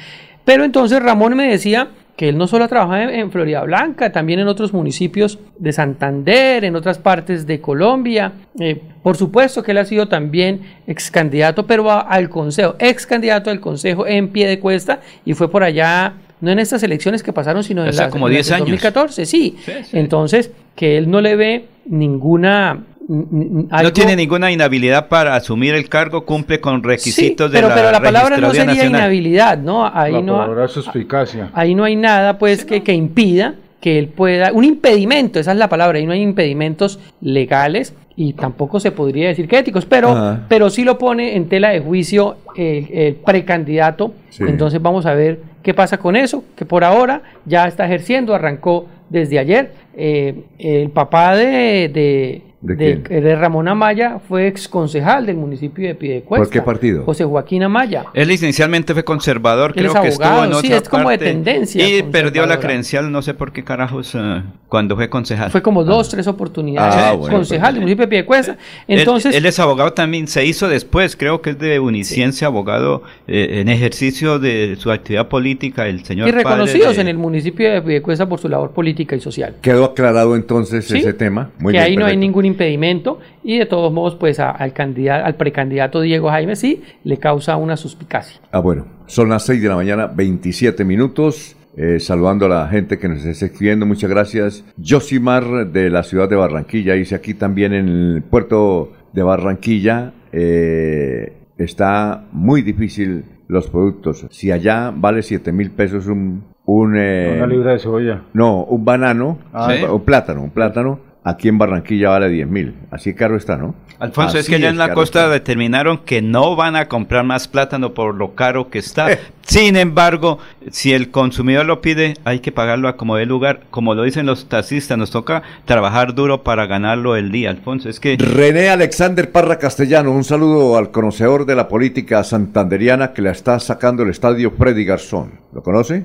Pero 0.45 0.63
entonces 0.65 1.01
Ramón 1.01 1.35
me 1.35 1.47
decía 1.49 1.88
que 2.18 2.27
él 2.30 2.38
no 2.38 2.48
solo 2.48 2.68
trabaja 2.68 3.03
en, 3.03 3.10
en 3.11 3.31
Florida 3.31 3.61
Blanca, 3.64 4.11
también 4.11 4.39
en 4.39 4.48
otros 4.48 4.73
municipios 4.73 5.39
de 5.60 5.72
Santander, 5.72 6.65
en 6.65 6.76
otras 6.76 6.98
partes 6.98 7.45
de 7.48 7.61
Colombia. 7.61 8.34
Eh, 8.60 8.81
por 9.03 9.15
supuesto 9.15 9.61
que 9.64 9.72
él 9.72 9.77
ha 9.77 9.85
sido 9.85 10.07
también 10.10 10.61
ex 10.88 11.10
candidato, 11.11 11.65
pero 11.68 11.89
a- 11.91 12.02
al 12.02 12.27
Consejo, 12.30 12.76
ex 12.80 13.06
candidato 13.06 13.49
del 13.52 13.60
Consejo 13.61 14.06
en 14.07 14.30
pie 14.30 14.48
de 14.48 14.60
cuesta 14.60 14.99
y 15.26 15.35
fue 15.35 15.49
por 15.49 15.64
allá, 15.64 16.14
no 16.41 16.52
en 16.52 16.60
estas 16.60 16.81
elecciones 16.84 17.22
que 17.23 17.31
pasaron, 17.34 17.64
sino 17.64 17.84
en 17.84 17.89
Hace 17.89 18.02
las, 18.02 18.11
como 18.11 18.27
en 18.27 18.34
las 18.34 18.38
10 18.38 18.48
del 18.48 18.56
años. 18.56 18.68
2014, 18.81 19.26
sí. 19.27 19.56
Entonces, 19.94 20.52
que 20.76 20.98
él 20.98 21.10
no 21.11 21.22
le 21.22 21.35
ve 21.35 21.65
ninguna... 21.85 22.84
No 23.07 23.93
tiene 23.93 24.15
ninguna 24.15 24.51
inhabilidad 24.51 25.07
para 25.07 25.35
asumir 25.35 25.73
el 25.75 25.88
cargo, 25.88 26.25
cumple 26.25 26.59
con 26.59 26.84
requisitos 26.84 27.49
Sí, 27.51 27.55
pero, 27.55 27.67
de 27.69 27.73
la 27.75 27.75
pero 27.75 27.91
la 27.91 28.01
palabra 28.01 28.38
no 28.38 28.49
sería 28.51 28.65
Nacional. 28.65 28.99
inhabilidad, 29.01 29.57
¿no? 29.57 29.85
Ahí 29.88 30.11
La 30.13 30.21
no, 30.21 30.38
palabra 30.38 30.67
suspicacia. 30.67 31.49
ahí 31.53 31.73
no 31.73 31.84
hay 31.85 31.95
nada 31.95 32.38
pues 32.38 32.65
que, 32.65 32.84
que 32.84 32.93
impida 32.93 33.55
que 33.79 33.99
él 33.99 34.07
pueda, 34.07 34.51
un 34.51 34.63
impedimento, 34.63 35.39
esa 35.39 35.51
es 35.51 35.57
la 35.57 35.69
palabra, 35.69 35.99
ahí 35.99 36.05
no 36.05 36.11
hay 36.11 36.21
impedimentos 36.21 36.99
legales 37.21 37.93
y 38.15 38.34
tampoco 38.34 38.79
se 38.79 38.91
podría 38.91 39.27
decir 39.27 39.47
que 39.47 39.59
éticos, 39.59 39.85
pero, 39.85 40.39
pero 40.49 40.69
sí 40.71 40.84
lo 40.84 40.97
pone 40.97 41.35
en 41.35 41.47
tela 41.47 41.69
de 41.69 41.79
juicio 41.79 42.38
el, 42.55 42.88
el 42.91 43.15
precandidato, 43.15 44.13
Sí. 44.29 44.43
entonces 44.47 44.81
vamos 44.81 45.05
a 45.05 45.13
ver 45.13 45.39
qué 45.63 45.73
pasa 45.75 45.97
con 45.99 46.15
eso, 46.15 46.43
que 46.55 46.65
por 46.65 46.84
ahora 46.84 47.21
ya 47.45 47.67
está 47.67 47.85
ejerciendo, 47.85 48.34
arrancó 48.35 48.88
desde 49.09 49.39
ayer, 49.39 49.71
Eh, 49.99 50.43
el 50.59 50.89
papá 50.91 51.35
de, 51.35 51.89
de, 51.89 52.41
¿De 52.59 52.75
de- 52.75 53.01
quién? 53.03 53.23
de 53.23 53.35
Ramón 53.35 53.67
Amaya 53.67 54.17
fue 54.27 54.47
ex 54.47 54.67
concejal 54.67 55.27
del 55.27 55.35
municipio 55.35 55.88
de 55.88 55.93
Piedecuesta. 55.93 56.43
¿Por 56.43 56.51
qué 56.51 56.61
partido? 56.63 57.03
José 57.03 57.23
Joaquín 57.23 57.61
Amaya. 57.61 58.05
Él 58.15 58.31
inicialmente 58.31 58.93
fue 58.93 59.03
conservador, 59.03 59.73
Él 59.75 59.84
creo 59.84 59.93
es 59.93 59.99
que 60.01 60.07
estuvo 60.07 60.27
en 60.27 60.34
abogado, 60.34 60.61
sí, 60.61 60.67
otra 60.67 60.77
es 60.77 60.89
como 60.89 61.09
de 61.11 61.17
tendencia 61.19 61.88
Y 61.88 62.01
perdió 62.03 62.47
la 62.47 62.59
credencial, 62.59 63.11
no 63.11 63.21
sé 63.21 63.35
por 63.35 63.51
qué 63.51 63.63
carajos, 63.63 64.15
eh, 64.15 64.41
cuando 64.67 64.95
fue 64.95 65.07
concejal. 65.07 65.51
Fue 65.51 65.61
como 65.61 65.84
dos, 65.84 66.09
tres 66.09 66.25
oportunidades. 66.25 66.95
Ah, 66.95 67.13
bueno, 67.13 67.35
concejal 67.38 67.73
del 67.75 67.81
municipio 67.81 68.05
de 68.05 68.09
Piedecuesta. 68.09 68.57
Él- 68.88 68.99
Entonces, 68.99 69.35
él, 69.35 69.45
es 69.45 69.59
abogado 69.59 69.93
también, 69.93 70.27
se 70.27 70.43
hizo 70.43 70.67
después, 70.67 71.15
creo 71.15 71.43
que 71.43 71.51
es 71.51 71.59
de 71.59 71.79
Uniciencia, 71.79 72.47
abogado 72.47 73.03
eh, 73.27 73.59
en 73.61 73.69
ejercicio 73.69 74.39
de 74.39 74.75
su 74.79 74.91
actividad 74.91 75.27
política, 75.27 75.88
el 75.88 76.03
señor 76.05 76.27
y 76.27 76.31
reconocidos 76.31 76.88
padre 76.88 76.95
de- 76.95 77.01
en 77.01 77.07
el 77.09 77.17
municipio 77.17 77.71
de 77.71 77.81
Piedecuesta 77.84 78.27
por 78.27 78.39
su 78.39 78.49
labor 78.49 78.71
política 78.71 79.15
y 79.15 79.19
social. 79.19 79.53
Quedó 79.61 79.85
aclarado 79.85 80.35
entonces 80.35 80.85
Sí, 80.88 80.97
ese 80.97 81.13
tema. 81.13 81.51
Muy 81.59 81.71
que 81.73 81.77
bien, 81.79 81.84
ahí 81.91 81.95
no 81.97 82.05
hay 82.07 82.17
ningún 82.17 82.46
impedimento 82.47 83.19
y 83.43 83.57
de 83.59 83.65
todos 83.65 83.93
modos, 83.93 84.15
pues 84.15 84.39
a- 84.39 84.49
al 84.51 84.73
candidato, 84.73 85.25
al 85.25 85.35
precandidato 85.35 86.01
Diego 86.01 86.29
Jaime 86.29 86.55
sí 86.55 86.81
le 87.03 87.17
causa 87.17 87.55
una 87.57 87.77
suspicacia. 87.77 88.39
Ah, 88.51 88.59
bueno, 88.59 88.85
son 89.05 89.29
las 89.29 89.43
6 89.45 89.61
de 89.61 89.69
la 89.69 89.75
mañana, 89.75 90.07
27 90.07 90.83
minutos. 90.83 91.53
Eh, 91.79 91.99
saludando 91.99 92.47
a 92.47 92.49
la 92.49 92.67
gente 92.69 92.97
que 92.97 93.07
nos 93.07 93.23
está 93.23 93.45
escribiendo, 93.45 93.85
muchas 93.85 94.09
gracias. 94.09 94.65
Josimar 94.83 95.67
de 95.71 95.91
la 95.91 96.01
ciudad 96.01 96.27
de 96.27 96.35
Barranquilla, 96.35 96.93
dice 96.95 97.13
aquí 97.13 97.35
también 97.35 97.71
en 97.73 97.87
el 97.87 98.23
puerto 98.23 98.93
de 99.13 99.21
Barranquilla 99.21 100.11
eh, 100.31 101.33
está 101.57 102.25
muy 102.31 102.61
difícil 102.63 103.25
los 103.47 103.69
productos. 103.69 104.25
Si 104.31 104.51
allá 104.51 104.91
vale 104.95 105.21
7 105.21 105.51
mil 105.51 105.69
pesos 105.71 106.07
un... 106.07 106.43
un 106.65 106.95
eh, 106.97 107.35
Una 107.37 107.47
libra 107.47 107.73
de 107.73 107.79
cebolla. 107.79 108.23
no, 108.33 108.63
un 108.63 108.83
banano, 108.83 109.37
Ah, 109.53 109.69
un 109.91 110.01
plátano, 110.03 110.41
un 110.43 110.49
plátano, 110.49 110.99
aquí 111.27 111.49
en 111.49 111.57
Barranquilla 111.57 112.09
vale 112.09 112.29
10 112.29 112.47
mil. 112.47 112.75
Así 112.89 113.13
caro 113.13 113.35
está, 113.35 113.57
¿no? 113.57 113.75
Alfonso, 113.99 114.37
es 114.37 114.47
que 114.47 114.55
allá 114.55 114.69
en 114.69 114.77
la 114.77 114.93
costa 114.93 115.23
está. 115.23 115.33
determinaron 115.33 115.99
que 115.99 116.21
no 116.21 116.55
van 116.55 116.75
a 116.75 116.87
comprar 116.87 117.25
más 117.25 117.47
plátano 117.47 117.93
por 117.93 118.15
lo 118.15 118.35
caro 118.35 118.69
que 118.69 118.79
está. 118.79 119.07
Sin 119.47 119.77
embargo, 119.77 120.39
si 120.71 120.93
el 120.93 121.09
consumidor 121.09 121.65
lo 121.65 121.79
pide, 121.81 122.15
hay 122.25 122.39
que 122.41 122.51
pagarlo 122.51 122.89
a 122.89 122.97
como 122.97 123.15
de 123.15 123.25
lugar. 123.25 123.61
Como 123.69 123.95
lo 123.95 124.03
dicen 124.03 124.25
los 124.25 124.49
taxistas, 124.49 124.97
nos 124.97 125.09
toca 125.09 125.41
trabajar 125.63 126.13
duro 126.13 126.43
para 126.43 126.65
ganarlo 126.65 127.15
el 127.15 127.31
día, 127.31 127.49
Alfonso. 127.49 127.87
Es 127.87 128.01
que 128.01 128.17
René 128.19 128.69
Alexander 128.69 129.31
Parra 129.31 129.57
Castellano, 129.57 130.11
un 130.11 130.25
saludo 130.25 130.77
al 130.77 130.91
conocedor 130.91 131.45
de 131.45 131.55
la 131.55 131.69
política 131.69 132.23
santanderiana 132.25 133.13
que 133.13 133.21
la 133.21 133.31
está 133.31 133.57
sacando 133.59 134.03
el 134.03 134.09
estadio 134.09 134.51
Freddy 134.51 134.83
Garzón. 134.83 135.39
¿Lo 135.53 135.63
conoce? 135.63 136.03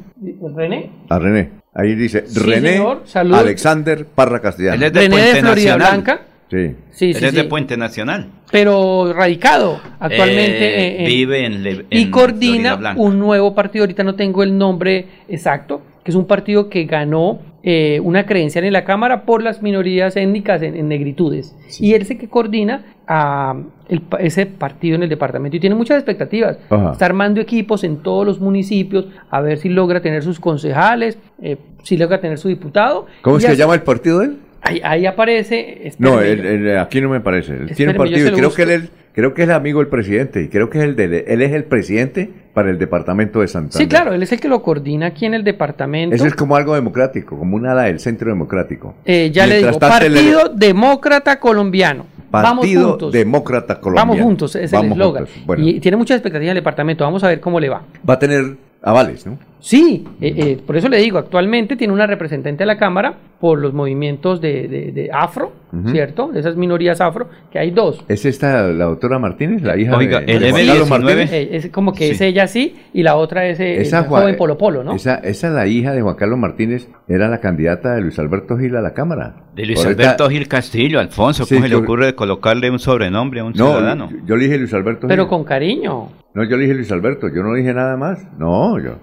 René. 0.56 0.90
A 1.08 1.18
René. 1.18 1.50
Ahí 1.74 1.94
dice 1.96 2.24
Sí, 2.28 2.38
René 2.38 2.74
señor. 2.74 3.02
Saludos. 3.06 3.40
Alexander 3.40 4.06
Parra 4.06 4.40
Castellano. 4.40 4.76
él 4.76 4.82
es 4.84 4.92
de 4.92 5.00
René 5.00 5.16
de 5.16 5.40
Florida 5.40 5.76
Nacional. 5.76 5.88
Blanca. 6.02 6.20
Sí. 6.52 6.74
Sí, 6.90 7.06
Él 7.12 7.16
sí, 7.16 7.24
es 7.24 7.32
de 7.34 7.40
sí. 7.42 7.46
Puente 7.48 7.76
Nacional. 7.78 8.28
Pero 8.50 9.12
radicado 9.14 9.80
actualmente. 9.98 10.64
Eh, 10.78 11.00
en- 11.00 11.06
vive 11.06 11.46
en, 11.46 11.62
Le- 11.62 11.70
y 11.70 11.74
en 11.74 11.86
Florida 11.88 12.10
coordina 12.10 12.94
un 12.96 13.18
nuevo 13.18 13.54
partido, 13.54 13.84
ahorita 13.84 14.04
no 14.04 14.14
tengo 14.16 14.42
el 14.42 14.58
nombre 14.58 15.06
exacto, 15.28 15.80
que 16.04 16.10
es 16.10 16.14
un 16.14 16.26
partido 16.26 16.68
que 16.68 16.84
ganó 16.84 17.38
eh, 17.64 18.00
una 18.00 18.26
credencial 18.26 18.64
en 18.64 18.72
la 18.72 18.84
Cámara 18.84 19.24
por 19.24 19.42
las 19.42 19.62
minorías 19.62 20.14
étnicas 20.16 20.60
en, 20.62 20.76
en 20.76 20.88
negritudes. 20.88 21.56
Y 21.80 21.94
él 21.94 22.02
es 22.02 22.10
el 22.10 22.18
que 22.18 22.28
coordina 22.28 22.84
a 23.06 23.54
el 23.88 24.00
pa- 24.02 24.18
ese 24.18 24.44
partido 24.46 24.96
en 24.96 25.04
el 25.04 25.08
departamento 25.08 25.56
y 25.56 25.60
tiene 25.60 25.76
muchas 25.76 25.96
expectativas. 25.96 26.58
Ajá. 26.68 26.92
Está 26.92 27.06
armando 27.06 27.40
equipos 27.40 27.82
en 27.84 27.98
todos 27.98 28.26
los 28.26 28.40
municipios 28.40 29.06
a 29.30 29.40
ver 29.40 29.56
si 29.58 29.68
logra 29.70 30.02
tener 30.02 30.22
sus 30.24 30.38
concejales, 30.40 31.16
eh, 31.40 31.56
si 31.84 31.96
logra 31.96 32.20
tener 32.20 32.36
su 32.36 32.48
diputado. 32.48 33.06
¿Cómo 33.22 33.36
es 33.38 33.44
Y 33.44 33.46
que 33.46 33.52
así- 33.52 33.60
llama 33.60 33.74
el 33.74 33.82
partido 33.82 34.18
de 34.18 34.26
él? 34.26 34.36
Ahí, 34.62 34.80
ahí 34.84 35.06
aparece. 35.06 35.92
No, 35.98 36.20
él- 36.20 36.46
él- 36.46 36.78
aquí 36.78 37.00
no 37.00 37.08
me 37.08 37.20
parece. 37.20 37.52
Él 37.52 37.72
tiene 37.74 37.92
un 37.92 37.98
partido 37.98 38.28
y 38.28 38.32
creo 38.32 38.44
busco. 38.48 38.56
que 38.56 38.62
él 38.62 38.70
es, 38.70 38.88
creo 39.12 39.34
que 39.34 39.42
es 39.42 39.48
el 39.48 39.54
amigo 39.54 39.80
del 39.80 39.88
presidente 39.88 40.42
y 40.42 40.48
creo 40.48 40.70
que 40.70 40.78
es 40.78 40.84
el 40.84 40.94
de, 40.96 41.24
él 41.26 41.42
es 41.42 41.52
el 41.52 41.64
presidente 41.64 42.30
para 42.54 42.70
el 42.70 42.78
departamento 42.78 43.40
de 43.40 43.48
Santander. 43.48 43.78
Sí, 43.82 43.88
claro, 43.88 44.12
él 44.14 44.22
es 44.22 44.30
el 44.30 44.40
que 44.40 44.48
lo 44.48 44.62
coordina 44.62 45.06
aquí 45.06 45.26
en 45.26 45.34
el 45.34 45.42
departamento. 45.42 46.14
Eso 46.14 46.26
es 46.26 46.34
como 46.34 46.54
algo 46.54 46.74
democrático, 46.74 47.36
como 47.38 47.56
un 47.56 47.66
ala 47.66 47.82
del 47.84 47.98
centro 47.98 48.28
democrático. 48.30 48.94
Eh, 49.04 49.30
ya 49.32 49.46
le 49.46 49.58
digo, 49.58 49.78
Partido 49.78 50.48
Demócrata 50.54 51.40
Colombiano. 51.40 52.06
Vamos 52.30 52.60
Partido 52.60 52.88
juntos. 52.90 53.12
Demócrata 53.12 53.80
Colombiano. 53.80 54.10
Vamos 54.12 54.24
juntos, 54.24 54.56
es 54.56 54.72
el 54.72 54.84
eslogan. 54.92 55.26
Bueno, 55.44 55.66
Y 55.68 55.80
tiene 55.80 55.96
muchas 55.98 56.16
expectativas 56.16 56.52
el 56.52 56.56
departamento. 56.56 57.04
Vamos 57.04 57.22
a 57.24 57.28
ver 57.28 57.40
cómo 57.40 57.60
le 57.60 57.68
va. 57.68 57.82
va 58.08 58.14
a 58.14 58.18
tener 58.18 58.56
avales, 58.80 59.26
¿no? 59.26 59.38
Sí, 59.64 60.04
eh, 60.20 60.34
eh, 60.36 60.58
por 60.66 60.76
eso 60.76 60.88
le 60.88 60.98
digo, 60.98 61.18
actualmente 61.18 61.76
tiene 61.76 61.92
una 61.94 62.04
representante 62.08 62.62
de 62.62 62.66
la 62.66 62.76
Cámara 62.78 63.14
por 63.40 63.60
los 63.60 63.72
movimientos 63.72 64.40
de, 64.40 64.66
de- 64.66 64.90
de 64.92 65.10
afro. 65.12 65.52
¿cierto? 65.86 66.28
De 66.30 66.40
esas 66.40 66.54
minorías 66.54 67.00
afro, 67.00 67.28
que 67.50 67.58
hay 67.58 67.70
dos. 67.70 68.04
¿Es 68.06 68.26
esta 68.26 68.64
la 68.64 68.84
doctora 68.84 69.18
Martínez, 69.18 69.62
la 69.62 69.74
hija 69.78 69.96
Oiga, 69.96 70.20
de, 70.20 70.30
el 70.34 70.40
de 70.40 70.50
Juan 70.50 70.60
M19 70.62 70.66
Carlos 70.68 70.90
Martínez? 70.90 71.32
Eh, 71.32 71.48
es 71.52 71.68
como 71.70 71.92
que 71.94 72.04
Sí. 72.08 72.10
es 72.10 72.20
ella 72.20 72.46
sí 72.46 72.76
y 72.92 73.02
la 73.02 73.16
otra 73.16 73.46
es 73.46 73.58
eh, 73.58 73.80
Esa 73.80 74.02
Juan- 74.02 74.20
joven 74.20 74.36
Polo 74.36 74.58
Polo, 74.58 74.84
¿no? 74.84 74.92
Esa, 74.92 75.14
esa 75.14 75.48
la 75.48 75.66
hija 75.66 75.92
de 75.94 76.02
Juan 76.02 76.14
Carlos 76.16 76.38
Martínez 76.38 76.90
era 77.08 77.28
la 77.30 77.40
candidata 77.40 77.94
de 77.94 78.02
Luis 78.02 78.18
Alberto 78.18 78.58
Gil 78.58 78.76
a 78.76 78.82
la 78.82 78.92
Cámara. 78.92 79.44
De 79.54 79.64
Luis 79.64 79.82
Ahorita- 79.82 80.02
Alberto 80.02 80.28
Gil 80.28 80.46
Castillo, 80.46 81.00
Alfonso, 81.00 81.46
Sí, 81.46 81.54
¿cómo 81.54 81.64
se 81.66 81.70
le 81.70 81.76
ocurre 81.76 82.04
de 82.06 82.14
colocarle 82.16 82.70
un 82.70 82.78
sobrenombre 82.78 83.40
a 83.40 83.44
un 83.44 83.52
No, 83.56 83.68
ciudadano? 83.72 84.10
yo, 84.10 84.16
yo 84.26 84.36
le 84.36 84.44
dije 84.44 84.58
Luis 84.58 84.74
Alberto 84.74 85.06
Pero 85.08 85.22
Gil. 85.22 85.30
con 85.30 85.44
cariño. 85.44 86.08
No, 86.34 86.44
yo 86.44 86.56
le 86.58 86.64
dije 86.64 86.74
Luis 86.74 86.92
Alberto, 86.92 87.28
yo 87.34 87.42
no 87.42 87.54
dije 87.54 87.72
nada 87.72 87.96
más. 87.96 88.18
No, 88.38 88.78
yo. 88.78 88.96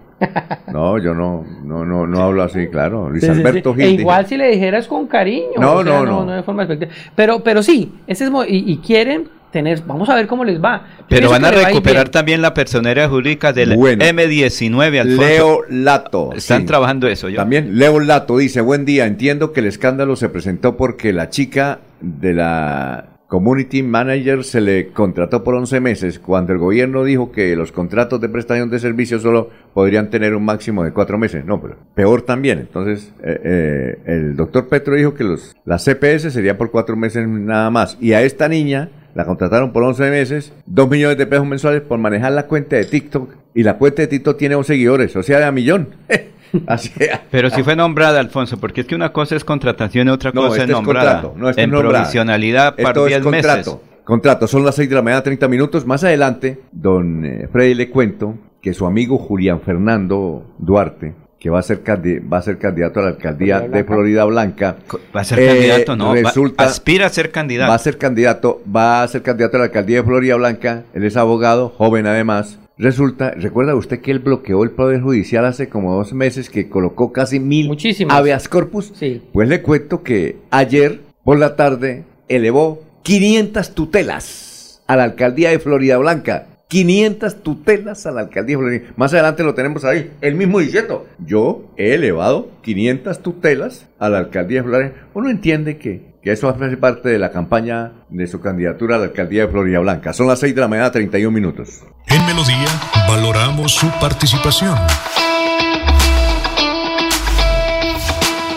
No, 0.71 0.97
yo 0.99 1.13
no, 1.13 1.45
no, 1.63 1.85
no, 1.85 2.05
no 2.05 2.21
hablo 2.21 2.43
así, 2.43 2.67
claro. 2.67 3.09
Luis 3.09 3.23
Sí, 3.23 3.29
sí, 3.29 3.33
sí. 3.33 3.39
Alberto 3.39 3.73
Gil. 3.73 3.83
E 3.85 3.89
igual 3.89 4.25
si 4.27 4.37
le 4.37 4.49
dijeras 4.49 4.87
con 4.87 5.07
cariño. 5.07 5.59
No, 5.59 5.75
o 5.75 5.83
sea, 5.83 6.03
no, 6.03 6.25
no. 6.25 6.31
de 6.31 6.43
forma. 6.43 6.67
Pero, 7.15 7.43
pero 7.43 7.63
sí, 7.63 7.93
ese 8.07 8.25
es 8.25 8.31
y, 8.47 8.71
y 8.71 8.77
quieren 8.77 9.29
tener, 9.51 9.81
vamos 9.85 10.09
a 10.09 10.15
ver 10.15 10.27
cómo 10.27 10.43
les 10.43 10.63
va. 10.63 10.85
Yo 10.99 11.05
Pero 11.09 11.29
van 11.29 11.45
a 11.45 11.51
recuperar 11.51 12.09
también 12.09 12.41
la 12.41 12.53
personería 12.53 13.09
jurídica 13.09 13.53
del 13.53 13.75
Bueno. 13.75 14.03
M19, 14.05 14.99
Alfonso. 14.99 15.21
Leo 15.21 15.61
Lato. 15.69 16.33
Están 16.33 16.61
sí. 16.61 16.67
trabajando 16.67 17.07
eso. 17.07 17.29
Yo. 17.29 17.37
También 17.37 17.77
Leo 17.77 17.99
Lato 17.99 18.37
dice, 18.37 18.61
buen 18.61 18.85
día, 18.85 19.05
entiendo 19.05 19.51
que 19.53 19.61
el 19.61 19.67
escándalo 19.67 20.15
se 20.15 20.29
presentó 20.29 20.77
porque 20.77 21.13
la 21.13 21.29
chica 21.29 21.79
de 22.01 22.33
la 22.33 23.05
Community 23.29 23.83
Manager 23.83 24.43
se 24.43 24.59
le 24.59 24.87
contrató 24.87 25.43
por 25.43 25.53
11 25.53 25.79
meses 25.81 26.17
cuando 26.17 26.51
el 26.51 26.57
gobierno 26.57 27.03
dijo 27.03 27.31
que 27.31 27.55
los 27.55 27.71
contratos 27.71 28.19
de 28.19 28.27
prestación 28.27 28.71
de 28.71 28.79
servicios 28.79 29.21
solo 29.21 29.51
podrían 29.75 30.09
tener 30.09 30.33
un 30.33 30.43
máximo 30.43 30.83
de 30.83 30.91
4 30.91 31.17
meses. 31.19 31.45
No, 31.45 31.61
pero 31.61 31.75
peor 31.93 32.23
también. 32.23 32.57
Entonces, 32.57 33.13
eh, 33.23 33.39
eh, 33.43 33.99
el 34.05 34.35
doctor 34.35 34.67
Petro 34.67 34.95
dijo 34.95 35.13
que 35.13 35.23
los, 35.23 35.55
la 35.63 35.77
CPS 35.77 36.31
sería 36.31 36.57
por 36.57 36.71
4 36.71 36.95
meses 36.95 37.27
nada 37.27 37.69
más. 37.69 37.97
Y 38.01 38.13
a 38.13 38.23
esta 38.23 38.49
niña 38.49 38.89
la 39.13 39.25
contrataron 39.25 39.73
por 39.73 39.83
11 39.83 40.09
meses, 40.09 40.51
2 40.65 40.89
millones 40.89 41.19
de 41.19 41.27
pesos 41.27 41.45
mensuales 41.45 41.81
por 41.83 41.99
manejar 41.99 42.31
la 42.31 42.47
cuenta 42.47 42.77
de 42.77 42.85
TikTok. 42.85 43.29
Y 43.53 43.61
la 43.61 43.77
cuenta 43.77 44.01
de 44.01 44.07
TikTok 44.07 44.39
tiene 44.39 44.55
11 44.55 44.73
seguidores, 44.73 45.15
o 45.15 45.21
sea, 45.21 45.37
de 45.37 45.45
a 45.45 45.51
millón. 45.51 45.89
Pero 47.31 47.49
si 47.49 47.63
fue 47.63 47.75
nombrada, 47.75 48.19
Alfonso, 48.19 48.57
porque 48.59 48.81
es 48.81 48.87
que 48.87 48.95
una 48.95 49.11
cosa 49.11 49.35
es 49.35 49.43
contratación 49.43 50.07
y 50.07 50.11
otra 50.11 50.31
No, 50.33 50.41
cosa 50.41 50.61
este 50.61 50.63
es 50.63 50.69
es 50.69 50.75
nombrada. 50.75 51.11
contrato, 51.21 51.33
no, 51.39 51.49
este 51.49 51.61
en 51.63 51.69
es 51.69 51.73
nombrada. 51.73 51.99
provisionalidad 51.99 52.75
para 52.75 52.89
Esto 52.89 53.05
10 53.05 53.17
es 53.19 53.23
contrato. 53.23 53.57
meses. 53.75 53.77
Contrato, 54.03 54.47
son 54.47 54.65
las 54.65 54.75
6 54.75 54.89
de 54.89 54.95
la 54.95 55.01
mañana, 55.03 55.21
30 55.23 55.47
minutos. 55.47 55.85
Más 55.85 56.03
adelante, 56.03 56.59
don 56.71 57.23
eh, 57.25 57.47
Freddy 57.51 57.75
le 57.75 57.89
cuento 57.89 58.35
que 58.61 58.73
su 58.73 58.85
amigo 58.87 59.17
Julián 59.19 59.61
Fernando 59.61 60.43
Duarte, 60.57 61.13
que 61.39 61.49
va 61.51 61.59
a 61.59 61.61
ser, 61.61 61.81
va 61.87 62.37
a 62.39 62.41
ser 62.41 62.57
candidato 62.57 62.99
a 62.99 63.03
la 63.03 63.09
alcaldía 63.09 63.59
de 63.61 63.83
Florida 63.83 64.25
Blanca, 64.25 64.77
Va 65.15 65.21
a 65.21 65.23
ser 65.23 65.39
eh, 65.39 65.47
candidato, 65.47 65.95
¿no? 65.95 66.07
Va- 66.09 66.15
Resulta, 66.15 66.63
aspira 66.63 67.05
a 67.05 67.09
ser 67.09 67.29
candidato. 67.31 67.69
va 67.69 67.75
a 67.75 67.79
ser 67.79 67.97
candidato, 67.99 68.61
va 68.75 69.03
a 69.03 69.07
ser 69.07 69.21
candidato 69.21 69.57
a 69.57 69.59
la 69.59 69.65
alcaldía 69.65 69.97
de 69.97 70.03
Florida 70.03 70.35
Blanca. 70.37 70.83
Él 70.95 71.03
es 71.05 71.15
abogado, 71.15 71.69
joven 71.69 72.07
además. 72.07 72.59
Resulta, 72.79 73.31
¿recuerda 73.31 73.75
usted 73.75 73.99
que 73.99 74.09
él 74.09 74.19
bloqueó 74.19 74.63
el 74.63 74.71
Poder 74.71 75.01
Judicial 75.01 75.43
hace 75.45 75.67
como 75.67 75.97
dos 75.97 76.13
meses 76.13 76.49
que 76.49 76.69
colocó 76.69 77.11
casi 77.11 77.37
mil 77.37 77.67
Muchísimas. 77.67 78.15
habeas 78.15 78.47
corpus? 78.47 78.93
Sí. 78.95 79.21
Pues 79.33 79.49
le 79.49 79.61
cuento 79.61 80.01
que 80.01 80.37
ayer 80.49 81.01
por 81.25 81.37
la 81.37 81.57
tarde 81.57 82.05
elevó 82.29 82.81
500 83.03 83.75
tutelas 83.75 84.81
a 84.87 84.95
la 84.95 85.03
alcaldía 85.03 85.49
de 85.49 85.59
Florida 85.59 85.97
Blanca. 85.97 86.47
500 86.69 87.43
tutelas 87.43 88.05
a 88.05 88.11
la 88.11 88.21
alcaldía 88.21 88.55
de 88.55 88.63
Florida. 88.63 88.83
Más 88.95 89.11
adelante 89.13 89.43
lo 89.43 89.55
tenemos 89.55 89.83
ahí. 89.83 90.11
El 90.21 90.35
mismo 90.35 90.59
diciendo, 90.59 91.05
yo 91.25 91.63
he 91.75 91.95
elevado 91.95 92.49
500 92.61 93.21
tutelas 93.21 93.87
a 93.99 94.07
la 94.07 94.19
alcaldía 94.19 94.61
de 94.61 94.69
Florida. 94.69 94.93
Uno 95.13 95.29
entiende 95.29 95.77
que, 95.77 96.08
que 96.21 96.31
eso 96.31 96.49
hace 96.49 96.77
parte 96.77 97.09
de 97.09 97.19
la 97.19 97.31
campaña 97.31 97.93
de 98.09 98.27
su 98.27 98.41
candidatura 98.41 98.95
a 98.95 98.99
la 98.99 99.05
alcaldía 99.05 99.45
de 99.45 99.51
Florida 99.51 99.79
Blanca. 99.79 100.13
Son 100.13 100.27
las 100.27 100.39
6 100.39 100.53
de 100.53 100.61
la 100.61 100.67
mañana, 100.67 100.91
31 100.91 101.31
minutos. 101.31 101.81
En 102.07 102.25
Melodía 102.25 102.67
valoramos 103.07 103.73
su 103.73 103.89
participación. 103.99 104.77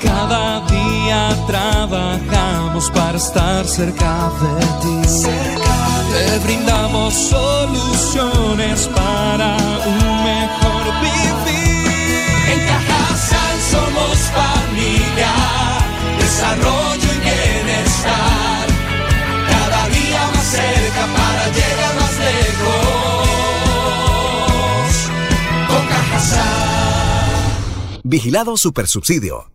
Cada 0.00 0.60
día 0.66 1.36
trabajamos 1.46 2.88
para 2.90 3.18
estar 3.18 3.66
cerca 3.66 4.30
de 4.40 4.64
ti. 4.82 5.02
Te 6.12 6.38
brindamos 6.38 7.12
soluciones 7.12 8.88
para 8.94 9.56
un 9.84 10.22
mejor 10.22 10.84
vivir. 11.00 12.22
En 12.52 12.60
Cajasal 12.68 13.56
somos 13.72 14.16
familia, 14.30 15.32
desarrollo 16.18 17.02
y 17.02 17.18
bienestar. 17.18 18.43
Cerca 20.54 21.04
para 21.16 21.44
llegar 21.48 21.94
más 22.00 22.14
lejos. 22.18 23.26
Con. 25.68 25.84
Vigilado 28.02 28.56
Supersubsidio. 28.56 29.50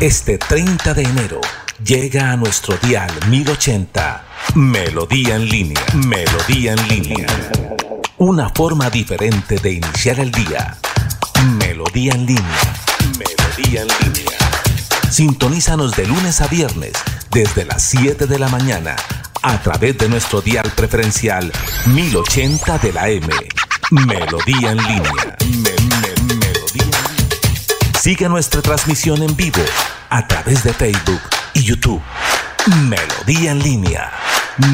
Este 0.00 0.38
30 0.38 0.94
de 0.94 1.02
enero 1.02 1.40
llega 1.84 2.30
a 2.30 2.36
nuestro 2.36 2.76
dial 2.76 3.10
1080 3.28 4.24
Melodía 4.54 5.36
en 5.36 5.48
línea. 5.48 5.84
Melodía 5.94 6.72
en 6.72 6.88
línea. 6.88 7.26
Una 8.16 8.48
forma 8.48 8.88
diferente 8.88 9.56
de 9.56 9.72
iniciar 9.72 10.20
el 10.20 10.32
día. 10.32 10.78
Melodía 11.58 12.14
en 12.14 12.26
línea. 12.26 12.74
Melodía 13.18 13.82
en 13.82 13.88
línea. 13.88 14.38
Sintonízanos 15.10 15.96
de 15.96 16.06
lunes 16.06 16.40
a 16.40 16.46
viernes 16.46 16.92
desde 17.38 17.64
las 17.64 17.84
7 17.84 18.26
de 18.26 18.36
la 18.36 18.48
mañana 18.48 18.96
a 19.42 19.62
través 19.62 19.96
de 19.96 20.08
nuestro 20.08 20.40
dial 20.40 20.72
preferencial 20.74 21.52
1080 21.86 22.78
de 22.78 22.92
la 22.92 23.08
M. 23.10 23.28
Melodía 23.92 24.72
en 24.72 24.78
línea. 24.78 25.36
Sigue 27.96 28.28
nuestra 28.28 28.60
transmisión 28.60 29.22
en 29.22 29.36
vivo 29.36 29.62
a 30.10 30.26
través 30.26 30.64
de 30.64 30.72
Facebook 30.72 31.20
y 31.54 31.62
YouTube. 31.62 32.02
Melodía 32.88 33.52
en 33.52 33.60
línea. 33.60 34.10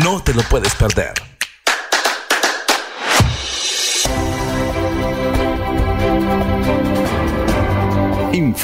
No 0.02 0.22
te 0.22 0.32
lo 0.32 0.40
puedes 0.44 0.74
perder. 0.74 1.34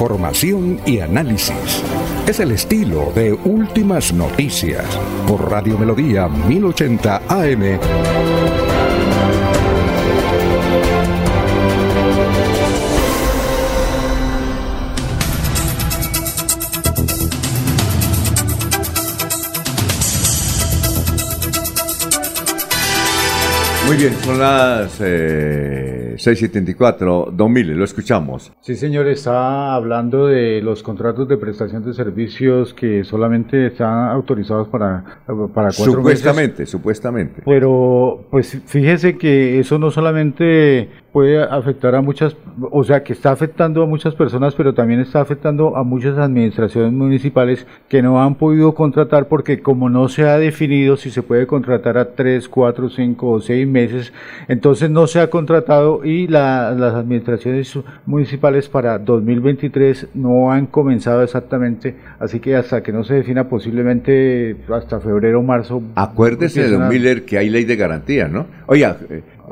Información 0.01 0.81
y 0.87 1.01
análisis. 1.01 1.85
Es 2.27 2.41
el 2.41 2.53
estilo 2.53 3.13
de 3.15 3.35
Últimas 3.35 4.15
Noticias 4.15 4.87
por 5.29 5.51
Radio 5.51 5.77
Melodía 5.77 6.27
1080 6.27 7.21
AM. 7.29 7.79
Muy 23.87 23.97
bien, 23.99 24.17
son 24.25 24.39
las 24.39 24.93
eh, 25.01 26.00
6.74. 26.17 27.31
Don 27.33 27.53
Mille, 27.53 27.75
lo 27.75 27.85
escuchamos. 27.85 28.53
Sí, 28.61 28.77
señor, 28.77 29.07
está 29.09 29.75
hablando 29.75 30.27
de 30.27 30.61
los 30.63 30.83
contratos 30.83 31.29
de 31.29 31.37
prestación 31.37 31.85
de 31.85 31.95
servicios 31.95 32.75
que 32.75 33.05
solamente 33.05 33.67
están 33.67 34.11
autorizados 34.11 34.69
para, 34.69 35.05
para 35.27 35.69
cuatro 35.71 35.73
Supuestamente, 35.95 36.53
meses. 36.63 36.71
supuestamente. 36.71 37.43
Pero, 37.45 38.27
pues 38.31 38.61
fíjese 38.67 39.17
que 39.19 39.59
eso 39.59 39.79
no 39.79 39.91
solamente 39.91 40.89
puede 41.13 41.43
afectar 41.43 41.95
a 41.95 42.03
muchas, 42.03 42.37
o 42.71 42.85
sea, 42.85 43.03
que 43.03 43.13
está 43.13 43.33
afectando 43.33 43.83
a 43.83 43.87
muchas 43.87 44.15
personas, 44.15 44.55
pero 44.55 44.75
también 44.75 45.01
está 45.01 45.21
afectando 45.21 45.77
a 45.77 45.83
muchas 45.83 46.17
administraciones 46.19 46.93
municipales 46.93 47.67
que 47.89 48.03
no 48.03 48.23
han 48.23 48.37
podido 48.37 48.75
contratar 48.75 49.27
porque 49.27 49.61
como 49.61 49.89
no 49.91 50.09
se 50.09 50.29
ha 50.29 50.39
definido 50.39 50.97
si 50.97 51.11
se 51.11 51.23
puede 51.23 51.47
contratar 51.47 51.99
a 51.99 52.13
tres, 52.13 52.49
cuatro, 52.49 52.89
cinco 52.89 53.31
o 53.31 53.41
seis 53.41 53.67
meses, 53.67 54.13
entonces 54.49 54.91
no 54.91 55.07
se 55.07 55.21
ha 55.21 55.31
contratado 55.31 56.05
y 56.05 56.29
la, 56.29 56.73
las 56.73 56.95
administraciones 56.95 57.77
municipales 58.07 58.69
para 58.69 58.99
2023 58.99 60.09
no 60.15 60.53
han 60.53 60.67
comenzado 60.67 61.23
exactamente, 61.23 61.97
así 62.21 62.39
que 62.39 62.55
hasta 62.55 62.83
que 62.83 62.93
no 62.93 63.03
se 63.03 63.15
defina 63.15 63.49
posiblemente 63.49 64.57
hasta 64.73 65.01
febrero 65.01 65.41
o 65.41 65.43
marzo. 65.43 65.83
Acuérdese, 65.97 66.69
don 66.69 66.89
Miller, 66.89 67.25
que 67.25 67.39
hay 67.39 67.51
ley 67.51 67.65
de 67.65 67.77
garantía, 67.77 68.29
¿no? 68.29 68.47
Oiga, 68.67 68.97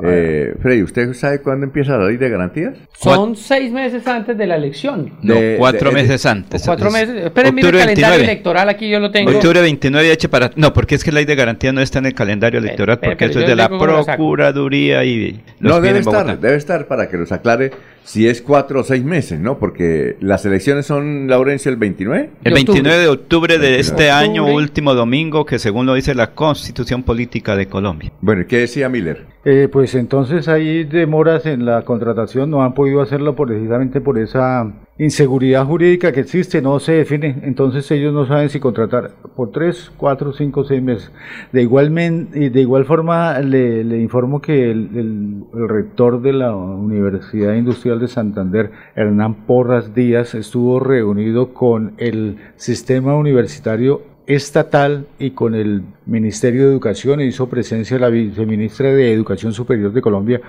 eh, 0.03 0.53
Freddy, 0.61 0.83
¿usted 0.83 1.13
sabe 1.13 1.41
cuándo 1.41 1.65
empieza 1.65 1.97
la 1.97 2.07
ley 2.07 2.17
de 2.17 2.29
garantías? 2.29 2.77
Son 2.97 3.35
seis 3.35 3.71
meses 3.71 4.07
antes 4.07 4.37
de 4.37 4.47
la 4.47 4.55
elección. 4.55 5.13
No, 5.21 5.35
cuatro 5.57 5.91
meses 5.91 6.25
antes. 6.25 6.63
Cuatro 6.65 6.89
meses. 6.91 7.25
Esperen, 7.25 7.53
mire 7.53 7.69
el 7.69 7.77
calendario 7.77 8.23
electoral, 8.23 8.69
aquí 8.69 8.89
yo 8.89 8.99
lo 8.99 9.11
tengo. 9.11 9.31
Octubre 9.31 9.61
29 9.61 10.11
hecho 10.11 10.29
para... 10.29 10.51
No, 10.55 10.73
porque 10.73 10.95
es 10.95 11.03
que 11.03 11.11
la 11.11 11.15
ley 11.15 11.25
de 11.25 11.35
garantía 11.35 11.71
no 11.71 11.81
está 11.81 11.99
en 11.99 12.07
el 12.07 12.13
calendario 12.13 12.59
electoral, 12.59 12.99
porque 12.99 13.25
eso 13.25 13.39
es 13.39 13.47
de 13.47 13.55
la 13.55 13.69
Procuraduría 13.69 15.03
y... 15.03 15.41
no, 15.59 15.81
debe 15.81 15.99
estar, 15.99 16.39
debe 16.39 16.55
estar 16.55 16.87
para 16.87 17.09
que 17.09 17.17
nos 17.17 17.31
aclare 17.31 17.71
si 18.09 18.27
es 18.27 18.41
cuatro 18.41 18.79
o 18.79 18.83
seis 18.83 19.03
meses, 19.03 19.39
¿no? 19.39 19.59
Porque 19.59 20.17
las 20.19 20.43
elecciones 20.43 20.87
son, 20.87 21.27
Laurencio, 21.27 21.69
el 21.69 21.77
29. 21.77 22.29
El 22.43 22.53
29 22.53 23.01
de 23.01 23.07
octubre 23.07 23.59
de 23.59 23.79
este 23.79 24.09
año, 24.09 24.47
último 24.47 24.95
domingo, 24.95 25.45
que 25.45 25.59
según 25.59 25.85
lo 25.85 25.93
dice 25.93 26.15
la 26.15 26.31
Constitución 26.31 27.03
Política 27.03 27.55
de 27.55 27.67
Colombia. 27.67 28.11
Bueno, 28.21 28.45
¿qué 28.47 28.57
decía 28.57 28.89
Miller? 28.89 29.27
Eh, 29.45 29.69
pues 29.71 29.88
entonces 29.95 30.47
hay 30.47 30.83
demoras 30.83 31.45
en 31.45 31.65
la 31.65 31.83
contratación, 31.83 32.49
no 32.49 32.63
han 32.63 32.73
podido 32.73 33.01
hacerlo 33.01 33.35
precisamente 33.35 34.01
por 34.01 34.17
esa 34.17 34.71
inseguridad 34.97 35.65
jurídica 35.65 36.11
que 36.11 36.19
existe, 36.19 36.61
no 36.61 36.79
se 36.79 36.91
define, 36.91 37.39
entonces 37.43 37.89
ellos 37.89 38.13
no 38.13 38.25
saben 38.25 38.49
si 38.49 38.59
contratar 38.59 39.11
por 39.35 39.51
tres, 39.51 39.91
cuatro, 39.95 40.33
cinco, 40.33 40.65
seis 40.65 40.83
meses. 40.83 41.11
De 41.53 41.61
igual, 41.61 41.93
de 41.93 42.61
igual 42.61 42.85
forma 42.85 43.39
le, 43.39 43.97
informo 44.01 44.41
que 44.41 44.69
el, 44.71 45.45
rector 45.53 46.21
de 46.21 46.33
la 46.33 46.53
Universidad 46.55 47.53
Industrial 47.53 47.99
de 47.99 48.07
Santander, 48.09 48.71
Hernán 48.95 49.45
Porras 49.45 49.95
Díaz, 49.95 50.35
estuvo 50.35 50.79
reunido 50.79 51.53
con 51.53 51.93
el 51.97 52.37
sistema 52.57 53.15
universitario 53.15 54.01
estatal 54.29 55.07
y 55.17 55.31
con 55.31 55.55
el 55.55 55.81
Ministerio 56.05 56.65
de 56.65 56.71
Educación, 56.71 57.19
hizo 57.19 57.49
presencia 57.49 57.97
la 57.97 58.09
viceministra 58.09 58.93
de 58.93 59.11
Educación 59.11 59.53
Superior 59.53 59.91
de 59.91 60.01
Colombia, 60.01 60.39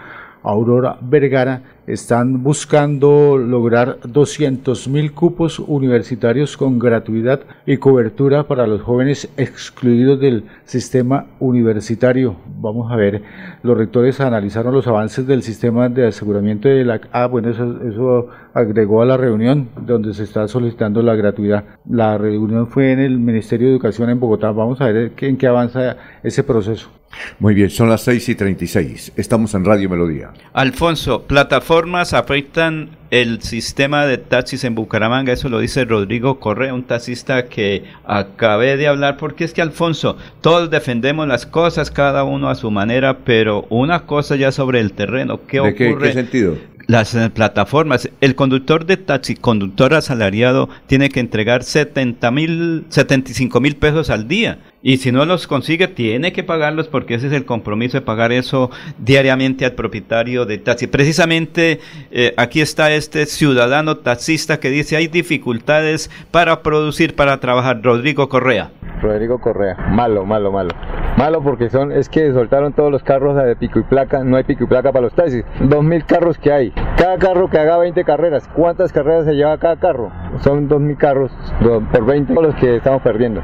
Aurora 0.42 0.98
Vergara, 1.00 1.62
están 1.86 2.42
buscando 2.42 3.36
lograr 3.38 3.98
200 4.04 4.88
mil 4.88 5.12
cupos 5.12 5.58
universitarios 5.58 6.56
con 6.56 6.78
gratuidad 6.78 7.40
y 7.66 7.76
cobertura 7.78 8.46
para 8.46 8.66
los 8.66 8.82
jóvenes 8.82 9.28
excluidos 9.36 10.20
del 10.20 10.44
sistema 10.64 11.26
universitario. 11.40 12.36
Vamos 12.60 12.92
a 12.92 12.96
ver, 12.96 13.22
los 13.62 13.76
rectores 13.76 14.20
analizaron 14.20 14.74
los 14.74 14.86
avances 14.86 15.26
del 15.26 15.42
sistema 15.42 15.88
de 15.88 16.08
aseguramiento 16.08 16.68
de 16.68 16.84
la... 16.84 17.00
Ah, 17.12 17.26
bueno, 17.26 17.50
eso, 17.50 17.80
eso 17.88 18.28
agregó 18.54 19.02
a 19.02 19.06
la 19.06 19.16
reunión 19.16 19.68
donde 19.86 20.14
se 20.14 20.24
está 20.24 20.48
solicitando 20.48 21.02
la 21.02 21.14
gratuidad. 21.14 21.64
La 21.88 22.18
reunión 22.18 22.66
fue 22.66 22.92
en 22.92 23.00
el 23.00 23.18
Ministerio 23.18 23.68
de 23.68 23.74
Educación 23.74 24.10
en 24.10 24.20
Bogotá. 24.20 24.50
Vamos 24.50 24.80
a 24.80 24.86
ver 24.86 25.12
en 25.16 25.36
qué 25.36 25.46
avanza 25.46 25.96
ese 26.22 26.42
proceso. 26.42 26.90
Muy 27.38 27.54
bien, 27.54 27.70
son 27.70 27.88
las 27.88 28.02
6 28.02 28.28
y 28.28 28.34
36. 28.34 29.12
Estamos 29.16 29.54
en 29.54 29.64
Radio 29.64 29.90
Melodía. 29.90 30.32
Alfonso, 30.52 31.24
plataformas 31.70 32.14
afectan 32.14 32.88
el 33.12 33.42
sistema 33.42 34.04
de 34.04 34.18
taxis 34.18 34.64
en 34.64 34.74
Bucaramanga, 34.74 35.32
eso 35.32 35.48
lo 35.48 35.60
dice 35.60 35.84
Rodrigo 35.84 36.40
Correa, 36.40 36.74
un 36.74 36.82
taxista 36.82 37.46
que 37.46 37.84
acabé 38.04 38.76
de 38.76 38.88
hablar, 38.88 39.16
porque 39.16 39.44
es 39.44 39.52
que 39.52 39.62
Alfonso, 39.62 40.16
todos 40.40 40.68
defendemos 40.68 41.28
las 41.28 41.46
cosas, 41.46 41.92
cada 41.92 42.24
uno 42.24 42.48
a 42.48 42.56
su 42.56 42.72
manera, 42.72 43.18
pero 43.18 43.68
una 43.70 44.00
cosa 44.00 44.34
ya 44.34 44.50
sobre 44.50 44.80
el 44.80 44.94
terreno, 44.94 45.46
¿qué 45.46 45.58
¿De 45.58 45.68
ocurre? 45.68 46.08
Qué, 46.08 46.08
qué 46.08 46.12
sentido? 46.12 46.56
Las 46.88 47.14
eh, 47.14 47.30
plataformas, 47.30 48.10
el 48.20 48.34
conductor 48.34 48.84
de 48.84 48.96
taxi, 48.96 49.36
conductor 49.36 49.94
asalariado, 49.94 50.68
tiene 50.88 51.08
que 51.08 51.20
entregar 51.20 51.62
70 51.62 52.32
mil, 52.32 52.84
75 52.88 53.60
mil 53.60 53.76
pesos 53.76 54.10
al 54.10 54.26
día. 54.26 54.58
Y 54.82 54.96
si 54.96 55.12
no 55.12 55.26
los 55.26 55.46
consigue, 55.46 55.88
tiene 55.88 56.32
que 56.32 56.42
pagarlos 56.42 56.88
porque 56.88 57.14
ese 57.14 57.26
es 57.26 57.34
el 57.34 57.44
compromiso 57.44 57.98
de 57.98 58.00
pagar 58.00 58.32
eso 58.32 58.70
diariamente 58.96 59.66
al 59.66 59.72
propietario 59.72 60.46
de 60.46 60.56
taxi. 60.56 60.86
Precisamente 60.86 61.80
eh, 62.10 62.32
aquí 62.38 62.62
está 62.62 62.90
este 62.90 63.26
ciudadano 63.26 63.98
taxista 63.98 64.58
que 64.58 64.70
dice 64.70 64.96
hay 64.96 65.06
dificultades 65.06 66.10
para 66.30 66.62
producir, 66.62 67.14
para 67.14 67.40
trabajar. 67.40 67.82
Rodrigo 67.82 68.30
Correa. 68.30 68.70
Rodrigo 69.02 69.38
Correa, 69.38 69.76
malo, 69.90 70.24
malo, 70.24 70.50
malo. 70.50 70.70
Malo 71.18 71.42
porque 71.42 71.68
son, 71.68 71.92
es 71.92 72.08
que 72.08 72.32
soltaron 72.32 72.72
todos 72.72 72.90
los 72.90 73.02
carros 73.02 73.36
de 73.36 73.56
pico 73.56 73.80
y 73.80 73.82
placa, 73.82 74.24
no 74.24 74.38
hay 74.38 74.44
pico 74.44 74.64
y 74.64 74.66
placa 74.66 74.92
para 74.92 75.02
los 75.02 75.14
taxis. 75.14 75.44
Dos 75.60 75.84
mil 75.84 76.06
carros 76.06 76.38
que 76.38 76.52
hay. 76.52 76.70
Cada 76.96 77.18
carro 77.18 77.50
que 77.50 77.58
haga 77.58 77.76
20 77.76 78.02
carreras. 78.04 78.48
¿Cuántas 78.54 78.92
carreras 78.92 79.26
se 79.26 79.34
lleva 79.34 79.58
cada 79.58 79.76
carro? 79.76 80.10
Son 80.42 80.68
dos 80.68 80.80
mil 80.80 80.96
carros 80.96 81.30
por 81.60 82.06
20 82.06 82.32
los 82.32 82.54
que 82.54 82.76
estamos 82.76 83.02
perdiendo. 83.02 83.42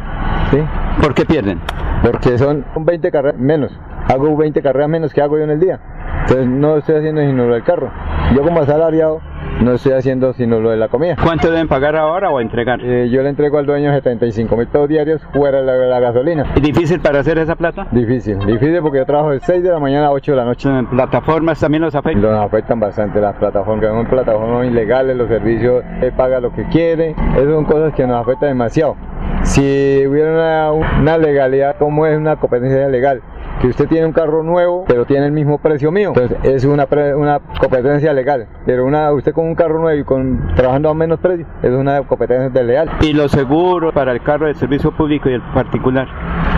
¿Sí? 0.50 0.58
¿Por 1.02 1.14
qué 1.14 1.24
pierden? 1.24 1.60
Porque 2.02 2.38
son 2.38 2.64
20 2.76 3.10
carreras 3.10 3.38
menos. 3.38 3.72
Hago 4.08 4.36
20 4.36 4.62
carreras 4.62 4.88
menos 4.88 5.12
que 5.12 5.20
hago 5.20 5.38
yo 5.38 5.44
en 5.44 5.50
el 5.50 5.60
día. 5.60 5.80
Entonces 6.22 6.46
no 6.46 6.76
estoy 6.76 6.96
haciendo 6.96 7.20
sino 7.20 7.46
del 7.48 7.64
carro. 7.64 7.90
Yo 8.34 8.42
como 8.42 8.60
asalariado 8.60 9.20
no 9.60 9.72
estoy 9.72 9.92
haciendo 9.92 10.32
sino 10.34 10.60
lo 10.60 10.70
de 10.70 10.76
la 10.76 10.88
comida. 10.88 11.16
¿Cuánto 11.22 11.50
deben 11.50 11.68
pagar 11.68 11.96
ahora 11.96 12.30
o 12.30 12.40
entregar? 12.40 12.80
Eh, 12.82 13.08
yo 13.10 13.22
le 13.22 13.30
entrego 13.30 13.58
al 13.58 13.66
dueño 13.66 13.92
75 13.92 14.56
mil 14.56 14.66
pesos 14.66 14.88
diarios 14.88 15.22
fuera 15.32 15.60
de 15.60 15.64
la, 15.64 15.76
la, 15.76 16.00
gasolina. 16.00 16.52
¿Y 16.54 16.60
difícil 16.60 17.00
para 17.00 17.20
hacer 17.20 17.38
esa 17.38 17.56
plata? 17.56 17.86
Difícil, 17.90 18.38
difícil 18.40 18.80
porque 18.82 18.98
yo 18.98 19.06
trabajo 19.06 19.30
de 19.30 19.40
6 19.40 19.62
de 19.62 19.70
la 19.70 19.78
mañana 19.78 20.06
a 20.06 20.12
8 20.12 20.32
de 20.32 20.36
la 20.36 20.44
noche. 20.44 20.68
¿Plataformas 20.90 21.60
también 21.60 21.82
los 21.82 21.94
afectan? 21.94 22.22
Nos 22.22 22.44
afectan 22.44 22.80
bastante 22.80 23.20
las 23.20 23.34
plataformas, 23.36 23.86
son 23.86 24.06
plataformas 24.06 24.66
ilegales, 24.66 25.16
los 25.16 25.28
servicios, 25.28 25.84
él 26.00 26.12
paga 26.12 26.40
lo 26.40 26.52
que 26.52 26.64
quiere, 26.64 27.14
esas 27.34 27.52
son 27.52 27.64
cosas 27.64 27.94
que 27.94 28.06
nos 28.06 28.20
afectan 28.20 28.50
demasiado. 28.50 28.96
Si 29.42 30.06
hubiera 30.06 30.32
una, 30.32 30.72
una 31.00 31.18
legalidad, 31.18 31.76
como 31.78 32.06
es 32.06 32.16
una 32.16 32.36
competencia 32.36 32.88
legal? 32.88 33.22
Que 33.60 33.68
usted 33.68 33.88
tiene 33.88 34.06
un 34.06 34.12
carro 34.12 34.42
nuevo, 34.42 34.84
pero 34.86 35.04
tiene 35.04 35.26
el 35.26 35.32
mismo 35.32 35.58
precio 35.58 35.90
mío. 35.90 36.12
Entonces 36.14 36.38
es 36.42 36.64
una, 36.64 36.86
una 37.16 37.40
competencia 37.60 38.12
legal. 38.12 38.46
Pero 38.64 38.84
una 38.84 39.12
usted 39.12 39.32
con 39.32 39.46
un 39.46 39.54
carro 39.54 39.78
nuevo 39.78 39.98
y 39.98 40.04
con 40.04 40.54
trabajando 40.54 40.90
a 40.90 40.94
menos 40.94 41.20
precio, 41.20 41.46
es 41.62 41.70
una 41.70 42.02
competencia 42.02 42.50
desleal. 42.50 42.90
¿Y 43.00 43.12
los 43.12 43.30
seguros 43.30 43.94
para 43.94 44.12
el 44.12 44.22
carro 44.22 44.46
de 44.46 44.54
servicio 44.54 44.92
público 44.92 45.28
y 45.28 45.34
el 45.34 45.42
particular? 45.54 46.06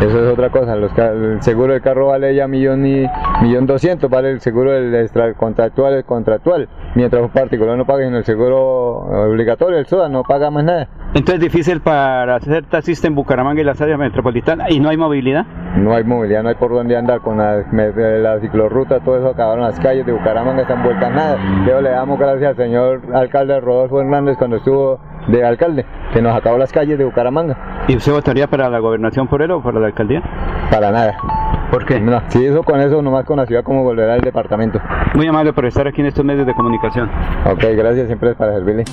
Eso 0.00 0.24
es 0.24 0.32
otra 0.32 0.50
cosa. 0.50 0.76
Los 0.76 0.96
el 0.98 1.42
seguro 1.42 1.72
del 1.72 1.82
carro 1.82 2.08
vale 2.08 2.34
ya 2.34 2.46
millón 2.46 2.86
y 2.86 3.06
millón 3.42 3.66
doscientos, 3.66 4.10
vale 4.10 4.30
el 4.30 4.40
seguro 4.40 4.72
del 4.72 4.94
extra 4.94 5.34
contractual, 5.34 5.94
el 5.94 6.04
contractual. 6.04 6.68
Mientras 6.94 7.22
un 7.22 7.30
particular 7.30 7.76
no 7.76 7.84
pague 7.84 8.06
en 8.06 8.14
el 8.14 8.24
seguro 8.24 8.98
obligatorio, 9.28 9.78
el 9.78 9.86
SODA, 9.86 10.08
no 10.08 10.22
paga 10.22 10.50
más 10.50 10.64
nada. 10.64 10.88
Entonces 11.14 11.36
es 11.36 11.40
difícil 11.40 11.80
para 11.80 12.38
ser 12.40 12.66
taxista 12.66 13.06
en 13.06 13.14
Bucaramanga 13.14 13.60
y 13.60 13.64
las 13.64 13.80
áreas 13.80 13.98
metropolitanas 13.98 14.70
y 14.70 14.78
no 14.80 14.88
hay 14.88 14.96
movilidad. 14.96 15.46
No 15.76 15.94
hay 15.94 16.04
movilidad, 16.04 16.42
no 16.42 16.48
hay 16.48 16.54
por 16.54 16.72
dónde 16.72 16.88
andar 16.97 17.20
con 17.20 17.39
la, 17.39 17.65
me- 17.70 17.93
la 17.93 18.40
ciclorruta, 18.40 19.01
todo 19.01 19.19
eso 19.19 19.28
acabaron 19.28 19.65
las 19.65 19.78
calles 19.81 20.06
de 20.06 20.12
Bucaramanga, 20.12 20.62
están 20.62 20.82
vueltas 20.82 21.12
nada. 21.12 21.36
Yo 21.66 21.81
le 21.81 21.90
damos 21.90 22.19
gracias 22.19 22.51
al 22.51 22.56
señor 22.56 23.02
alcalde 23.15 23.60
Rodolfo 23.60 24.01
Hernández 24.01 24.36
cuando 24.39 24.56
estuvo 24.56 24.98
de 25.28 25.44
alcalde, 25.44 25.85
que 26.12 26.23
nos 26.23 26.35
acabó 26.36 26.56
las 26.59 26.73
calles 26.73 26.97
de 26.98 27.05
Bucaramanga. 27.05 27.56
¿Y 27.89 27.97
usted 27.97 28.12
votaría 28.12 28.47
para 28.47 28.69
la 28.70 28.78
gobernación 28.78 29.28
por 29.28 29.43
él 29.43 29.51
o 29.51 29.62
para 29.62 29.78
la 29.81 29.86
alcaldía? 29.89 30.23
Para 30.70 30.90
nada. 30.90 31.16
¿Por 31.70 31.85
qué? 31.85 32.01
No, 32.01 32.23
si 32.28 32.47
eso 32.47 32.62
con 32.62 32.81
eso, 32.81 33.02
nomás 33.02 33.24
con 33.27 33.36
la 33.36 33.44
ciudad 33.47 33.62
como 33.62 33.82
volverá 33.85 34.15
el 34.16 34.23
departamento. 34.23 34.81
Muy 35.15 35.27
amable 35.27 35.52
por 35.52 35.66
estar 35.66 35.86
aquí 35.86 36.01
en 36.01 36.06
estos 36.06 36.24
medios 36.24 36.47
de 36.47 36.55
comunicación. 36.55 37.10
Ok, 37.44 37.62
gracias, 37.77 38.06
siempre 38.06 38.31
es 38.31 38.36
para 38.36 38.52
servirle. 38.55 38.85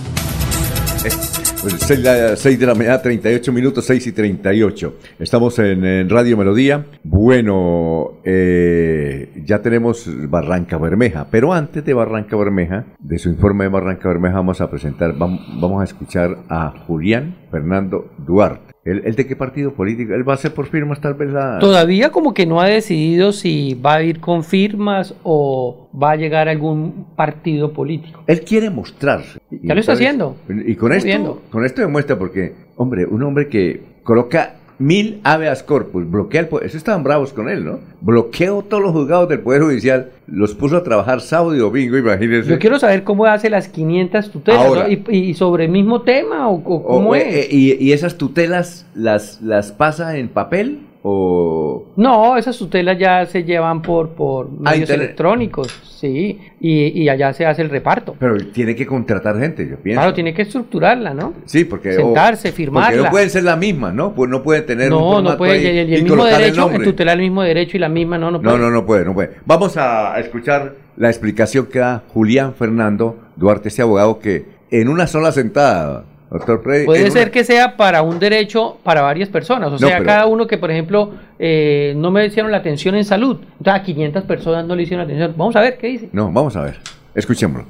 Pues 1.02 1.55
6, 1.70 2.60
de 2.60 2.66
la 2.68 2.76
mañana, 2.76 3.02
38 3.02 3.52
minutos, 3.52 3.86
6 3.86 4.08
y 4.08 4.12
38. 4.12 4.94
Estamos 5.20 5.58
en, 5.60 5.84
en 5.84 6.10
Radio 6.10 6.38
Melodía. 6.38 6.86
Bueno, 7.04 8.20
eh, 8.24 9.32
ya 9.46 9.62
tenemos 9.64 10.08
Barranca 10.30 10.78
Bermeja, 10.78 11.28
pero 11.32 11.54
antes 11.54 11.84
de 11.84 11.94
Barranca 11.94 12.38
Bermeja, 12.38 12.86
de 13.00 13.18
su 13.18 13.30
informe 13.30 13.64
de 13.64 13.70
Barranca 13.72 14.08
Bermeja, 14.10 14.36
vamos 14.36 14.62
a 14.62 14.70
presentar, 14.70 15.16
vam- 15.16 15.40
vamos 15.60 15.82
a 15.82 15.86
escuchar 15.86 16.38
a 16.50 16.72
Julián 16.86 17.36
Fernando 17.50 18.12
Duarte. 18.20 18.75
¿Él, 18.86 19.02
él 19.04 19.16
de 19.16 19.26
qué 19.26 19.36
partido 19.36 19.74
político? 19.74 20.14
¿Él 20.14 20.28
va 20.28 20.36
a 20.36 20.38
ser 20.38 20.54
por 20.54 20.68
firmas 20.68 21.02
tal 21.02 21.16
vez 21.16 21.32
la... 21.32 21.58
Todavía 21.58 22.12
como 22.12 22.36
que 22.36 22.46
no 22.46 22.62
ha 22.62 22.68
decidido 22.68 23.32
si 23.32 23.74
va 23.74 23.96
a 23.96 24.04
ir 24.04 24.20
con 24.20 24.44
firmas 24.44 25.16
o 25.24 25.90
va 25.92 26.12
a 26.12 26.16
llegar 26.16 26.48
a 26.48 26.52
algún 26.52 27.08
partido 27.16 27.74
político. 27.74 28.24
Él 28.28 28.42
quiere 28.42 28.70
mostrarse. 28.70 29.40
Ya 29.50 29.74
lo 29.74 29.80
está 29.80 29.94
haciendo. 29.94 30.38
Y 30.48 30.76
con 30.76 30.94
esto, 30.94 31.42
con 31.50 31.66
esto 31.66 31.82
demuestra 31.82 32.20
porque, 32.20 32.54
hombre, 32.76 33.08
un 33.08 33.24
hombre 33.24 33.48
que 33.48 33.82
coloca 34.04 34.58
mil 34.78 35.22
habeas 35.24 35.64
corpus, 35.64 36.10
bloquea 36.10 36.42
el 36.42 36.48
poder, 36.48 36.68
eso 36.68 36.78
estaban 36.78 37.04
bravos 37.04 37.32
con 37.34 37.50
él, 37.50 37.64
¿no? 37.64 37.80
Bloqueó 38.02 38.62
todos 38.62 38.84
los 38.84 38.92
juzgados 38.92 39.30
del 39.30 39.40
Poder 39.40 39.62
Judicial, 39.62 40.12
los 40.28 40.54
puso 40.54 40.78
a 40.78 40.84
trabajar 40.84 41.22
sábado 41.22 41.56
y 41.56 41.60
domingo, 41.60 41.98
imagínense. 41.98 42.50
Yo 42.50 42.60
quiero 42.60 42.78
saber 42.78 43.04
cómo 43.04 43.26
hace 43.26 43.50
las 43.50 43.68
500 43.70 44.32
tutelas 44.32 44.90
y, 44.90 45.16
y 45.16 45.34
sobre 45.34 45.66
el 45.66 45.72
mismo 45.72 46.02
tema 46.02 46.50
o, 46.50 46.56
o 46.56 46.76
O- 46.76 46.84
cómo 46.84 47.10
o, 47.12 47.16
es. 47.16 47.24
eh, 47.24 47.48
y, 47.50 47.84
y 47.84 47.94
esas 47.94 48.18
tutelas 48.18 48.86
las, 48.96 49.42
las 49.42 49.72
pasa 49.72 50.18
en 50.18 50.28
papel 50.30 50.80
o... 51.08 51.86
No, 51.98 52.36
esas 52.36 52.58
tutelas 52.58 52.98
ya 52.98 53.28
se 53.28 53.44
llevan 53.44 53.84
por, 53.84 54.10
por 54.10 54.50
medios 54.50 54.90
electrónicos, 54.90 55.68
sí, 56.00 56.40
y, 56.60 57.04
y 57.04 57.10
allá 57.10 57.32
se 57.32 57.46
hace 57.46 57.62
el 57.62 57.70
reparto. 57.70 58.16
Pero 58.18 58.38
tiene 58.52 58.76
que 58.76 58.88
contratar 58.88 59.40
gente, 59.40 59.70
yo 59.70 59.78
pienso. 59.78 60.02
Claro, 60.02 60.16
tiene 60.16 60.34
que 60.34 60.42
estructurarla, 60.42 61.14
¿no? 61.14 61.34
Sí, 61.46 61.64
porque... 61.64 61.94
Sentarse, 61.94 62.52
firmarla. 62.52 63.04
no 63.04 63.10
pueden 63.12 63.30
ser 63.30 63.44
la 63.44 63.56
misma, 63.56 63.92
¿no? 63.92 64.16
Pues 64.16 64.32
no 64.32 64.42
pueden 64.42 64.66
tener 64.66 64.92
un 64.92 65.00
No, 65.00 65.12
formato 65.12 65.32
no 65.34 65.38
puede, 65.38 65.62
y 65.62 65.68
el, 65.68 65.90
y 65.90 65.94
el 65.94 66.00
y 66.00 66.04
mismo 66.06 66.26
derecho, 66.26 66.72
el 66.72 66.84
tutelar 66.84 67.18
el 67.18 67.22
mismo 67.22 67.44
derecho 67.44 67.78
y 67.78 67.80
la 67.82 67.90
misma, 67.90 68.18
no, 68.18 68.32
no 68.32 68.42
puede. 68.42 68.58
No, 68.58 68.64
no, 68.64 68.72
no 68.72 68.86
puede, 68.88 69.06
no 69.06 69.14
puede. 69.14 69.30
Vamos 69.46 69.78
a 69.78 70.20
escuchar 70.20 70.74
la 70.98 71.10
explicación 71.10 71.68
que 71.68 71.78
da 71.78 72.02
Julián 72.08 72.56
Fernando 72.56 73.20
Duarte, 73.36 73.70
este 73.70 73.84
abogado 73.84 74.18
que 74.18 74.46
en 74.72 74.90
una 74.90 75.06
sola 75.06 75.32
sentada, 75.32 76.06
doctor 76.32 76.62
Freddy. 76.64 76.86
Puede 76.86 77.12
ser 77.12 77.24
una- 77.24 77.32
que 77.32 77.44
sea 77.44 77.78
para 77.78 78.02
un 78.02 78.20
derecho 78.20 78.78
para 78.84 79.02
varias 79.02 79.30
personas. 79.30 79.70
O 79.70 79.72
No, 79.74 79.78
sea, 79.80 79.98
pero- 79.98 80.06
cada 80.06 80.26
uno 80.26 80.48
que, 80.48 80.58
por 80.58 80.72
ejemplo, 80.72 81.14
eh, 81.40 81.94
no 81.96 82.12
me 82.12 82.26
hicieron 82.26 82.52
la 82.52 82.58
atención 82.58 82.96
en 82.96 83.06
salud. 83.06 83.38
Entonces, 83.58 83.82
a 83.82 83.84
500 83.84 84.24
personas 84.24 84.66
no 84.66 84.76
le 84.76 84.84
hicieron 84.84 85.06
atención. 85.06 85.34
Vamos 85.38 85.56
a 85.56 85.62
ver 85.62 85.78
qué 85.78 85.88
dice. 85.88 86.10
No, 86.12 86.32
vamos 86.32 86.56
a 86.56 86.62
ver. 86.64 86.80
Escuchémoslo. 87.14 87.66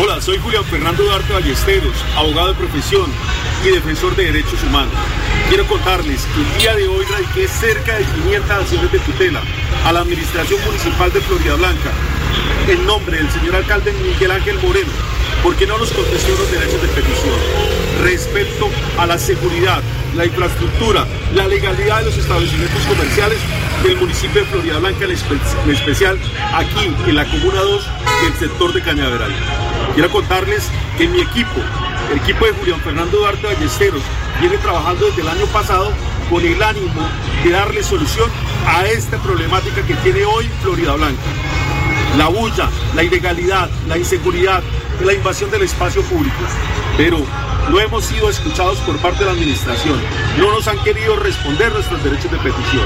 Hola, 0.00 0.20
soy 0.20 0.38
Julián 0.38 0.62
Fernando 0.64 1.02
Duarte 1.02 1.32
Ballesteros, 1.32 1.92
abogado 2.16 2.48
de 2.48 2.54
profesión 2.54 3.06
y 3.66 3.70
defensor 3.74 4.14
de 4.14 4.26
derechos 4.26 4.62
humanos. 4.62 4.92
Quiero 5.48 5.64
contarles 5.66 6.24
que 6.26 6.40
el 6.40 6.58
día 6.60 6.74
de 6.76 6.86
hoy 6.86 7.04
radiqué 7.10 7.48
cerca 7.48 7.98
de 7.98 8.04
500 8.04 8.50
acciones 8.50 8.92
de 8.92 8.98
tutela 9.00 9.40
a 9.84 9.92
la 9.92 10.00
Administración 10.00 10.60
Municipal 10.66 11.12
de 11.12 11.20
Florida 11.20 11.54
Blanca 11.56 11.90
en 12.68 12.86
nombre 12.86 13.16
del 13.16 13.28
señor 13.30 13.56
alcalde 13.56 13.92
Miguel 13.94 14.30
Ángel 14.30 14.56
Moreno, 14.62 14.92
porque 15.42 15.66
no 15.66 15.78
nos 15.78 15.92
contestó 15.92 16.30
los 16.30 16.50
derechos 16.50 16.80
de 16.82 16.88
petición. 16.88 17.34
Respecto 18.02 18.68
a 18.98 19.06
la 19.06 19.18
seguridad, 19.18 19.82
la 20.14 20.26
infraestructura, 20.26 21.06
la 21.34 21.46
legalidad 21.46 22.00
de 22.00 22.06
los 22.06 22.18
establecimientos 22.18 22.82
comerciales 22.82 23.38
del 23.82 23.96
municipio 23.96 24.42
de 24.42 24.46
Florida 24.48 24.78
Blanca, 24.78 25.04
en, 25.04 25.10
en 25.10 25.70
especial 25.70 26.18
aquí 26.54 26.92
en 27.06 27.14
la 27.14 27.24
Comuna 27.24 27.60
2 27.60 27.86
y 28.22 28.26
el 28.26 28.34
sector 28.38 28.72
de 28.72 28.82
Cañaveral. 28.82 29.32
Quiero 29.94 30.10
contarles 30.10 30.68
que 30.96 31.08
mi 31.08 31.20
equipo, 31.20 31.60
el 32.10 32.18
equipo 32.18 32.46
de 32.46 32.52
Julián 32.52 32.80
Fernando 32.80 33.18
Duarte 33.18 33.46
Ballesteros, 33.46 34.02
viene 34.40 34.56
trabajando 34.58 35.06
desde 35.06 35.22
el 35.22 35.28
año 35.28 35.46
pasado 35.46 35.92
con 36.30 36.44
el 36.44 36.62
ánimo 36.62 37.08
de 37.42 37.50
darle 37.50 37.82
solución 37.82 38.30
a 38.66 38.86
esta 38.86 39.18
problemática 39.18 39.82
que 39.82 39.94
tiene 39.94 40.24
hoy 40.24 40.48
Florida 40.62 40.94
Blanca. 40.94 41.22
La 42.16 42.28
bulla, 42.28 42.68
la 42.94 43.02
ilegalidad, 43.02 43.68
la 43.86 43.98
inseguridad, 43.98 44.62
la 45.04 45.12
invasión 45.12 45.50
del 45.50 45.62
espacio 45.62 46.02
público. 46.02 46.36
Pero 46.96 47.18
no 47.70 47.80
hemos 47.80 48.04
sido 48.04 48.30
escuchados 48.30 48.78
por 48.78 48.96
parte 48.98 49.20
de 49.20 49.26
la 49.26 49.32
administración. 49.32 50.00
No 50.38 50.50
nos 50.52 50.66
han 50.68 50.78
querido 50.82 51.16
responder 51.16 51.72
nuestros 51.72 52.02
derechos 52.02 52.30
de 52.30 52.38
petición. 52.38 52.84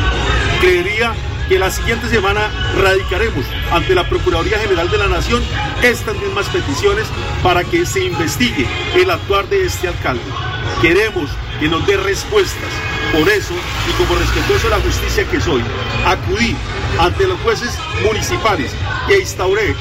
Creería 0.61 1.15
que 1.49 1.59
la 1.59 1.71
siguiente 1.71 2.09
semana 2.09 2.51
radicaremos 2.81 3.45
ante 3.71 3.95
la 3.95 4.09
Procuraduría 4.09 4.59
General 4.59 4.91
de 4.91 4.99
la 4.99 5.09
Nación 5.09 5.43
estas 5.83 6.17
mismas 6.17 6.49
peticiones 6.49 7.07
para 7.43 7.65
que 7.65 7.87
se 7.87 8.05
investigue 8.05 8.67
el 8.95 9.11
actuar 9.11 9.49
de 9.49 9.67
este 9.67 9.89
alcalde. 9.89 10.23
Queremos 10.81 11.31
que 11.61 11.69
nos 11.69 11.87
dé 11.87 11.97
respuestas. 11.97 12.92
Por 13.11 13.29
eso, 13.29 13.55
y 13.89 13.93
como 13.93 14.15
respetuoso 14.15 14.69
de 14.69 14.77
la 14.77 14.81
justicia 14.81 15.25
que 15.29 15.41
soy, 15.41 15.63
acudí 16.07 16.57
ante 16.99 17.27
los 17.27 17.39
jueces 17.41 17.77
municipales 18.05 18.73
e 19.09 19.19
instauré 19.19 19.75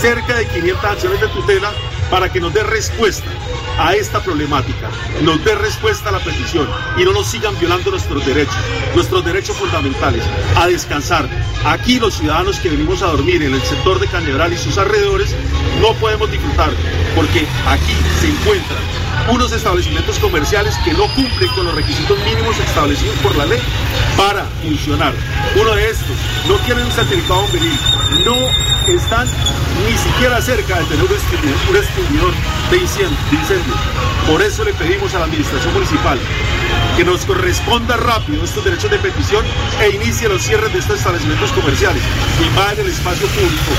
cerca 0.00 0.36
de 0.36 0.46
500 0.46 0.84
acciones 0.84 1.20
de 1.20 1.28
tutela 1.28 1.72
para 2.10 2.30
que 2.30 2.40
nos 2.40 2.52
dé 2.54 2.62
respuesta 2.62 3.30
a 3.78 3.94
esta 3.94 4.20
problemática, 4.22 4.90
nos 5.22 5.44
dé 5.44 5.54
respuesta 5.54 6.08
a 6.08 6.12
la 6.12 6.18
petición 6.18 6.68
y 6.96 7.04
no 7.04 7.12
nos 7.12 7.26
sigan 7.26 7.58
violando 7.58 7.90
nuestros 7.90 8.24
derechos, 8.26 8.56
nuestros 8.94 9.24
derechos 9.24 9.56
fundamentales, 9.56 10.24
a 10.56 10.66
descansar. 10.66 11.28
Aquí 11.64 11.98
los 12.00 12.14
ciudadanos 12.14 12.58
que 12.58 12.70
venimos 12.70 13.02
a 13.02 13.06
dormir 13.06 13.42
en 13.42 13.54
el 13.54 13.62
sector 13.62 14.00
de 14.00 14.08
Cañaveral 14.08 14.52
y 14.52 14.58
sus 14.58 14.78
alrededores 14.78 15.34
no 15.80 15.92
podemos 15.94 16.30
disfrutar 16.30 16.70
porque 17.14 17.46
aquí 17.66 17.94
se 18.20 18.28
encuentran 18.28 19.07
unos 19.28 19.52
establecimientos 19.52 20.18
comerciales 20.18 20.74
que 20.84 20.92
no 20.92 21.06
cumplen 21.14 21.50
con 21.54 21.66
los 21.66 21.74
requisitos 21.74 22.18
mínimos 22.24 22.58
establecidos 22.58 23.16
por 23.18 23.36
la 23.36 23.46
ley 23.46 23.60
para 24.16 24.44
funcionar. 24.62 25.12
Uno 25.60 25.74
de 25.74 25.90
estos 25.90 26.16
no 26.48 26.56
tienen 26.64 26.84
un 26.84 26.92
certificado 26.92 27.42
bomberil, 27.42 27.78
no 28.24 28.36
están 28.92 29.26
ni 29.86 29.96
siquiera 29.96 30.40
cerca 30.40 30.78
de 30.78 30.84
tener 30.86 31.04
un 31.04 31.76
extinguidor, 31.76 32.32
de 32.70 32.78
incendio. 32.78 33.74
Por 34.26 34.42
eso 34.42 34.64
le 34.64 34.72
pedimos 34.74 35.14
a 35.14 35.20
la 35.20 35.24
administración 35.24 35.72
municipal 35.74 36.18
que 36.96 37.04
nos 37.04 37.24
corresponda 37.24 37.96
rápido 37.96 38.44
estos 38.44 38.64
derechos 38.64 38.90
de 38.90 38.98
petición 38.98 39.44
e 39.80 39.90
inicie 39.90 40.28
los 40.28 40.42
cierres 40.42 40.72
de 40.72 40.80
estos 40.80 40.98
establecimientos 40.98 41.52
comerciales 41.52 42.02
que 42.38 42.46
invaden 42.46 42.80
el 42.80 42.92
espacio 42.92 43.26
público, 43.28 43.72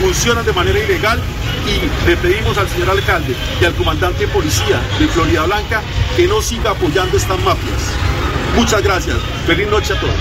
funcionan 0.00 0.44
de 0.44 0.52
manera 0.52 0.78
ilegal 0.78 1.20
y 1.66 2.08
le 2.08 2.16
pedimos 2.16 2.56
al 2.58 2.68
señor 2.68 2.90
alcalde 2.90 3.34
y 3.60 3.64
al 3.64 3.74
comandante 3.74 4.26
de 4.26 4.32
policía 4.32 4.80
de 4.98 5.06
Florida 5.08 5.44
Blanca 5.44 5.82
que 6.16 6.26
no 6.26 6.40
siga 6.40 6.70
apoyando 6.70 7.16
estas 7.16 7.38
mafias. 7.40 7.94
Muchas 8.56 8.82
gracias. 8.82 9.16
Feliz 9.46 9.68
noche 9.70 9.94
a 9.94 10.00
todos. 10.00 10.14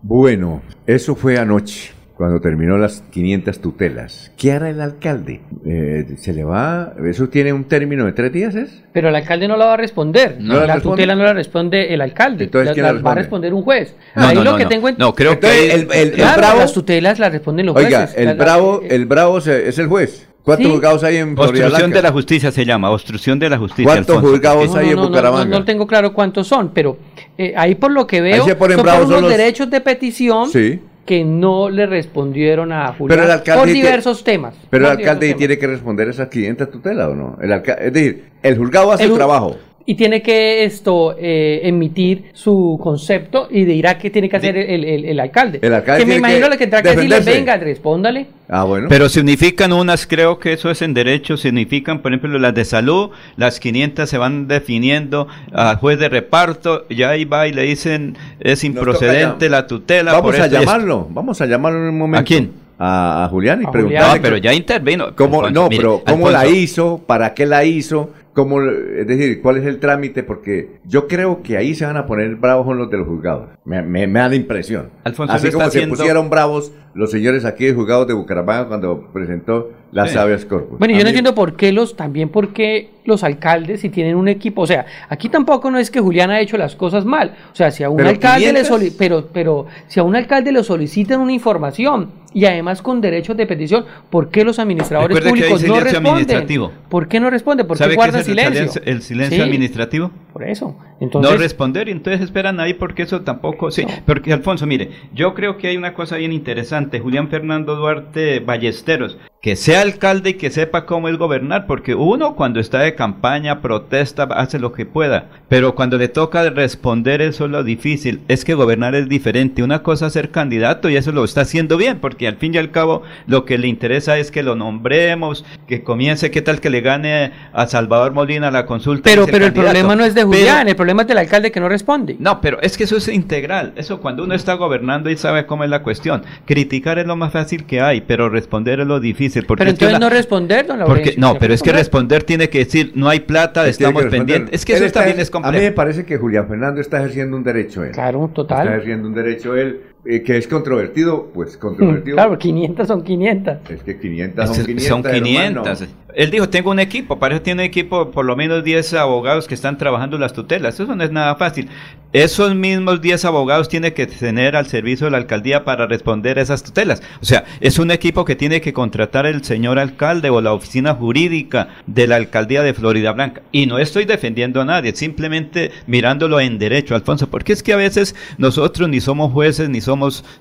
Bueno, 0.00 0.62
eso 0.86 1.14
fue 1.14 1.38
anoche, 1.38 1.92
cuando 2.24 2.40
terminó 2.40 2.78
las 2.78 3.02
500 3.10 3.58
tutelas. 3.60 4.32
¿Qué 4.38 4.52
hará 4.52 4.70
el 4.70 4.80
alcalde? 4.80 5.42
Eh, 5.66 6.06
¿Se 6.16 6.32
le 6.32 6.42
va? 6.42 6.94
¿Eso 7.06 7.28
tiene 7.28 7.52
un 7.52 7.64
término 7.64 8.06
de 8.06 8.12
tres 8.12 8.32
días, 8.32 8.54
es? 8.54 8.82
Pero 8.94 9.10
el 9.10 9.14
alcalde 9.14 9.46
no 9.46 9.58
la 9.58 9.66
va 9.66 9.74
a 9.74 9.76
responder. 9.76 10.38
¿No 10.40 10.54
la 10.54 10.66
la 10.66 10.74
responde? 10.76 10.96
tutela 11.02 11.14
no 11.16 11.22
la 11.24 11.34
responde 11.34 11.92
el 11.92 12.00
alcalde. 12.00 12.44
Entonces, 12.44 12.68
La- 12.68 12.72
¿quién 12.72 12.86
la 12.86 12.92
la 12.94 13.02
va 13.02 13.12
a 13.12 13.14
responde? 13.16 13.48
responder 13.48 13.52
un 13.54 13.62
juez. 13.62 13.94
No, 14.16 14.26
Ahí 14.26 14.34
no, 14.36 14.42
lo 14.42 14.52
no, 14.52 14.56
que 14.56 14.62
no. 14.62 14.68
tengo 14.70 14.88
en- 14.88 14.94
No, 14.96 15.14
creo 15.14 15.38
que 15.38 15.46
Entonces, 15.48 15.74
el- 15.74 15.80
el- 15.92 16.08
el 16.08 16.12
claro, 16.12 16.38
bravo- 16.40 16.60
las 16.60 16.72
tutelas 16.72 17.18
las 17.18 17.30
responden 17.30 17.66
los 17.66 17.76
Oiga, 17.76 17.98
jueces. 17.98 18.16
el 18.16 18.24
La- 18.24 18.34
la- 18.34 18.42
bravo, 18.42 18.80
el 18.88 19.04
bravo 19.04 19.40
se- 19.42 19.68
es 19.68 19.78
el 19.78 19.86
juez. 19.88 20.26
¿Cuántos 20.44 20.66
Sí. 20.66 20.72
juzgados 20.72 21.04
hay 21.04 21.16
en 21.18 21.34
Florida 21.36 21.64
Obstrucción 21.66 21.90
de 21.90 22.02
la 22.02 22.12
justicia 22.12 22.50
se 22.52 22.64
llama, 22.64 22.90
obstrucción 22.90 23.38
de 23.38 23.50
la 23.50 23.58
justicia. 23.58 23.84
¿Cuántos 23.84 24.16
Alfonso. 24.16 24.34
juzgados 24.34 24.70
No, 24.70 24.76
hay 24.78 24.86
no, 24.86 24.90
en 24.92 24.96
no, 24.96 25.02
no, 25.02 25.08
Bucaramanga? 25.08 25.44
No, 25.44 25.58
no 25.58 25.64
tengo 25.66 25.86
claro 25.86 26.12
cuántos 26.14 26.46
son, 26.48 26.70
pero 26.72 26.96
eh, 27.36 27.52
ahí 27.56 27.74
por 27.74 27.90
lo 27.92 28.06
que 28.06 28.16
Ahí 28.16 28.22
veo 28.22 28.44
se 28.46 28.54
ponen 28.54 28.76
son 28.76 28.84
por 28.84 28.92
bravos, 28.92 29.08
son 29.08 29.18
unos 29.18 29.30
los- 29.30 29.38
derechos 29.38 29.70
de 29.70 29.80
petición 29.82 30.48
Sí. 30.50 30.80
Que 31.04 31.24
no 31.24 31.68
le 31.70 31.86
respondieron 31.86 32.72
a 32.72 32.88
Julián 32.94 33.08
Pero 33.18 33.24
el 33.24 33.30
alcalde 33.30 33.58
por 33.60 33.66
tiene- 33.66 33.80
diversos 33.88 34.24
temas. 34.24 34.54
Pero 34.70 34.86
el 34.86 34.90
alcalde 34.98 35.34
tiene 35.34 35.58
que 35.58 35.66
responder 35.66 36.08
esas 36.08 36.28
500 36.28 36.70
tutelas, 36.70 37.08
¿o 37.08 37.14
no? 37.14 37.38
El 37.42 37.52
es 37.52 37.92
decir, 37.92 38.24
el 38.42 38.56
juzgado 38.58 38.92
hace 38.92 39.04
El 39.04 39.14
trabajo. 39.14 39.56
Y 39.86 39.96
tiene 39.96 40.22
que 40.22 40.64
esto 40.64 41.14
eh, 41.18 41.60
emitir 41.64 42.26
su 42.32 42.78
concepto 42.82 43.48
y 43.50 43.64
dirá 43.64 43.98
qué 43.98 44.08
tiene 44.10 44.28
que 44.28 44.36
hacer 44.36 44.56
el, 44.56 44.82
el- 44.84 45.04
el 45.04 45.20
alcalde. 45.20 45.58
El 45.62 45.74
alcalde 45.74 46.02
que 46.04 46.06
me 46.08 46.16
imagino 46.16 46.46
que 46.46 46.50
lo 46.52 46.58
que 46.58 46.66
tendrá 46.66 46.82
que 46.82 46.96
decirle, 46.96 47.20
venga, 47.20 47.56
respóndale. 47.58 48.26
Ah, 48.48 48.64
bueno. 48.64 48.86
Pero 48.88 49.08
significan 49.08 49.72
unas, 49.72 50.06
creo 50.06 50.38
que 50.38 50.52
eso 50.54 50.70
es 50.70 50.80
en 50.82 50.94
derecho, 50.94 51.36
significan, 51.36 52.00
por 52.00 52.12
ejemplo, 52.14 52.38
las 52.38 52.54
de 52.54 52.64
salud, 52.64 53.10
las 53.36 53.60
500 53.60 54.08
se 54.08 54.16
van 54.18 54.48
definiendo 54.48 55.28
al 55.52 55.76
juez 55.76 55.98
de 55.98 56.08
reparto, 56.08 56.86
ya 56.88 57.10
ahí 57.10 57.24
va 57.24 57.46
y 57.46 57.52
le 57.52 57.62
dicen 57.62 58.16
es 58.40 58.64
improcedente 58.64 59.48
la 59.50 59.66
tutela. 59.66 60.12
Vamos 60.12 60.32
por 60.32 60.40
a 60.40 60.44
esto 60.44 60.54
y 60.56 60.58
esto. 60.58 60.70
llamarlo, 60.70 61.06
vamos 61.10 61.40
a 61.40 61.46
llamarlo 61.46 61.78
en 61.80 61.88
un 61.88 61.98
momento. 61.98 62.20
¿A 62.20 62.24
quién? 62.24 62.63
A, 62.78 63.24
a 63.24 63.28
Julián 63.28 63.62
y 63.62 63.66
A 63.66 63.70
preguntarle. 63.70 64.00
Julián. 64.08 64.16
No, 64.16 64.22
pero 64.22 64.36
ya 64.38 64.52
intervino. 64.52 65.14
¿Cómo, 65.16 65.40
Alfonso, 65.44 65.60
no, 65.62 65.68
mire, 65.68 65.80
pero 65.82 66.02
¿cómo 66.06 66.30
la 66.30 66.46
hizo? 66.46 67.00
¿Para 67.06 67.34
qué 67.34 67.46
la 67.46 67.64
hizo? 67.64 68.10
¿Cómo, 68.32 68.60
es 68.60 69.06
decir, 69.06 69.40
¿cuál 69.40 69.58
es 69.58 69.64
el 69.66 69.78
trámite? 69.78 70.24
Porque 70.24 70.78
yo 70.84 71.06
creo 71.06 71.40
que 71.42 71.56
ahí 71.56 71.72
se 71.76 71.86
van 71.86 71.96
a 71.96 72.04
poner 72.06 72.34
bravos 72.34 72.66
con 72.66 72.76
los 72.76 72.90
de 72.90 72.98
los 72.98 73.06
juzgados. 73.06 73.48
Me, 73.64 73.80
me- 73.82 74.08
me 74.08 74.18
da 74.18 74.28
la 74.28 74.34
impresión. 74.34 74.90
Alfonso, 75.04 75.32
Así 75.34 75.50
como 75.52 75.62
está 75.62 75.70
se 75.70 75.78
haciendo- 75.78 75.96
pusieron 75.96 76.30
bravos 76.30 76.72
los 76.94 77.12
señores 77.12 77.44
aquí 77.44 77.64
de 77.66 77.74
juzgados 77.74 78.08
de 78.08 78.14
Bucaramanga 78.14 78.66
cuando 78.66 79.08
presentó 79.12 79.70
las 79.94 80.10
Sí. 80.10 80.18
habeas 80.18 80.44
corpus. 80.44 80.78
Bueno, 80.78 80.92
A 80.94 80.98
yo 80.98 81.04
no 81.04 81.06
mí- 81.06 81.10
entiendo 81.10 81.34
por 81.34 81.56
qué 81.56 81.72
los, 81.72 81.96
también 81.96 82.28
por 82.28 82.52
qué 82.52 82.90
los 83.06 83.22
alcaldes 83.24 83.80
si 83.80 83.90
tienen 83.90 84.16
un 84.16 84.28
equipo, 84.28 84.62
o 84.62 84.66
sea, 84.66 84.86
aquí 85.08 85.28
tampoco 85.28 85.70
no 85.70 85.78
es 85.78 85.90
que 85.90 86.00
Julián 86.00 86.30
ha 86.30 86.40
hecho 86.40 86.56
las 86.58 86.74
cosas 86.74 87.04
mal, 87.04 87.34
o 87.52 87.54
sea, 87.54 87.70
si 87.70 87.82
a 87.84 87.90
un 87.90 87.98
Pero 87.98 88.08
alcalde 88.08 88.40
le 88.52 88.60
500. 88.62 88.66
soli- 88.68 88.92
pero, 88.98 89.28
pero 89.32 89.66
si 89.86 90.00
a 90.00 90.02
un 90.02 90.16
alcalde 90.16 90.52
le 90.52 90.62
solicitan 90.64 91.20
una 91.20 91.32
información 91.32 92.10
y 92.32 92.46
además 92.46 92.82
con 92.82 93.00
derechos 93.00 93.36
de 93.36 93.46
petición, 93.46 93.84
¿por 94.10 94.30
qué 94.30 94.42
los 94.42 94.58
administradores 94.58 95.16
Recuerde 95.18 95.38
que 95.38 95.44
hay 95.44 95.50
públicos 95.52 95.60
no 95.62 95.74
silencio 95.76 95.84
responden? 95.84 96.12
administrativo. 96.14 96.72
¿Por 96.88 97.08
qué 97.08 97.20
no 97.20 97.30
responden? 97.30 97.66
¿Por 97.66 97.76
qué 97.76 97.84
¿Sabe 97.84 97.90
qué 97.92 97.96
guardan 97.96 98.24
silencio? 98.24 98.52
silencio- 98.54 98.82
el 98.84 99.02
silencio 99.02 99.36
Sí, 99.36 99.42
administrativo? 99.42 100.10
Por 100.32 100.42
eso. 100.48 100.74
Entonces, 101.00 101.32
no 101.32 101.36
responder 101.38 101.88
y 101.88 101.92
entonces 101.92 102.22
esperan 102.22 102.60
ahí 102.60 102.74
porque 102.74 103.02
eso 103.02 103.22
tampoco 103.22 103.70
sí 103.70 103.84
porque 104.06 104.32
Alfonso 104.32 104.66
mire 104.66 104.90
yo 105.12 105.34
creo 105.34 105.58
que 105.58 105.68
hay 105.68 105.76
una 105.76 105.94
cosa 105.94 106.16
bien 106.16 106.32
interesante 106.32 107.00
Julián 107.00 107.28
Fernando 107.28 107.74
Duarte 107.74 108.40
Ballesteros 108.40 109.18
que 109.42 109.56
sea 109.56 109.82
alcalde 109.82 110.30
y 110.30 110.34
que 110.34 110.50
sepa 110.50 110.86
cómo 110.86 111.08
es 111.08 111.18
gobernar 111.18 111.66
porque 111.66 111.94
uno 111.94 112.34
cuando 112.36 112.60
está 112.60 112.78
de 112.80 112.94
campaña 112.94 113.60
protesta 113.60 114.22
hace 114.24 114.58
lo 114.58 114.72
que 114.72 114.86
pueda 114.86 115.30
pero 115.48 115.74
cuando 115.74 115.98
le 115.98 116.08
toca 116.08 116.48
responder 116.50 117.20
eso 117.20 117.46
es 117.46 117.50
lo 117.50 117.64
difícil 117.64 118.20
es 118.28 118.44
que 118.44 118.54
gobernar 118.54 118.94
es 118.94 119.08
diferente 119.08 119.62
una 119.62 119.82
cosa 119.82 120.06
es 120.06 120.12
ser 120.12 120.30
candidato 120.30 120.88
y 120.88 120.96
eso 120.96 121.10
lo 121.12 121.24
está 121.24 121.40
haciendo 121.42 121.76
bien 121.76 121.98
porque 121.98 122.28
al 122.28 122.36
fin 122.36 122.54
y 122.54 122.58
al 122.58 122.70
cabo 122.70 123.02
lo 123.26 123.44
que 123.44 123.58
le 123.58 123.66
interesa 123.66 124.16
es 124.18 124.30
que 124.30 124.42
lo 124.44 124.54
nombremos 124.54 125.44
que 125.66 125.82
comience 125.82 126.30
qué 126.30 126.40
tal 126.40 126.60
que 126.60 126.70
le 126.70 126.80
gane 126.80 127.32
a 127.52 127.66
Salvador 127.66 128.12
Molina 128.12 128.50
la 128.52 128.64
consulta 128.64 129.10
pero, 129.10 129.26
pero 129.26 129.46
el 129.46 129.52
problema 129.52 129.96
no 129.96 130.04
es 130.04 130.14
de 130.14 130.20
Pero- 130.22 130.28
Julián, 130.34 130.68
el 130.68 130.76
problema 130.84 131.02
es 131.02 131.08
del 131.08 131.18
alcalde 131.18 131.50
que 131.50 131.60
no 131.60 131.68
responde. 131.68 132.16
no, 132.18 132.40
pero 132.40 132.60
es 132.60 132.76
que 132.76 132.84
eso 132.84 132.96
es 132.98 133.08
integral. 133.08 133.72
Eso 133.76 134.00
cuando 134.00 134.22
uno 134.24 134.34
está 134.34 134.54
gobernando 134.54 135.08
y 135.10 135.16
sabe 135.16 135.46
cómo 135.46 135.64
es 135.64 135.70
la 135.70 135.82
cuestión. 135.82 136.22
Criticar 136.44 136.98
es 136.98 137.06
lo 137.06 137.16
más 137.16 137.32
fácil 137.32 137.64
que 137.64 137.80
hay, 137.80 138.02
pero 138.02 138.28
responder 138.28 138.80
es 138.80 138.86
lo 138.86 139.00
difícil. 139.00 139.46
Porque 139.46 139.60
Pero 139.62 139.70
es 139.70 139.78
que 139.78 139.84
entonces 139.86 139.98
una- 139.98 140.10
no 140.10 140.14
responder, 140.14 140.66
don 140.66 140.78
porque, 140.84 141.14
no, 141.16 141.28
tiene 141.28 141.40
pero 141.40 141.54
es 141.54 141.62
que 141.62 141.72
responder. 141.72 142.22
tiene 142.24 142.48
que 142.50 142.58
decir, 142.58 142.92
no 142.94 143.08
hay 143.08 143.20
plata, 143.20 143.66
estamos 143.66 144.04
pendientes. 144.06 144.52
Es 144.52 144.64
que 144.66 144.72
Él 144.72 144.76
eso 144.78 144.86
está- 144.86 145.00
también 145.00 145.20
es 145.20 145.28
A 145.34 145.38
mí 145.38 145.42
me 145.42 145.50
complejo. 145.50 145.74
parece 145.74 146.04
que 146.04 146.16
Julián 146.18 146.46
Fernando 146.48 146.80
está 146.80 146.98
ejerciendo 146.98 147.36
un 147.36 147.44
derecho 147.44 147.82
él. 147.82 147.92
Claro, 147.92 148.24
Está 148.24 148.34
total. 148.34 148.68
ejerciendo 148.68 149.08
un 149.08 149.14
derecho 149.14 149.56
él, 149.56 149.80
que 150.04 150.36
es 150.36 150.46
controvertido, 150.46 151.30
pues 151.32 151.56
controvertido. 151.56 152.16
Claro, 152.16 152.38
500 152.38 152.86
son 152.86 153.02
500. 153.02 153.56
Es 153.70 153.82
que 153.82 153.98
500 153.98 154.50
Es- 154.50 154.56
son 154.56 154.66
500. 154.66 154.86
son 154.88 155.02
500. 155.02 155.80
hermano. 155.80 156.04
Él 156.14 156.30
dijo, 156.30 156.48
tengo 156.48 156.70
un 156.70 156.78
equipo, 156.78 157.18
para 157.18 157.34
eso 157.34 157.42
tiene 157.42 157.64
equipo, 157.64 158.12
por 158.12 158.24
lo 158.24 158.36
menos 158.36 158.62
10 158.62 158.94
abogados 158.94 159.48
que 159.48 159.54
están 159.54 159.78
trabajando 159.78 160.16
las 160.16 160.32
tutelas. 160.32 160.74
Eso 160.78 160.94
no 160.94 161.02
es 161.02 161.10
nada 161.10 161.34
fácil. 161.34 161.68
Esos 162.12 162.54
mismos 162.54 163.00
10 163.00 163.24
abogados 163.24 163.68
tiene 163.68 163.94
que 163.94 164.06
tener 164.06 164.54
al 164.54 164.66
servicio 164.66 165.06
de 165.06 165.10
la 165.10 165.16
alcaldía 165.16 165.64
para 165.64 165.88
responder 165.88 166.38
a 166.38 166.42
esas 166.42 166.62
tutelas. 166.62 167.02
O 167.20 167.24
sea, 167.24 167.42
es 167.60 167.80
un 167.80 167.90
equipo 167.90 168.24
que 168.24 168.36
tiene 168.36 168.60
que 168.60 168.72
contratar 168.72 169.26
el 169.26 169.42
señor 169.42 169.80
alcalde 169.80 170.30
o 170.30 170.40
la 170.40 170.52
oficina 170.52 170.94
jurídica 170.94 171.70
de 171.88 172.06
la 172.06 172.14
alcaldía 172.14 172.62
de 172.62 172.74
Florida 172.74 173.10
Blanca. 173.10 173.42
Y 173.50 173.66
no 173.66 173.78
estoy 173.78 174.04
defendiendo 174.04 174.60
a 174.60 174.64
nadie, 174.64 174.94
simplemente 174.94 175.72
mirándolo 175.88 176.38
en 176.38 176.60
derecho, 176.60 176.94
Alfonso, 176.94 177.28
porque 177.28 177.52
es 177.52 177.64
que 177.64 177.72
a 177.72 177.76
veces 177.76 178.14
nosotros 178.38 178.88
ni 178.88 179.00
somos 179.00 179.32
jueces 179.32 179.68
ni 179.68 179.80
somos 179.80 179.93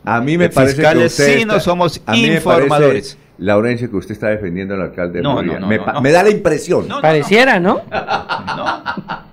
A 0.03 0.21
mí 0.21 0.37
me 0.37 0.49
parece 0.49 0.75
que 0.75 0.81
fiscales, 0.81 1.11
usted 1.19 1.39
sí, 1.39 1.45
no 1.45 1.59
somos 1.59 2.01
a 2.05 2.11
mí 2.13 2.27
me 2.27 2.35
informadores. 2.35 3.15
parece, 3.15 3.17
Laurencio, 3.39 3.89
que 3.89 3.97
usted 3.97 4.11
está 4.13 4.27
defendiendo 4.29 4.75
al 4.75 4.81
alcalde 4.81 5.19
de 5.19 5.23
No, 5.23 5.41
no, 5.41 5.59
no, 5.59 5.67
me, 5.67 5.77
no, 5.77 6.01
no. 6.01 6.11
da 6.11 6.23
la 6.23 6.29
impresión. 6.29 6.87
Pareciera, 7.01 7.59
¿no? 7.59 7.81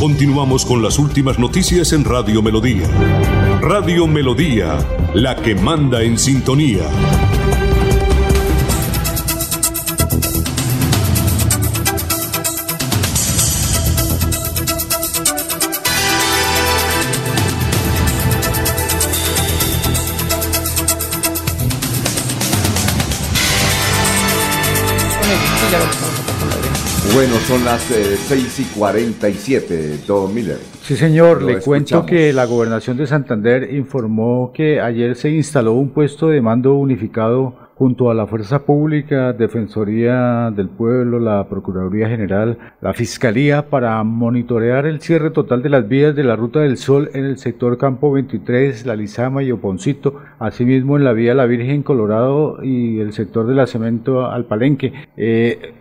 Continuamos 0.00 0.64
con 0.64 0.82
las 0.82 0.98
últimas 0.98 1.38
noticias 1.38 1.92
en 1.92 2.04
Radio 2.04 2.42
Melodía. 2.42 2.88
Radio 3.60 4.06
Melodía, 4.06 4.78
la 5.14 5.36
que 5.36 5.54
manda 5.54 6.02
en 6.02 6.18
sintonía. 6.18 6.80
Bueno, 27.14 27.34
son 27.46 27.64
las 27.64 27.90
eh, 27.90 28.16
6 28.16 28.60
y 28.60 28.64
47, 28.78 29.98
Don 30.06 30.32
Miller. 30.34 30.58
Sí, 30.82 30.96
señor, 30.96 31.42
Lo 31.42 31.48
le 31.48 31.60
cuento 31.60 32.04
que 32.04 32.32
la 32.32 32.44
gobernación 32.44 32.96
de 32.96 33.06
Santander 33.06 33.74
informó 33.74 34.52
que 34.54 34.80
ayer 34.80 35.16
se 35.16 35.30
instaló 35.30 35.72
un 35.72 35.90
puesto 35.90 36.28
de 36.28 36.40
mando 36.40 36.74
unificado 36.74 37.67
junto 37.78 38.10
a 38.10 38.14
la 38.14 38.26
Fuerza 38.26 38.64
Pública, 38.64 39.32
Defensoría 39.32 40.50
del 40.50 40.68
Pueblo, 40.68 41.20
la 41.20 41.48
Procuraduría 41.48 42.08
General, 42.08 42.58
la 42.80 42.92
Fiscalía, 42.92 43.70
para 43.70 44.02
monitorear 44.02 44.84
el 44.84 45.00
cierre 45.00 45.30
total 45.30 45.62
de 45.62 45.68
las 45.68 45.86
vías 45.86 46.16
de 46.16 46.24
la 46.24 46.34
Ruta 46.34 46.58
del 46.58 46.76
Sol 46.76 47.08
en 47.14 47.24
el 47.24 47.38
sector 47.38 47.78
Campo 47.78 48.10
23, 48.10 48.84
La 48.84 48.96
Lizama 48.96 49.44
y 49.44 49.52
Oponcito, 49.52 50.20
asimismo 50.40 50.96
en 50.96 51.04
la 51.04 51.12
vía 51.12 51.34
La 51.34 51.46
Virgen 51.46 51.84
Colorado 51.84 52.64
y 52.64 52.98
el 52.98 53.12
sector 53.12 53.46
de 53.46 53.54
la 53.54 53.68
Cemento 53.68 54.26
al 54.26 54.46
Palenque. 54.46 54.92
Eh, 55.16 55.74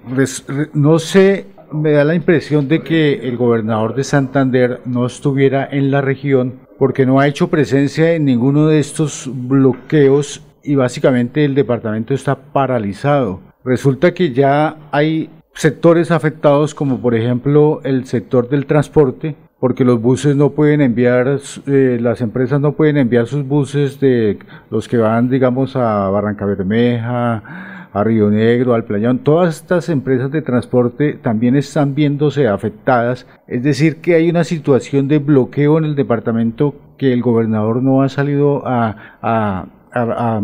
no 0.74 1.00
sé 1.00 1.48
me 1.72 1.92
da 1.92 2.04
la 2.04 2.16
impresión 2.16 2.68
de 2.68 2.82
que 2.82 3.28
el 3.28 3.38
gobernador 3.38 3.96
de 3.96 4.04
Santander 4.04 4.82
no 4.86 5.06
estuviera 5.06 5.68
en 5.70 5.92
la 5.92 6.02
región 6.02 6.68
porque 6.78 7.06
no 7.06 7.20
ha 7.20 7.28
hecho 7.28 7.50
presencia 7.50 8.14
en 8.14 8.26
ninguno 8.26 8.68
de 8.68 8.80
estos 8.80 9.30
bloqueos 9.34 10.47
y 10.68 10.76
básicamente 10.76 11.46
el 11.46 11.56
departamento 11.56 12.14
está 12.14 12.36
paralizado. 12.36 13.40
Resulta 13.64 14.14
que 14.14 14.34
ya 14.34 14.78
hay 14.92 15.30
sectores 15.54 16.12
afectados 16.12 16.76
como 16.76 17.00
por 17.00 17.16
ejemplo 17.16 17.82
el 17.84 18.06
sector 18.06 18.50
del 18.50 18.66
transporte 18.66 19.36
porque 19.60 19.84
los 19.84 20.00
buses 20.00 20.36
no 20.36 20.52
pueden 20.52 20.82
enviar, 20.82 21.40
eh, 21.66 21.98
las 22.00 22.22
empresas 22.22 22.62
no 22.62 22.74
pueden 22.74 22.98
enviar 22.98 23.26
sus 23.26 23.48
buses 23.48 24.00
de 24.00 24.38
los 24.70 24.88
que 24.88 24.98
van 24.98 25.30
digamos 25.30 25.76
a 25.76 26.10
Barranca 26.10 26.46
Bermeja, 26.46 27.88
a 27.92 28.04
Río 28.04 28.30
Negro, 28.30 28.76
al 28.76 28.84
Playón, 28.84 29.20
todas 29.20 29.56
estas 29.56 29.90
empresas 29.90 30.30
de 30.32 30.44
transporte 30.44 31.14
también 31.14 31.56
están 31.56 31.96
viéndose 31.96 32.48
afectadas. 32.48 33.26
Es 33.48 33.64
decir, 33.64 33.98
que 33.98 34.14
hay 34.14 34.30
una 34.30 34.44
situación 34.44 35.08
de 35.08 35.18
bloqueo 35.18 35.80
en 35.80 35.86
el 35.86 35.96
departamento 35.96 36.76
que 36.98 37.14
el 37.14 37.22
gobernador 37.22 37.82
no 37.82 38.04
ha 38.04 38.10
salido 38.10 38.68
a, 38.68 39.18
a 39.22 39.66
a, 40.04 40.38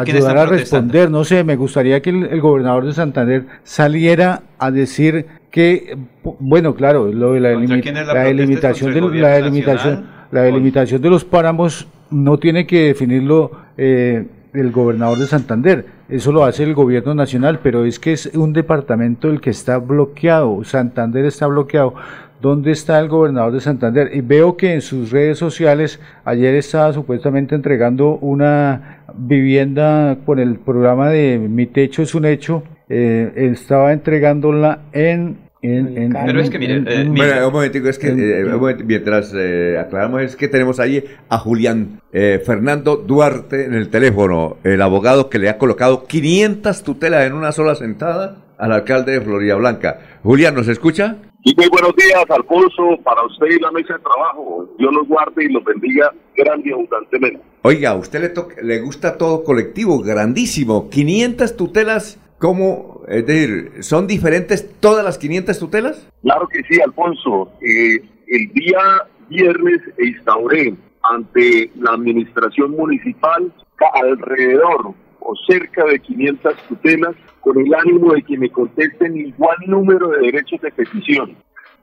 ayudar 0.00 0.38
a 0.38 0.46
responder. 0.46 1.10
No 1.10 1.24
sé, 1.24 1.44
me 1.44 1.56
gustaría 1.56 2.00
que 2.00 2.10
el, 2.10 2.40
gobernador 2.40 2.86
de 2.86 2.92
Santander 2.92 3.46
saliera 3.62 4.42
a 4.58 4.70
decir 4.70 5.26
que, 5.50 5.96
bueno, 6.38 6.74
claro, 6.74 7.12
lo 7.12 7.32
de 7.32 7.40
la, 7.40 7.50
la, 7.50 8.24
delimitación 8.24 8.94
de 8.94 9.00
la 9.20 9.28
delimitación, 9.30 10.06
la 10.30 10.42
delimitación 10.42 11.02
de 11.02 11.10
los 11.10 11.24
páramos 11.24 11.88
no 12.10 12.38
tiene 12.38 12.66
que 12.66 12.86
definirlo 12.86 13.52
eh, 13.76 14.26
el 14.52 14.72
gobernador 14.72 15.18
de 15.18 15.26
Santander, 15.26 15.86
eso 16.08 16.32
lo 16.32 16.44
hace 16.44 16.64
el 16.64 16.74
gobierno 16.74 17.14
nacional, 17.14 17.60
pero 17.62 17.84
es 17.84 18.00
que 18.00 18.12
es 18.12 18.26
un 18.34 18.52
departamento 18.52 19.28
el 19.28 19.40
que 19.40 19.50
está 19.50 19.78
bloqueado, 19.78 20.64
Santander 20.64 21.24
está 21.24 21.46
bloqueado. 21.46 21.94
¿Dónde 22.40 22.72
está 22.72 22.98
el 22.98 23.08
gobernador 23.08 23.52
de 23.52 23.60
Santander? 23.60 24.10
Y 24.14 24.20
veo 24.20 24.56
que 24.56 24.72
en 24.72 24.80
sus 24.80 25.10
redes 25.10 25.38
sociales 25.38 26.00
ayer 26.24 26.54
estaba 26.54 26.92
supuestamente 26.92 27.54
entregando 27.54 28.16
una 28.16 29.02
vivienda 29.14 30.18
con 30.24 30.38
el 30.38 30.58
programa 30.58 31.10
de 31.10 31.38
Mi 31.38 31.66
Techo 31.66 32.02
es 32.02 32.14
un 32.14 32.24
Hecho. 32.24 32.62
Eh, 32.88 33.32
estaba 33.52 33.92
entregándola 33.92 34.80
en 34.92 35.50
pero 35.62 36.40
es 36.40 36.48
que 36.48 36.58
mire, 36.58 36.82
eh, 36.86 37.04
bueno, 37.06 37.46
un 37.48 37.52
momentico, 37.52 37.88
es 37.88 37.98
que 37.98 38.08
eh, 38.08 38.76
mientras 38.84 39.34
eh, 39.36 39.76
aclaramos, 39.78 40.22
es 40.22 40.36
que 40.36 40.48
tenemos 40.48 40.80
ahí 40.80 41.04
a 41.28 41.38
Julián 41.38 42.00
Fernando 42.12 42.96
Duarte 42.96 43.66
en 43.66 43.74
el 43.74 43.88
teléfono, 43.88 44.56
el 44.64 44.80
abogado 44.80 45.28
que 45.28 45.38
le 45.38 45.50
ha 45.50 45.58
colocado 45.58 46.06
500 46.06 46.82
tutelas 46.82 47.26
en 47.26 47.34
una 47.34 47.52
sola 47.52 47.74
sentada 47.74 48.38
al 48.58 48.72
alcalde 48.72 49.12
de 49.12 49.20
Florida 49.20 49.54
Blanca. 49.56 49.98
Julián, 50.22 50.54
¿nos 50.54 50.68
escucha? 50.68 51.16
Y 51.42 51.54
muy 51.56 51.68
buenos 51.68 51.94
días, 51.96 52.24
Alfonso, 52.28 52.98
para 53.02 53.24
usted 53.24 53.46
y 53.46 53.58
la 53.58 53.70
mesa 53.70 53.94
de 53.94 54.00
trabajo. 54.00 54.68
Dios 54.78 54.92
los 54.92 55.08
guarde 55.08 55.44
y 55.44 55.48
los 55.48 55.64
bendiga 55.64 56.12
grande 56.36 56.68
y 56.68 56.72
abundantemente. 56.72 57.40
Oiga, 57.62 57.90
a 57.90 57.94
usted 57.96 58.20
le, 58.20 58.62
le 58.62 58.80
gusta 58.80 59.16
todo 59.16 59.42
colectivo, 59.42 60.00
grandísimo. 60.00 60.90
500 60.90 61.56
tutelas 61.56 62.18
¿Cómo, 62.40 63.02
es 63.06 63.26
decir, 63.26 63.82
son 63.82 64.06
diferentes 64.06 64.80
todas 64.80 65.04
las 65.04 65.18
500 65.18 65.58
tutelas? 65.58 66.08
Claro 66.22 66.48
que 66.48 66.62
sí, 66.62 66.80
Alfonso. 66.80 67.52
Eh, 67.60 68.02
el 68.28 68.52
día 68.54 68.80
viernes 69.28 69.82
instauré 69.98 70.72
ante 71.02 71.70
la 71.76 71.90
administración 71.92 72.70
municipal 72.70 73.52
alrededor 73.92 74.94
o 75.20 75.36
cerca 75.46 75.84
de 75.84 76.00
500 76.00 76.54
tutelas 76.66 77.14
con 77.40 77.58
el 77.58 77.74
ánimo 77.74 78.12
de 78.12 78.22
que 78.22 78.38
me 78.38 78.50
contesten 78.50 79.16
igual 79.16 79.56
número 79.66 80.08
de 80.08 80.26
derechos 80.26 80.60
de 80.60 80.70
petición. 80.70 81.36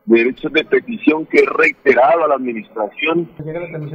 Derechos 0.05 0.53
de 0.53 0.63
petición 0.63 1.25
que 1.25 1.39
he 1.39 1.45
reiterado 1.45 2.23
a 2.23 2.27
la 2.29 2.35
administración 2.35 3.29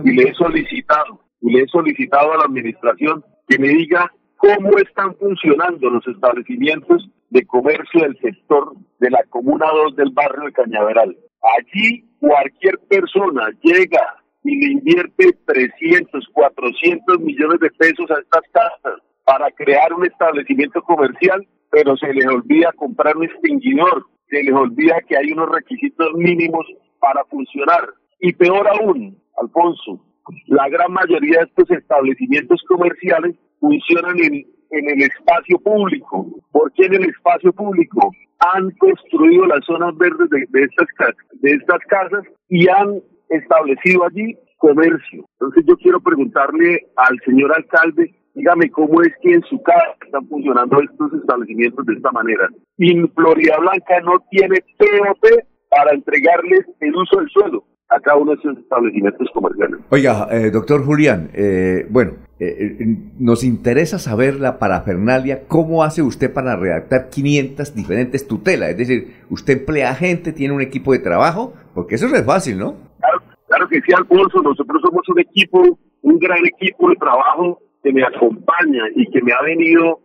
y 0.05 0.13
le 0.13 0.25
he 0.25 0.35
solicitado, 0.35 1.21
y 1.41 1.53
le 1.53 1.63
he 1.63 1.67
solicitado 1.69 2.33
a 2.33 2.39
la 2.39 2.45
administración 2.45 3.25
que 3.49 3.59
me 3.59 3.69
diga 3.69 4.13
cómo 4.37 4.77
están 4.79 5.15
funcionando 5.17 5.89
los 5.89 6.07
establecimientos 6.07 7.09
de 7.31 7.47
comercio 7.47 8.03
del 8.03 8.19
sector 8.19 8.75
de 8.99 9.11
la 9.11 9.23
Comuna 9.31 9.67
2 9.73 9.97
del 9.97 10.11
barrio 10.11 10.45
de 10.47 10.53
Cañaveral. 10.53 11.17
Allí 11.59 12.05
cualquier 12.21 12.79
persona 12.89 13.49
llega 13.63 14.17
y 14.45 14.57
le 14.57 14.73
invierte 14.73 15.33
300, 15.47 16.29
400 16.33 17.21
millones 17.21 17.61
de 17.61 17.71
pesos 17.71 18.11
a 18.11 18.21
estas 18.21 18.43
casas 18.53 19.01
para 19.25 19.51
crear 19.51 19.93
un 19.93 20.07
establecimiento 20.07 20.83
comercial, 20.83 21.47
pero 21.71 21.97
se 21.97 22.13
les 22.13 22.27
olvida 22.27 22.73
comprar 22.77 23.17
un 23.17 23.25
extinguidor, 23.25 24.07
se 24.29 24.43
les 24.43 24.55
olvida 24.55 25.01
que 25.09 25.17
hay 25.17 25.33
unos 25.33 25.51
requisitos 25.51 26.13
mínimos 26.15 26.67
para 27.01 27.25
funcionar. 27.25 27.89
Y 28.21 28.33
peor 28.33 28.69
aún, 28.69 29.19
Alfonso, 29.41 30.05
la 30.47 30.69
gran 30.69 30.93
mayoría 30.93 31.39
de 31.39 31.45
estos 31.47 31.71
establecimientos 31.71 32.63
comerciales 32.69 33.37
funcionan 33.61 34.19
en, 34.19 34.47
en 34.71 34.91
el 34.91 35.03
espacio 35.03 35.59
público. 35.59 36.27
¿Por 36.51 36.73
qué 36.73 36.87
en 36.87 36.95
el 36.95 37.11
espacio 37.11 37.53
público? 37.53 38.13
Han 38.55 38.71
construido 38.73 39.47
las 39.47 39.65
zonas 39.65 39.97
verdes 39.97 40.29
de, 40.31 40.45
de, 40.49 40.65
estas, 40.65 41.15
de 41.41 41.53
estas 41.53 41.79
casas 41.89 42.25
y 42.49 42.69
han 42.69 43.01
establecido 43.29 44.05
allí 44.05 44.37
comercio. 44.59 45.25
Entonces 45.41 45.65
yo 45.67 45.77
quiero 45.77 46.01
preguntarle 46.01 46.87
al 46.97 47.19
señor 47.25 47.53
alcalde, 47.55 48.15
dígame 48.35 48.71
cómo 48.71 49.03
es 49.03 49.13
que 49.23 49.35
en 49.35 49.43
su 49.43 49.63
casa 49.63 49.97
están 50.05 50.27
funcionando 50.29 50.81
estos 50.81 51.13
establecimientos 51.15 51.85
de 51.87 51.95
esta 51.95 52.11
manera. 52.13 52.49
Y 52.79 52.95
Florida 53.15 53.57
Blanca 53.59 54.01
no 54.05 54.19
tiene 54.31 54.63
POP 54.79 55.25
para 55.71 55.95
entregarles 55.95 56.67
el 56.81 56.95
uso 56.95 57.19
del 57.19 57.29
suelo 57.31 57.65
a 57.89 58.01
cada 58.01 58.17
uno 58.17 58.33
de 58.33 58.39
esos 58.39 58.59
establecimientos 58.59 59.29
comerciales. 59.35 59.81
Oiga, 59.91 60.27
eh, 60.31 60.51
doctor 60.51 60.85
Julián, 60.85 61.31
eh, 61.35 61.87
bueno, 61.91 62.13
eh, 62.41 62.79
nos 63.19 63.45
interesa 63.45 63.99
saber 63.99 64.41
la 64.41 64.59
parafernalia, 64.59 65.47
cómo 65.47 65.85
hace 65.85 66.03
usted 66.03 66.33
para 66.33 66.57
redactar 66.57 67.11
500 67.11 67.75
diferentes 67.75 68.27
tutelas, 68.27 68.71
es 68.71 68.79
decir, 68.79 69.15
usted 69.29 69.59
emplea 69.59 69.95
gente, 69.95 70.33
tiene 70.33 70.55
un 70.55 70.63
equipo 70.63 70.93
de 70.93 71.01
trabajo, 71.01 71.53
porque 71.75 71.97
eso 71.97 72.09
no 72.09 72.17
es 72.17 72.25
fácil, 72.25 72.59
¿no? 72.59 72.77
Claro, 72.99 73.23
claro 73.47 73.69
que 73.69 73.81
sí, 73.83 73.93
Alfonso, 73.95 74.41
nosotros 74.43 74.81
somos 74.83 75.07
un 75.09 75.21
equipo, 75.21 75.79
un 76.01 76.19
gran 76.19 76.45
equipo 76.47 76.89
de 76.89 76.97
trabajo 76.97 77.61
que 77.83 77.93
me 77.93 78.05
acompaña 78.05 78.85
y 78.95 79.07
que 79.11 79.23
me 79.23 79.33
ha 79.33 79.43
venido 79.43 80.01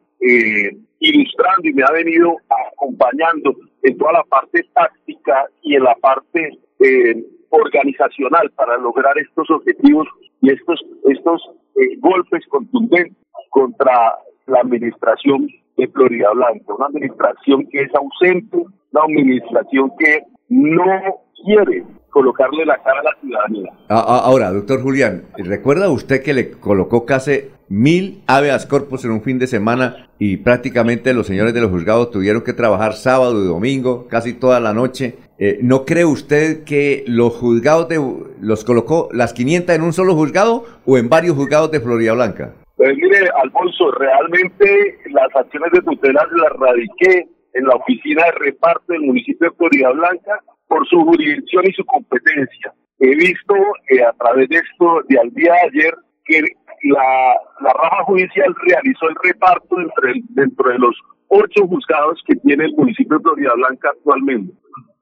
ilustrando 0.99 1.69
y 1.69 1.73
me 1.73 1.83
ha 1.83 1.91
venido 1.91 2.37
acompañando 2.73 3.55
en 3.83 3.97
toda 3.97 4.13
la 4.13 4.23
parte 4.23 4.63
táctica 4.73 5.47
y 5.61 5.75
en 5.75 5.83
la 5.83 5.95
parte 5.95 6.57
eh, 6.79 7.23
organizacional 7.49 8.51
para 8.55 8.77
lograr 8.77 9.17
estos 9.17 9.49
objetivos 9.49 10.07
y 10.41 10.51
estos, 10.51 10.83
estos 11.09 11.41
eh, 11.75 11.97
golpes 11.99 12.45
contundentes 12.47 13.15
contra 13.49 14.17
la 14.47 14.59
administración 14.59 15.47
de 15.77 15.87
Florida 15.89 16.31
Blanca, 16.31 16.73
una 16.73 16.87
administración 16.87 17.67
que 17.69 17.81
es 17.81 17.91
ausente, 17.95 18.57
una 18.57 19.03
administración 19.03 19.91
que 19.99 20.23
no 20.49 21.19
quiere 21.43 21.83
colocarle 22.09 22.65
la 22.65 22.81
cara 22.81 22.99
a 22.99 23.03
la 23.03 23.15
ciudadanía. 23.21 23.71
Ahora, 23.89 24.51
doctor 24.51 24.81
Julián, 24.81 25.25
¿recuerda 25.37 25.89
usted 25.89 26.23
que 26.23 26.33
le 26.33 26.51
colocó 26.51 27.05
casi 27.05 27.51
mil 27.69 28.23
habeas 28.27 28.65
corpus 28.65 29.05
en 29.05 29.11
un 29.11 29.21
fin 29.21 29.39
de 29.39 29.45
semana 29.45 30.09
y 30.17 30.37
prácticamente 30.37 31.13
los 31.13 31.27
señores 31.27 31.53
de 31.53 31.61
los 31.61 31.69
juzgados 31.69 32.11
tuvieron 32.11 32.43
que 32.43 32.53
trabajar 32.53 32.93
sábado 32.93 33.43
y 33.43 33.47
domingo, 33.47 34.07
casi 34.07 34.33
toda 34.33 34.59
la 34.59 34.73
noche? 34.73 35.17
Eh, 35.37 35.59
¿No 35.61 35.85
cree 35.85 36.05
usted 36.05 36.63
que 36.63 37.03
los 37.07 37.35
juzgados 37.35 37.87
de, 37.89 38.01
los 38.41 38.63
colocó 38.63 39.09
las 39.11 39.33
500 39.33 39.75
en 39.75 39.81
un 39.83 39.93
solo 39.93 40.15
juzgado 40.15 40.65
o 40.85 40.97
en 40.97 41.09
varios 41.09 41.35
juzgados 41.35 41.69
de 41.71 41.79
Florida 41.79 42.13
Blanca? 42.13 42.53
Pues 42.77 42.95
mire, 42.95 43.29
Alfonso, 43.43 43.91
realmente 43.91 44.97
las 45.11 45.35
acciones 45.35 45.71
de 45.71 45.81
tutela 45.81 46.25
las 46.35 46.59
radiqué 46.59 47.27
en 47.57 47.65
la 47.65 47.75
oficina 47.75 48.25
de 48.25 48.31
reparto 48.33 48.93
del 48.93 49.01
municipio 49.01 49.49
de 49.49 49.55
Florida 49.55 49.91
Blanca 49.91 50.39
por 50.67 50.87
su 50.87 51.01
jurisdicción 51.01 51.63
y 51.67 51.73
su 51.73 51.85
competencia. 51.85 52.73
He 52.99 53.15
visto 53.15 53.55
eh, 53.89 54.03
a 54.03 54.13
través 54.13 54.49
de 54.49 54.57
esto, 54.57 55.01
de 55.07 55.19
al 55.19 55.29
día 55.33 55.53
de 55.53 55.59
ayer, 55.59 55.95
que 56.25 56.41
la, 56.83 57.35
la 57.61 57.73
rama 57.73 58.03
judicial 58.05 58.53
realizó 58.65 59.09
el 59.09 59.15
reparto 59.23 59.79
entre, 59.79 60.21
dentro 60.29 60.69
de 60.69 60.77
los 60.77 60.95
ocho 61.29 61.67
juzgados 61.67 62.21
que 62.25 62.35
tiene 62.37 62.65
el 62.65 62.73
municipio 62.75 63.17
de 63.17 63.23
Florida 63.23 63.53
Blanca 63.55 63.89
actualmente. 63.89 64.53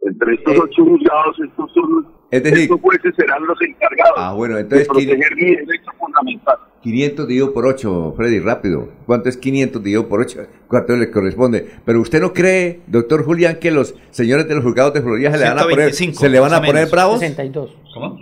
Entre 0.02 0.36
estos 0.36 0.56
eh, 0.56 0.60
ocho 0.61 0.84
juzgados, 0.84 1.40
estos 1.40 1.73
son 1.73 2.07
es 2.32 2.44
decir, 2.44 2.60
estos 2.60 2.82
jueces 2.82 3.15
serán 3.15 3.45
los 3.45 3.60
encargados 3.61 4.15
ah, 4.18 4.34
bueno, 4.34 4.57
entonces, 4.57 4.88
de 4.88 4.94
proteger 4.94 5.36
mi 5.36 5.56
derecho 5.56 5.91
fundamental. 5.98 6.57
500 6.85 7.27
dividido 7.27 7.51
por 7.51 7.65
8, 7.65 8.13
Freddy, 8.15 8.39
rápido. 8.39 8.89
¿Cuánto 9.07 9.27
es 9.27 9.37
500 9.37 9.81
dividido 9.81 10.07
por 10.07 10.21
8? 10.21 10.39
¿Cuánto 10.67 10.95
le 10.95 11.09
corresponde? 11.09 11.67
Pero 11.83 11.99
usted 11.99 12.21
no 12.21 12.31
cree, 12.31 12.81
doctor 12.85 13.25
Julián, 13.25 13.57
que 13.59 13.71
los 13.71 13.95
señores 14.11 14.47
de 14.47 14.53
los 14.53 14.63
juzgados 14.63 14.93
de 14.93 15.01
Florida 15.01 15.31
se 15.31 15.39
le 15.39 15.45
van 15.45 15.59
a 15.59 15.63
poner, 15.63 15.93
se 15.93 16.29
le 16.29 16.39
van 16.39 16.53
a 16.53 16.61
poner 16.61 16.87
bravos? 16.87 17.21
62. 17.21 17.75
¿Cómo? 17.91 18.19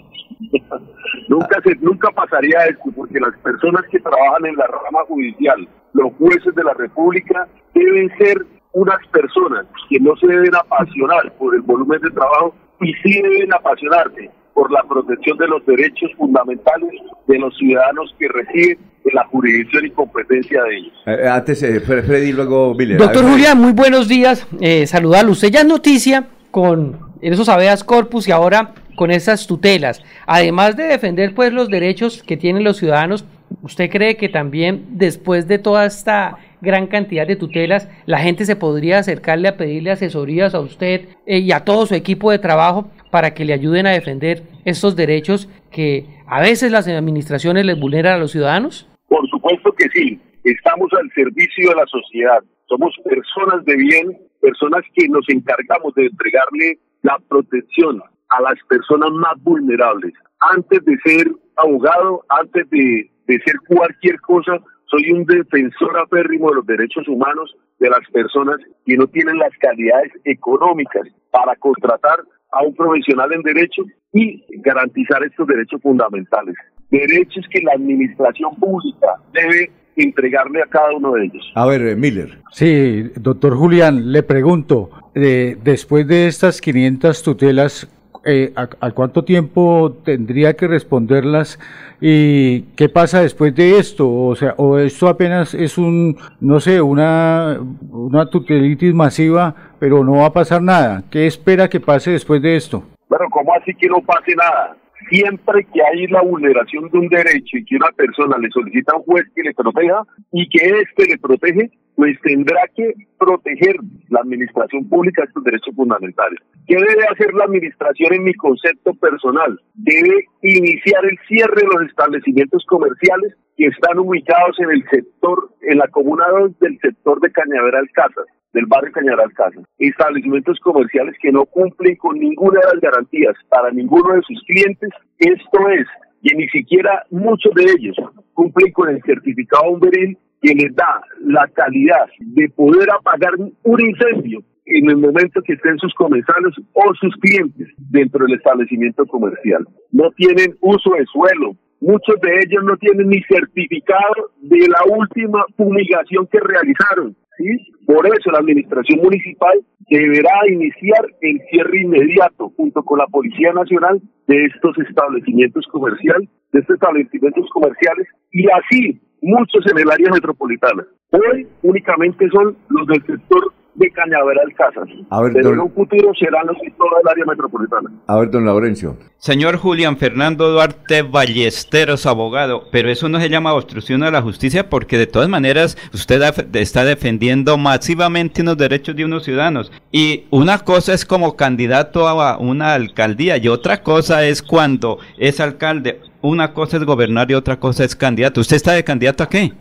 nunca, 1.27 1.61
se, 1.61 1.75
nunca 1.81 2.09
pasaría 2.11 2.63
esto, 2.63 2.89
porque 2.95 3.19
las 3.19 3.37
personas 3.39 3.83
que 3.91 3.99
trabajan 3.99 4.45
en 4.45 4.55
la 4.55 4.67
rama 4.67 5.03
judicial, 5.09 5.67
los 5.91 6.13
jueces 6.13 6.55
de 6.55 6.63
la 6.63 6.73
República, 6.73 7.45
deben 7.73 8.09
ser 8.17 8.45
unas 8.71 9.05
personas 9.07 9.65
que 9.89 9.99
no 9.99 10.15
se 10.15 10.27
deben 10.27 10.55
apasionar 10.55 11.33
por 11.37 11.53
el 11.53 11.61
volumen 11.63 11.99
de 11.99 12.11
trabajo 12.11 12.55
y 12.79 12.93
sí 12.93 13.21
deben 13.21 13.53
apasionarse 13.53 14.31
por 14.53 14.71
la 14.71 14.83
protección 14.83 15.37
de 15.37 15.47
los 15.47 15.65
derechos 15.65 16.11
fundamentales 16.17 16.91
de 17.27 17.39
los 17.39 17.55
ciudadanos 17.57 18.13
que 18.19 18.27
residen 18.27 18.77
en 19.05 19.15
la 19.15 19.25
jurisdicción 19.25 19.85
y 19.85 19.89
competencia 19.91 20.63
de 20.63 20.77
ellos. 20.77 20.93
Eh, 21.05 21.27
antes, 21.27 21.63
eh, 21.63 21.79
Freddy, 21.79 22.31
luego 22.31 22.73
Miller. 22.75 22.97
Doctor 22.97 23.25
Julián, 23.25 23.59
muy 23.59 23.73
buenos 23.73 24.07
días. 24.07 24.47
Eh, 24.61 24.85
saludarlo. 24.87 25.31
Usted 25.31 25.51
ya 25.51 25.61
es 25.61 25.67
noticia 25.67 26.27
con 26.51 26.99
esos 27.21 27.49
habeas 27.49 27.83
corpus 27.83 28.27
y 28.27 28.31
ahora 28.31 28.73
con 28.95 29.11
esas 29.11 29.47
tutelas. 29.47 30.03
Además 30.27 30.77
de 30.77 30.83
defender 30.83 31.33
pues 31.33 31.51
los 31.51 31.69
derechos 31.69 32.21
que 32.23 32.37
tienen 32.37 32.63
los 32.63 32.77
ciudadanos, 32.77 33.25
¿usted 33.63 33.89
cree 33.89 34.17
que 34.17 34.29
también 34.29 34.85
después 34.91 35.47
de 35.47 35.57
toda 35.57 35.85
esta 35.85 36.37
gran 36.63 36.87
cantidad 36.87 37.27
de 37.27 37.35
tutelas, 37.35 37.89
la 38.05 38.19
gente 38.19 38.45
se 38.45 38.55
podría 38.55 38.99
acercarle 38.99 39.49
a 39.49 39.57
pedirle 39.57 39.91
asesorías 39.91 40.55
a 40.55 40.61
usted 40.61 41.09
eh, 41.25 41.39
y 41.39 41.51
a 41.51 41.65
todo 41.65 41.85
su 41.85 41.93
equipo 41.93 42.31
de 42.31 42.39
trabajo 42.39 42.89
para 43.11 43.33
que 43.33 43.45
le 43.45 43.53
ayuden 43.53 43.85
a 43.85 43.91
defender 43.91 44.43
estos 44.63 44.95
derechos 44.95 45.49
que 45.71 46.05
a 46.25 46.41
veces 46.41 46.71
las 46.71 46.87
administraciones 46.87 47.65
les 47.65 47.79
vulneran 47.79 48.15
a 48.15 48.17
los 48.17 48.31
ciudadanos? 48.31 48.89
Por 49.07 49.27
supuesto 49.29 49.71
que 49.73 49.89
sí. 49.89 50.19
Estamos 50.43 50.89
al 50.93 51.09
servicio 51.13 51.69
de 51.69 51.75
la 51.75 51.85
sociedad. 51.85 52.39
Somos 52.67 52.95
personas 53.03 53.63
de 53.65 53.75
bien, 53.75 54.17
personas 54.41 54.83
que 54.95 55.07
nos 55.09 55.27
encargamos 55.29 55.93
de 55.95 56.05
entregarle 56.05 56.79
la 57.01 57.19
protección 57.27 58.01
a 58.29 58.41
las 58.41 58.55
personas 58.67 59.11
más 59.11 59.35
vulnerables. 59.43 60.13
Antes 60.55 60.83
de 60.85 60.97
ser 61.05 61.31
abogado, 61.57 62.23
antes 62.29 62.69
de, 62.69 63.09
de 63.27 63.39
ser 63.45 63.55
cualquier 63.67 64.19
cosa, 64.21 64.59
soy 64.93 65.11
un 65.11 65.25
defensor 65.25 65.97
aférrimo 65.97 66.49
de 66.49 66.55
los 66.57 66.65
derechos 66.67 67.07
humanos 67.07 67.55
de 67.79 67.89
las 67.89 68.07
personas 68.11 68.57
que 68.85 68.95
no 68.95 69.07
tienen 69.07 69.37
las 69.37 69.51
calidades 69.59 70.11
económicas 70.23 71.07
para 71.31 71.55
contratar 71.55 72.19
a 72.51 72.63
un 72.63 72.75
profesional 72.75 73.33
en 73.33 73.41
derecho 73.41 73.83
y 74.13 74.43
garantizar 74.61 75.23
estos 75.23 75.47
derechos 75.47 75.81
fundamentales. 75.81 76.55
Derechos 76.91 77.43
que 77.49 77.61
la 77.61 77.73
administración 77.73 78.55
pública 78.55 79.15
debe 79.33 79.71
entregarle 79.95 80.61
a 80.61 80.67
cada 80.67 80.91
uno 80.95 81.13
de 81.13 81.25
ellos. 81.25 81.51
A 81.55 81.65
ver, 81.65 81.81
eh, 81.81 81.95
Miller. 81.95 82.39
Sí, 82.51 83.11
doctor 83.15 83.55
Julián, 83.55 84.11
le 84.11 84.21
pregunto, 84.21 84.91
eh, 85.15 85.57
después 85.63 86.07
de 86.07 86.27
estas 86.27 86.61
500 86.61 87.23
tutelas, 87.23 87.87
eh, 88.25 88.53
a, 88.55 88.91
cuánto 88.91 89.23
tiempo 89.23 89.97
tendría 90.03 90.55
que 90.55 90.67
responderlas 90.67 91.59
y 91.99 92.61
qué 92.75 92.87
pasa 92.89 93.21
después 93.21 93.53
de 93.55 93.77
esto? 93.77 94.09
O 94.09 94.35
sea, 94.35 94.53
o 94.57 94.77
esto 94.77 95.07
apenas 95.07 95.53
es 95.53 95.77
un, 95.77 96.17
no 96.39 96.59
sé, 96.59 96.81
una, 96.81 97.59
una 97.91 98.25
tutelitis 98.29 98.93
masiva, 98.93 99.55
pero 99.79 100.03
no 100.03 100.17
va 100.17 100.27
a 100.27 100.33
pasar 100.33 100.61
nada. 100.61 101.03
¿Qué 101.11 101.27
espera 101.27 101.69
que 101.69 101.79
pase 101.79 102.11
después 102.11 102.41
de 102.41 102.55
esto? 102.55 102.83
Bueno, 103.09 103.25
¿cómo 103.29 103.53
así 103.55 103.73
que 103.75 103.87
no 103.87 104.01
pase 104.01 104.35
nada? 104.35 104.75
Siempre 105.09 105.65
que 105.73 105.81
hay 105.81 106.07
la 106.07 106.21
vulneración 106.21 106.89
de 106.89 106.97
un 106.97 107.07
derecho 107.07 107.57
y 107.57 107.65
que 107.65 107.75
una 107.75 107.89
persona 107.95 108.37
le 108.37 108.49
solicita 108.49 108.93
a 108.93 108.97
un 108.97 109.03
juez 109.03 109.25
que 109.35 109.43
le 109.43 109.53
proteja 109.53 110.03
y 110.31 110.47
que 110.49 110.65
éste 110.65 111.07
le 111.07 111.17
protege, 111.17 111.71
pues 111.95 112.19
tendrá 112.21 112.61
que 112.75 112.93
proteger 113.19 113.75
la 114.09 114.21
administración 114.21 114.87
pública 114.89 115.23
estos 115.23 115.43
derechos 115.43 115.75
fundamentales. 115.75 116.39
¿Qué 116.67 116.75
debe 116.75 117.05
hacer 117.11 117.33
la 117.33 117.45
administración 117.45 118.13
en 118.13 118.23
mi 118.23 118.33
concepto 118.33 118.93
personal? 118.95 119.59
Debe 119.75 120.25
iniciar 120.41 121.05
el 121.05 121.17
cierre 121.27 121.61
de 121.61 121.67
los 121.67 121.89
establecimientos 121.89 122.65
comerciales 122.67 123.35
que 123.57 123.67
están 123.67 123.99
ubicados 123.99 124.59
en 124.59 124.71
el 124.71 124.83
sector, 124.89 125.49
en 125.61 125.77
la 125.77 125.87
comuna 125.89 126.25
2 126.39 126.59
del 126.59 126.79
sector 126.79 127.19
de 127.19 127.31
Cañaveral 127.31 127.87
Casas 127.93 128.25
del 128.53 128.65
barrio 128.67 128.91
Cañaral 128.91 129.33
Casa. 129.33 129.61
Establecimientos 129.77 130.59
comerciales 130.59 131.15
que 131.21 131.31
no 131.31 131.45
cumplen 131.45 131.95
con 131.97 132.17
ninguna 132.17 132.59
de 132.59 132.73
las 132.73 132.81
garantías 132.81 133.35
para 133.49 133.71
ninguno 133.71 134.13
de 134.13 134.21
sus 134.21 134.41
clientes. 134.43 134.89
Esto 135.19 135.69
es, 135.69 135.87
que 136.23 136.35
ni 136.35 136.47
siquiera 136.49 137.03
muchos 137.11 137.53
de 137.53 137.63
ellos 137.77 137.97
cumplen 138.33 138.71
con 138.71 138.89
el 138.89 139.01
certificado 139.03 139.71
bomberil 139.71 140.17
que 140.41 140.55
les 140.55 140.75
da 140.75 141.01
la 141.21 141.47
calidad 141.53 142.07
de 142.19 142.49
poder 142.49 142.89
apagar 142.91 143.31
un 143.37 143.81
incendio 143.81 144.43
en 144.65 144.89
el 144.89 144.97
momento 144.97 145.41
que 145.41 145.53
estén 145.53 145.77
sus 145.77 145.93
comensales 145.95 146.53
o 146.73 146.93
sus 146.95 147.15
clientes 147.17 147.67
dentro 147.77 148.25
del 148.25 148.37
establecimiento 148.37 149.05
comercial. 149.05 149.65
No 149.91 150.11
tienen 150.11 150.55
uso 150.61 150.91
de 150.91 151.05
suelo, 151.05 151.55
muchos 151.81 152.15
de 152.21 152.39
ellos 152.45 152.63
no 152.63 152.77
tienen 152.77 153.09
ni 153.09 153.21
certificado 153.23 154.31
de 154.41 154.67
la 154.67 154.97
última 154.97 155.45
fumigación 155.57 156.27
que 156.27 156.39
realizaron. 156.39 157.15
¿Sí? 157.37 157.73
Por 157.85 158.05
eso 158.07 158.31
la 158.31 158.39
administración 158.39 158.99
municipal 159.01 159.59
deberá 159.89 160.31
iniciar 160.49 161.05
el 161.21 161.41
cierre 161.49 161.81
inmediato 161.81 162.51
junto 162.55 162.83
con 162.83 162.99
la 162.99 163.07
Policía 163.07 163.51
Nacional 163.53 164.01
de 164.27 164.45
estos 164.45 164.77
establecimientos 164.79 165.65
comerciales, 165.67 166.29
de 166.51 166.59
estos 166.59 166.75
establecimientos 166.75 167.49
comerciales 167.49 168.07
y 168.31 168.45
así 168.49 169.01
muchos 169.21 169.65
en 169.71 169.79
el 169.79 169.91
área 169.91 170.11
metropolitana. 170.11 170.85
Hoy 171.11 171.47
únicamente 171.61 172.27
son 172.29 172.55
los 172.69 172.87
del 172.87 173.05
sector 173.05 173.53
de 173.75 173.89
Cañaveral 173.91 174.53
Casas. 174.55 174.87
A 175.09 175.21
ver, 175.21 175.33
Pero 175.33 175.53
en 175.53 175.59
un 175.59 175.71
futuro 175.73 176.13
serán 176.13 176.47
los 176.47 176.57
sector 176.57 176.89
del 176.97 177.11
área 177.11 177.25
metropolitana. 177.25 177.89
A 178.07 178.17
ver, 178.17 178.29
don 178.29 178.45
Laurencio. 178.45 178.97
Señor 179.17 179.57
Julián 179.57 179.97
Fernando 179.97 180.51
Duarte 180.51 181.01
Ballesteros, 181.01 182.05
abogado, 182.05 182.65
pero 182.71 182.89
eso 182.89 183.09
no 183.09 183.19
se 183.19 183.29
llama 183.29 183.53
obstrucción 183.53 184.03
a 184.03 184.11
la 184.11 184.21
justicia 184.21 184.69
porque 184.69 184.97
de 184.97 185.07
todas 185.07 185.29
maneras 185.29 185.77
usted 185.93 186.21
está 186.53 186.83
defendiendo 186.83 187.57
masivamente 187.57 188.41
unos 188.41 188.57
derechos 188.57 188.95
de 188.95 189.05
unos 189.05 189.23
ciudadanos. 189.23 189.71
Y 189.91 190.25
una 190.29 190.59
cosa 190.59 190.93
es 190.93 191.05
como 191.05 191.35
candidato 191.35 192.07
a 192.07 192.37
una 192.37 192.73
alcaldía 192.73 193.37
y 193.37 193.47
otra 193.47 193.81
cosa 193.81 194.25
es 194.25 194.41
cuando 194.41 194.99
es 195.17 195.39
alcalde. 195.39 196.01
Una 196.21 196.53
cosa 196.53 196.77
es 196.77 196.85
gobernar 196.85 197.29
y 197.31 197.33
otra 197.33 197.59
cosa 197.59 197.83
es 197.83 197.95
candidato. 197.95 198.41
¿Usted 198.41 198.55
está 198.55 198.73
de 198.73 198.83
candidato 198.83 199.23
a 199.23 199.29
qué? 199.29 199.51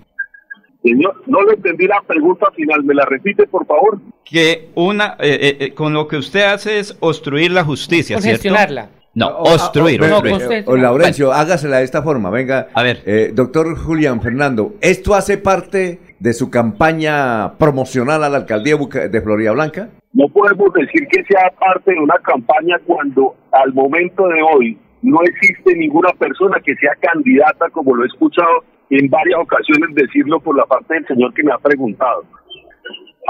Señor, 0.83 1.23
no 1.27 1.43
le 1.43 1.55
entendí 1.55 1.87
la 1.87 2.03
pregunta 2.07 2.51
final, 2.57 2.83
¿me 2.83 2.95
la 2.95 3.05
repite, 3.05 3.47
por 3.47 3.65
favor? 3.67 4.01
Que 4.25 4.71
una, 4.75 5.17
eh, 5.21 5.39
eh, 5.41 5.57
eh, 5.61 5.75
con 5.75 5.93
lo 5.93 6.09
que 6.09 6.17
usted 6.17 6.43
hace 6.43 6.81
es 6.81 6.97
obstruir 7.01 7.53
la 7.53 7.65
justicia, 7.65 8.17
Congestionarla. 8.17 8.91
No, 9.15 9.29
obstruir. 9.29 10.03
O, 10.03 10.19
obstruir. 10.19 10.65
o, 10.67 10.77
Laurencio, 10.77 11.33
hágasela 11.33 11.79
de 11.79 11.85
esta 11.85 12.03
forma, 12.03 12.31
venga. 12.31 12.69
A 12.73 12.83
ver. 12.83 13.35
doctor 13.35 13.77
Julián 13.77 14.23
Fernando, 14.23 14.75
¿esto 14.81 15.15
hace 15.15 15.37
parte 15.37 16.01
de 16.19 16.33
su 16.33 16.51
campaña 16.51 17.59
promocional 17.59 18.25
a 18.25 18.31
la 18.31 18.39
alcaldía 18.39 18.77
de 18.77 19.21
Florida 19.21 19.53
Blanca? 19.53 19.91
No 20.15 20.29
podemos 20.29 20.73
decir 20.73 21.07
que 21.09 21.23
sea 21.25 21.53
parte 21.61 21.93
de 21.93 22.01
una 22.01 22.17
campaña 22.25 22.79
cuando 22.87 23.35
al 23.53 23.73
momento 23.75 24.27
de 24.29 24.41
hoy 24.43 24.79
no 25.03 25.21
existe 25.23 25.75
ninguna 25.77 26.11
persona 26.19 26.57
que 26.65 26.75
sea 26.77 26.93
candidata, 27.01 27.69
como 27.71 27.95
lo 27.95 28.05
he 28.05 28.07
escuchado 28.07 28.65
en 28.91 29.09
varias 29.09 29.41
ocasiones 29.41 29.95
decirlo 29.95 30.41
por 30.41 30.57
la 30.57 30.65
parte 30.67 30.95
del 30.95 31.07
señor 31.07 31.33
que 31.35 31.43
me 31.43 31.53
ha 31.53 31.59
preguntado. 31.59 32.25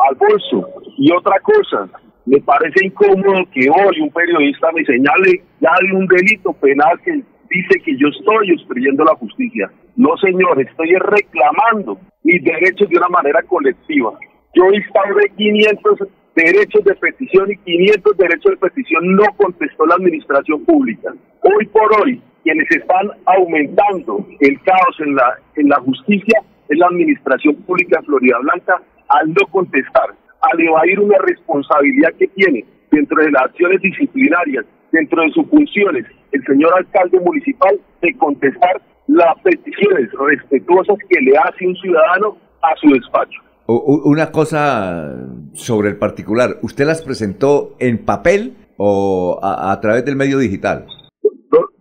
Alfonso, 0.08 0.68
y 0.98 1.12
otra 1.12 1.38
cosa, 1.40 1.88
me 2.26 2.40
parece 2.40 2.86
incómodo 2.86 3.44
que 3.52 3.68
hoy 3.68 4.00
un 4.00 4.10
periodista 4.10 4.70
me 4.72 4.84
señale 4.84 5.42
ya 5.60 5.72
de 5.80 5.96
un 5.96 6.06
delito 6.06 6.52
penal 6.54 7.00
que 7.04 7.22
dice 7.50 7.80
que 7.84 7.96
yo 7.96 8.08
estoy 8.08 8.52
obstruyendo 8.52 9.04
la 9.04 9.14
justicia. 9.16 9.70
No, 9.96 10.16
señor, 10.16 10.60
estoy 10.60 10.94
reclamando 10.96 11.98
mis 12.22 12.42
derechos 12.42 12.88
de 12.88 12.96
una 12.96 13.08
manera 13.08 13.42
colectiva. 13.42 14.12
Yo 14.54 14.64
instauré 14.72 15.30
500 15.36 16.08
derechos 16.34 16.84
de 16.84 16.94
petición 16.94 17.50
y 17.50 17.56
500 17.56 18.16
derechos 18.16 18.52
de 18.52 18.56
petición 18.56 19.16
no 19.16 19.24
contestó 19.36 19.86
la 19.86 19.96
administración 19.96 20.64
pública. 20.64 21.12
Hoy 21.42 21.66
por 21.66 22.00
hoy, 22.00 22.22
quienes 22.42 22.70
están 22.70 23.10
aumentando 23.26 24.26
el 24.40 24.60
caos 24.62 24.96
en 25.00 25.14
la, 25.14 25.38
en 25.56 25.68
la 25.68 25.80
justicia 25.80 26.40
es 26.68 26.78
la 26.78 26.86
administración 26.86 27.56
pública 27.62 28.00
de 28.00 28.06
Florida 28.06 28.38
Blanca 28.40 28.82
al 29.08 29.28
no 29.28 29.46
contestar, 29.50 30.14
al 30.40 30.60
evadir 30.60 31.00
una 31.00 31.18
responsabilidad 31.18 32.12
que 32.18 32.28
tiene 32.28 32.64
dentro 32.90 33.22
de 33.22 33.30
las 33.30 33.42
acciones 33.44 33.80
disciplinarias, 33.82 34.64
dentro 34.90 35.22
de 35.22 35.30
sus 35.30 35.46
funciones, 35.48 36.06
el 36.32 36.44
señor 36.44 36.72
alcalde 36.76 37.20
municipal 37.20 37.78
de 38.00 38.14
contestar 38.16 38.80
las 39.06 39.38
peticiones 39.42 40.10
respetuosas 40.12 40.96
que 41.08 41.20
le 41.20 41.36
hace 41.36 41.66
un 41.66 41.76
ciudadano 41.76 42.36
a 42.62 42.74
su 42.76 42.88
despacho. 42.90 43.40
Una 43.66 44.30
cosa 44.32 45.14
sobre 45.52 45.90
el 45.90 45.96
particular, 45.96 46.58
¿usted 46.62 46.84
las 46.84 47.02
presentó 47.02 47.76
en 47.78 48.04
papel 48.04 48.54
o 48.76 49.38
a 49.42 49.78
través 49.80 50.04
del 50.04 50.16
medio 50.16 50.38
digital? 50.38 50.86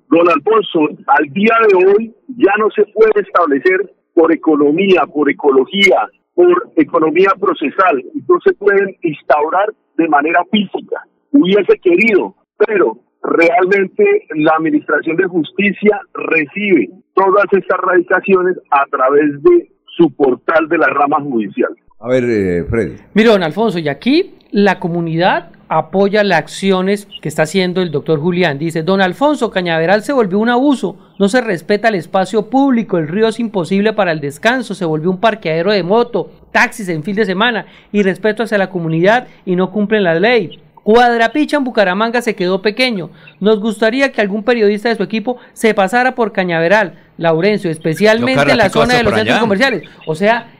Don 0.09 0.29
Alfonso, 0.29 0.79
al 1.07 1.25
día 1.33 1.55
de 1.69 1.85
hoy 1.85 2.13
ya 2.37 2.51
no 2.59 2.69
se 2.75 2.83
puede 2.93 3.21
establecer 3.25 3.93
por 4.13 4.31
economía, 4.33 5.03
por 5.11 5.29
ecología, 5.29 6.07
por 6.33 6.69
economía 6.75 7.31
procesal, 7.39 8.03
no 8.27 8.37
se 8.45 8.53
pueden 8.53 8.95
instaurar 9.01 9.73
de 9.97 10.07
manera 10.09 10.43
física. 10.51 11.03
Hubiese 11.31 11.79
querido, 11.79 12.35
pero 12.57 12.97
realmente 13.23 14.03
la 14.35 14.51
Administración 14.57 15.15
de 15.15 15.27
Justicia 15.27 16.01
recibe 16.13 16.89
todas 17.13 17.45
estas 17.51 17.79
radicaciones 17.79 18.57
a 18.69 18.85
través 18.91 19.41
de 19.43 19.70
su 19.95 20.11
portal 20.11 20.67
de 20.69 20.77
la 20.77 20.87
rama 20.87 21.21
judicial. 21.21 21.69
A 21.99 22.07
ver, 22.07 22.23
eh, 22.23 22.65
Freddy. 22.69 22.95
Mire, 23.13 23.29
don 23.29 23.43
Alfonso, 23.43 23.79
y 23.79 23.87
aquí 23.87 24.35
la 24.51 24.79
comunidad 24.79 25.51
apoya 25.73 26.23
las 26.25 26.39
acciones 26.39 27.07
que 27.21 27.29
está 27.29 27.43
haciendo 27.43 27.81
el 27.81 27.91
doctor 27.91 28.19
Julián. 28.19 28.59
Dice, 28.59 28.83
don 28.83 29.01
Alfonso, 29.01 29.51
Cañaveral 29.51 30.03
se 30.03 30.11
volvió 30.11 30.37
un 30.39 30.49
abuso, 30.49 30.97
no 31.17 31.29
se 31.29 31.39
respeta 31.39 31.87
el 31.87 31.95
espacio 31.95 32.49
público, 32.49 32.97
el 32.97 33.07
río 33.07 33.29
es 33.29 33.39
imposible 33.39 33.93
para 33.93 34.11
el 34.11 34.19
descanso, 34.19 34.73
se 34.73 34.83
volvió 34.83 35.09
un 35.09 35.21
parqueadero 35.21 35.71
de 35.71 35.83
moto, 35.83 36.29
taxis 36.51 36.89
en 36.89 37.03
fin 37.03 37.15
de 37.15 37.25
semana 37.25 37.67
y 37.93 38.03
respeto 38.03 38.43
hacia 38.43 38.57
la 38.57 38.69
comunidad 38.69 39.27
y 39.45 39.55
no 39.55 39.71
cumplen 39.71 40.03
la 40.03 40.15
ley. 40.15 40.59
Cuadrapicha 40.83 41.57
en 41.57 41.63
Bucaramanga 41.63 42.21
se 42.21 42.35
quedó 42.35 42.61
pequeño. 42.61 43.11
Nos 43.39 43.59
gustaría 43.59 44.11
que 44.11 44.21
algún 44.21 44.43
periodista 44.43 44.89
de 44.89 44.95
su 44.95 45.03
equipo 45.03 45.37
se 45.53 45.73
pasara 45.73 46.15
por 46.15 46.31
Cañaveral, 46.31 46.99
Laurencio, 47.17 47.69
especialmente 47.69 48.51
en 48.51 48.57
la 48.57 48.69
zona 48.69 48.95
de 48.95 49.03
los 49.03 49.13
centros 49.13 49.39
comerciales. 49.39 49.83
O 50.07 50.15
sea, 50.15 50.53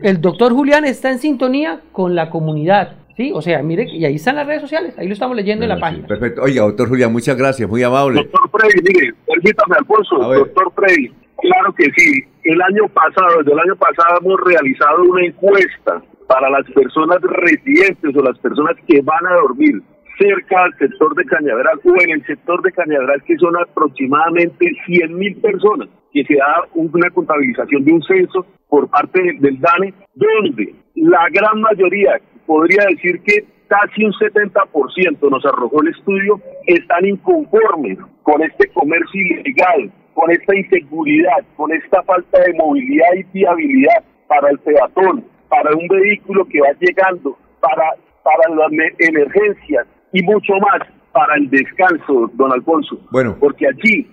el 0.00 0.20
doctor 0.20 0.52
Julián 0.52 0.84
está 0.84 1.10
en 1.10 1.18
sintonía 1.18 1.80
con 1.92 2.14
la 2.14 2.30
comunidad. 2.30 2.96
Sí, 3.16 3.30
o 3.32 3.40
sea, 3.42 3.62
mire, 3.62 3.88
y 3.88 4.04
ahí 4.04 4.16
están 4.16 4.34
las 4.34 4.46
redes 4.46 4.60
sociales, 4.60 4.92
ahí 4.98 5.06
lo 5.06 5.12
estamos 5.12 5.36
leyendo 5.36 5.64
en 5.64 5.68
la 5.68 5.78
página. 5.78 6.04
Perfecto. 6.06 6.42
Oiga, 6.42 6.62
doctor 6.62 6.88
Julián, 6.88 7.12
muchas 7.12 7.36
gracias, 7.36 7.68
muy 7.68 7.80
amable. 7.80 8.22
Doctor 8.22 8.50
Freddy, 8.50 8.82
mire, 8.82 9.14
permítame, 9.24 9.76
Alfonso, 9.78 10.16
doctor 10.16 10.72
Freddy, 10.74 11.12
claro 11.40 11.72
que 11.74 11.84
sí. 11.96 12.24
El 12.42 12.60
año 12.60 12.88
pasado, 12.88 13.38
desde 13.38 13.52
el 13.52 13.58
año 13.60 13.76
pasado 13.76 14.18
hemos 14.20 14.40
realizado 14.40 15.02
una 15.04 15.26
encuesta 15.26 16.02
para 16.26 16.50
las 16.50 16.64
personas 16.70 17.18
residentes 17.20 18.16
o 18.16 18.22
las 18.22 18.38
personas 18.38 18.76
que 18.86 19.00
van 19.02 19.26
a 19.26 19.34
dormir 19.34 19.82
cerca 20.18 20.64
del 20.64 20.90
sector 20.90 21.14
de 21.14 21.24
Cañaveral 21.24 21.80
o 21.84 22.02
en 22.02 22.10
el 22.10 22.26
sector 22.26 22.62
de 22.62 22.72
Cañaveral, 22.72 23.22
que 23.24 23.36
son 23.36 23.56
aproximadamente 23.56 24.70
100 24.86 25.16
mil 25.16 25.36
personas, 25.40 25.88
que 26.12 26.24
se 26.24 26.36
da 26.36 26.64
una 26.74 27.10
contabilización 27.10 27.84
de 27.84 27.92
un 27.92 28.02
censo 28.02 28.46
por 28.68 28.88
parte 28.88 29.20
del 29.40 29.60
DANE, 29.60 29.94
donde 30.14 30.74
la 30.94 31.26
gran 31.32 31.60
mayoría, 31.60 32.20
podría 32.46 32.84
decir 32.90 33.20
que 33.22 33.44
casi 33.68 34.04
un 34.04 34.12
70% 34.12 35.30
nos 35.30 35.44
arrojó 35.44 35.82
el 35.82 35.88
estudio, 35.88 36.40
están 36.66 37.04
inconformes 37.06 37.98
con 38.22 38.42
este 38.42 38.68
comercio 38.68 39.20
ilegal, 39.20 39.90
con 40.14 40.30
esta 40.30 40.56
inseguridad, 40.56 41.44
con 41.56 41.72
esta 41.72 42.02
falta 42.02 42.38
de 42.40 42.54
movilidad 42.54 43.14
y 43.16 43.24
viabilidad 43.32 44.04
para 44.28 44.50
el 44.50 44.58
peatón, 44.60 45.24
para 45.54 45.76
un 45.76 45.86
vehículo 45.86 46.44
que 46.46 46.60
va 46.60 46.72
llegando, 46.80 47.38
para, 47.60 47.94
para 48.22 48.54
las 48.56 48.72
emergencias 48.98 49.86
y 50.12 50.22
mucho 50.22 50.54
más 50.54 50.88
para 51.12 51.36
el 51.36 51.48
descanso, 51.48 52.30
don 52.34 52.52
Alfonso. 52.52 52.98
Bueno. 53.12 53.36
Porque 53.38 53.66
allí, 53.68 54.08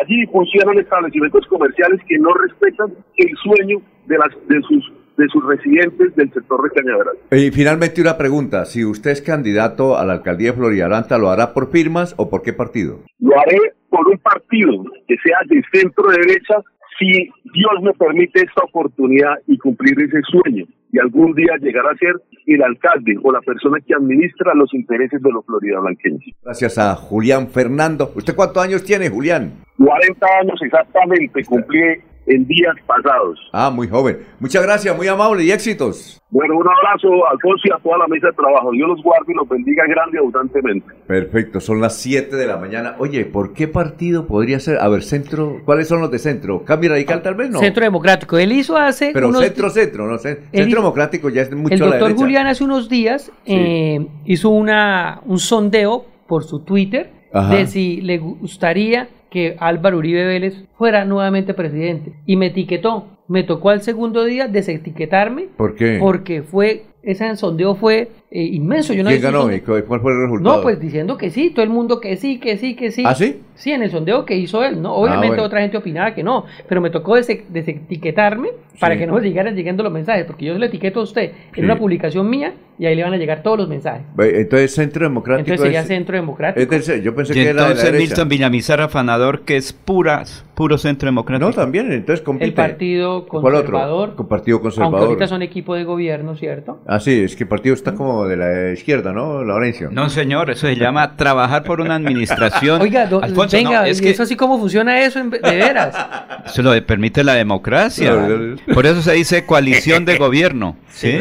allí 0.00 0.26
funcionan 0.30 0.78
establecimientos 0.78 1.44
comerciales 1.48 2.00
que 2.06 2.16
no 2.18 2.32
respetan 2.34 2.92
el 3.16 3.36
sueño 3.42 3.78
de, 4.06 4.18
las, 4.18 4.30
de 4.48 4.60
sus 4.62 4.92
de 5.18 5.28
sus 5.28 5.44
residentes 5.46 6.16
del 6.16 6.32
sector 6.32 6.62
de 6.62 6.70
Cañaveral. 6.70 7.16
Y 7.32 7.50
finalmente 7.50 8.00
una 8.00 8.16
pregunta, 8.16 8.64
si 8.64 8.82
usted 8.82 9.10
es 9.10 9.20
candidato 9.20 9.98
a 9.98 10.06
la 10.06 10.14
alcaldía 10.14 10.52
de 10.52 10.56
Floridalanta, 10.56 11.18
¿lo 11.18 11.28
hará 11.28 11.52
por 11.52 11.70
firmas 11.70 12.14
o 12.16 12.30
por 12.30 12.40
qué 12.40 12.54
partido? 12.54 13.00
Lo 13.18 13.38
haré 13.38 13.58
por 13.90 14.08
un 14.08 14.16
partido 14.18 14.84
que 15.06 15.16
sea 15.22 15.36
de 15.50 15.62
centro 15.70 16.10
derecha 16.10 16.54
si 16.98 17.30
Dios 17.52 17.82
me 17.82 17.92
permite 17.92 18.40
esta 18.40 18.62
oportunidad 18.64 19.34
y 19.46 19.58
cumplir 19.58 19.98
ese 20.00 20.20
sueño 20.22 20.66
y 20.92 20.98
algún 20.98 21.34
día 21.34 21.56
llegar 21.60 21.86
a 21.86 21.96
ser 21.96 22.14
el 22.46 22.62
alcalde 22.62 23.16
o 23.22 23.32
la 23.32 23.40
persona 23.40 23.78
que 23.86 23.94
administra 23.94 24.54
los 24.54 24.72
intereses 24.74 25.22
de 25.22 25.30
los 25.30 25.44
floridablanqueños. 25.46 26.22
Gracias 26.42 26.78
a 26.78 26.94
Julián 26.94 27.48
Fernando. 27.48 28.12
¿Usted 28.14 28.34
cuántos 28.34 28.62
años 28.62 28.84
tiene, 28.84 29.08
Julián? 29.08 29.52
40 29.78 30.26
años 30.40 30.60
exactamente, 30.62 31.44
cumplí 31.44 31.80
en 32.26 32.46
días 32.46 32.74
pasados. 32.86 33.38
Ah, 33.52 33.70
muy 33.70 33.88
joven. 33.88 34.18
Muchas 34.38 34.62
gracias, 34.62 34.96
muy 34.96 35.08
amable 35.08 35.44
y 35.44 35.50
éxitos. 35.50 36.20
Bueno, 36.30 36.56
un 36.56 36.66
abrazo 36.66 37.26
a 37.26 37.32
Alfonso 37.32 37.62
y 37.64 37.70
a 37.72 37.78
toda 37.82 37.98
la 37.98 38.06
mesa 38.06 38.28
de 38.28 38.32
trabajo. 38.32 38.70
Dios 38.72 38.88
los 38.88 39.02
guarde 39.02 39.32
y 39.32 39.34
los 39.34 39.48
bendiga 39.48 39.84
grande 39.86 40.16
y 40.16 40.18
abundantemente. 40.18 40.86
Perfecto, 41.06 41.60
son 41.60 41.80
las 41.80 41.96
7 41.98 42.34
de 42.36 42.46
la 42.46 42.56
mañana. 42.56 42.96
Oye, 42.98 43.26
¿por 43.26 43.52
qué 43.52 43.68
partido 43.68 44.26
podría 44.26 44.58
ser? 44.60 44.78
A 44.78 44.88
ver, 44.88 45.02
centro, 45.02 45.60
¿cuáles 45.64 45.88
son 45.88 46.00
los 46.00 46.10
de 46.10 46.18
centro? 46.18 46.64
¿Cambio 46.64 46.90
radical 46.90 47.22
tal 47.22 47.34
vez 47.34 47.50
no? 47.50 47.58
Centro 47.58 47.84
Democrático. 47.84 48.38
Él 48.38 48.52
hizo 48.52 48.78
hace. 48.78 49.10
Pero 49.12 49.32
centro, 49.34 49.68
centro, 49.68 50.06
no 50.06 50.18
sé. 50.18 50.44
Centro 50.52 50.80
Democrático 50.80 51.28
ya 51.28 51.42
es 51.42 51.54
mucho 51.54 51.74
El 51.74 51.80
doctor 51.80 52.10
la 52.10 52.16
Julián 52.16 52.46
hace 52.46 52.64
unos 52.64 52.88
días 52.88 53.30
eh, 53.44 54.06
hizo 54.24 54.48
una, 54.48 55.20
un 55.26 55.38
sondeo 55.38 56.06
por 56.26 56.44
su 56.44 56.60
Twitter 56.60 57.10
Ajá. 57.32 57.56
de 57.56 57.66
si 57.66 58.00
le 58.00 58.18
gustaría 58.18 59.08
que 59.32 59.56
Álvaro 59.58 59.96
Uribe 59.98 60.26
Vélez 60.26 60.62
fuera 60.76 61.04
nuevamente 61.06 61.54
presidente. 61.54 62.12
Y 62.26 62.36
me 62.36 62.46
etiquetó. 62.46 63.06
Me 63.28 63.44
tocó 63.44 63.70
al 63.70 63.80
segundo 63.82 64.24
día 64.24 64.46
desetiquetarme. 64.46 65.46
¿Por 65.56 65.74
qué? 65.74 65.96
Porque 65.98 66.42
fue, 66.42 66.84
ese 67.02 67.34
sondeo 67.36 67.74
fue 67.74 68.10
eh, 68.30 68.42
inmenso. 68.42 68.92
Yo 68.92 69.02
no 69.04 69.08
¿Quién 69.10 69.22
ganó? 69.22 69.42
sondeo. 69.42 69.56
¿Y 69.56 69.60
cu- 69.62 69.86
¿Cuál 69.88 70.00
fue 70.00 70.12
el 70.12 70.20
resultado? 70.22 70.56
No, 70.56 70.62
pues 70.62 70.78
diciendo 70.78 71.16
que 71.16 71.30
sí, 71.30 71.50
todo 71.50 71.62
el 71.64 71.70
mundo 71.70 71.98
que 72.00 72.16
sí, 72.16 72.38
que 72.38 72.58
sí, 72.58 72.74
que 72.76 72.90
sí. 72.90 73.04
¿Ah, 73.06 73.14
sí? 73.14 73.40
Sí, 73.62 73.70
en 73.70 73.80
el 73.84 73.92
sondeo 73.92 74.24
que 74.24 74.34
hizo 74.36 74.64
él, 74.64 74.82
¿no? 74.82 74.92
Obviamente 74.92 75.28
bueno. 75.28 75.44
otra 75.44 75.60
gente 75.60 75.76
opinaba 75.76 76.12
que 76.16 76.24
no, 76.24 76.46
pero 76.68 76.80
me 76.80 76.90
tocó 76.90 77.12
dese- 77.16 77.44
desetiquetarme 77.48 78.48
para 78.80 78.94
Sí. 78.94 79.00
que 79.00 79.06
no 79.06 79.14
me 79.14 79.20
llegaran 79.20 79.54
llegando 79.54 79.84
los 79.84 79.92
mensajes, 79.92 80.24
porque 80.24 80.46
yo 80.46 80.58
le 80.58 80.66
etiqueto 80.66 80.98
a 80.98 81.02
usted 81.04 81.22
en 81.30 81.54
Sí. 81.54 81.60
una 81.60 81.78
publicación 81.78 82.28
mía 82.28 82.54
y 82.76 82.86
ahí 82.86 82.96
le 82.96 83.04
van 83.04 83.12
a 83.12 83.18
llegar 83.18 83.44
todos 83.44 83.58
los 83.58 83.68
mensajes. 83.68 84.02
Entonces, 84.18 84.74
Centro 84.74 85.04
Democrático 85.04 85.44
Entonces 85.50 85.64
sería 85.66 85.80
es- 85.82 85.86
Centro 85.86 86.16
Democrático. 86.16 86.74
es 86.74 87.02
yo 87.04 87.14
pensé 87.14 87.32
Y 87.32 87.36
que 87.36 87.48
era 87.50 87.68
de 87.68 87.92
la. 87.92 87.98
Milton 87.98 88.28
Villamizar 88.28 88.80
afanador, 88.80 89.42
que 89.42 89.56
es 89.56 89.72
pura, 89.72 90.24
puro 90.56 90.76
centro 90.78 91.06
democrático. 91.06 91.48
No, 91.48 91.54
también, 91.54 91.92
entonces 91.92 92.24
compite. 92.24 92.46
El 92.46 92.54
Partido 92.54 93.26
¿Cuál 93.26 93.54
otro? 93.54 93.70
Conservador. 93.72 94.14
Con 94.16 94.26
Partido 94.28 94.56
Aunque 94.56 94.62
Conservador. 94.74 95.06
ahorita 95.08 95.28
son 95.28 95.42
equipo 95.42 95.74
de 95.76 95.84
gobierno, 95.84 96.34
¿cierto? 96.36 96.80
Ah, 96.86 96.98
sí, 96.98 97.22
es 97.22 97.36
que 97.36 97.44
el 97.44 97.48
partido 97.48 97.74
está 97.74 97.94
como 97.94 98.26
de 98.26 98.36
la 98.36 98.72
izquierda, 98.72 99.12
¿no, 99.12 99.44
Laurencio? 99.44 99.90
No, 99.92 100.08
señor, 100.08 100.50
eso 100.50 100.66
se 100.66 100.74
llama 100.76 101.16
trabajar 101.16 101.62
por 101.62 101.80
una 101.80 101.94
administración. 101.94 102.80
Oiga, 102.82 103.06
do- 103.06 103.20
Venga, 103.58 103.80
no, 103.80 103.86
es 103.86 104.00
¿y 104.00 104.02
que 104.02 104.10
eso 104.10 104.22
así 104.24 104.36
cómo 104.36 104.58
funciona 104.58 105.00
eso 105.00 105.18
en- 105.18 105.30
de 105.30 105.38
veras? 105.40 105.94
eso 106.46 106.62
lo 106.62 106.86
permite 106.86 107.22
la 107.24 107.34
democracia. 107.34 108.14
Por 108.74 108.86
eso 108.86 109.02
se 109.02 109.12
dice 109.12 109.44
coalición 109.46 110.04
de 110.04 110.16
gobierno. 110.18 110.76
¿sí? 110.90 111.16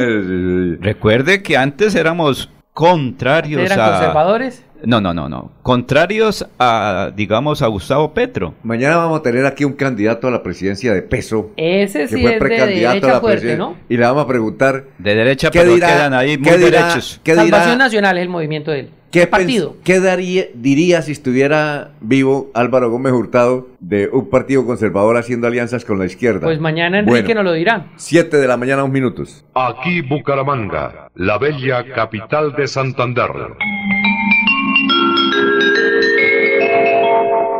Recuerde 0.80 1.42
que 1.44 1.58
antes 1.58 1.96
éramos 1.96 2.50
contrarios 2.74 3.62
¿Eran 3.64 3.80
a... 3.80 3.90
conservadores? 3.92 4.64
No, 4.84 5.00
no, 5.00 5.14
no, 5.14 5.30
no. 5.30 5.52
Contrarios 5.62 6.48
a, 6.58 7.12
digamos, 7.16 7.62
a 7.62 7.68
Gustavo 7.68 8.16
Petro. 8.16 8.56
Mañana 8.64 8.98
vamos 8.98 9.20
a 9.20 9.22
tener 9.22 9.46
aquí 9.46 9.64
un 9.64 9.74
candidato 9.74 10.28
a 10.28 10.32
la 10.32 10.42
presidencia 10.42 10.92
de 10.92 11.04
peso. 11.04 11.52
Ese 11.56 12.00
que 12.00 12.08
sí 12.08 12.14
fue 12.22 12.24
es 12.24 12.32
de 12.32 12.40
precandidato 12.40 12.88
a 12.90 12.94
derecha 12.94 13.08
la 13.14 13.20
fuerte, 13.22 13.42
presidencia. 13.42 13.64
¿no? 13.64 13.78
Y 13.90 13.98
le 13.98 14.04
vamos 14.06 14.24
a 14.24 14.28
preguntar. 14.28 14.86
De 14.98 15.14
derecha, 15.16 15.52
¿Qué 15.52 15.60
pero 15.60 15.76
dirá- 15.76 15.88
quedan 15.88 16.14
ahí 16.16 16.36
muy 16.40 16.50
qué 16.50 16.58
dirá- 16.58 16.88
derechos. 16.88 17.22
qué 17.24 17.34
dirá- 17.34 17.44
Salvación 17.44 17.78
Nacional 17.78 18.18
es 18.18 18.24
el 18.24 18.30
movimiento 18.30 18.72
de 18.72 18.80
él. 18.80 18.90
¿Qué, 19.12 19.28
partido? 19.28 19.76
¿Qué 19.84 20.00
daría, 20.00 20.46
diría 20.54 21.02
si 21.02 21.12
estuviera 21.12 21.92
vivo 22.00 22.50
Álvaro 22.54 22.90
Gómez 22.90 23.12
Hurtado 23.12 23.68
de 23.82 24.08
un 24.08 24.30
partido 24.30 24.66
conservador 24.66 25.18
haciendo 25.18 25.48
alianzas 25.48 25.84
con 25.84 26.00
la 26.00 26.06
izquierda? 26.06 26.42
Pues 26.42 26.62
mañana 26.62 27.00
Enrique 27.00 27.22
Bueno, 27.22 27.44
nos 27.44 27.52
lo 27.52 27.54
dirá. 27.54 27.88
7 27.98 28.38
de 28.38 28.48
la 28.48 28.56
mañana, 28.56 28.86
un 28.86 28.92
minutos. 28.92 29.44
Aquí 29.54 30.02
Bucaramanga, 30.02 31.10
la 31.16 31.38
bella 31.38 31.84
capital 31.94 32.56
de 32.56 32.68
Santander. 32.68 33.32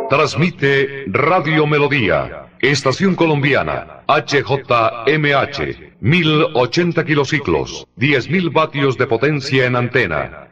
Transmite 0.08 1.04
Radio 1.06 1.66
Melodía, 1.66 2.46
Estación 2.60 3.14
Colombiana, 3.14 4.02
HJMH, 4.08 5.92
1080 6.00 7.04
kilociclos, 7.04 7.86
10.000 7.98 8.52
vatios 8.52 8.98
de 8.98 9.06
potencia 9.06 9.66
en 9.66 9.76
antena, 9.76 10.51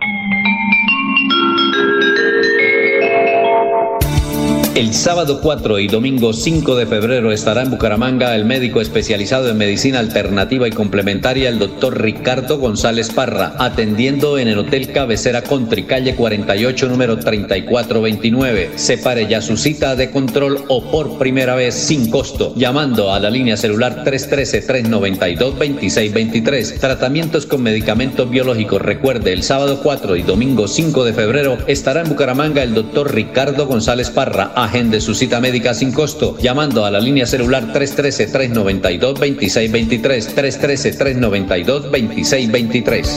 El 4.73 4.93
sábado 4.93 5.41
4 5.41 5.79
y 5.79 5.89
domingo 5.89 6.31
5 6.31 6.77
de 6.77 6.85
febrero 6.85 7.33
estará 7.33 7.63
en 7.63 7.71
Bucaramanga 7.71 8.33
el 8.37 8.45
médico 8.45 8.79
especializado 8.79 9.49
en 9.49 9.57
medicina 9.57 9.99
alternativa 9.99 10.65
y 10.65 10.71
complementaria, 10.71 11.49
el 11.49 11.59
doctor 11.59 12.01
Ricardo 12.01 12.57
González 12.57 13.11
Parra, 13.11 13.53
atendiendo 13.59 14.39
en 14.39 14.47
el 14.47 14.57
Hotel 14.57 14.93
Cabecera 14.93 15.41
Country, 15.41 15.83
calle 15.83 16.15
48, 16.15 16.87
número 16.87 17.19
3429. 17.19 18.69
Separe 18.75 19.27
ya 19.27 19.41
su 19.41 19.57
cita 19.57 19.97
de 19.97 20.09
control 20.09 20.63
o 20.69 20.89
por 20.89 21.17
primera 21.17 21.55
vez 21.55 21.75
sin 21.75 22.09
costo, 22.09 22.53
llamando 22.55 23.13
a 23.13 23.19
la 23.19 23.29
línea 23.29 23.57
celular 23.57 24.05
313-392-2623. 24.05 26.79
Tratamientos 26.79 27.45
con 27.45 27.61
medicamentos 27.61 28.29
biológicos. 28.29 28.81
Recuerde, 28.81 29.33
el 29.33 29.43
sábado 29.43 29.81
4 29.83 30.15
y 30.15 30.23
domingo 30.23 30.69
5 30.69 31.03
de 31.03 31.11
febrero 31.11 31.57
estará 31.67 32.03
en 32.03 32.07
Bucaramanga 32.07 32.63
el 32.63 32.73
doctor 32.73 33.13
Ricardo 33.13 33.67
González 33.67 34.09
Parra. 34.09 34.53
Agende 34.61 35.01
su 35.01 35.15
cita 35.15 35.41
médica 35.41 35.73
sin 35.73 35.91
costo, 35.91 36.37
llamando 36.37 36.85
a 36.85 36.91
la 36.91 36.99
línea 36.99 37.25
celular 37.25 37.73
313-392-2623. 37.73 40.35
313-392-2623. 40.35 43.07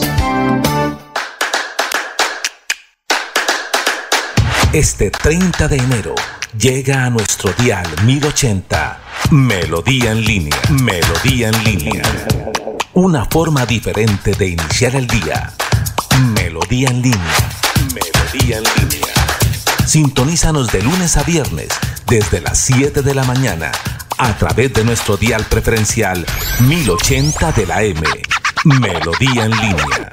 Este 4.73 5.11
30 5.11 5.69
de 5.69 5.77
enero 5.77 6.15
llega 6.59 7.05
a 7.05 7.11
nuestro 7.11 7.53
dial 7.59 7.87
1080 8.05 9.01
Melodía 9.31 10.13
en 10.13 10.25
línea. 10.25 10.59
Melodía 10.83 11.49
en 11.49 11.65
línea. 11.65 12.03
Una 12.95 13.27
forma 13.27 13.67
diferente 13.67 14.33
de 14.33 14.49
iniciar 14.49 14.97
el 14.97 15.07
día. 15.07 15.53
Melodía 16.35 16.89
en 16.89 17.03
línea. 17.03 17.51
Melodía 17.95 18.57
en 18.59 18.65
línea. 18.89 19.24
Sintonízanos 19.87 20.73
de 20.73 20.83
lunes 20.83 21.17
a 21.17 21.23
viernes 21.23 21.69
desde 22.07 22.41
las 22.41 22.59
7 22.59 23.03
de 23.03 23.15
la 23.15 23.23
mañana 23.25 23.71
a 24.17 24.37
través 24.37 24.73
de 24.73 24.85
nuestro 24.85 25.17
dial 25.17 25.45
preferencial 25.45 26.25
1080 26.61 27.53
de 27.53 27.67
la 27.67 27.83
M. 27.83 28.01
Melodía 28.65 29.45
en 29.45 29.51
línea. 29.51 30.11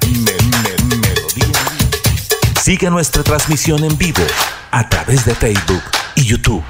Sigue 2.62 2.90
nuestra 2.90 3.22
transmisión 3.22 3.82
en 3.82 3.96
vivo 3.96 4.24
a 4.70 4.88
través 4.88 5.24
de 5.24 5.34
Facebook 5.34 5.82
y 6.16 6.24
YouTube. 6.24 6.62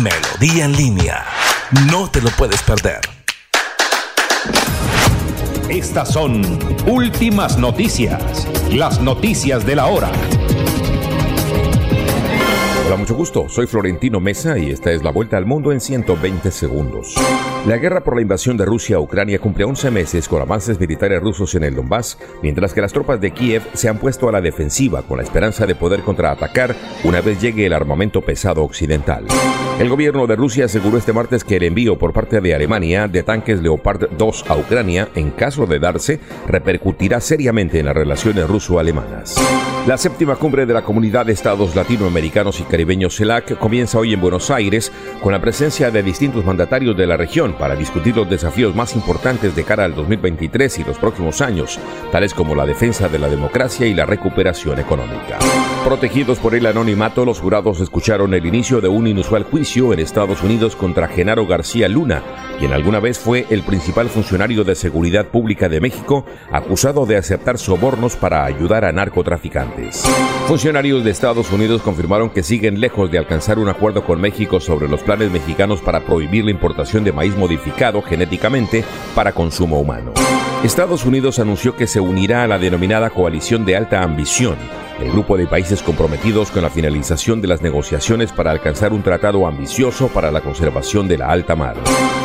Melodía 0.00 0.64
en 0.64 0.72
línea. 0.72 1.24
No 1.90 2.10
te 2.10 2.20
lo 2.20 2.30
puedes 2.30 2.62
perder. 2.62 3.00
Estas 5.68 6.12
son 6.12 6.58
últimas 6.86 7.58
noticias, 7.58 8.48
las 8.70 9.00
noticias 9.00 9.66
de 9.66 9.76
la 9.76 9.86
hora. 9.86 10.10
Hola, 12.86 12.96
mucho 12.96 13.14
gusto. 13.14 13.48
Soy 13.48 13.66
Florentino 13.66 14.20
Mesa 14.20 14.58
y 14.58 14.70
esta 14.70 14.92
es 14.92 15.02
la 15.02 15.10
vuelta 15.10 15.38
al 15.38 15.46
mundo 15.46 15.72
en 15.72 15.80
120 15.80 16.50
segundos. 16.50 17.14
La 17.66 17.78
guerra 17.78 18.04
por 18.04 18.14
la 18.14 18.20
invasión 18.20 18.58
de 18.58 18.66
Rusia 18.66 18.96
a 18.96 19.00
Ucrania 19.00 19.38
cumple 19.38 19.64
11 19.64 19.90
meses 19.90 20.28
con 20.28 20.42
avances 20.42 20.78
militares 20.78 21.22
rusos 21.22 21.54
en 21.54 21.64
el 21.64 21.74
Donbass, 21.74 22.18
mientras 22.42 22.74
que 22.74 22.82
las 22.82 22.92
tropas 22.92 23.22
de 23.22 23.30
Kiev 23.30 23.62
se 23.72 23.88
han 23.88 23.96
puesto 23.96 24.28
a 24.28 24.32
la 24.32 24.42
defensiva 24.42 25.00
con 25.02 25.16
la 25.16 25.22
esperanza 25.22 25.64
de 25.64 25.74
poder 25.74 26.02
contraatacar 26.02 26.76
una 27.04 27.22
vez 27.22 27.40
llegue 27.40 27.64
el 27.64 27.72
armamento 27.72 28.20
pesado 28.20 28.62
occidental. 28.62 29.24
El 29.80 29.88
gobierno 29.88 30.26
de 30.26 30.36
Rusia 30.36 30.66
aseguró 30.66 30.98
este 30.98 31.14
martes 31.14 31.42
que 31.42 31.56
el 31.56 31.62
envío 31.62 31.98
por 31.98 32.12
parte 32.12 32.42
de 32.42 32.54
Alemania 32.54 33.08
de 33.08 33.22
tanques 33.22 33.62
Leopard 33.62 34.10
2 34.10 34.44
a 34.46 34.56
Ucrania, 34.56 35.08
en 35.14 35.30
caso 35.30 35.66
de 35.66 35.78
darse, 35.78 36.20
repercutirá 36.46 37.20
seriamente 37.20 37.80
en 37.80 37.86
las 37.86 37.94
relaciones 37.94 38.46
ruso-alemanas. 38.46 39.36
La 39.86 39.98
séptima 39.98 40.36
cumbre 40.36 40.64
de 40.64 40.74
la 40.74 40.82
Comunidad 40.82 41.26
de 41.26 41.32
Estados 41.32 41.74
Latinoamericanos 41.74 42.60
y 42.60 42.62
Caribeños 42.74 43.14
CELAC 43.14 43.56
comienza 43.56 44.00
hoy 44.00 44.14
en 44.14 44.20
Buenos 44.20 44.50
Aires 44.50 44.90
con 45.22 45.30
la 45.30 45.40
presencia 45.40 45.92
de 45.92 46.02
distintos 46.02 46.44
mandatarios 46.44 46.96
de 46.96 47.06
la 47.06 47.16
región 47.16 47.52
para 47.56 47.76
discutir 47.76 48.16
los 48.16 48.28
desafíos 48.28 48.74
más 48.74 48.96
importantes 48.96 49.54
de 49.54 49.62
cara 49.62 49.84
al 49.84 49.94
2023 49.94 50.80
y 50.80 50.82
los 50.82 50.98
próximos 50.98 51.40
años, 51.40 51.78
tales 52.10 52.34
como 52.34 52.56
la 52.56 52.66
defensa 52.66 53.08
de 53.08 53.20
la 53.20 53.28
democracia 53.28 53.86
y 53.86 53.94
la 53.94 54.06
recuperación 54.06 54.80
económica. 54.80 55.38
Protegidos 55.84 56.40
por 56.40 56.56
el 56.56 56.66
anonimato, 56.66 57.24
los 57.24 57.38
jurados 57.38 57.78
escucharon 57.80 58.34
el 58.34 58.44
inicio 58.44 58.80
de 58.80 58.88
un 58.88 59.06
inusual 59.06 59.44
juicio 59.44 59.92
en 59.92 60.00
Estados 60.00 60.42
Unidos 60.42 60.74
contra 60.74 61.06
Genaro 61.06 61.46
García 61.46 61.88
Luna, 61.88 62.22
quien 62.58 62.72
alguna 62.72 62.98
vez 62.98 63.20
fue 63.20 63.46
el 63.50 63.62
principal 63.62 64.08
funcionario 64.08 64.64
de 64.64 64.74
seguridad 64.74 65.26
pública 65.26 65.68
de 65.68 65.80
México, 65.80 66.24
acusado 66.50 67.06
de 67.06 67.18
aceptar 67.18 67.56
sobornos 67.58 68.16
para 68.16 68.44
ayudar 68.44 68.84
a 68.84 68.92
narcotraficantes. 68.92 70.02
Funcionarios 70.48 71.04
de 71.04 71.10
Estados 71.10 71.52
Unidos 71.52 71.82
confirmaron 71.82 72.30
que 72.30 72.42
lejos 72.72 73.10
de 73.10 73.18
alcanzar 73.18 73.58
un 73.58 73.68
acuerdo 73.68 74.04
con 74.04 74.20
México 74.20 74.60
sobre 74.60 74.88
los 74.88 75.02
planes 75.02 75.30
mexicanos 75.30 75.80
para 75.80 76.00
prohibir 76.00 76.44
la 76.44 76.50
importación 76.50 77.04
de 77.04 77.12
maíz 77.12 77.36
modificado 77.36 78.02
genéticamente 78.02 78.84
para 79.14 79.32
consumo 79.32 79.78
humano. 79.78 80.12
Estados 80.64 81.04
Unidos 81.04 81.38
anunció 81.40 81.76
que 81.76 81.86
se 81.86 82.00
unirá 82.00 82.42
a 82.42 82.46
la 82.46 82.58
denominada 82.58 83.10
Coalición 83.10 83.66
de 83.66 83.76
Alta 83.76 84.02
Ambición, 84.02 84.56
el 84.98 85.12
grupo 85.12 85.36
de 85.36 85.46
países 85.46 85.82
comprometidos 85.82 86.50
con 86.50 86.62
la 86.62 86.70
finalización 86.70 87.42
de 87.42 87.48
las 87.48 87.60
negociaciones 87.60 88.32
para 88.32 88.50
alcanzar 88.50 88.94
un 88.94 89.02
tratado 89.02 89.46
ambicioso 89.46 90.08
para 90.08 90.30
la 90.30 90.40
conservación 90.40 91.06
de 91.06 91.18
la 91.18 91.28
alta 91.28 91.54
mar. 91.54 91.76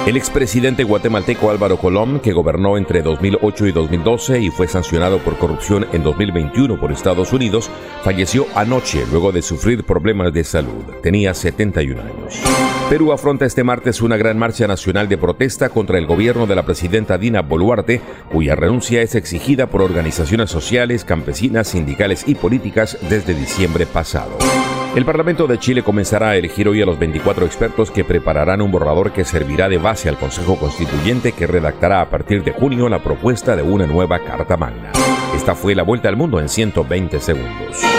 El 0.08 0.16
expresidente 0.16 0.86
guatemalteco 0.86 1.52
Álvaro 1.52 1.76
Colom, 1.76 2.22
que 2.22 2.32
gobernó 2.32 2.78
entre 2.78 3.02
2008 3.02 3.68
y 3.68 3.72
2012 3.74 4.40
y 4.40 4.52
fue 4.52 4.70
sancionado 4.70 5.18
por 5.18 5.38
corrupción 5.38 5.86
en 5.92 6.02
2021 6.02 6.80
por 6.80 6.94
Estados 6.94 7.34
Unidos, 7.34 7.70
falleció 8.04 8.48
anoche 8.56 9.06
luego 9.12 9.34
de 9.34 9.42
sufrir 9.42 9.84
problemas 9.84 10.32
de 10.32 10.46
salud. 10.46 10.86
Tenía 11.04 11.34
71 11.34 12.02
años. 12.02 12.69
Perú 12.90 13.12
afronta 13.12 13.46
este 13.46 13.64
martes 13.64 14.02
una 14.02 14.18
gran 14.18 14.40
marcha 14.40 14.66
nacional 14.66 15.08
de 15.08 15.20
protesta 15.20 15.70
contra 15.70 16.00
el 16.00 16.08
gobierno 16.08 16.48
de 16.48 16.56
la 16.56 16.66
presidenta 16.66 17.20
Dina 17.20 17.44
Boluarte, 17.44 18.02
cuya 18.32 18.56
renuncia 18.56 19.04
es 19.04 19.14
exigida 19.14 19.68
por 19.68 19.84
organizaciones 19.84 20.50
sociales, 20.50 21.06
campesinas, 21.06 21.68
sindicales 21.68 22.28
y 22.28 22.34
políticas 22.34 22.98
desde 23.08 23.36
diciembre 23.36 23.86
pasado. 23.86 24.36
El 24.96 25.06
Parlamento 25.06 25.46
de 25.46 25.60
Chile 25.60 25.84
comenzará 25.84 26.32
a 26.32 26.36
elegir 26.36 26.68
hoy 26.68 26.82
a 26.82 26.86
los 26.88 26.98
24 26.98 27.46
expertos 27.46 27.92
que 27.92 28.04
prepararán 28.04 28.60
un 28.60 28.72
borrador 28.72 29.14
que 29.14 29.24
servirá 29.24 29.70
de 29.70 29.78
base 29.78 30.10
al 30.10 30.18
Consejo 30.18 30.56
Constituyente 30.56 31.34
que 31.34 31.46
redactará 31.46 32.02
a 32.02 32.10
partir 32.10 32.44
de 32.44 32.54
junio 32.54 32.90
la 32.90 33.04
propuesta 33.04 33.56
de 33.56 33.62
una 33.62 33.86
nueva 33.86 34.18
Carta 34.18 34.58
Magna. 34.58 34.92
Esta 35.36 35.54
fue 35.54 35.76
la 35.76 35.84
vuelta 35.84 36.10
al 36.10 36.16
mundo 36.16 36.40
en 36.40 36.50
120 36.50 37.20
segundos. 37.20 37.99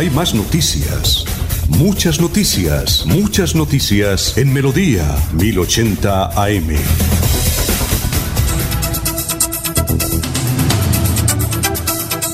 Hay 0.00 0.08
más 0.08 0.34
noticias. 0.34 1.26
Muchas 1.68 2.22
noticias, 2.22 3.04
muchas 3.04 3.54
noticias 3.54 4.38
en 4.38 4.50
Melodía 4.50 5.04
1080 5.34 6.42
AM. 6.42 6.68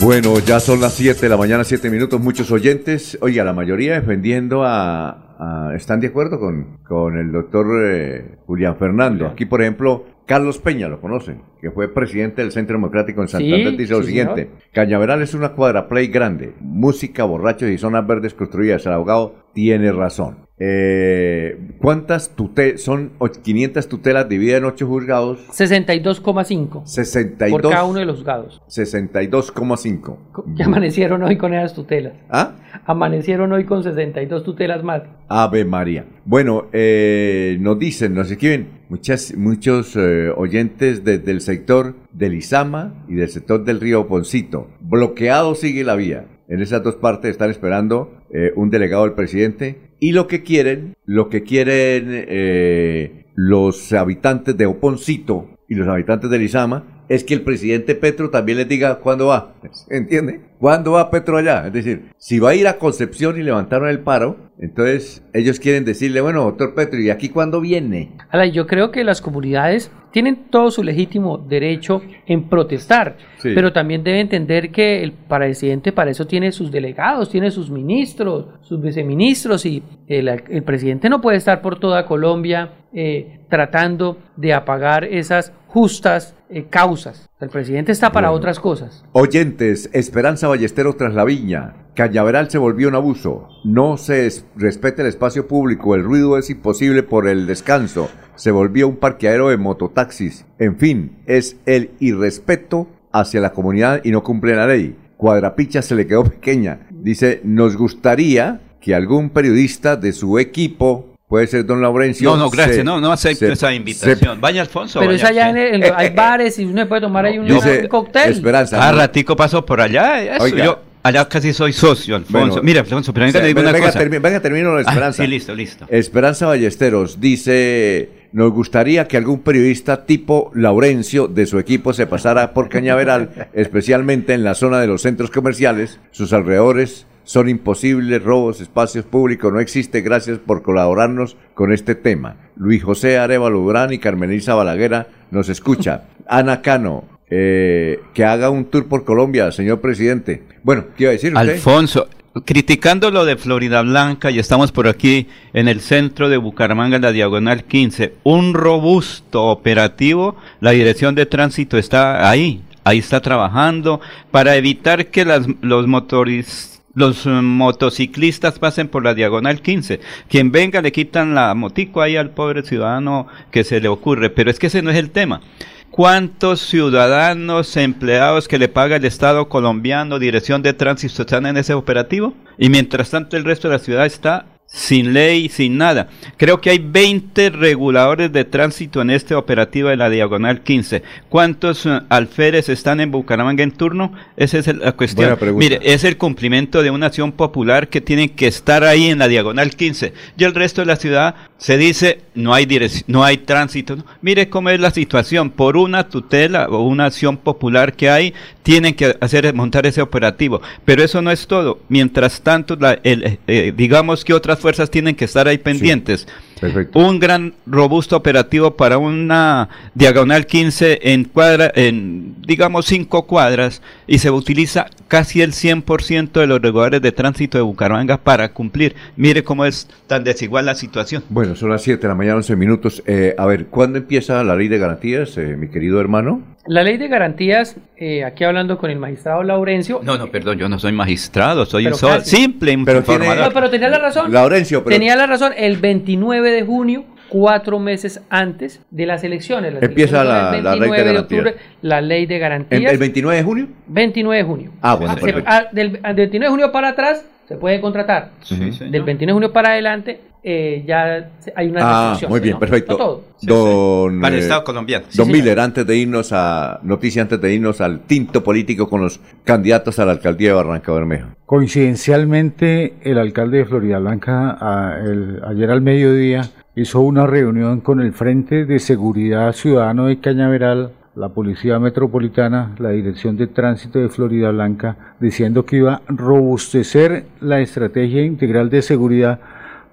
Bueno, 0.01 0.39
ya 0.39 0.61
son 0.61 0.81
las 0.81 0.93
7 0.95 1.21
de 1.23 1.29
la 1.29 1.37
mañana, 1.37 1.65
7 1.65 1.91
minutos, 1.91 2.21
muchos 2.21 2.53
oyentes. 2.53 3.19
Oiga, 3.21 3.43
la 3.43 3.53
mayoría 3.53 3.95
defendiendo 3.95 4.63
a... 4.63 5.09
a- 5.39 5.75
¿Están 5.75 5.99
de 5.99 6.07
acuerdo 6.07 6.39
con, 6.39 6.79
con 6.87 7.19
el 7.19 7.33
doctor 7.33 7.67
eh, 7.85 8.39
Julián 8.47 8.77
Fernando? 8.79 9.27
Aquí, 9.27 9.45
por 9.45 9.61
ejemplo, 9.63 10.05
Carlos 10.27 10.59
Peña, 10.59 10.89
lo 10.89 11.01
conocen, 11.01 11.43
que 11.61 11.71
fue 11.71 11.93
presidente 11.93 12.43
del 12.43 12.51
Centro 12.51 12.75
Democrático 12.77 13.23
en 13.23 13.29
Santander, 13.29 13.71
Sí, 13.71 13.77
dice 13.77 13.93
lo 13.93 14.03
sí, 14.03 14.09
siguiente. 14.09 14.51
Cañaveral 14.73 15.23
es 15.23 15.35
una 15.35 15.53
cuadraplay 15.53 16.09
grande, 16.09 16.53
música, 16.61 17.23
borrachos 17.25 17.71
y 17.71 17.79
zonas 17.79 18.07
verdes 18.07 18.35
construidas. 18.35 18.85
El 18.87 18.93
abogado 18.93 19.37
tiene 19.55 19.93
razón. 19.93 20.46
Eh, 20.59 21.59
¿Cuántas 21.81 22.31
tutelas? 22.35 22.81
Son 22.81 23.13
och- 23.19 23.43
500 23.43 23.89
tutelas 23.89 24.29
divididas 24.29 24.59
en 24.59 24.65
8 24.65 24.87
juzgados. 24.87 25.39
62,5 25.53 26.83
62. 26.87 27.61
por 27.63 27.71
cada 27.71 27.85
uno 27.85 27.99
de 27.99 28.07
los 28.07 28.17
juzgados. 28.17 28.63
62,5. 28.69 30.19
Que 30.57 30.63
amanecieron 30.63 31.23
hoy 31.23 31.37
con 31.37 31.53
esas 31.55 31.75
tutelas. 31.75 32.15
¿Ah? 32.31 32.53
Amanecieron 32.87 33.53
hoy 33.53 33.65
con 33.65 33.83
62 33.83 34.45
tutelas 34.45 34.83
más. 34.83 35.03
Ave 35.29 35.65
María. 35.65 36.07
Bueno, 36.25 36.67
eh, 36.73 37.57
nos 37.61 37.79
dicen, 37.79 38.15
nos 38.15 38.31
escriben 38.31 38.69
muchas, 38.89 39.35
muchos 39.37 39.95
eh, 39.97 40.31
oyentes 40.35 41.05
desde 41.05 41.31
el 41.33 41.41
sector 41.43 41.95
del 42.13 42.35
Izama 42.35 43.05
y 43.09 43.15
del 43.15 43.29
sector 43.29 43.65
del 43.65 43.81
río 43.81 44.07
Poncito. 44.09 44.69
Bloqueado 44.81 45.55
sigue 45.55 45.85
la 45.85 45.97
vía. 45.97 46.27
En 46.49 46.63
esas 46.63 46.83
dos 46.83 46.95
partes 46.95 47.33
están 47.33 47.51
esperando 47.51 48.13
eh, 48.39 48.53
un 48.55 48.69
delegado 48.69 49.05
del 49.05 49.15
presidente 49.15 49.79
y 49.99 50.13
lo 50.13 50.27
que 50.27 50.43
quieren, 50.43 50.95
lo 51.07 51.31
que 51.31 51.43
quieren 51.43 52.05
eh, 52.11 53.25
los 53.35 53.95
habitantes 53.95 54.55
de 54.59 54.67
Oponcito 54.67 55.57
y 55.71 55.75
los 55.75 55.89
habitantes 55.89 56.29
del 56.29 56.43
Izama 56.43 56.96
es 57.09 57.25
que 57.25 57.35
el 57.35 57.43
presidente 57.43 57.95
Petro 57.95 58.31
también 58.31 58.59
les 58.59 58.69
diga 58.69 58.97
cuándo 59.01 59.27
va. 59.29 59.55
¿Entiende? 59.91 60.41
¿Cuándo 60.59 60.93
va 60.93 61.11
Petro 61.11 61.37
allá? 61.37 61.67
Es 61.67 61.73
decir, 61.73 62.13
si 62.17 62.39
va 62.39 62.51
a 62.51 62.55
ir 62.55 62.67
a 62.67 62.79
Concepción 62.79 63.39
y 63.39 63.43
levantaron 63.43 63.89
el 63.89 64.01
paro, 64.01 64.37
entonces 64.59 65.23
ellos 65.35 65.61
quieren 65.61 65.85
decirle, 65.85 66.21
bueno, 66.23 66.45
doctor 66.45 66.75
Petro, 66.75 66.99
¿y 66.99 67.11
aquí 67.11 67.29
cuándo 67.29 67.61
viene? 67.61 68.13
Ala, 68.31 68.47
yo 68.47 68.67
creo 68.67 68.91
que 68.91 69.05
las 69.05 69.21
comunidades 69.21 69.91
tienen 70.13 70.47
todo 70.51 70.71
su 70.71 70.83
legítimo 70.83 71.37
derecho 71.37 72.01
en 72.27 72.49
protestar, 72.49 73.19
Sí. 73.37 73.51
pero 73.55 73.75
también 73.75 74.03
debe 74.03 74.21
entender 74.21 74.71
que 74.71 75.03
el 75.03 75.13
presidente 75.13 75.93
para 75.93 76.11
eso 76.11 76.27
tiene 76.27 76.53
sus 76.53 76.73
delegados, 76.73 77.29
tiene 77.29 77.51
sus 77.51 77.71
ministros, 77.71 78.47
sus 78.63 78.81
viceministros 78.81 79.67
y 79.67 79.83
el, 80.09 80.29
el 80.29 80.63
presidente 80.63 81.11
no 81.11 81.21
puede 81.21 81.37
estar 81.37 81.61
por 81.61 81.79
toda 81.79 82.07
Colombia 82.07 82.71
eh, 82.95 83.41
tratando 83.51 84.17
de 84.37 84.55
apagar 84.55 85.05
esas 85.05 85.53
justas 85.77 86.35
eh, 86.49 86.65
causas. 86.71 87.29
El 87.39 87.51
presidente 87.51 87.93
está 87.93 88.11
para 88.11 88.29
Bueno. 88.29 88.39
otras 88.39 88.59
cosas. 88.61 89.05
Oyentes, 89.13 89.91
Esperanza 89.93 90.49
Ballesteros 90.49 90.97
tras 90.97 91.13
la 91.13 91.23
viña. 91.27 91.75
Cañaveral 91.95 92.49
se 92.51 92.57
volvió 92.57 92.89
un 92.89 92.95
abuso. 92.95 93.49
No 93.63 93.99
se 93.99 94.25
es- 94.27 94.47
respeta 94.57 95.03
el 95.03 95.09
espacio 95.09 95.47
público. 95.47 95.95
El 95.95 96.03
ruido 96.03 96.39
es 96.39 96.49
imposible 96.49 97.03
por 97.03 97.29
el 97.29 97.47
descanso. 97.47 98.09
Se 98.37 98.53
volvió 98.53 98.89
un 98.89 98.97
parqueadero 98.97 99.51
de 99.51 99.59
mototaxis. 99.59 100.47
En 100.59 100.79
fin, 100.79 101.19
es 101.27 101.59
el 101.67 101.91
irrespeto 102.01 102.87
hacia 103.13 103.43
la 103.43 103.53
comunidad 103.53 104.01
y 104.03 104.13
no 104.13 104.23
cumple 104.23 104.57
la 104.57 104.67
ley. 104.67 104.97
Cuadrapicha 105.19 105.83
se 105.83 105.95
le 105.95 106.07
quedó 106.07 106.25
pequeña. 106.25 106.87
Dice, 106.91 107.43
nos 107.45 107.77
gustaría 107.77 108.63
que 108.81 108.95
algún 108.95 109.29
periodista 109.29 109.97
de 109.97 110.13
su 110.15 110.39
equipo 110.39 111.09
Puede 111.29 111.49
ser 111.49 111.67
don 111.67 111.81
Laurencio. 111.83 112.31
No, 112.31 112.37
no, 112.37 112.51
gracias, 112.51 112.77
se- 112.77 112.85
no, 112.85 113.01
no 113.01 113.11
acepto 113.11 113.47
se- 113.47 113.53
esa 113.53 113.73
invitación. 113.75 114.41
Vaya 114.41 114.61
Alfonso. 114.63 115.01
Pero 115.01 115.11
vaya 115.13 115.25
es 115.25 115.31
allá 115.31 115.51
en 115.51 115.57
el- 115.57 115.85
en- 115.85 115.93
hay 115.97 116.11
bares 116.11 116.59
y 116.61 116.65
uno 116.65 116.87
puede 116.89 117.01
tomar 117.01 117.25
ahí 117.25 117.39
un, 117.39 117.47
Dice, 117.49 117.81
un 117.83 117.89
cóctel. 117.89 118.31
Esperanza. 118.31 118.79
Ah, 118.81 118.93
¿no? 118.93 118.99
ratico 118.99 119.35
paso 119.35 119.67
por 119.67 119.81
allá. 119.81 120.23
eso, 120.37 120.45
Oiga. 120.45 120.65
yo 120.65 120.79
allá 121.03 121.29
casi 121.29 121.53
soy 121.53 121.73
socio, 121.73 122.15
Alfonso. 122.15 122.47
Bueno, 122.49 122.63
Mira, 122.63 122.81
Alfonso, 122.81 123.13
pero 123.13 123.27
venga, 123.27 123.41
digo 123.41 123.57
venga, 123.57 123.71
una 123.71 123.73
venga, 123.79 123.87
cosa. 123.93 124.01
termi- 124.05 124.21
venga, 124.23 124.41
termino 124.41 124.73
la 124.73 124.79
Ah, 124.79 124.83
esperanza. 124.83 125.23
sí, 125.25 125.29
listo, 125.29 125.53
listo. 125.55 125.87
Esperanza 125.89 126.47
Ballesteros 126.47 127.21
dice, 127.21 128.09
nos 128.33 128.53
gustaría 128.53 129.09
que 129.09 129.17
algún 129.17 129.41
periodista 129.41 130.05
tipo 130.07 130.53
Laurencio 130.55 131.27
de 131.27 131.47
su 131.47 131.59
equipo 131.59 131.93
se 131.93 132.07
pasara 132.07 132.55
por 132.55 132.69
Cañaveral, 132.69 133.49
especialmente 133.53 134.33
en 134.33 134.45
la 134.45 134.55
zona 134.55 134.79
de 134.81 134.87
los 134.87 135.03
centros 135.03 135.33
comerciales, 135.33 135.99
sus 136.13 136.33
alrededores. 136.33 137.07
Son 137.27 137.49
imposibles 137.49 138.23
robos, 138.23 138.61
espacios 138.61 139.05
públicos, 139.05 139.53
no 139.53 139.59
existe. 139.59 140.01
Gracias 140.01 140.39
por 140.39 140.63
colaborarnos 140.63 141.37
con 141.55 141.73
este 141.73 141.97
tema. 141.97 142.37
Luis 142.57 142.85
José 142.85 143.19
Arevalo 143.19 143.59
Durán 143.59 143.93
y 143.93 143.99
Carmelisa 143.99 144.55
Balaguera 144.55 145.09
nos 145.33 145.49
escucha. 145.49 146.05
Ana 146.29 146.63
Cano, 146.63 147.03
eh, 147.29 147.99
que 148.15 148.25
haga 148.25 148.49
un 148.49 148.67
tour 148.67 148.87
por 148.87 149.05
Colombia, 149.05 149.51
señor 149.51 149.81
presidente. 149.81 150.45
Bueno, 150.63 150.85
¿qué 150.97 151.03
iba 151.03 151.11
a 151.11 151.13
decir 151.15 151.35
usted? 151.35 151.51
Alfonso, 151.51 152.09
criticando 152.45 153.11
lo 153.11 153.25
de 153.25 153.37
Florida 153.37 153.83
Blanca, 153.83 154.31
y 154.31 154.39
estamos 154.39 154.71
por 154.71 154.87
aquí 154.87 155.27
en 155.53 155.67
el 155.67 155.81
centro 155.81 156.29
de 156.29 156.37
Bucaramanga, 156.37 156.95
en 156.95 157.03
la 157.03 157.11
diagonal 157.11 157.65
15, 157.65 158.15
un 158.23 158.55
robusto 158.55 159.47
operativo, 159.47 160.37
la 160.61 160.71
dirección 160.71 161.17
de 161.17 161.27
tránsito 161.27 161.77
está 161.77 162.31
ahí, 162.31 162.63
ahí 162.85 162.99
está 162.99 163.21
trabajando 163.21 164.01
para 164.31 164.55
evitar 164.55 165.07
que 165.07 165.25
las, 165.25 165.49
los 165.61 165.89
motoris- 165.89 166.76
los 166.97 167.27
eh, 167.27 167.29
motociclistas 167.29 168.59
pasen 168.59 168.89
por 168.89 169.05
la 169.05 169.15
diagonal 169.15 169.61
15. 169.61 170.01
Quien 170.29 170.51
venga 170.51 170.83
le 170.83 170.91
quitan 170.91 171.35
la 171.35 171.55
motico 171.55 172.01
ahí 172.01 172.17
al 172.17 172.31
pobre 172.31 172.63
ciudadano 172.63 173.29
que 173.53 173.63
se 173.63 173.81
le 173.81 173.89
ocurre, 173.89 174.31
pero 174.31 174.51
es 174.51 174.59
que 174.59 174.67
ese 174.67 174.83
no 174.83 174.91
es 174.91 174.97
el 174.97 175.11
tema. 175.11 175.43
¿Cuántos 175.91 176.61
ciudadanos 176.61 177.77
empleados 177.77 178.49
que 178.49 178.59
le 178.59 178.69
paga 178.69 178.97
el 178.97 179.05
Estado 179.05 179.49
colombiano, 179.49 180.19
Dirección 180.19 180.63
de 180.63 180.73
Tránsito, 180.73 181.23
están 181.23 181.47
en 181.47 181.59
ese 181.59 181.75
operativo? 181.75 182.35
Y 182.59 182.71
mientras 182.71 183.11
tanto 183.11 183.37
el 183.37 183.45
resto 183.45 183.69
de 183.69 183.75
la 183.75 183.85
ciudad 183.85 184.07
está 184.07 184.47
sin 184.67 185.13
ley, 185.13 185.49
sin 185.49 185.79
nada. 185.79 186.09
Creo 186.37 186.61
que 186.61 186.71
hay 186.71 186.79
20 186.79 187.51
reguladores 187.51 188.33
de 188.33 188.45
tránsito 188.45 189.01
en 189.01 189.11
este 189.11 189.35
operativo 189.35 189.89
de 189.89 189.97
la 189.97 190.11
Diagonal 190.11 190.63
15. 190.63 191.03
¿Cuántos 191.29 191.87
eh, 191.87 192.01
alférez 192.09 192.69
están 192.69 193.01
en 193.01 193.11
Bucaramanga 193.11 193.63
en 193.63 193.71
turno? 193.71 194.13
Esa 194.37 194.59
es 194.59 194.67
la 194.67 194.93
cuestión. 194.93 195.39
Mire, 195.57 195.81
es 195.83 196.05
el 196.05 196.19
cumplimiento 196.19 196.83
de 196.83 196.91
una 196.91 197.07
acción 197.07 197.33
popular 197.33 197.89
que 197.89 198.01
tienen 198.01 198.29
que 198.29 198.49
estar 198.49 198.85
ahí 198.85 199.07
en 199.07 199.19
la 199.19 199.29
Diagonal 199.29 199.71
15. 199.71 200.13
Y 200.37 200.45
el 200.45 200.55
resto 200.55 200.83
de 200.83 200.87
la 200.87 200.97
ciudad 200.97 201.37
se 201.59 201.79
dice 201.79 202.21
no 202.35 202.53
hay 202.53 202.67
no 203.07 203.25
hay 203.25 203.39
tránsito. 203.39 203.97
¿no? 203.97 204.05
Mire 204.21 204.49
cómo 204.51 204.69
es 204.71 204.81
la 204.81 204.91
situación. 204.91 205.51
Por 205.51 205.77
una 205.77 206.09
tutela 206.09 206.67
o 206.69 206.83
una 206.83 207.07
acción 207.07 207.39
popular 207.39 207.95
que 207.95 208.11
hay, 208.11 208.35
tienen 208.63 208.95
que 208.95 209.17
hacer 209.21 209.55
montar 209.55 209.87
ese 209.87 210.03
operativo. 210.03 210.61
Pero 210.85 211.03
eso 211.03 211.23
no 211.23 211.31
es 211.31 211.47
todo. 211.47 211.79
Mientras 211.89 212.43
tanto, 212.43 212.77
la- 212.77 212.99
el, 213.05 213.39
eh, 213.47 213.73
digamos 213.75 214.25
que 214.25 214.35
otras 214.35 214.56
fuerzas 214.59 214.91
tienen 214.91 215.15
que 215.15 215.25
estar 215.25 215.49
ahí 215.49 215.59
pendientes. 215.59 216.27
Perfecto. 216.61 216.99
Un 216.99 217.19
gran 217.21 217.53
robusto 217.67 218.17
operativo 218.17 218.77
para 218.77 218.99
una 218.99 219.69
diagonal 219.95 220.47
15 220.47 221.01
en 221.13 221.25
cuadra, 221.25 221.71
en 221.75 222.35
digamos 222.47 222.87
5 222.87 223.27
cuadras 223.27 223.83
y 224.07 224.19
se 224.19 224.31
utiliza 224.31 224.87
casi 225.09 225.43
el 225.43 225.53
100% 225.53 226.33
de 226.41 226.47
los 226.47 226.61
reguladores 226.63 227.03
de 227.03 227.13
tránsito 227.13 227.59
de 227.59 227.63
Bucaramanga 227.63 228.17
para 228.17 228.53
cumplir. 228.53 228.95
Mire 229.17 229.45
cómo 229.45 229.65
es 229.67 229.89
tan 230.07 230.25
desigual 230.25 230.67
la 230.67 230.75
situación. 230.75 231.23
Bueno, 231.29 231.57
son 231.57 231.71
las 231.71 231.83
7 231.83 232.01
de 232.03 232.09
la 232.09 232.15
mañana, 232.15 232.37
11 232.37 232.57
minutos. 232.57 233.03
Eh, 233.07 233.35
a 233.37 233.45
ver, 233.47 233.67
¿cuándo 233.67 233.99
empieza 233.99 234.43
la 234.43 234.57
ley 234.57 234.69
de 234.69 234.79
garantías, 234.79 235.37
eh, 235.39 235.57
mi 235.59 235.69
querido 235.69 236.01
hermano? 236.01 236.43
La 236.69 236.83
ley 236.83 236.97
de 236.97 237.07
garantías, 237.07 237.77
eh, 237.97 238.25
aquí 238.25 238.43
hablando 238.43 238.77
con 238.77 238.91
el 238.91 238.99
magistrado 238.99 239.45
Laurencio. 239.45 240.01
No, 240.03 240.19
no, 240.19 240.33
perdón, 240.33 240.59
yo 240.59 240.69
no 240.69 240.81
soy 240.81 240.91
magistrado, 240.91 241.65
soy 241.65 241.85
Pero 241.85 241.95
un 241.95 242.01
so- 242.01 242.09
casi. 242.09 242.37
simple 242.39 242.77
Pero 242.85 243.03
tiene- 243.05 243.25
informador. 243.25 243.45
No, 243.49 243.55
pero 243.55 243.71
tenía 243.71 243.89
la 243.89 243.99
razón. 244.01 244.33
Laurencio, 244.33 244.83
pero 244.83 244.97
Tenía 244.97 245.15
la 245.15 245.27
razón. 245.29 245.53
El 245.57 245.77
29 245.77 246.46
de 246.51 246.63
junio, 246.63 247.05
cuatro 247.29 247.79
meses 247.79 248.21
antes 248.31 248.81
de 248.91 249.07
las 249.07 249.25
elecciones. 249.25 249.75
Las 249.75 249.83
Empieza 249.83 250.23
elecciones 250.23 250.63
la- 250.65 250.71
la 250.71 250.77
ley 250.77 250.81
de 250.81 250.97
29 250.97 251.13
garantías. 251.13 251.23
octubre, 251.47 251.57
la 251.83 252.01
ley 252.01 252.27
de 252.27 252.35
¿En- 252.35 252.41
garantías. 252.41 252.93
¿El 252.93 252.99
29 252.99 253.37
de 253.39 253.43
junio? 253.45 253.69
29 253.89 254.39
de 254.39 254.45
junio. 254.49 254.71
Ah, 254.83 254.95
bueno, 254.95 255.15
perfecto. 255.15 255.43
ah, 255.47 255.65
del, 255.73 255.93
del 255.93 256.03
29 256.15 256.45
de 256.47 256.51
junio 256.51 256.73
para 256.73 256.89
atrás 256.91 257.25
se 257.49 257.57
puede 257.57 257.81
contratar. 257.81 258.31
Sí, 258.43 258.73
señor. 258.73 258.91
Del 258.93 259.03
29 259.03 259.27
de 259.27 259.33
junio 259.33 259.53
para 259.53 259.71
adelante 259.71 260.21
eh, 260.49 260.85
ya 260.87 261.29
hay 261.57 261.69
una 261.69 261.81
Ah, 262.13 262.19
muy 262.29 262.39
bien, 262.39 262.53
¿no? 262.55 262.61
perfecto. 262.61 262.93
No 262.93 262.99
todo. 262.99 263.25
Don, 263.43 264.21
Para 264.21 264.35
el 264.37 264.41
eh, 264.41 264.43
Estado 264.45 264.63
colombiano. 264.63 265.07
Sí, 265.09 265.19
don. 265.19 265.27
Miller, 265.29 265.59
antes 265.59 265.85
de 265.85 265.97
irnos 265.97 266.31
a 266.33 266.79
noticia, 266.85 267.23
antes 267.23 267.41
de 267.41 267.53
irnos 267.55 267.81
al 267.81 268.01
tinto 268.07 268.45
político 268.45 268.89
con 268.89 269.01
los 269.03 269.19
candidatos 269.43 269.99
a 269.99 270.05
la 270.05 270.13
alcaldía 270.13 270.51
de 270.51 270.55
Barranca 270.55 270.93
Bermeja. 270.93 271.35
Coincidencialmente, 271.47 272.95
el 273.03 273.19
alcalde 273.19 273.59
de 273.59 273.65
Florida 273.65 273.99
Blanca 273.99 274.57
a- 274.61 274.99
el- 275.05 275.41
ayer 275.49 275.71
al 275.71 275.81
mediodía 275.81 276.43
hizo 276.77 277.01
una 277.01 277.27
reunión 277.27 277.81
con 277.81 278.01
el 278.03 278.13
Frente 278.13 278.67
de 278.67 278.79
Seguridad 278.79 279.55
Ciudadano 279.55 280.07
de 280.07 280.21
Cañaveral, 280.21 280.93
la 281.15 281.31
Policía 281.31 281.79
Metropolitana, 281.79 282.75
la 282.79 282.91
Dirección 282.91 283.39
de 283.39 283.47
Tránsito 283.47 283.99
de 283.99 284.11
Florida 284.11 284.51
Blanca, 284.51 285.15
diciendo 285.19 285.65
que 285.65 285.79
iba 285.79 285.95
a 285.95 286.03
robustecer 286.09 287.25
la 287.41 287.61
estrategia 287.61 288.23
integral 288.23 288.69
de 288.69 288.83
seguridad 288.83 289.41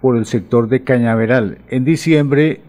por 0.01 0.17
el 0.17 0.25
sector 0.25 0.67
de 0.67 0.83
Cañaveral. 0.83 1.59
En 1.69 1.85
diciembre 1.85 2.59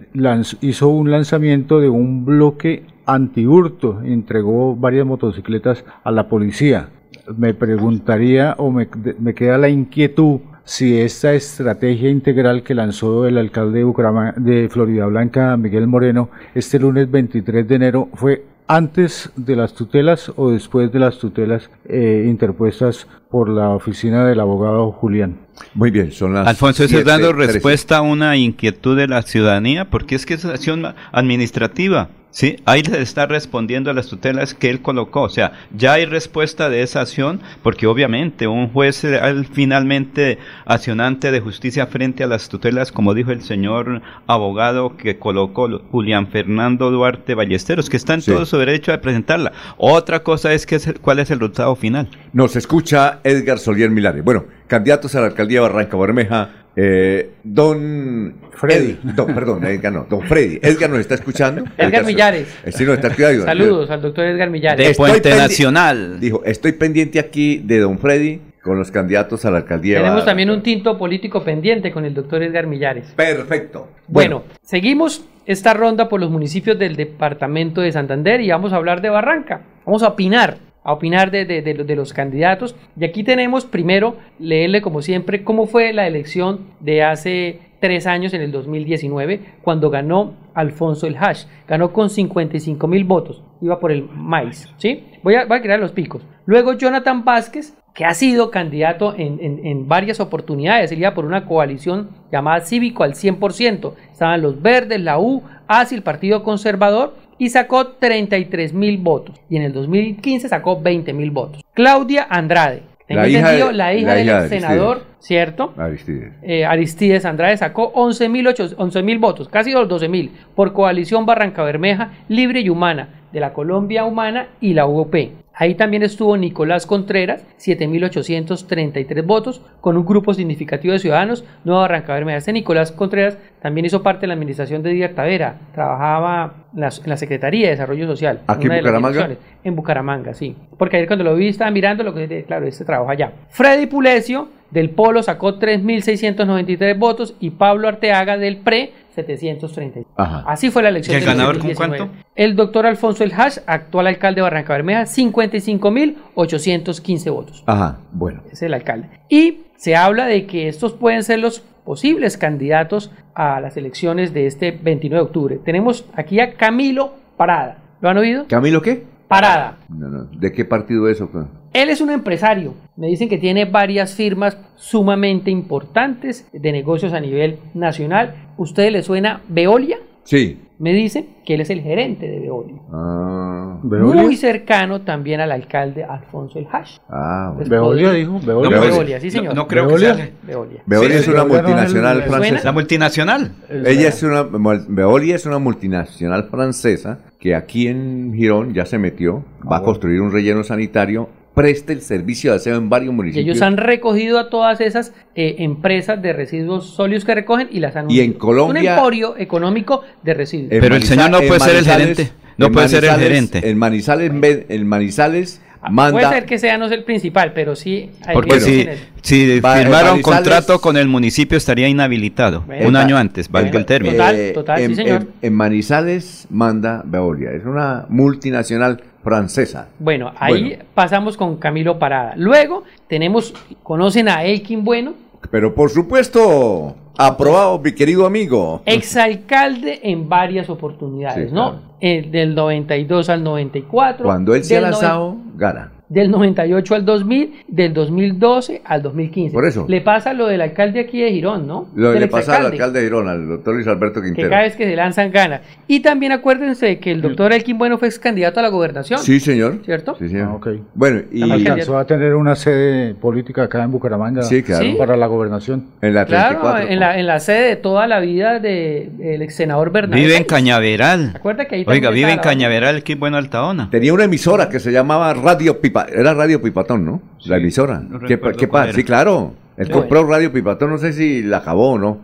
hizo 0.60 0.88
un 0.90 1.10
lanzamiento 1.10 1.80
de 1.80 1.88
un 1.88 2.24
bloque 2.24 2.84
antihurto, 3.06 4.00
entregó 4.04 4.76
varias 4.76 5.06
motocicletas 5.06 5.84
a 6.04 6.12
la 6.12 6.28
policía. 6.28 6.90
Me 7.36 7.52
preguntaría 7.52 8.54
o 8.58 8.70
me 8.70 9.34
queda 9.34 9.58
la 9.58 9.70
inquietud 9.70 10.38
si 10.64 10.98
esta 10.98 11.34
estrategia 11.34 12.08
integral 12.10 12.62
que 12.62 12.74
lanzó 12.74 13.26
el 13.26 13.38
alcalde 13.38 13.80
de, 13.80 13.84
Bucaramanga- 13.84 14.34
de 14.36 14.68
Florida 14.68 15.06
Blanca, 15.06 15.56
Miguel 15.56 15.86
Moreno, 15.86 16.30
este 16.54 16.78
lunes 16.78 17.10
23 17.10 17.68
de 17.68 17.74
enero 17.74 18.08
fue 18.14 18.44
antes 18.66 19.30
de 19.36 19.56
las 19.56 19.74
tutelas 19.74 20.32
o 20.36 20.50
después 20.50 20.90
de 20.90 20.98
las 20.98 21.18
tutelas 21.18 21.68
eh, 21.86 22.24
interpuestas 22.26 23.06
por 23.30 23.50
la 23.50 23.68
oficina 23.70 24.24
del 24.26 24.40
abogado 24.40 24.90
Julián. 24.90 25.36
Muy 25.74 25.90
bien, 25.90 26.12
son 26.12 26.32
las. 26.32 26.46
Alfonso, 26.48 26.84
eso 26.84 26.96
es 26.96 27.02
siete, 27.04 27.10
dando 27.10 27.32
respuesta 27.34 27.98
a 27.98 28.02
una 28.02 28.36
inquietud 28.36 28.96
de 28.96 29.06
la 29.06 29.20
ciudadanía, 29.22 29.90
porque 29.90 30.14
es 30.14 30.24
que 30.24 30.34
es 30.34 30.44
acción 30.46 30.94
administrativa. 31.12 32.08
Sí, 32.36 32.56
ahí 32.64 32.82
le 32.82 33.00
está 33.00 33.26
respondiendo 33.26 33.92
a 33.92 33.94
las 33.94 34.08
tutelas 34.08 34.54
que 34.54 34.68
él 34.68 34.82
colocó. 34.82 35.22
O 35.22 35.28
sea, 35.28 35.52
ya 35.72 35.92
hay 35.92 36.04
respuesta 36.04 36.68
de 36.68 36.82
esa 36.82 37.00
acción, 37.02 37.40
porque 37.62 37.86
obviamente 37.86 38.48
un 38.48 38.70
juez 38.72 39.04
el 39.04 39.46
finalmente 39.46 40.38
accionante 40.66 41.30
de 41.30 41.38
justicia 41.38 41.86
frente 41.86 42.24
a 42.24 42.26
las 42.26 42.48
tutelas, 42.48 42.90
como 42.90 43.14
dijo 43.14 43.30
el 43.30 43.42
señor 43.42 44.02
abogado 44.26 44.96
que 44.96 45.16
colocó 45.16 45.68
Julián 45.92 46.26
Fernando 46.26 46.90
Duarte 46.90 47.36
Ballesteros, 47.36 47.88
que 47.88 47.96
está 47.96 48.14
en 48.14 48.22
Sí. 48.22 48.32
todo 48.32 48.44
su 48.46 48.58
derecho 48.58 48.92
a 48.92 49.00
presentarla. 49.00 49.52
Otra 49.76 50.24
cosa 50.24 50.52
es 50.52 50.66
que 50.66 50.74
es 50.74 50.88
el- 50.88 50.98
cuál 50.98 51.20
es 51.20 51.30
el 51.30 51.38
resultado 51.38 51.76
final. 51.76 52.08
Nos 52.32 52.56
escucha 52.56 53.20
Edgar 53.22 53.60
Solier 53.60 53.90
Milares. 53.90 54.24
Bueno, 54.24 54.46
candidatos 54.66 55.14
a 55.14 55.20
la 55.20 55.26
alcaldía 55.26 55.60
de 55.60 55.68
Barranca 55.68 55.96
Bermeja. 55.96 56.50
Eh, 56.76 57.30
don 57.42 58.34
Freddy, 58.52 58.98
don, 59.02 59.34
perdón, 59.34 59.64
Edgar 59.64 59.92
no, 59.92 60.06
don 60.08 60.22
Freddy. 60.22 60.58
Edgar 60.62 60.90
nos 60.90 61.00
está 61.00 61.14
escuchando. 61.14 61.64
Edgar 61.78 62.04
Millares. 62.04 62.48
Eh, 62.64 62.72
Sí, 62.72 62.84
nos 62.84 62.96
está 62.96 63.08
escuchando. 63.08 63.44
Saludos 63.44 63.90
al 63.90 64.02
doctor 64.02 64.26
Edgar 64.26 64.50
Millares. 64.50 64.88
De 64.88 64.94
Puente 64.94 65.30
Nacional. 65.30 66.18
Dijo, 66.20 66.42
estoy 66.44 66.72
pendiente 66.72 67.18
aquí 67.18 67.58
de 67.58 67.78
don 67.80 67.98
Freddy 67.98 68.40
con 68.62 68.78
los 68.78 68.90
candidatos 68.90 69.44
a 69.44 69.50
la 69.50 69.58
alcaldía. 69.58 69.98
Tenemos 69.98 70.24
también 70.24 70.50
un 70.50 70.62
tinto 70.62 70.96
político 70.96 71.44
pendiente 71.44 71.92
con 71.92 72.04
el 72.06 72.14
doctor 72.14 72.42
Edgar 72.42 72.66
Millares. 72.66 73.12
Perfecto. 73.14 73.88
Bueno, 74.08 74.44
seguimos 74.62 75.24
esta 75.46 75.74
ronda 75.74 76.08
por 76.08 76.20
los 76.20 76.30
municipios 76.30 76.78
del 76.78 76.96
departamento 76.96 77.82
de 77.82 77.92
Santander 77.92 78.40
y 78.40 78.48
vamos 78.50 78.72
a 78.72 78.76
hablar 78.76 79.02
de 79.02 79.10
Barranca. 79.10 79.60
Vamos 79.84 80.02
a 80.02 80.08
opinar, 80.08 80.56
a 80.84 80.92
opinar 80.92 81.30
de, 81.30 81.44
de- 81.46 81.62
de- 81.62 81.74
de 81.84 81.96
los 81.96 82.12
candidatos. 82.12 82.76
Y 82.98 83.04
aquí 83.04 83.24
tenemos 83.24 83.64
primero 83.64 84.16
leerle 84.38 84.82
como 84.82 85.02
siempre 85.02 85.42
cómo 85.42 85.66
fue 85.66 85.92
la 85.92 86.06
elección 86.06 86.60
de 86.80 87.02
hace 87.02 87.60
tres 87.80 88.06
años 88.06 88.32
en 88.34 88.40
el 88.42 88.52
2019 88.52 89.40
cuando 89.62 89.90
ganó 89.90 90.34
Alfonso 90.54 91.06
el 91.06 91.16
Hash. 91.18 91.44
Ganó 91.66 91.92
con 91.92 92.10
55 92.10 92.86
mil 92.86 93.04
votos. 93.04 93.42
Iba 93.60 93.80
por 93.80 93.90
el 93.92 94.04
maíz. 94.10 94.68
¿sí? 94.76 95.04
Voy, 95.22 95.34
a, 95.34 95.46
voy 95.46 95.58
a 95.58 95.62
crear 95.62 95.80
los 95.80 95.92
picos. 95.92 96.22
Luego 96.46 96.74
Jonathan 96.74 97.24
Vázquez 97.24 97.74
que 97.94 98.04
ha 98.04 98.12
sido 98.12 98.50
candidato 98.50 99.14
en, 99.16 99.38
en- 99.40 99.64
en 99.64 99.86
varias 99.88 100.18
oportunidades. 100.18 100.90
Él 100.92 100.98
iba 100.98 101.14
por 101.14 101.24
una 101.24 101.46
coalición 101.46 102.08
llamada 102.32 102.60
Cívico 102.60 103.04
al 103.04 103.14
100%. 103.14 103.92
Estaban 104.10 104.42
los 104.42 104.60
Verdes, 104.60 105.00
la 105.00 105.18
U, 105.20 105.42
ASI, 105.68 105.94
el 105.94 106.02
Partido 106.02 106.42
Conservador, 106.42 107.14
y 107.38 107.48
sacó 107.50 107.86
33 107.88 108.72
mil 108.72 108.98
votos. 108.98 109.36
Y 109.50 109.56
en 109.56 109.62
el 109.62 109.72
2015 109.72 110.48
sacó 110.48 110.80
20 110.80 111.12
mil 111.12 111.30
votos. 111.30 111.62
Claudia 111.74 112.26
Andrade. 112.28 112.82
Tengo 113.06 113.20
La 113.20 113.28
hija 113.28 113.38
entendido, 113.40 113.68
de- 113.68 113.74
la 113.74 113.94
hija 113.94 114.06
la 114.08 114.14
del 114.14 114.26
hija 114.26 114.48
senador, 114.48 114.96
Aristides. 114.96 115.16
¿cierto? 115.26 115.74
Aristides. 115.76 116.32
Eh, 116.42 116.64
Aristides 116.64 117.24
Andrade 117.26 117.56
sacó 117.58 117.92
11.000 117.92 119.04
mil 119.04 119.18
votos, 119.18 119.48
casi 119.48 119.72
los 119.72 119.86
12.000, 119.88 120.30
por 120.54 120.72
coalición 120.72 121.26
Barranca 121.26 121.62
Bermeja, 121.64 122.12
Libre 122.28 122.60
y 122.60 122.70
Humana, 122.70 123.08
de 123.30 123.40
la 123.40 123.52
Colombia 123.52 124.04
Humana 124.06 124.48
y 124.60 124.72
la 124.72 124.86
UOP. 124.86 125.14
Ahí 125.56 125.76
también 125.76 126.02
estuvo 126.02 126.36
Nicolás 126.36 126.84
Contreras, 126.84 127.44
7.833 127.58 129.24
votos, 129.24 129.62
con 129.80 129.96
un 129.96 130.04
grupo 130.04 130.34
significativo 130.34 130.92
de 130.92 130.98
ciudadanos, 130.98 131.44
Nueva 131.64 131.82
Barranca 131.82 132.12
Bermeja. 132.12 132.38
Este 132.38 132.52
Nicolás 132.52 132.90
Contreras 132.90 133.38
también 133.62 133.86
hizo 133.86 134.02
parte 134.02 134.22
de 134.22 134.26
la 134.28 134.34
administración 134.34 134.82
de 134.82 134.90
Díaz 134.90 135.14
Tavera, 135.14 135.60
trabajaba 135.72 136.54
en 136.74 136.80
la, 136.80 136.88
en 136.88 137.08
la 137.08 137.16
Secretaría 137.16 137.66
de 137.66 137.70
Desarrollo 137.70 138.06
Social. 138.06 138.40
¿Aquí 138.48 138.62
en 138.62 138.66
una 138.66 138.74
de 138.76 138.82
las 138.82 138.92
Bucaramanga? 138.94 139.36
En 139.62 139.76
Bucaramanga, 139.76 140.34
sí. 140.34 140.56
Porque 140.76 140.96
ayer 140.96 141.06
cuando 141.06 141.24
lo 141.24 141.36
vi 141.36 141.48
estaba 141.48 141.70
mirando 141.70 142.02
lo 142.02 142.12
que, 142.12 142.44
claro, 142.44 142.66
este 142.66 142.84
trabajo 142.84 143.10
allá. 143.10 143.32
Freddy 143.50 143.86
Pulecio 143.86 144.48
del 144.74 144.90
Polo 144.90 145.22
sacó 145.22 145.58
3.693 145.58 146.98
votos 146.98 147.34
y 147.38 147.48
Pablo 147.50 147.86
Arteaga 147.88 148.36
del 148.36 148.56
PRE 148.58 148.92
730. 149.14 150.00
Ajá. 150.16 150.42
Así 150.48 150.70
fue 150.70 150.82
la 150.82 150.88
elección. 150.88 151.14
¿Y 151.14 151.18
el 151.18 151.24
del 151.24 151.32
ganador 151.32 151.58
con 151.58 151.68
2019. 151.68 152.10
cuánto? 152.10 152.24
El 152.34 152.56
doctor 152.56 152.84
Alfonso 152.84 153.22
El 153.22 153.32
Hash, 153.32 153.58
actual 153.66 154.08
alcalde 154.08 154.40
de 154.40 154.42
Barranca 154.42 154.72
Bermeja, 154.72 155.02
55.815 155.02 157.32
votos. 157.32 157.62
Ajá, 157.66 157.98
bueno. 158.10 158.42
Es 158.50 158.60
el 158.62 158.74
alcalde. 158.74 159.06
Y 159.28 159.58
se 159.76 159.94
habla 159.94 160.26
de 160.26 160.46
que 160.46 160.66
estos 160.66 160.92
pueden 160.92 161.22
ser 161.22 161.38
los 161.38 161.60
posibles 161.84 162.36
candidatos 162.36 163.12
a 163.34 163.60
las 163.60 163.76
elecciones 163.76 164.34
de 164.34 164.48
este 164.48 164.72
29 164.72 165.22
de 165.22 165.26
octubre. 165.26 165.60
Tenemos 165.64 166.04
aquí 166.14 166.40
a 166.40 166.54
Camilo 166.54 167.14
Parada. 167.36 167.78
¿Lo 168.00 168.08
han 168.08 168.18
oído? 168.18 168.46
¿Camilo 168.48 168.82
qué? 168.82 169.04
Parada. 169.28 169.76
No, 169.88 170.08
no. 170.08 170.24
¿De 170.24 170.50
qué 170.52 170.64
partido 170.64 171.08
es 171.08 171.18
eso? 171.18 171.30
Él 171.74 171.90
es 171.90 172.00
un 172.00 172.10
empresario. 172.10 172.74
Me 172.96 173.08
dicen 173.08 173.28
que 173.28 173.36
tiene 173.36 173.64
varias 173.66 174.14
firmas 174.14 174.56
sumamente 174.76 175.50
importantes 175.50 176.48
de 176.52 176.72
negocios 176.72 177.12
a 177.12 177.20
nivel 177.20 177.58
nacional. 177.74 178.34
¿Usted 178.56 178.90
le 178.92 179.02
suena 179.02 179.40
Veolia? 179.48 179.98
Sí. 180.22 180.60
Me 180.78 180.92
dicen 180.92 181.26
que 181.44 181.54
él 181.54 181.60
es 181.60 181.70
el 181.70 181.82
gerente 181.82 182.26
de 182.28 182.40
Veolia. 182.40 182.76
Ah, 182.92 183.78
Muy 183.82 184.36
cercano 184.36 185.02
también 185.02 185.40
al 185.40 185.52
alcalde 185.52 186.02
Alfonso 186.04 186.58
El 186.58 186.66
Hash. 186.70 186.98
Ah, 187.08 187.54
Veolia 187.66 188.10
dijo, 188.12 188.32
No, 188.32 188.40
Veolia. 188.40 188.80
Veolia, 188.80 189.20
sí 189.20 189.30
señor. 189.30 189.54
No, 189.54 189.62
no 189.62 189.68
creo 189.68 189.86
¿Veolia? 189.86 190.12
que 190.16 190.22
sea. 190.22 190.30
Veolia. 190.42 190.82
Veolia 190.86 191.10
Sí, 191.10 191.16
es 191.16 191.28
una 191.28 191.44
Veolia 191.44 191.62
no 191.62 191.68
es 191.68 191.68
el- 191.68 191.74
multinacional 191.74 192.18
¿le 192.18 192.24
francesa. 192.24 192.64
La 192.64 192.72
multinacional. 192.72 193.52
Ella 193.86 194.08
es 194.08 194.22
una, 194.22 194.42
Veolia 194.88 195.34
es 195.36 195.46
una 195.46 195.58
multinacional 195.58 196.44
francesa 196.50 197.18
que 197.38 197.54
aquí 197.54 197.86
en 197.88 198.32
Girón 198.34 198.72
ya 198.74 198.86
se 198.86 198.98
metió, 198.98 199.44
va 199.70 199.78
a 199.78 199.82
construir 199.82 200.20
un 200.20 200.32
relleno 200.32 200.64
sanitario, 200.64 201.28
presta 201.54 201.92
el 201.92 202.00
servicio 202.00 202.50
de 202.50 202.56
aseo 202.56 202.76
en 202.76 202.90
varios 202.90 203.12
Y 203.12 203.16
municipios. 203.16 203.44
ellos 203.46 203.62
han 203.62 203.76
recogido 203.76 204.38
a 204.38 204.50
todas 204.50 204.80
esas 204.80 205.12
eh, 205.36 205.56
empresas 205.58 206.20
de 206.20 206.32
residuos 206.32 206.90
sólidos 206.90 207.24
que 207.24 207.34
recogen 207.34 207.68
y 207.70 207.80
las 207.80 207.94
han 207.96 208.10
Y 208.10 208.20
en. 208.20 208.32
Colombia- 208.32 208.80
Un 208.92 208.98
emporio 208.98 209.36
económico 209.38 210.02
de 210.22 210.34
residuos. 210.34 210.70
Pero 210.70 210.96
el 210.96 211.02
señor 211.04 211.30
no 211.30 211.40
puede 211.40 211.60
ser 211.60 211.76
el 211.76 211.84
gerente. 211.84 212.30
No 212.56 212.70
puede 212.70 212.88
ser 212.88 213.04
el 213.04 213.10
Manizales- 213.10 213.22
gerente. 213.22 213.68
En 213.70 213.78
Manizales, 213.78 214.30
ve- 214.40 214.66
en 214.68 214.86
Manizales 214.86 215.60
Ah, 215.86 215.90
manda... 215.90 216.12
Puede 216.18 216.28
ser 216.40 216.46
que 216.46 216.58
sea 216.58 216.78
no 216.78 216.86
es 216.86 216.92
el 216.92 217.04
principal, 217.04 217.52
pero 217.52 217.76
sí 217.76 218.08
hay 218.24 218.32
Porque 218.34 218.58
si, 218.58 218.86
si 219.20 219.44
firmaron 219.60 219.90
Manizales- 220.18 220.22
contrato 220.22 220.80
con 220.80 220.96
el 220.96 221.08
municipio 221.08 221.58
estaría 221.58 221.88
inhabilitado. 221.88 222.62
Bueno, 222.62 222.88
un 222.88 222.96
año 222.96 223.18
antes, 223.18 223.50
valga 223.50 223.68
bueno, 223.68 223.78
el 223.80 223.84
término. 223.86 224.12
total, 224.14 224.52
total, 224.54 224.78
sí, 224.78 224.84
en, 224.84 224.96
señor. 224.96 225.20
en- 225.22 225.28
en 225.42 225.52
Manizales 225.54 226.46
manda 226.48 227.02
Veolia, 227.04 227.50
es 227.52 227.66
una 227.66 228.06
multinacional 228.08 229.02
francesa. 229.24 229.88
Bueno, 229.98 230.30
ahí 230.38 230.68
Bueno. 230.76 230.84
pasamos 230.94 231.36
con 231.36 231.56
Camilo 231.56 231.98
Parada. 231.98 232.34
Luego 232.36 232.84
tenemos, 233.08 233.52
¿conocen 233.82 234.28
a 234.28 234.44
Elkin 234.44 234.84
Bueno? 234.84 235.14
Pero 235.50 235.74
por 235.74 235.90
supuesto, 235.90 236.94
aprobado, 237.18 237.78
mi 237.78 237.92
querido 237.92 238.26
amigo. 238.26 238.82
Exalcalde 238.86 240.00
en 240.04 240.28
varias 240.28 240.68
oportunidades, 240.70 241.48
Sí, 241.48 241.54
¿no? 241.54 241.70
claro. 241.70 241.94
Eh, 242.00 242.28
del 242.30 242.54
92 242.54 243.28
al 243.30 243.42
94. 243.42 244.24
Cuando 244.24 244.54
él 244.54 244.62
se 244.62 244.76
ha 244.76 244.80
lanzado, 244.82 245.36
gana. 245.56 245.90
Del 246.08 246.30
98 246.30 246.94
al 246.94 247.04
2000, 247.04 247.64
del 247.66 247.94
2012 247.94 248.82
al 248.84 249.02
2015. 249.02 249.54
Por 249.54 249.66
eso. 249.66 249.86
Le 249.88 250.00
pasa 250.02 250.32
lo 250.34 250.46
del 250.46 250.60
alcalde 250.60 251.00
aquí 251.00 251.20
de 251.22 251.32
Girón, 251.32 251.66
¿no? 251.66 251.88
Lo 251.94 252.10
Del 252.10 252.20
le 252.20 252.28
pasa 252.28 252.56
al 252.58 252.66
alcalde 252.66 253.00
de 253.00 253.06
Girona, 253.06 253.32
al 253.32 253.48
doctor 253.48 253.74
Luis 253.74 253.86
Alberto 253.86 254.20
Que 254.20 254.26
Quintero. 254.28 254.50
cada 254.50 254.62
vez 254.62 254.76
que 254.76 254.84
se 254.84 254.94
lanzan 254.96 255.32
gana. 255.32 255.62
Y 255.88 256.00
también 256.00 256.32
acuérdense 256.32 256.98
que 256.98 257.10
el 257.10 257.22
doctor 257.22 257.52
Elkin 257.52 257.78
Bueno 257.78 257.96
fue 257.98 258.08
ex 258.08 258.18
candidato 258.18 258.60
a 258.60 258.62
la 258.62 258.68
gobernación. 258.68 259.18
Sí, 259.18 259.40
señor. 259.40 259.78
¿Cierto? 259.84 260.14
Sí, 260.18 260.28
señor. 260.28 260.60
Ah. 260.64 260.70
Bueno, 260.94 261.22
y 261.32 261.50
Alcanzó 261.50 261.96
a 261.98 262.06
tener 262.06 262.34
una 262.34 262.54
sede 262.54 263.14
política 263.14 263.62
acá 263.64 263.82
en 263.82 263.90
Bucaramanga 263.90 264.42
Sí, 264.42 264.62
claro. 264.62 264.84
Sí. 264.84 264.94
para 264.98 265.16
la 265.16 265.26
gobernación. 265.26 265.86
en 266.02 266.14
la 266.14 266.26
Claro, 266.26 266.60
34. 266.60 266.92
en 266.92 267.00
la, 267.00 267.18
en 267.18 267.26
la 267.26 267.40
sede 267.40 267.68
de 267.70 267.76
toda 267.76 268.06
la 268.06 268.20
vida 268.20 268.58
del 268.60 269.42
ex 269.42 269.54
senador 269.54 269.90
Bernabé. 269.90 270.20
Vive 270.22 270.36
en. 270.36 270.44
Cañaveral. 270.44 271.32
Acuerda 271.34 271.64
que 271.66 271.76
ahí 271.76 271.84
Oiga, 271.86 272.10
vive 272.10 272.30
en 272.30 272.38
Cañaveral, 272.38 273.02
qué 273.02 273.14
bueno 273.14 273.36
Altaona. 273.38 273.88
Tenía 273.90 274.12
una 274.12 274.24
emisora 274.24 274.68
que 274.68 274.78
se 274.80 274.92
llamaba 274.92 275.32
Radio 275.34 275.80
Pipa, 275.80 276.03
era 276.12 276.34
Radio 276.34 276.60
Pipatón, 276.62 277.04
¿no? 277.04 277.22
la 277.46 277.56
emisora. 277.58 278.00
no 278.00 278.20
¿Qué, 278.20 278.38
pasa? 278.38 278.92
Sí, 278.92 279.04
claro. 279.04 279.52
Él 279.76 279.90
compró 279.90 280.24
Radio 280.26 280.52
Pipatón, 280.52 280.90
no 280.90 280.98
sé 280.98 281.12
si 281.12 281.42
la 281.42 281.58
acabó 281.58 281.92
o 281.92 281.98
no. 281.98 282.18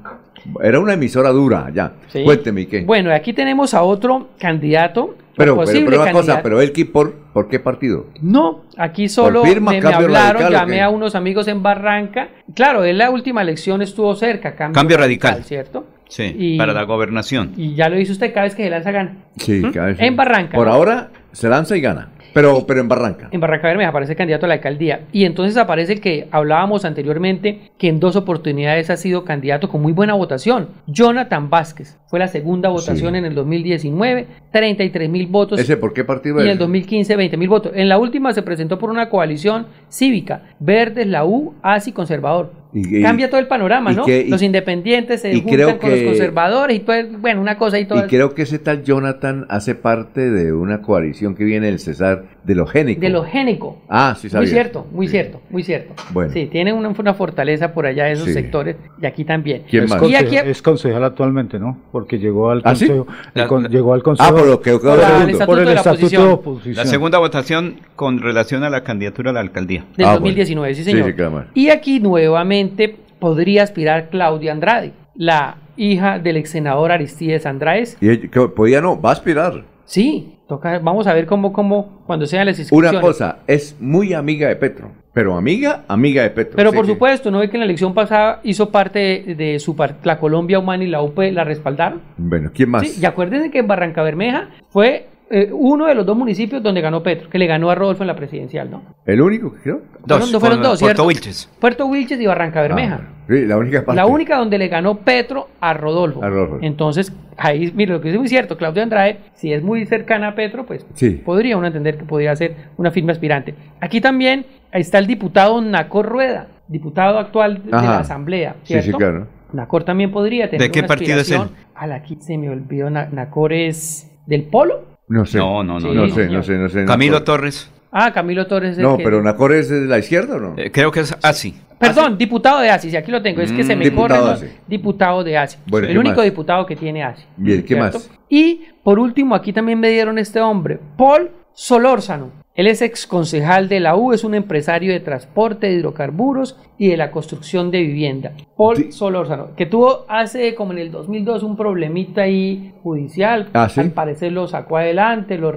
Era 0.62 0.78
una 0.80 0.94
emisora 0.94 1.30
dura, 1.30 1.70
ya. 1.74 1.92
Sí. 2.08 2.22
Cuénteme, 2.24 2.66
¿qué? 2.66 2.82
Bueno, 2.84 3.12
aquí 3.14 3.32
tenemos 3.34 3.74
a 3.74 3.82
otro 3.82 4.28
candidato. 4.38 5.16
pero, 5.36 5.54
pero, 5.54 5.56
posible 5.56 5.90
pero 5.90 6.02
una 6.02 6.12
cosa, 6.12 6.42
pero 6.42 6.60
él, 6.62 6.72
¿qué- 6.72 6.86
¿por, 6.86 7.12
¿por 7.32 7.48
qué 7.48 7.60
partido? 7.60 8.06
No, 8.22 8.62
aquí 8.78 9.08
solo 9.08 9.42
firma, 9.44 9.72
me, 9.72 9.80
me 9.82 9.92
hablaron, 9.92 10.42
radical, 10.42 10.46
¿o 10.46 10.50
llamé 10.50 10.80
a 10.82 10.88
unos 10.88 11.14
amigos 11.14 11.46
en 11.48 11.62
Barranca. 11.62 12.28
Claro, 12.54 12.84
en 12.86 12.96
la 12.98 13.10
última 13.10 13.42
elección 13.42 13.82
estuvo 13.82 14.14
cerca, 14.14 14.54
cambio, 14.56 14.74
Cambio 14.80 14.96
radical. 14.96 15.44
¿cierto? 15.44 15.86
Sí, 16.08 16.34
Y- 16.38 16.58
para 16.58 16.72
la 16.72 16.84
gobernación. 16.84 17.52
Y 17.56 17.74
ya 17.74 17.88
lo 17.90 17.96
dice 17.96 18.12
usted 18.12 18.32
cada 18.32 18.44
vez 18.44 18.54
que 18.54 18.64
se 18.64 18.70
lanza 18.70 18.90
gana. 18.92 19.16
Sí, 19.36 19.62
cada 19.74 19.88
vez- 19.88 20.00
En 20.00 20.16
Barranca. 20.16 20.56
Por 20.56 20.66
¿no? 20.68 20.72
ahora 20.72 21.10
se 21.32 21.48
lanza 21.48 21.76
y 21.76 21.80
gana. 21.82 22.08
Pero, 22.32 22.66
pero 22.66 22.80
en 22.80 22.88
Barranca. 22.88 23.28
En 23.30 23.40
Barranca 23.40 23.68
Bermeja 23.68 23.90
aparece 23.90 24.16
candidato 24.16 24.46
a 24.46 24.48
la 24.48 24.54
alcaldía. 24.54 25.02
Y 25.12 25.24
entonces 25.24 25.56
aparece 25.56 25.92
el 25.92 26.00
que 26.00 26.28
hablábamos 26.30 26.84
anteriormente, 26.84 27.70
que 27.78 27.88
en 27.88 28.00
dos 28.00 28.16
oportunidades 28.16 28.90
ha 28.90 28.96
sido 28.96 29.24
candidato 29.24 29.68
con 29.68 29.82
muy 29.82 29.92
buena 29.92 30.14
votación. 30.14 30.70
Jonathan 30.86 31.50
Vázquez. 31.50 31.99
Fue 32.10 32.18
la 32.18 32.26
segunda 32.26 32.68
votación 32.70 33.12
Sí. 33.14 33.18
en 33.18 33.24
el 33.24 33.34
2019, 33.36 34.26
33 34.50 35.08
mil 35.08 35.28
votos. 35.28 35.60
¿Ese 35.60 35.76
por 35.76 35.92
qué 35.92 36.02
partido 36.04 36.40
Y 36.40 36.42
en 36.44 36.50
el 36.50 36.58
2015, 36.58 37.14
20 37.14 37.36
mil 37.36 37.48
votos. 37.48 37.70
En 37.74 37.88
la 37.88 37.98
última 37.98 38.32
se 38.32 38.42
presentó 38.42 38.80
por 38.80 38.90
una 38.90 39.08
coalición 39.08 39.66
cívica, 39.88 40.42
Verdes, 40.58 41.06
la 41.06 41.24
U, 41.24 41.54
ASI, 41.62 41.92
Conservador. 41.92 42.58
Y- 42.72 42.98
y- 42.98 43.02
Cambia 43.02 43.28
todo 43.28 43.40
el 43.40 43.48
panorama, 43.48 43.90
y 43.92 43.96
¿no? 43.96 44.04
que- 44.04 44.20
y- 44.26 44.28
los 44.28 44.42
independientes 44.42 45.22
se 45.22 45.32
y 45.32 45.40
juntan 45.40 45.54
creo 45.54 45.78
con 45.80 45.90
los 45.90 46.02
conservadores 46.02 46.76
y 46.76 46.80
todo, 46.80 46.94
bueno, 47.18 47.40
una 47.40 47.58
cosa 47.58 47.80
y 47.80 47.84
todo. 47.84 48.04
Y 48.04 48.08
creo 48.08 48.32
que 48.32 48.42
ese 48.42 48.60
tal 48.60 48.84
Jonathan 48.84 49.44
hace 49.48 49.74
parte 49.74 50.30
de 50.30 50.52
una 50.52 50.80
coalición 50.80 51.34
que 51.34 51.42
viene 51.42 51.66
del 51.66 51.80
César 51.80 52.26
de 52.44 52.54
los 52.54 52.70
génicos. 52.70 53.00
De 53.00 53.08
lo 53.08 53.24
génico. 53.24 53.82
Ah, 53.88 54.14
sí 54.16 54.28
sabía. 54.28 54.42
Muy 54.46 54.52
cierto, 54.52 54.86
muy 54.92 55.06
Sí. 55.08 55.10
cierto, 55.10 55.40
muy 55.50 55.62
cierto. 55.64 55.94
Bueno. 56.12 56.32
Sí, 56.32 56.46
tienen 56.46 56.76
una, 56.76 56.90
una 56.96 57.14
fortaleza 57.14 57.74
por 57.74 57.86
allá 57.86 58.08
esos 58.08 58.26
Sí. 58.26 58.34
sectores 58.34 58.76
y 59.02 59.06
aquí 59.06 59.24
también. 59.24 59.62
¿Quién 59.68 59.84
es, 59.84 59.90
más? 59.90 60.00
Y 60.00 60.04
conse- 60.06 60.16
aquí- 60.18 60.36
es 60.36 60.62
concejal 60.62 61.02
actualmente, 61.02 61.58
¿no? 61.58 61.76
Porque 62.00 62.18
llegó 62.18 62.50
al 62.50 62.58
¿Ah, 62.64 62.70
consejo. 62.70 63.06
el 63.34 63.42
La- 63.42 63.46
con- 63.48 63.62
la- 63.64 63.68
llegó 63.68 63.94
al 63.94 64.02
consejo. 64.02 64.28
Ah, 64.28 64.32
por 64.36 64.46
lo 64.46 64.60
que 64.60 64.72
Por 64.72 64.98
la- 64.98 65.24
el 65.24 65.38
por 65.46 65.58
el 65.58 65.64
de 65.66 65.74
la 65.74 65.80
estatuto 65.80 66.32
oposición. 66.34 66.74
de 66.74 66.84
La 66.84 66.86
segunda 66.86 67.18
votación 67.18 67.76
con 67.96 68.20
relación 68.20 68.64
a 68.64 68.70
la 68.70 68.82
candidatura 68.82 69.30
a 69.30 69.34
la 69.34 69.40
alcaldía. 69.40 69.84
Del 69.96 70.06
Ah, 70.06 70.12
2019, 70.14 70.74
sí 70.74 70.82
Sí, 70.84 70.90
señor. 70.90 71.06
sí, 71.08 71.14
claro. 71.14 71.44
Y 71.54 71.68
aquí 71.68 72.00
nuevamente 72.00 72.96
podría 73.18 73.62
aspirar 73.64 74.08
Claudia 74.10 74.52
Andrade, 74.52 74.92
la 75.14 75.56
hija 75.76 76.18
del 76.18 76.36
ex 76.38 76.50
senador 76.50 76.90
Aristides 76.92 77.44
Andrades. 77.46 77.96
Y 78.00 78.08
ella- 78.10 78.28
que 78.30 78.40
podía 78.48 78.80
no, 78.80 79.00
va 79.00 79.10
a 79.10 79.12
aspirar. 79.12 79.64
Sí, 79.84 80.36
toca, 80.48 80.78
vamos 80.78 81.06
a 81.06 81.14
ver 81.14 81.26
cómo, 81.26 81.52
cómo 81.52 82.02
cuando 82.06 82.26
sean 82.26 82.46
las 82.46 82.58
inscripciones. 82.58 82.92
Una 82.92 83.00
cosa, 83.00 83.38
es 83.46 83.76
muy 83.80 84.14
amiga 84.14 84.48
de 84.48 84.56
Petro. 84.56 84.92
Pero 85.12 85.36
amiga, 85.36 85.84
amiga 85.88 86.22
de 86.22 86.30
Petro. 86.30 86.54
Pero 86.56 86.72
por 86.72 86.86
que- 86.86 86.92
supuesto, 86.92 87.30
¿no 87.30 87.40
ve 87.40 87.50
que 87.50 87.56
en 87.56 87.60
la 87.60 87.64
elección 87.66 87.92
pasada 87.94 88.40
hizo 88.44 88.70
parte 88.70 88.98
de, 89.26 89.34
de 89.34 89.58
su 89.58 89.76
la 90.04 90.18
Colombia 90.18 90.58
Humana 90.58 90.84
y 90.84 90.86
la 90.86 91.02
UP 91.02 91.18
la 91.32 91.42
respaldaron? 91.44 92.00
Bueno, 92.16 92.50
¿quién 92.54 92.70
más? 92.70 92.86
Sí, 92.88 93.00
y 93.00 93.04
acuérdense 93.04 93.50
que 93.50 93.58
en 93.58 93.66
Barranca 93.66 94.02
Bermeja 94.02 94.48
fue 94.70 95.08
eh, 95.30 95.48
uno 95.52 95.86
de 95.86 95.94
los 95.94 96.04
dos 96.04 96.16
municipios 96.16 96.62
donde 96.62 96.80
ganó 96.80 97.02
Petro, 97.02 97.30
que 97.30 97.38
le 97.38 97.46
ganó 97.46 97.70
a 97.70 97.74
Rodolfo 97.76 98.02
en 98.02 98.08
la 98.08 98.16
presidencial, 98.16 98.70
¿no? 98.70 98.82
El 99.06 99.20
único 99.22 99.52
creo. 99.52 99.80
Fueron- 100.06 100.32
no 100.32 100.40
fueron 100.40 100.58
dos, 100.62 100.80
Puerto 100.80 101.02
¿cierto? 101.02 101.04
Wilches. 101.06 101.50
Puerto 101.60 101.86
Wilches 101.86 102.20
y 102.20 102.26
Barranca 102.26 102.60
Bermeja. 102.62 103.00
Ah, 103.02 103.24
sí, 103.28 103.44
la 103.46 103.56
única 103.56 103.84
parte. 103.84 103.96
La 103.96 104.06
única 104.06 104.36
donde 104.36 104.58
le 104.58 104.68
ganó 104.68 104.98
Petro 104.98 105.48
a 105.60 105.72
Rodolfo. 105.72 106.22
A 106.22 106.28
Rodolfo. 106.28 106.58
Entonces, 106.62 107.12
ahí, 107.36 107.72
mire, 107.76 107.92
lo 107.92 108.00
que 108.00 108.10
es 108.10 108.16
muy 108.18 108.28
cierto, 108.28 108.56
Claudio 108.56 108.82
Andrade, 108.82 109.18
si 109.34 109.52
es 109.52 109.62
muy 109.62 109.86
cercana 109.86 110.28
a 110.28 110.34
Petro, 110.34 110.66
pues 110.66 110.84
Sí. 110.94 111.10
podría 111.24 111.56
uno 111.56 111.66
entender 111.68 111.96
que 111.96 112.04
podría 112.04 112.34
ser 112.34 112.56
una 112.76 112.90
firme 112.90 113.12
aspirante. 113.12 113.54
Aquí 113.80 114.00
también 114.00 114.46
está 114.72 114.98
el 114.98 115.06
diputado 115.06 115.60
Nacor 115.62 116.06
Rueda, 116.06 116.48
diputado 116.66 117.18
actual 117.18 117.62
de 117.64 117.76
Ajá. 117.76 117.84
la 117.86 117.98
Asamblea, 118.00 118.56
Sí, 118.64 118.74
¿cierto? 118.74 118.86
sí, 118.86 118.92
claro. 118.92 119.26
Nacor 119.52 119.84
también 119.84 120.10
podría 120.10 120.50
tener 120.50 120.60
¿De 120.66 120.70
qué 120.72 120.80
una 120.80 120.88
partido 120.88 121.20
es 121.20 121.30
él? 121.30 121.40
A 121.74 121.86
la 121.86 121.96
aquí 121.96 122.16
se 122.20 122.36
me 122.38 122.48
olvidó, 122.50 122.90
Na- 122.90 123.08
Nacor 123.10 123.52
es 123.52 124.10
del 124.26 124.44
Polo. 124.44 124.89
No 125.10 125.26
sé. 125.26 125.36
No, 125.38 125.62
no, 125.62 125.78
no. 125.78 125.80
Sí, 125.80 125.94
No 125.94 126.08
sé, 126.08 126.26
no 126.28 126.42
sé, 126.42 126.52
no 126.56 126.68
sé. 126.70 126.84
Camilo. 126.86 127.22
Torres. 127.22 127.70
Ah, 127.92 128.12
Camilo 128.12 128.46
Torres. 128.46 128.72
es 128.72 128.78
No, 128.78 128.96
que- 128.96 129.02
pero 129.04 129.20
Nacor 129.22 129.52
es 129.52 129.68
de 129.68 129.80
la 129.80 129.98
izquierda 129.98 130.36
o 130.36 130.40
no? 130.40 130.54
Eh, 130.56 130.70
creo 130.70 130.92
que 130.92 131.00
es 131.00 131.14
así. 131.22 131.54
Perdón, 131.78 132.16
diputado 132.16 132.60
de 132.60 132.70
ASI, 132.70 132.90
si 132.90 132.96
aquí 132.96 133.10
lo 133.10 133.20
tengo, 133.20 133.40
es 133.40 133.50
que 133.50 133.64
Mm, 133.64 133.66
se 133.66 133.74
me 133.74 133.84
diputado 133.86 134.20
corre. 134.22 134.32
ASI. 134.34 134.44
no, 134.46 134.50
Diputado 134.68 135.24
de 135.24 135.36
ASI. 135.38 135.58
Bueno, 135.66 135.86
el 135.88 135.94
¿qué 135.94 135.98
único 135.98 136.16
más? 136.16 136.24
diputado 136.24 136.66
que 136.66 136.76
tiene 136.76 137.02
ASI. 137.02 137.24
Bien, 137.36 137.62
¿qué 137.62 137.74
¿cierto? 137.74 137.98
más? 137.98 138.10
Y 138.28 138.60
por 138.84 138.98
último, 139.00 139.34
aquí 139.34 139.52
también 139.52 139.80
me 139.80 139.88
dieron 139.90 140.18
este 140.18 140.40
hombre, 140.40 140.78
Paul 140.96 141.30
Solórzano. 141.52 142.30
Él 142.54 142.66
es 142.66 142.82
ex 142.82 143.06
concejal 143.06 143.68
de 143.68 143.80
la 143.80 143.96
U, 143.96 144.12
es 144.12 144.24
un 144.24 144.34
empresario 144.34 144.92
de 144.92 145.00
transporte 145.00 145.68
de 145.68 145.74
hidrocarburos 145.74 146.58
y 146.78 146.88
de 146.88 146.96
la 146.96 147.10
construcción 147.10 147.70
de 147.70 147.80
vivienda. 147.80 148.32
Paul 148.56 148.92
Solórzano, 148.92 149.54
que 149.54 149.66
tuvo 149.66 150.04
hace 150.08 150.54
como 150.54 150.72
en 150.72 150.78
el 150.78 150.90
2002 150.90 151.42
un 151.44 151.56
problemita 151.56 152.22
ahí 152.22 152.74
judicial. 152.82 153.50
Ah, 153.54 153.68
¿sí? 153.68 153.80
Al 153.80 153.92
parecer 153.92 154.32
lo 154.32 154.48
sacó 154.48 154.78
adelante, 154.78 155.38
lo, 155.38 155.52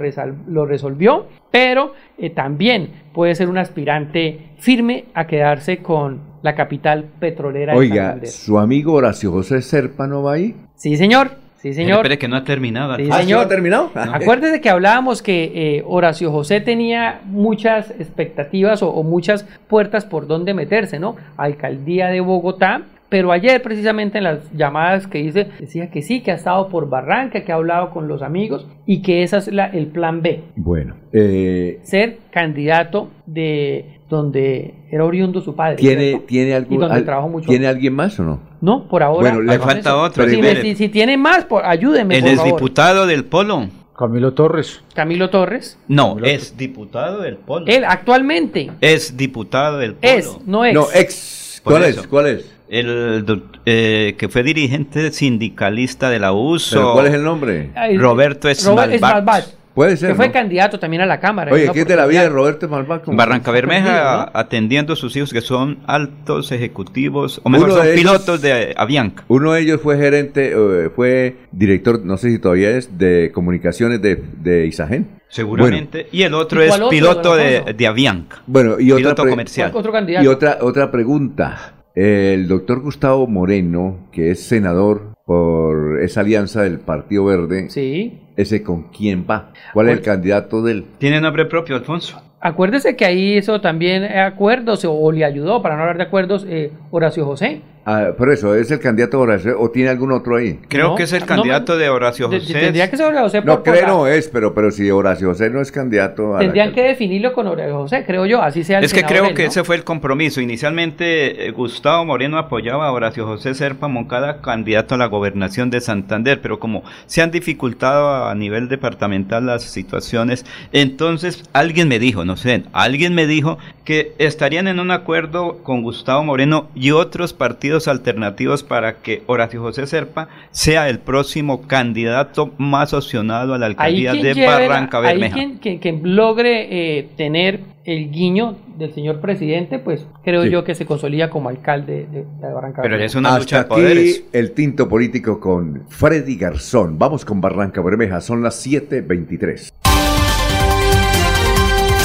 lo 0.47 0.65
resolvió, 0.65 1.25
pero 1.51 1.93
eh, 2.17 2.29
también 2.29 2.91
puede 3.11 3.33
ser 3.35 3.49
un 3.49 3.57
aspirante 3.57 4.51
firme 4.59 5.05
a 5.13 5.25
quedarse 5.25 5.77
con 5.77 6.33
la 6.43 6.55
capital 6.55 7.05
petrolera 7.19 7.73
de 7.73 7.79
Oiga. 7.79 8.19
¿su 8.25 8.59
amigo 8.59 8.93
Horacio 8.93 9.31
José 9.31 9.61
Serpa 9.61 10.07
no 10.07 10.23
va 10.23 10.33
ahí? 10.33 10.55
Sí, 10.75 10.97
señor. 10.97 11.42
Sí, 11.63 11.73
señor. 11.73 11.99
Espere 11.99 12.17
que 12.17 12.27
no 12.27 12.35
ha 12.35 12.43
terminado. 12.43 12.95
Sí, 12.97 13.09
señor. 13.09 13.47
terminado? 13.47 13.89
Acuérdese 13.95 14.59
que 14.59 14.69
hablábamos 14.69 15.21
que 15.21 15.77
eh, 15.77 15.83
Horacio 15.87 16.29
José 16.29 16.59
tenía 16.59 17.21
muchas 17.23 17.89
expectativas 17.91 18.83
o, 18.83 18.89
o 18.89 19.01
muchas 19.03 19.43
puertas 19.69 20.03
por 20.05 20.27
donde 20.27 20.53
meterse, 20.53 20.99
¿no? 20.99 21.15
Alcaldía 21.37 22.07
de 22.09 22.19
Bogotá. 22.19 22.81
Pero 23.07 23.31
ayer, 23.31 23.61
precisamente 23.61 24.17
en 24.17 24.23
las 24.25 24.51
llamadas 24.53 25.05
que 25.07 25.19
hice, 25.19 25.47
decía 25.59 25.89
que 25.91 26.01
sí, 26.01 26.21
que 26.21 26.31
ha 26.31 26.35
estado 26.35 26.67
por 26.67 26.89
Barranca, 26.89 27.41
que 27.45 27.51
ha 27.51 27.55
hablado 27.55 27.91
con 27.91 28.07
los 28.07 28.23
amigos 28.23 28.67
y 28.87 29.03
que 29.03 29.21
ese 29.23 29.37
es 29.37 29.47
la- 29.53 29.67
el 29.67 29.85
plan 29.87 30.21
B. 30.23 30.41
Bueno, 30.55 30.95
eh, 31.13 31.79
Ser 31.83 32.17
candidato 32.31 33.09
de 33.27 33.92
donde 34.13 34.73
era 34.91 35.03
oriundo 35.05 35.41
su 35.41 35.55
padre. 35.55 35.75
¿tiene, 35.75 36.09
¿cierto? 36.09 36.25
¿tiene, 36.27 36.49
Y 36.49 36.53
algún, 36.53 36.79
donde 36.79 36.95
al- 36.95 37.05
trabajó 37.05 37.27
mucho. 37.29 37.47
¿tiene 37.49 37.67
alguien 37.67 37.93
más 37.93 38.19
o 38.19 38.23
no? 38.23 38.39
No, 38.61 38.87
por 38.87 39.03
ahora. 39.03 39.31
Bueno, 39.33 39.41
le 39.51 39.59
falta 39.59 39.89
eso. 39.89 40.01
otro, 40.01 40.29
Si, 40.29 40.37
me- 40.41 40.51
espere. 40.51 40.61
si- 40.61 40.75
si 40.75 40.89
tiene 40.89 41.17
más, 41.17 41.45
por, 41.45 41.65
ayúdeme, 41.65 42.15
Él 42.15 42.21
por 42.21 42.29
es 42.31 42.37
favor. 42.37 42.53
diputado 42.53 43.07
del 43.07 43.25
Polo. 43.25 43.67
Camilo 43.97 44.33
Torres. 44.33 44.81
Camilo 44.95 45.29
Torres. 45.29 45.77
No, 45.87 46.17
es 46.23 46.57
diputado 46.57 47.21
del 47.21 47.35
Polo. 47.37 47.65
Él 47.67 47.83
actualmente 47.85 48.71
Es 48.81 49.15
diputado 49.17 49.77
del 49.77 49.93
Polo. 49.95 50.13
es, 50.13 50.37
no 50.45 50.65
es. 50.65 50.73
No, 50.73 50.87
ex. 50.93 51.61
¿Cuál 51.63 51.83
es? 51.83 52.07
¿Cuál 52.07 52.27
es? 52.27 52.49
El 52.69 53.43
eh, 53.65 54.15
que 54.17 54.29
fue 54.29 54.41
dirigente 54.41 55.11
sindicalista 55.11 56.09
de 56.09 56.17
la 56.19 56.33
USO. 56.33 56.75
¿Pero 56.75 56.93
¿Cuál 56.93 57.05
es 57.07 57.13
el 57.13 57.23
nombre? 57.23 57.69
Roberto 57.97 58.47
Robert 58.65 58.93
Esmalbat. 58.93 59.43
Puede 59.73 59.97
ser. 59.97 60.09
que 60.09 60.15
fue 60.15 60.27
¿no? 60.27 60.33
candidato 60.33 60.79
también 60.79 61.01
a 61.01 61.05
la 61.05 61.19
Cámara. 61.19 61.51
Oye, 61.51 61.69
¿qué 61.73 61.81
es 61.81 61.87
de 61.87 61.95
la 61.95 62.05
vida 62.05 62.21
de. 62.21 62.29
Roberto 62.29 62.67
Malvac? 62.69 63.03
Barranca 63.07 63.51
Bermeja 63.51 64.29
atendiendo 64.37 64.93
a 64.93 64.95
sus 64.95 65.15
hijos 65.15 65.33
que 65.33 65.41
son 65.41 65.79
altos 65.87 66.51
ejecutivos, 66.51 67.41
o 67.43 67.49
mejor 67.49 67.69
Uno 67.69 67.77
son 67.77 67.85
de 67.85 67.93
ellos- 67.93 68.01
pilotos 68.01 68.41
de 68.41 68.73
Avianca. 68.77 69.23
Uno 69.27 69.53
de 69.53 69.61
ellos 69.61 69.81
fue 69.81 69.97
gerente, 69.97 70.53
eh, 70.55 70.89
fue 70.95 71.37
director, 71.51 72.03
no 72.05 72.17
sé 72.17 72.29
si 72.29 72.39
todavía 72.39 72.69
es, 72.71 72.97
de 72.97 73.31
comunicaciones 73.33 74.01
de, 74.01 74.15
de 74.41 74.67
Isagen. 74.67 75.21
Seguramente. 75.29 76.07
y 76.11 76.21
el 76.21 76.35
otro 76.35 76.63
¿Y 76.63 76.67
es 76.67 76.73
otro, 76.75 76.89
piloto 76.89 77.35
de, 77.35 77.73
de 77.75 77.87
Avianca. 77.87 78.43
Bueno, 78.45 78.79
y 78.79 78.91
otra, 78.91 78.97
piloto 79.15 79.27
comercial. 79.27 79.71
Otro 79.73 79.91
candidato. 79.91 80.23
y 80.23 80.27
otra, 80.27 80.59
otra 80.61 80.91
pregunta. 80.91 81.73
El 81.95 82.47
doctor 82.47 82.81
Gustavo 82.81 83.27
Moreno, 83.27 84.09
que 84.11 84.31
es 84.31 84.43
senador 84.43 85.12
por 85.25 86.01
esa 86.01 86.21
alianza 86.21 86.63
del 86.63 86.79
Partido 86.79 87.25
Verde, 87.25 87.69
Sí. 87.69 88.19
¿ese 88.35 88.61
con 88.63 88.89
quién 88.91 89.25
va? 89.29 89.51
¿Cuál 89.73 89.89
es 89.89 89.97
el 89.97 90.03
candidato 90.03 90.61
de 90.61 90.71
él? 90.73 90.85
Tiene 90.97 91.21
nombre 91.21 91.45
propio, 91.45 91.75
Alfonso. 91.75 92.21
Acuérdese 92.41 92.97
que 92.97 93.05
ahí 93.05 93.37
hizo 93.37 93.61
también 93.61 94.03
acuerdos 94.03 94.83
o, 94.83 94.93
o 94.93 95.11
le 95.13 95.23
ayudó, 95.23 95.61
para 95.61 95.75
no 95.75 95.81
hablar 95.83 95.97
de 95.97 96.03
acuerdos, 96.03 96.45
eh, 96.49 96.71
Horacio 96.91 97.25
José. 97.25 97.61
Ah, 97.85 98.11
por 98.17 98.31
eso, 98.31 98.55
¿es 98.55 98.71
el 98.71 98.79
candidato 98.79 99.19
Horacio 99.19 99.59
o 99.59 99.69
tiene 99.69 99.89
algún 99.89 100.13
otro 100.13 100.37
ahí? 100.37 100.57
Creo 100.69 100.89
No, 100.91 100.95
que 100.95 101.03
es 101.03 101.11
el 101.11 101.19
no, 101.19 101.25
candidato 101.25 101.77
de 101.77 101.89
Horacio 101.89 102.29
De- 102.29 102.39
José. 102.39 102.53
tendría 102.53 102.89
que 102.89 102.95
ser 102.95 103.07
Horacio 103.07 103.23
José. 103.23 103.41
No, 103.43 103.61
creo 103.61 103.87
no 103.87 104.07
es, 104.07 104.29
pero, 104.29 104.53
pero 104.53 104.71
si 104.71 104.89
Horacio 104.89 105.27
José 105.27 105.49
no 105.49 105.59
es 105.59 105.69
candidato 105.69 106.35
a 106.37 106.39
Tendrían 106.39 106.71
que 106.73 106.81
definirlo 106.81 107.33
con 107.33 107.45
Horacio 107.47 107.75
José, 107.75 108.05
creo 108.07 108.25
yo, 108.25 108.41
así 108.41 108.63
sea 108.63 108.79
el 108.79 108.85
Es 108.85 108.93
que 108.93 109.03
creo 109.03 109.25
él, 109.25 109.33
que 109.35 109.43
¿no? 109.43 109.49
ese 109.49 109.65
fue 109.65 109.75
el 109.75 109.83
compromiso. 109.83 110.39
Inicialmente 110.39 111.45
eh, 111.47 111.51
Gustavo 111.51 112.05
Moreno 112.05 112.37
apoyaba 112.37 112.87
a 112.87 112.91
Horacio 112.93 113.25
José 113.25 113.53
Serpa 113.53 113.89
Moncada, 113.89 114.39
candidato 114.41 114.95
a 114.95 114.97
la 114.97 115.07
gobernación 115.07 115.69
de 115.69 115.81
Santander, 115.81 116.39
pero 116.41 116.59
como 116.59 116.83
se 117.05 117.21
han 117.21 117.31
dificultado 117.31 118.27
a 118.27 118.33
nivel 118.33 118.69
departamental 118.69 119.45
las 119.45 119.63
situaciones, 119.63 120.45
entonces 120.71 121.43
alguien 121.53 121.87
me 121.89 121.99
dijo, 121.99 122.23
no 122.23 122.37
sé, 122.37 122.63
alguien 122.71 123.13
me 123.13 123.27
dijo 123.27 123.57
que 123.83 124.13
estarían 124.19 124.67
en 124.69 124.79
un 124.79 124.91
acuerdo 124.91 125.57
con 125.63 125.81
Gustavo 125.81 126.23
Moreno 126.23 126.69
y 126.75 126.91
otros 126.91 127.33
partidos 127.33 127.72
alternativos 127.87 128.63
para 128.63 129.01
que 129.01 129.23
Horacio 129.27 129.61
José 129.61 129.87
Serpa 129.87 130.27
sea 130.51 130.89
el 130.89 130.99
próximo 130.99 131.61
candidato 131.67 132.53
más 132.57 132.93
opcionado 132.93 133.53
a 133.53 133.57
la 133.57 133.65
Ahí 133.77 134.05
alcaldía 134.07 134.13
de 134.13 134.33
lleve 134.33 134.47
Barranca 134.47 134.97
ahí 134.99 135.03
Bermeja. 135.19 135.33
quien, 135.35 135.57
quien- 135.57 135.79
quien 135.79 136.15
logre 136.15 136.97
eh, 136.99 137.09
tener 137.17 137.61
el 137.85 138.11
guiño 138.11 138.55
del 138.77 138.93
señor 138.93 139.19
presidente, 139.19 139.77
pues 139.79 140.05
creo 140.23 140.43
Sí. 140.43 140.49
yo 140.49 140.63
que 140.63 140.73
se 140.75 140.85
consolida 140.85 141.29
como 141.29 141.49
alcalde 141.49 142.07
de, 142.09 142.23
de 142.23 142.53
Barranca 142.53 142.81
Pero 142.81 142.93
Bermeja. 142.93 143.05
es 143.05 143.15
una 143.15 143.29
Hasta 143.29 143.39
lucha 143.39 143.55
de 143.57 143.61
aquí 143.61 143.69
poderes. 143.69 144.23
el 144.31 144.51
tinto 144.51 144.87
político 144.87 145.39
con 145.39 145.83
Freddy 145.89 146.37
Garzón. 146.37 146.97
Vamos 146.97 147.25
con 147.25 147.41
Barranca 147.41 147.81
Bermeja, 147.81 148.21
son 148.21 148.41
las 148.41 148.65
7.23. 148.65 149.71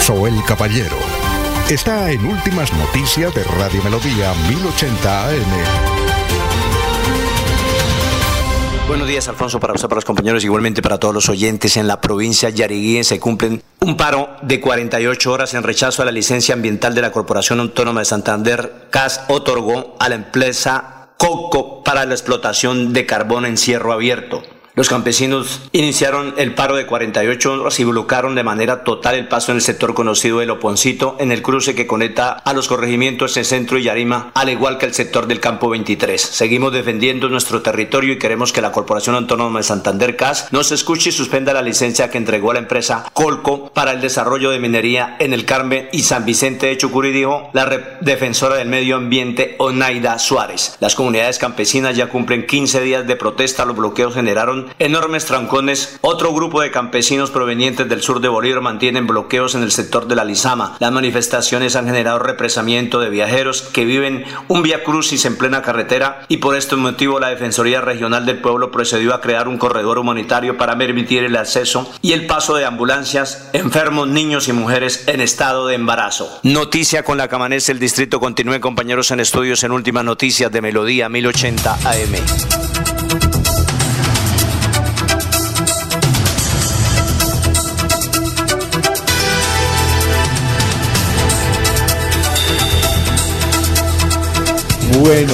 Soel 0.00 0.34
Caballero 0.46 0.96
está 1.74 2.10
en 2.10 2.24
Últimas 2.24 2.72
Noticias 2.72 3.34
de 3.34 3.44
Radio 3.44 3.82
Melodía 3.82 4.32
1080 4.48 5.28
AM. 5.28 5.34
Buenos 8.86 9.06
días, 9.06 9.28
Alfonso, 9.28 9.60
para 9.60 9.74
usted, 9.74 9.86
para 9.86 9.98
los 9.98 10.04
compañeros, 10.06 10.44
igualmente 10.44 10.80
para 10.80 10.98
todos 10.98 11.12
los 11.12 11.28
oyentes. 11.28 11.76
En 11.76 11.86
la 11.86 12.00
provincia 12.00 12.48
Yariguí 12.48 13.04
se 13.04 13.20
cumplen 13.20 13.62
un 13.80 13.98
paro 13.98 14.30
de 14.40 14.60
48 14.60 15.30
horas 15.30 15.52
en 15.52 15.62
rechazo 15.62 16.00
a 16.00 16.06
la 16.06 16.12
licencia 16.12 16.54
ambiental 16.54 16.94
de 16.94 17.02
la 17.02 17.12
Corporación 17.12 17.60
Autónoma 17.60 18.00
de 18.00 18.06
Santander. 18.06 18.86
CAS 18.90 19.22
otorgó 19.28 19.96
a 20.00 20.08
la 20.08 20.14
empresa 20.14 21.10
Coco 21.18 21.84
para 21.84 22.06
la 22.06 22.14
explotación 22.14 22.94
de 22.94 23.04
carbón 23.04 23.44
en 23.44 23.58
cierro 23.58 23.92
abierto. 23.92 24.42
Los 24.78 24.88
campesinos 24.88 25.62
iniciaron 25.72 26.34
el 26.36 26.54
paro 26.54 26.76
de 26.76 26.86
48 26.86 27.52
horas 27.52 27.80
y 27.80 27.84
bloquearon 27.84 28.36
de 28.36 28.44
manera 28.44 28.84
total 28.84 29.16
el 29.16 29.26
paso 29.26 29.50
en 29.50 29.56
el 29.56 29.62
sector 29.62 29.92
conocido 29.92 30.38
de 30.38 30.46
Loponcito, 30.46 31.16
en 31.18 31.32
el 31.32 31.42
cruce 31.42 31.74
que 31.74 31.88
conecta 31.88 32.30
a 32.30 32.52
los 32.52 32.68
corregimientos 32.68 33.36
en 33.36 33.44
Centro 33.44 33.76
y 33.76 33.82
Yarima, 33.82 34.30
al 34.34 34.50
igual 34.50 34.78
que 34.78 34.86
el 34.86 34.94
sector 34.94 35.26
del 35.26 35.40
Campo 35.40 35.68
23. 35.68 36.22
Seguimos 36.22 36.72
defendiendo 36.72 37.28
nuestro 37.28 37.60
territorio 37.60 38.12
y 38.12 38.18
queremos 38.20 38.52
que 38.52 38.62
la 38.62 38.70
Corporación 38.70 39.16
Autónoma 39.16 39.58
de 39.58 39.64
Santander 39.64 40.14
CAS 40.14 40.46
nos 40.52 40.70
escuche 40.70 41.08
y 41.08 41.12
suspenda 41.12 41.52
la 41.52 41.62
licencia 41.62 42.08
que 42.08 42.18
entregó 42.18 42.52
a 42.52 42.54
la 42.54 42.60
empresa 42.60 43.04
Colco 43.14 43.72
para 43.74 43.90
el 43.90 44.00
desarrollo 44.00 44.50
de 44.50 44.60
minería 44.60 45.16
en 45.18 45.32
el 45.32 45.44
Carmen 45.44 45.88
y 45.90 46.04
San 46.04 46.24
Vicente 46.24 46.68
de 46.68 46.76
Chucurí, 46.76 47.10
dijo 47.10 47.50
la 47.52 47.68
defensora 48.00 48.54
del 48.54 48.68
medio 48.68 48.94
ambiente 48.94 49.56
Onaida 49.58 50.20
Suárez. 50.20 50.76
Las 50.78 50.94
comunidades 50.94 51.40
campesinas 51.40 51.96
ya 51.96 52.06
cumplen 52.06 52.46
15 52.46 52.80
días 52.82 53.08
de 53.08 53.16
protesta, 53.16 53.64
los 53.64 53.76
bloqueos 53.76 54.14
generaron 54.14 54.67
enormes 54.78 55.24
trancones. 55.24 55.98
Otro 56.00 56.32
grupo 56.32 56.60
de 56.60 56.70
campesinos 56.70 57.30
provenientes 57.30 57.88
del 57.88 58.02
sur 58.02 58.20
de 58.20 58.28
Bolívar 58.28 58.60
mantienen 58.62 59.06
bloqueos 59.06 59.54
en 59.54 59.62
el 59.62 59.72
sector 59.72 60.06
de 60.06 60.16
la 60.16 60.24
Lizama. 60.24 60.76
Las 60.78 60.92
manifestaciones 60.92 61.76
han 61.76 61.86
generado 61.86 62.18
represamiento 62.18 63.00
de 63.00 63.10
viajeros 63.10 63.62
que 63.62 63.84
viven 63.84 64.24
un 64.48 64.62
vía 64.62 64.84
crucis 64.84 65.24
en 65.24 65.36
plena 65.36 65.62
carretera 65.62 66.24
y 66.28 66.38
por 66.38 66.56
este 66.56 66.76
motivo 66.76 67.20
la 67.20 67.28
Defensoría 67.28 67.80
Regional 67.80 68.26
del 68.26 68.40
Pueblo 68.40 68.70
procedió 68.70 69.14
a 69.14 69.20
crear 69.20 69.48
un 69.48 69.58
corredor 69.58 69.98
humanitario 69.98 70.56
para 70.56 70.76
permitir 70.76 71.24
el 71.24 71.36
acceso 71.36 71.90
y 72.02 72.12
el 72.12 72.26
paso 72.26 72.56
de 72.56 72.64
ambulancias, 72.64 73.50
enfermos, 73.52 74.08
niños 74.08 74.48
y 74.48 74.52
mujeres 74.52 75.04
en 75.06 75.20
estado 75.20 75.66
de 75.66 75.74
embarazo. 75.74 76.40
Noticia 76.42 77.02
con 77.02 77.18
la 77.18 77.28
que 77.28 77.34
amanece 77.34 77.72
el 77.72 77.78
distrito. 77.78 78.20
Continúen 78.20 78.60
compañeros 78.60 79.10
en 79.10 79.20
estudios 79.20 79.62
en 79.64 79.72
últimas 79.72 80.04
noticias 80.04 80.50
de 80.50 80.60
Melodía 80.60 81.08
1080 81.08 81.74
AM. 81.74 82.57
Bueno, 95.00 95.32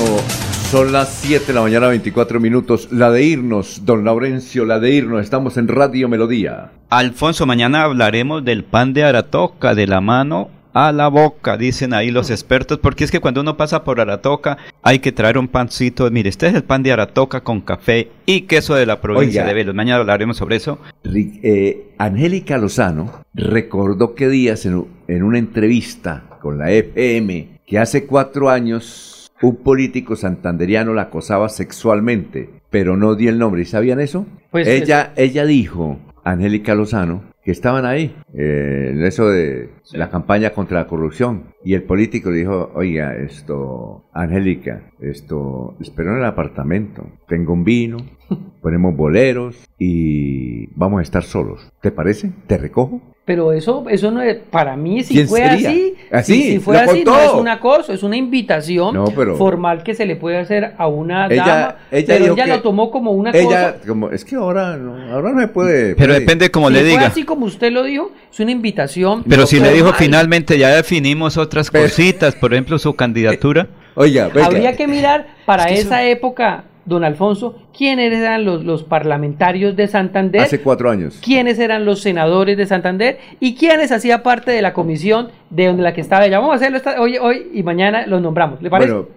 son 0.70 0.92
las 0.92 1.08
7 1.22 1.46
de 1.46 1.52
la 1.54 1.62
mañana, 1.62 1.88
24 1.88 2.38
minutos. 2.38 2.88
La 2.92 3.10
de 3.10 3.22
irnos, 3.22 3.86
don 3.86 4.04
Laurencio, 4.04 4.66
la 4.66 4.78
de 4.78 4.90
irnos. 4.90 5.22
Estamos 5.22 5.56
en 5.56 5.68
Radio 5.68 6.06
Melodía. 6.08 6.72
Alfonso, 6.90 7.46
mañana 7.46 7.84
hablaremos 7.84 8.44
del 8.44 8.64
pan 8.64 8.92
de 8.92 9.04
Aratoca 9.04 9.74
de 9.74 9.86
la 9.86 10.02
mano 10.02 10.50
a 10.74 10.90
la 10.92 11.08
boca, 11.08 11.56
dicen 11.56 11.94
ahí 11.94 12.10
los 12.10 12.30
expertos, 12.30 12.78
porque 12.78 13.04
es 13.04 13.12
que 13.12 13.20
cuando 13.20 13.40
uno 13.40 13.56
pasa 13.56 13.84
por 13.84 14.00
Aratoca 14.00 14.58
hay 14.82 14.98
que 14.98 15.12
traer 15.12 15.38
un 15.38 15.48
pancito. 15.48 16.10
Mire, 16.10 16.28
este 16.28 16.48
es 16.48 16.54
el 16.54 16.64
pan 16.64 16.82
de 16.82 16.92
Aratoca 16.92 17.42
con 17.42 17.60
café 17.60 18.10
y 18.26 18.42
queso 18.42 18.74
de 18.74 18.84
la 18.84 19.00
provincia 19.00 19.42
Oiga. 19.42 19.48
de 19.48 19.54
Vélez. 19.54 19.74
Mañana 19.74 20.00
hablaremos 20.00 20.36
sobre 20.36 20.56
eso. 20.56 20.78
Eh, 21.04 21.94
Angélica 21.96 22.58
Lozano 22.58 23.24
recordó 23.32 24.14
que 24.14 24.28
días 24.28 24.66
en, 24.66 25.22
una 25.22 25.38
entrevista 25.38 26.24
con 26.42 26.58
la 26.58 26.70
FM 26.70 27.60
que 27.66 27.78
hace 27.78 28.04
cuatro 28.04 28.50
años 28.50 29.13
un 29.44 29.56
político 29.56 30.16
santanderiano 30.16 30.94
la 30.94 31.02
acosaba 31.02 31.48
sexualmente, 31.48 32.48
pero 32.70 32.96
no 32.96 33.14
dio 33.14 33.30
el 33.30 33.38
nombre. 33.38 33.62
¿Y 33.62 33.66
sabían 33.66 34.00
eso? 34.00 34.26
Pues 34.50 34.66
ella, 34.66 35.12
ella 35.16 35.44
dijo, 35.44 35.98
Angélica 36.24 36.74
Lozano, 36.74 37.22
que 37.44 37.50
estaban 37.50 37.84
ahí, 37.84 38.16
eh, 38.32 38.92
en 38.92 39.04
eso 39.04 39.28
de 39.28 39.68
la 39.92 40.08
campaña 40.08 40.50
contra 40.50 40.80
la 40.80 40.86
corrupción. 40.86 41.54
Y 41.62 41.74
el 41.74 41.82
político 41.82 42.30
dijo, 42.30 42.70
oiga, 42.74 43.14
esto, 43.16 44.06
Angélica, 44.14 44.90
esto, 45.00 45.76
espero 45.80 46.12
en 46.12 46.18
el 46.18 46.24
apartamento, 46.24 47.06
tengo 47.28 47.52
un 47.52 47.64
vino, 47.64 47.98
ponemos 48.62 48.96
boleros 48.96 49.68
y 49.78 50.68
vamos 50.74 51.00
a 51.00 51.02
estar 51.02 51.22
solos. 51.22 51.70
¿Te 51.82 51.90
parece? 51.90 52.32
¿Te 52.46 52.56
recojo? 52.56 53.02
Pero 53.26 53.54
eso, 53.54 53.86
eso 53.88 54.10
no 54.10 54.20
es, 54.20 54.36
para 54.36 54.76
mí, 54.76 55.02
si 55.02 55.14
¿Quién 55.14 55.28
fue 55.28 55.40
sería? 55.40 55.70
así, 55.70 55.94
Así, 56.12 56.34
si, 56.34 56.42
si 56.52 56.58
fue 56.60 56.76
así, 56.76 57.04
no 57.04 57.18
es 57.18 57.30
un 57.32 57.48
acoso, 57.48 57.94
es 57.94 58.02
una 58.02 58.18
invitación 58.18 58.94
No, 58.94 59.06
pero- 59.06 59.36
formal 59.36 59.82
que 59.82 59.94
se 59.94 60.04
le 60.04 60.14
puede 60.16 60.36
hacer 60.36 60.74
a 60.76 60.86
una 60.88 61.26
Ella- 61.28 61.46
dama, 61.46 61.76
ella 61.90 62.06
pero 62.06 62.34
ella 62.34 62.46
lo 62.46 62.60
tomó 62.60 62.90
como 62.90 63.12
una 63.12 63.30
Ella, 63.30 63.44
cosa. 63.72 63.76
como, 63.88 64.10
es 64.10 64.26
que 64.26 64.36
ahora 64.36 64.76
no, 64.76 65.10
ahora 65.10 65.32
no 65.32 65.40
se 65.40 65.48
puede. 65.48 65.94
Pero 65.96 66.08
puede- 66.08 66.20
depende 66.20 66.50
como 66.50 66.68
Si 66.68 66.74
le 66.74 66.80
fue 66.80 66.88
diga. 66.90 67.06
así 67.06 67.22
como 67.24 67.46
usted 67.46 67.72
lo 67.72 67.82
dijo, 67.84 68.10
es 68.30 68.40
una 68.40 68.50
invitación. 68.50 69.24
Pero 69.26 69.46
si 69.46 69.58
le 69.58 69.72
dijo 69.72 69.94
finalmente 69.94 70.58
ya 70.58 70.68
definimos 70.68 71.38
otras 71.38 71.70
cositas, 71.70 72.34
por 72.34 72.52
ejemplo 72.52 72.78
su 72.78 72.94
candidatura. 72.94 73.68
Oiga, 73.94 74.28
Habría 74.42 74.76
que 74.76 74.86
mirar 74.86 75.28
para 75.46 75.64
Es 75.64 75.76
que 75.76 75.80
esa 75.86 76.04
época, 76.04 76.64
don 76.86 77.04
Alfonso, 77.04 77.56
quiénes 77.76 78.12
eran 78.12 78.44
los, 78.44 78.64
los 78.64 78.82
parlamentarios 78.84 79.74
de 79.76 79.86
Santander, 79.88 80.42
Hace 80.42 80.60
cuatro 80.60 80.90
años. 80.90 81.18
quiénes 81.24 81.58
eran 81.58 81.84
los 81.84 82.00
senadores 82.00 82.56
de 82.56 82.66
Santander 82.66 83.18
y 83.40 83.54
quiénes 83.54 83.92
hacía 83.92 84.22
parte 84.22 84.50
de 84.50 84.62
la 84.62 84.72
comisión 84.72 85.28
de 85.50 85.66
donde 85.66 85.82
la 85.82 85.92
que 85.94 86.00
estaba 86.00 86.26
ella. 86.26 86.38
Vamos 86.38 86.52
a 86.52 86.56
hacerlo 86.56 86.76
esta- 86.76 87.00
hoy, 87.00 87.16
hoy 87.18 87.48
y 87.54 87.62
mañana 87.62 88.06
los 88.06 88.20
nombramos. 88.20 88.60
¿Le 88.62 88.70
parece? 88.70 88.92
Bueno, 88.92 89.08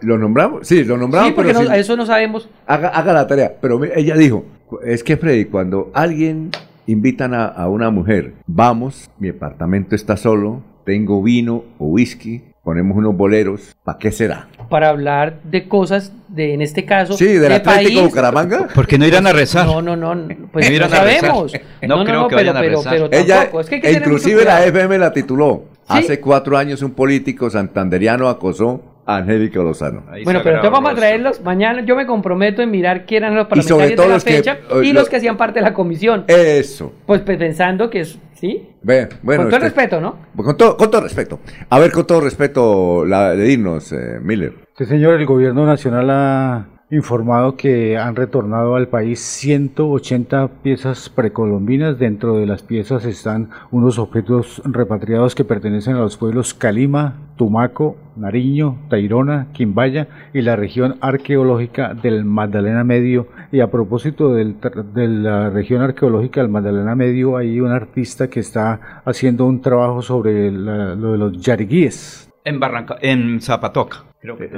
¿lo 0.00 0.18
nombramos? 0.18 0.66
Sí, 0.66 0.84
lo 0.84 0.96
nombramos, 0.96 1.28
sí, 1.28 1.34
porque 1.34 1.52
pero 1.54 1.64
no- 1.68 1.72
eso 1.74 1.96
no 1.96 2.04
sabemos. 2.06 2.48
haga, 2.66 2.88
haga 2.88 3.12
la 3.12 3.26
tarea. 3.26 3.54
Pero 3.60 3.80
ella 3.84 4.16
dijo, 4.16 4.44
es 4.84 5.02
que 5.04 5.16
Freddy, 5.16 5.46
cuando 5.46 5.90
alguien 5.94 6.50
invitan 6.86 7.32
a, 7.32 7.46
a 7.46 7.68
una 7.68 7.90
mujer, 7.90 8.34
vamos, 8.46 9.08
mi 9.18 9.30
apartamento 9.30 9.94
está 9.94 10.16
solo, 10.18 10.60
tengo 10.84 11.22
vino 11.22 11.64
o 11.78 11.86
whisky, 11.86 12.42
ponemos 12.64 12.96
unos 12.96 13.14
boleros, 13.14 13.76
¿para 13.84 13.98
qué 13.98 14.10
será? 14.10 14.48
Para 14.70 14.88
hablar 14.88 15.40
de 15.44 15.68
cosas, 15.68 16.12
de 16.28 16.54
en 16.54 16.62
este 16.62 16.84
caso, 16.84 17.12
Sí, 17.12 17.26
del 17.26 17.50
de 17.50 17.54
Atlético 17.56 18.10
país. 18.10 18.32
Porque 18.32 18.74
¿Por 18.74 18.86
qué 18.86 18.98
no 18.98 19.06
irán 19.06 19.26
a 19.26 19.32
rezar? 19.32 19.66
No, 19.66 19.82
no, 19.82 19.94
no, 19.94 20.26
pues 20.50 20.70
No 20.70 20.78
no, 20.78 20.88
sabemos. 20.88 21.52
No 21.82 22.04
creo 22.04 22.26
que 22.26 22.34
vayan 22.34 22.56
a 22.56 22.60
pero, 22.60 22.78
rezar. 22.78 22.92
pero 22.94 23.08
Ella, 23.12 23.36
tampoco. 23.40 23.60
Es 23.60 23.68
que 23.68 23.92
inclusive 23.92 24.44
la. 24.44 24.64
FM 24.64 24.98
la 24.98 25.12
tituló. 25.12 25.64
Hace 25.86 26.18
cuatro 26.18 26.56
años 26.56 26.80
un 26.80 26.92
político 26.92 27.50
santanderiano 27.50 28.28
acosó 28.30 28.80
Angélica 29.06 29.60
Lozano. 29.60 30.02
Bueno, 30.24 30.40
pero 30.42 30.56
entonces 30.56 30.70
vamos 30.70 30.92
a 30.92 30.94
traerlos 30.94 31.40
mañana. 31.42 31.84
Yo 31.84 31.94
me 31.96 32.06
comprometo 32.06 32.62
en 32.62 32.70
mirar 32.70 33.04
quién 33.06 33.24
eran 33.24 33.34
los 33.36 33.46
Y 33.54 33.62
sobre 33.62 33.94
parlamentarios 33.94 33.96
todo 33.96 34.04
de 34.06 34.08
la 34.08 34.14
los 34.14 34.24
fecha 34.24 34.58
eh, 34.70 34.86
y 34.86 34.92
lo- 34.92 35.00
los 35.00 35.08
que 35.08 35.16
hacían 35.16 35.36
parte 35.36 35.58
de 35.60 35.64
la 35.64 35.74
comisión. 35.74 36.24
Eso. 36.28 36.92
Pues, 37.06 37.20
pues, 37.22 37.36
pensando 37.38 37.90
que 37.90 38.00
es, 38.00 38.18
¿sí? 38.34 38.68
Ve, 38.82 39.08
bueno, 39.22 39.42
Con 39.42 39.50
todo 39.50 39.58
este- 39.58 39.68
respeto, 39.80 40.00
¿no? 40.00 40.16
Con 40.36 40.56
todo, 40.56 40.76
con 40.76 40.90
todo 40.90 41.00
respeto. 41.02 41.40
A 41.68 41.78
ver, 41.78 41.92
con 41.92 42.06
todo 42.06 42.20
respeto, 42.20 43.04
la, 43.04 43.32
de 43.34 43.52
irnos, 43.52 43.92
eh, 43.92 44.18
Miller. 44.22 44.54
Sí, 44.76 44.84
señor, 44.86 45.14
el 45.20 45.26
gobierno 45.26 45.66
nacional 45.66 46.08
ha 46.10 46.66
informado 46.94 47.56
que 47.56 47.98
han 47.98 48.16
retornado 48.16 48.76
al 48.76 48.88
país 48.88 49.20
180 49.20 50.48
piezas 50.62 51.08
precolombinas. 51.08 51.98
Dentro 51.98 52.36
de 52.36 52.46
las 52.46 52.62
piezas 52.62 53.04
están 53.04 53.50
unos 53.70 53.98
objetos 53.98 54.62
repatriados 54.64 55.34
que 55.34 55.44
pertenecen 55.44 55.96
a 55.96 56.00
los 56.00 56.16
pueblos 56.16 56.54
Calima, 56.54 57.14
Tumaco, 57.36 57.96
Nariño, 58.16 58.76
Tairona, 58.88 59.48
Quimbaya 59.52 60.08
y 60.32 60.42
la 60.42 60.56
región 60.56 60.96
arqueológica 61.00 61.94
del 61.94 62.24
Magdalena 62.24 62.84
Medio. 62.84 63.26
Y 63.50 63.60
a 63.60 63.70
propósito 63.70 64.32
del 64.32 64.56
de 64.94 65.08
la 65.08 65.50
región 65.50 65.82
arqueológica 65.82 66.40
del 66.40 66.50
Magdalena 66.50 66.94
Medio, 66.94 67.36
hay 67.36 67.60
un 67.60 67.72
artista 67.72 68.28
que 68.28 68.40
está 68.40 69.02
haciendo 69.04 69.46
un 69.46 69.60
trabajo 69.60 70.00
sobre 70.02 70.50
la- 70.52 70.94
lo 70.94 71.12
de 71.12 71.18
los 71.18 71.40
yariguíes. 71.40 72.23
En 72.46 72.60
Barranca, 72.60 72.96
en 73.00 73.40
Zapatoca. 73.40 74.04
Creo 74.20 74.36
que. 74.36 74.44
Eh, 74.44 74.48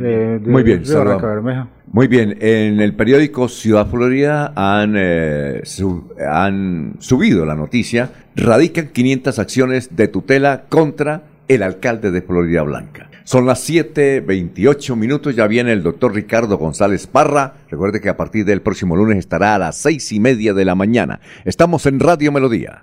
de- 0.41 0.41
Muy 0.41 0.65
bien, 0.65 0.83
de. 0.83 0.95
Barranca 0.95 1.27
Bermeja. 1.29 1.69
Muy 1.87 2.09
bien, 2.09 2.37
en 2.41 2.81
el 2.81 2.95
periódico 2.95 3.49
Ciudad 3.49 3.87
Florida 3.87 4.53
han, 4.57 4.95
eh, 4.97 5.63
han 6.29 6.95
subido 6.99 7.47
la 7.47 7.55
noticia, 7.55 8.11
radican 8.35 8.89
500 8.89 9.39
acciones 9.39 9.95
de 9.95 10.09
tutela 10.09 10.65
contra 10.69 11.23
el 11.47 11.63
alcalde 11.63 12.11
de 12.11 12.23
Florida 12.23 12.63
Blanca. 12.63 13.09
Son 13.23 13.47
las 13.47 13.69
7.28 13.69 14.97
minutos, 14.97 15.35
ya 15.37 15.47
viene 15.47 15.73
el 15.73 15.83
doctor 15.83 16.13
Ricardo 16.15 16.59
González 16.59 17.07
Parra. 17.07 17.55
Recuerde 17.71 18.01
que 18.01 18.09
a 18.09 18.17
partir 18.17 18.45
del 18.45 18.63
próximo 18.63 18.95
lunes 18.97 19.19
estará 19.19 19.55
a 19.55 19.59
las 19.59 19.77
seis 19.77 20.11
y 20.13 20.19
media 20.21 20.55
de 20.55 20.65
la 20.65 20.75
mañana. 20.75 21.21
Estamos 21.45 21.87
en 21.87 21.99
Radio 22.01 22.31
Melodía. 22.33 22.83